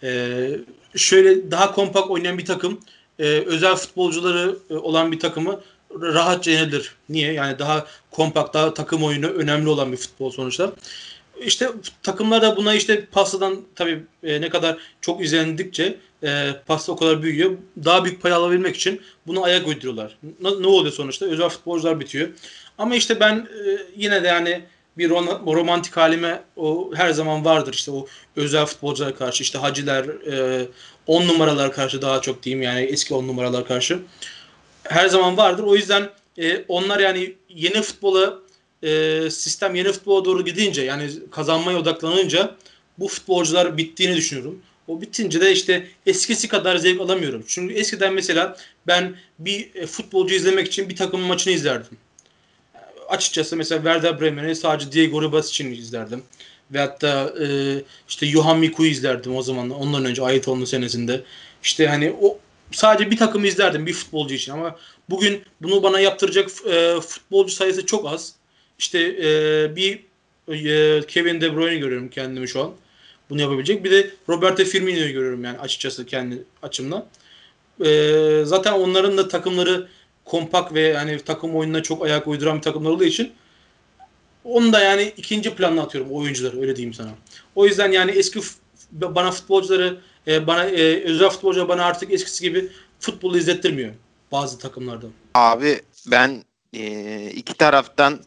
E, 0.04 0.50
şöyle 0.96 1.52
daha 1.52 1.72
kompakt 1.72 2.10
oynayan 2.10 2.38
bir 2.38 2.46
takım 2.46 2.80
e, 3.20 3.24
özel 3.26 3.76
futbolcuları 3.76 4.56
e, 4.70 4.74
olan 4.74 5.12
bir 5.12 5.20
takımı 5.20 5.60
rahatça 6.02 6.52
yenebilir. 6.52 6.96
Niye? 7.10 7.34
Yani 7.34 7.60
daha 7.60 7.88
kompakt, 8.12 8.54
daha 8.54 8.74
takım 8.74 9.04
oyunu 9.04 9.28
önemli 9.28 9.70
olan 9.70 9.92
bir 9.92 9.98
futbol 9.98 10.32
sonuçta 10.32 10.72
işte 11.42 11.70
takımlar 12.04 12.42
da 12.42 12.58
buna 12.58 12.74
işte 12.74 13.06
pastadan 13.06 13.62
tabii 13.76 14.04
e, 14.24 14.42
ne 14.42 14.50
kadar 14.50 14.78
çok 15.02 15.24
izlendikçe 15.24 15.98
e, 16.24 16.52
pasta 16.68 16.92
o 16.92 16.96
kadar 16.96 17.24
büyüyor. 17.24 17.52
Daha 17.86 18.06
büyük 18.06 18.22
pay 18.22 18.32
alabilmek 18.32 18.76
için 18.76 19.02
bunu 19.28 19.44
ayak 19.44 19.68
uyduruyorlar. 19.68 20.18
Ne, 20.42 20.62
ne 20.62 20.68
oluyor 20.68 20.94
sonuçta? 20.94 21.26
Özel 21.26 21.50
futbolcular 21.50 22.00
bitiyor. 22.00 22.30
Ama 22.78 22.96
işte 22.96 23.20
ben 23.20 23.36
e, 23.36 23.78
yine 23.96 24.24
de 24.24 24.28
yani 24.28 24.62
bir 24.98 25.10
romantik 25.10 25.98
halime 25.98 26.42
o 26.56 26.92
her 26.96 27.12
zaman 27.12 27.46
vardır 27.46 27.74
işte 27.74 27.92
o 27.92 28.08
özel 28.36 28.66
futbolculara 28.66 29.16
karşı 29.16 29.44
işte 29.44 29.58
Haciler 29.58 30.06
e, 30.06 30.66
on 31.08 31.28
numaralar 31.28 31.74
karşı 31.74 32.02
daha 32.02 32.22
çok 32.22 32.44
diyeyim 32.44 32.64
yani 32.64 32.82
eski 32.82 33.14
on 33.14 33.28
numaralar 33.28 33.68
karşı 33.68 34.00
her 34.84 35.08
zaman 35.08 35.38
vardır. 35.38 35.64
O 35.64 35.76
yüzden 35.76 36.10
e, 36.38 36.66
onlar 36.68 37.00
yani 37.00 37.34
yeni 37.50 37.82
futbola 37.82 38.40
e, 38.84 39.22
sistem 39.30 39.76
yeni 39.76 39.92
futbola 39.92 40.26
doğru 40.26 40.46
gidince 40.46 40.82
yani 40.82 41.10
kazanmaya 41.32 41.78
odaklanınca 41.78 42.56
bu 42.98 43.08
futbolcular 43.08 43.78
bittiğini 43.78 44.16
düşünüyorum. 44.16 44.62
O 44.88 45.02
bitince 45.02 45.42
de 45.42 45.52
işte 45.52 45.88
eskisi 46.06 46.48
kadar 46.48 46.78
zevk 46.78 47.02
alamıyorum. 47.02 47.44
Çünkü 47.48 47.74
eskiden 47.74 48.14
mesela 48.14 48.58
ben 48.88 49.16
bir 49.40 49.76
e, 49.76 49.86
futbolcu 49.86 50.36
izlemek 50.36 50.68
için 50.68 50.90
bir 50.90 50.96
takımın 50.96 51.28
maçını 51.28 51.54
izlerdim. 51.54 51.98
Açıkçası 53.10 53.56
mesela 53.56 53.78
Werder 53.82 54.22
Bremen'i 54.22 54.56
sadece 54.56 54.92
Diego 54.92 55.22
Ribas 55.22 55.50
için 55.50 55.72
izlerdim. 55.72 56.24
Ve 56.72 56.80
hatta 56.80 57.34
e, 57.42 57.48
işte 58.10 58.26
Johan 58.26 58.60
Miku'yu 58.60 58.92
izlerdim 58.92 59.36
o 59.36 59.42
zaman. 59.42 59.70
Ondan 59.70 60.06
önce 60.06 60.22
olma 60.48 60.66
senesinde. 60.66 61.22
İşte 61.64 61.88
hani 61.88 62.16
o 62.22 62.38
sadece 62.72 63.12
bir 63.12 63.18
takımı 63.18 63.48
izlerdim 63.48 63.86
bir 63.86 63.94
futbolcu 63.94 64.36
için 64.36 64.52
ama 64.52 64.76
bugün 65.10 65.42
bunu 65.62 65.84
bana 65.84 66.00
yaptıracak 66.00 66.50
e, 66.72 66.96
futbolcu 67.02 67.54
sayısı 67.54 67.86
çok 67.86 68.08
az. 68.08 68.34
İşte 68.80 69.00
e, 69.00 69.76
bir 69.76 70.00
e, 70.48 71.02
Kevin 71.08 71.42
De 71.42 71.56
Bruyne 71.56 71.78
görüyorum 71.78 72.10
kendimi 72.10 72.48
şu 72.48 72.64
an. 72.64 72.72
Bunu 73.30 73.42
yapabilecek. 73.42 73.84
Bir 73.84 73.92
de 73.92 74.10
Roberto 74.30 74.64
Firmino'yu 74.64 75.14
görüyorum 75.14 75.44
yani 75.44 75.60
açıkçası 75.60 76.06
kendi 76.06 76.44
açımdan. 76.62 77.06
E, 77.86 78.42
zaten 78.46 78.74
onların 78.74 79.18
da 79.18 79.28
takımları 79.28 79.88
kompak 80.26 80.74
ve 80.74 80.94
hani 80.98 81.20
takım 81.20 81.56
oyununa 81.56 81.84
çok 81.84 82.06
ayak 82.06 82.28
uyduran 82.28 82.58
bir 82.58 82.62
takımlar 82.62 82.90
olduğu 82.90 83.04
için 83.04 83.32
onu 84.44 84.74
da 84.74 84.80
yani 84.80 85.14
ikinci 85.18 85.56
planına 85.56 85.82
atıyorum 85.82 86.12
oyuncuları 86.12 86.62
öyle 86.62 86.76
diyeyim 86.76 86.94
sana. 86.94 87.10
O 87.56 87.66
yüzden 87.66 87.92
yani 87.92 88.12
eski 88.12 88.40
bana 88.92 89.32
futbolcuları 89.32 89.98
e, 90.28 90.48
bana 90.48 90.66
e, 90.66 91.04
özel 91.04 91.30
futbolcular 91.30 91.68
bana 91.68 91.86
artık 91.86 92.14
eskisi 92.14 92.44
gibi 92.44 92.72
futbolu 93.00 93.38
izlettirmiyor 93.38 93.94
bazı 94.32 94.60
takımlarda. 94.60 95.08
Abi 95.34 95.82
ben 96.12 96.44
e, 96.74 97.32
iki 97.32 97.54
taraftan 97.54 98.20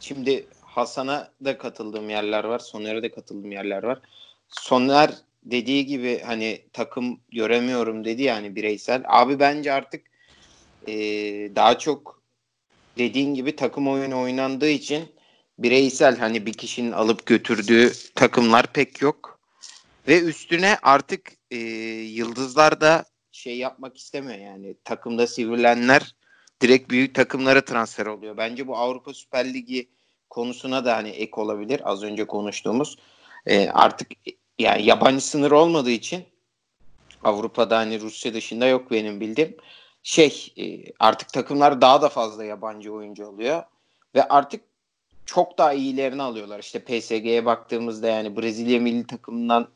şimdi 0.00 0.46
Hasan'a 0.60 1.30
da 1.44 1.58
katıldığım 1.58 2.10
yerler 2.10 2.44
var. 2.44 2.58
Soner'e 2.58 3.02
de 3.02 3.10
katıldığım 3.10 3.52
yerler 3.52 3.82
var. 3.82 4.00
Soner 4.48 5.10
dediği 5.44 5.86
gibi 5.86 6.20
hani 6.26 6.62
takım 6.72 7.20
göremiyorum 7.32 8.04
dedi 8.04 8.22
yani 8.22 8.56
bireysel. 8.56 9.02
Abi 9.06 9.38
bence 9.38 9.72
artık 9.72 10.02
e, 10.86 10.94
daha 11.56 11.78
çok 11.78 12.22
dediğin 12.98 13.34
gibi 13.34 13.56
takım 13.56 13.88
oyunu 13.88 14.20
oynandığı 14.20 14.68
için 14.68 15.04
bireysel 15.58 16.18
hani 16.18 16.46
bir 16.46 16.52
kişinin 16.52 16.92
alıp 16.92 17.26
götürdüğü 17.26 17.92
takımlar 18.14 18.72
pek 18.72 19.02
yok. 19.02 19.31
Ve 20.08 20.20
üstüne 20.20 20.78
artık 20.82 21.32
e, 21.50 21.56
yıldızlar 21.56 22.80
da 22.80 23.04
şey 23.32 23.58
yapmak 23.58 23.96
istemiyor 23.96 24.38
yani 24.38 24.74
takımda 24.84 25.26
sivrilenler 25.26 26.14
direkt 26.60 26.90
büyük 26.90 27.14
takımlara 27.14 27.64
transfer 27.64 28.06
oluyor. 28.06 28.36
Bence 28.36 28.66
bu 28.66 28.76
Avrupa 28.76 29.14
Süper 29.14 29.54
Ligi 29.54 29.88
konusuna 30.30 30.84
da 30.84 30.96
hani 30.96 31.08
ek 31.08 31.32
olabilir 31.40 31.80
az 31.84 32.02
önce 32.02 32.26
konuştuğumuz. 32.26 32.96
E, 33.46 33.68
artık 33.68 34.10
yani 34.58 34.84
yabancı 34.84 35.26
sınır 35.26 35.50
olmadığı 35.50 35.90
için 35.90 36.24
Avrupa'da 37.24 37.78
hani 37.78 38.00
Rusya 38.00 38.34
dışında 38.34 38.66
yok 38.66 38.90
benim 38.90 39.20
bildiğim. 39.20 39.56
Şey 40.02 40.52
e, 40.58 40.92
artık 40.98 41.28
takımlar 41.28 41.80
daha 41.80 42.02
da 42.02 42.08
fazla 42.08 42.44
yabancı 42.44 42.92
oyuncu 42.92 43.26
oluyor 43.26 43.62
ve 44.14 44.28
artık 44.28 44.60
çok 45.26 45.58
daha 45.58 45.72
iyilerini 45.72 46.22
alıyorlar. 46.22 46.58
İşte 46.58 46.84
PSG'ye 46.84 47.44
baktığımızda 47.44 48.08
yani 48.08 48.36
Brezilya 48.36 48.80
milli 48.80 49.06
takımından 49.06 49.68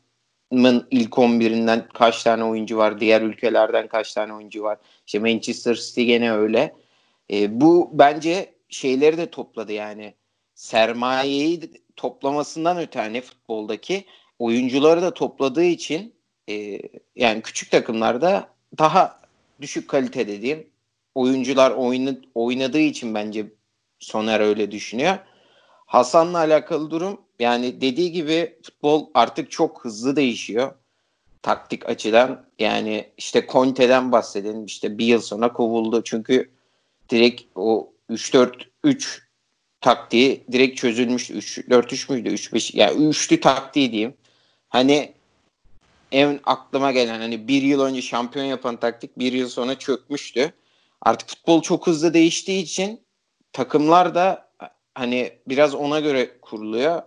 ilk 0.91 1.13
11'inden 1.13 1.87
kaç 1.93 2.23
tane 2.23 2.43
oyuncu 2.43 2.77
var? 2.77 2.99
Diğer 2.99 3.21
ülkelerden 3.21 3.87
kaç 3.87 4.13
tane 4.13 4.33
oyuncu 4.33 4.63
var? 4.63 4.77
İşte 5.05 5.19
Manchester 5.19 5.75
City 5.75 6.03
gene 6.03 6.33
öyle. 6.33 6.75
E, 7.31 7.61
bu 7.61 7.89
bence 7.93 8.53
şeyleri 8.69 9.17
de 9.17 9.29
topladı 9.29 9.73
yani. 9.73 10.13
Sermayeyi 10.55 11.71
toplamasından 11.95 12.77
öte 12.77 12.99
hani 12.99 13.21
futboldaki 13.21 14.05
oyuncuları 14.39 15.01
da 15.01 15.13
topladığı 15.13 15.63
için 15.63 16.15
e, 16.49 16.79
yani 17.15 17.41
küçük 17.41 17.71
takımlarda 17.71 18.49
daha 18.77 19.19
düşük 19.61 19.89
kalite 19.89 20.27
dediğim 20.27 20.67
oyuncular 21.15 21.71
oyna, 21.71 22.15
oynadığı 22.35 22.79
için 22.79 23.15
bence 23.15 23.45
Soner 23.99 24.39
öyle 24.39 24.71
düşünüyor. 24.71 25.17
Hasan'la 25.85 26.37
alakalı 26.37 26.91
durum 26.91 27.21
yani 27.39 27.81
dediği 27.81 28.11
gibi 28.11 28.57
futbol 28.63 29.09
artık 29.13 29.51
çok 29.51 29.85
hızlı 29.85 30.15
değişiyor. 30.15 30.71
Taktik 31.41 31.89
açıdan 31.89 32.45
yani 32.59 33.09
işte 33.17 33.47
Conte'den 33.49 34.11
bahsedelim 34.11 34.65
işte 34.65 34.97
bir 34.97 35.05
yıl 35.05 35.21
sonra 35.21 35.53
kovuldu. 35.53 36.03
Çünkü 36.03 36.49
direkt 37.09 37.41
o 37.55 37.93
3-4-3 38.09 39.19
taktiği 39.81 40.43
direkt 40.51 40.79
çözülmüş. 40.79 41.29
3-4-3 41.29 42.13
müydü? 42.13 42.29
3-5 42.29 42.77
yani 42.77 43.07
üçlü 43.07 43.39
taktiği 43.39 43.91
diyeyim. 43.91 44.13
Hani 44.69 45.13
en 46.11 46.39
aklıma 46.43 46.91
gelen 46.91 47.19
hani 47.19 47.47
bir 47.47 47.61
yıl 47.61 47.81
önce 47.81 48.01
şampiyon 48.01 48.45
yapan 48.45 48.77
taktik 48.79 49.19
bir 49.19 49.33
yıl 49.33 49.49
sonra 49.49 49.75
çökmüştü. 49.75 50.53
Artık 51.01 51.29
futbol 51.29 51.61
çok 51.61 51.87
hızlı 51.87 52.13
değiştiği 52.13 52.63
için 52.63 53.01
takımlar 53.53 54.15
da 54.15 54.49
hani 54.95 55.31
biraz 55.47 55.75
ona 55.75 55.99
göre 55.99 56.39
kuruluyor. 56.41 57.01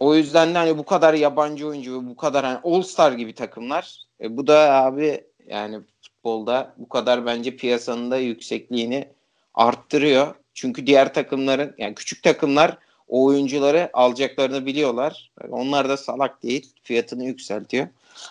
O 0.00 0.14
yüzden 0.14 0.54
de 0.54 0.58
hani 0.58 0.78
bu 0.78 0.84
kadar 0.84 1.14
yabancı 1.14 1.66
oyuncu 1.66 2.00
ve 2.00 2.06
bu 2.06 2.16
kadar 2.16 2.44
hani 2.44 2.58
All 2.64 2.82
Star 2.82 3.12
gibi 3.12 3.34
takımlar 3.34 3.96
e, 4.20 4.36
bu 4.36 4.46
da 4.46 4.74
abi 4.74 5.24
yani 5.46 5.80
futbolda 6.02 6.74
bu 6.78 6.88
kadar 6.88 7.26
bence 7.26 7.56
piyasanın 7.56 8.10
da 8.10 8.18
yüksekliğini 8.18 9.08
arttırıyor. 9.54 10.34
Çünkü 10.54 10.86
diğer 10.86 11.14
takımların 11.14 11.74
yani 11.78 11.94
küçük 11.94 12.22
takımlar 12.22 12.78
o 13.08 13.24
oyuncuları 13.24 13.90
alacaklarını 13.92 14.66
biliyorlar. 14.66 15.32
Onlar 15.50 15.88
da 15.88 15.96
salak 15.96 16.42
değil. 16.42 16.72
Fiyatını 16.82 17.24
yükseltiyor. 17.24 17.88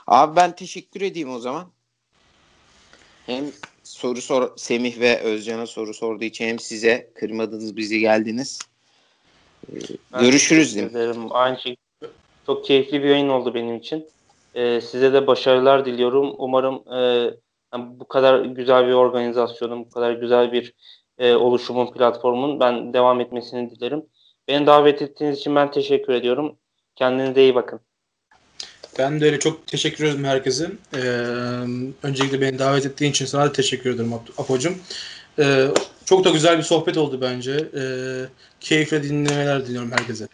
Abi 0.08 0.36
ben 0.36 0.56
teşekkür 0.56 1.02
edeyim 1.02 1.30
o 1.32 1.40
zaman. 1.40 1.68
Hem 3.26 3.46
soru 3.84 4.22
sor 4.22 4.58
Semih 4.58 5.00
ve 5.00 5.20
Özcan'a 5.20 5.68
soru 5.68 5.94
sorduğu 5.94 6.24
için 6.24 6.46
hem 6.46 6.60
size 6.60 7.10
kırmadınız 7.16 7.78
bizi 7.78 8.00
geldiniz. 8.00 8.60
Ee, 9.76 10.20
görüşürüz 10.20 10.76
diyeyim. 10.76 10.98
Ederim. 10.98 11.28
Aynı 11.30 11.60
şey. 11.60 11.76
Çok 12.46 12.66
keyifli 12.66 13.04
bir 13.04 13.10
yayın 13.10 13.30
oldu 13.30 13.54
benim 13.54 13.76
için. 13.76 14.08
Ee, 14.56 14.82
size 14.82 15.14
de 15.14 15.28
başarılar 15.28 15.86
diliyorum. 15.86 16.36
Umarım 16.38 16.94
e, 16.94 17.32
bu 17.78 18.08
kadar 18.08 18.40
güzel 18.46 18.88
bir 18.88 18.94
organizasyonun, 18.94 19.86
bu 19.86 19.90
kadar 19.90 20.12
güzel 20.12 20.52
bir 20.52 20.74
e, 21.18 21.34
oluşumun, 21.34 21.94
platformun 21.94 22.60
ben 22.60 22.94
devam 22.94 23.22
etmesini 23.22 23.72
dilerim. 23.72 24.04
Beni 24.48 24.68
davet 24.68 25.02
ettiğiniz 25.02 25.40
için 25.40 25.56
ben 25.56 25.72
teşekkür 25.72 26.14
ediyorum. 26.14 26.56
Kendinize 26.96 27.42
iyi 27.42 27.56
bakın. 27.56 27.80
Ben 29.00 29.22
de 29.22 29.26
öyle 29.26 29.40
çok 29.40 29.68
teşekkür 29.68 30.04
ederim 30.04 30.24
herkese. 30.24 30.72
Ee, 30.96 31.00
öncelikle 32.04 32.42
beni 32.42 32.60
davet 32.60 32.86
ettiğin 32.86 33.12
için 33.12 33.26
sana 33.26 33.46
da 33.46 33.52
teşekkür 33.52 33.96
ederim 33.96 34.14
Apo'cum. 34.38 34.78
Ee, 35.40 35.68
çok 36.06 36.26
da 36.26 36.30
güzel 36.30 36.58
bir 36.58 36.64
sohbet 36.64 36.98
oldu 36.98 37.22
bence. 37.22 37.70
Ee, 37.76 38.26
keyifle 38.60 39.04
dinlemeler 39.04 39.66
diliyorum 39.66 39.92
herkese. 39.92 40.30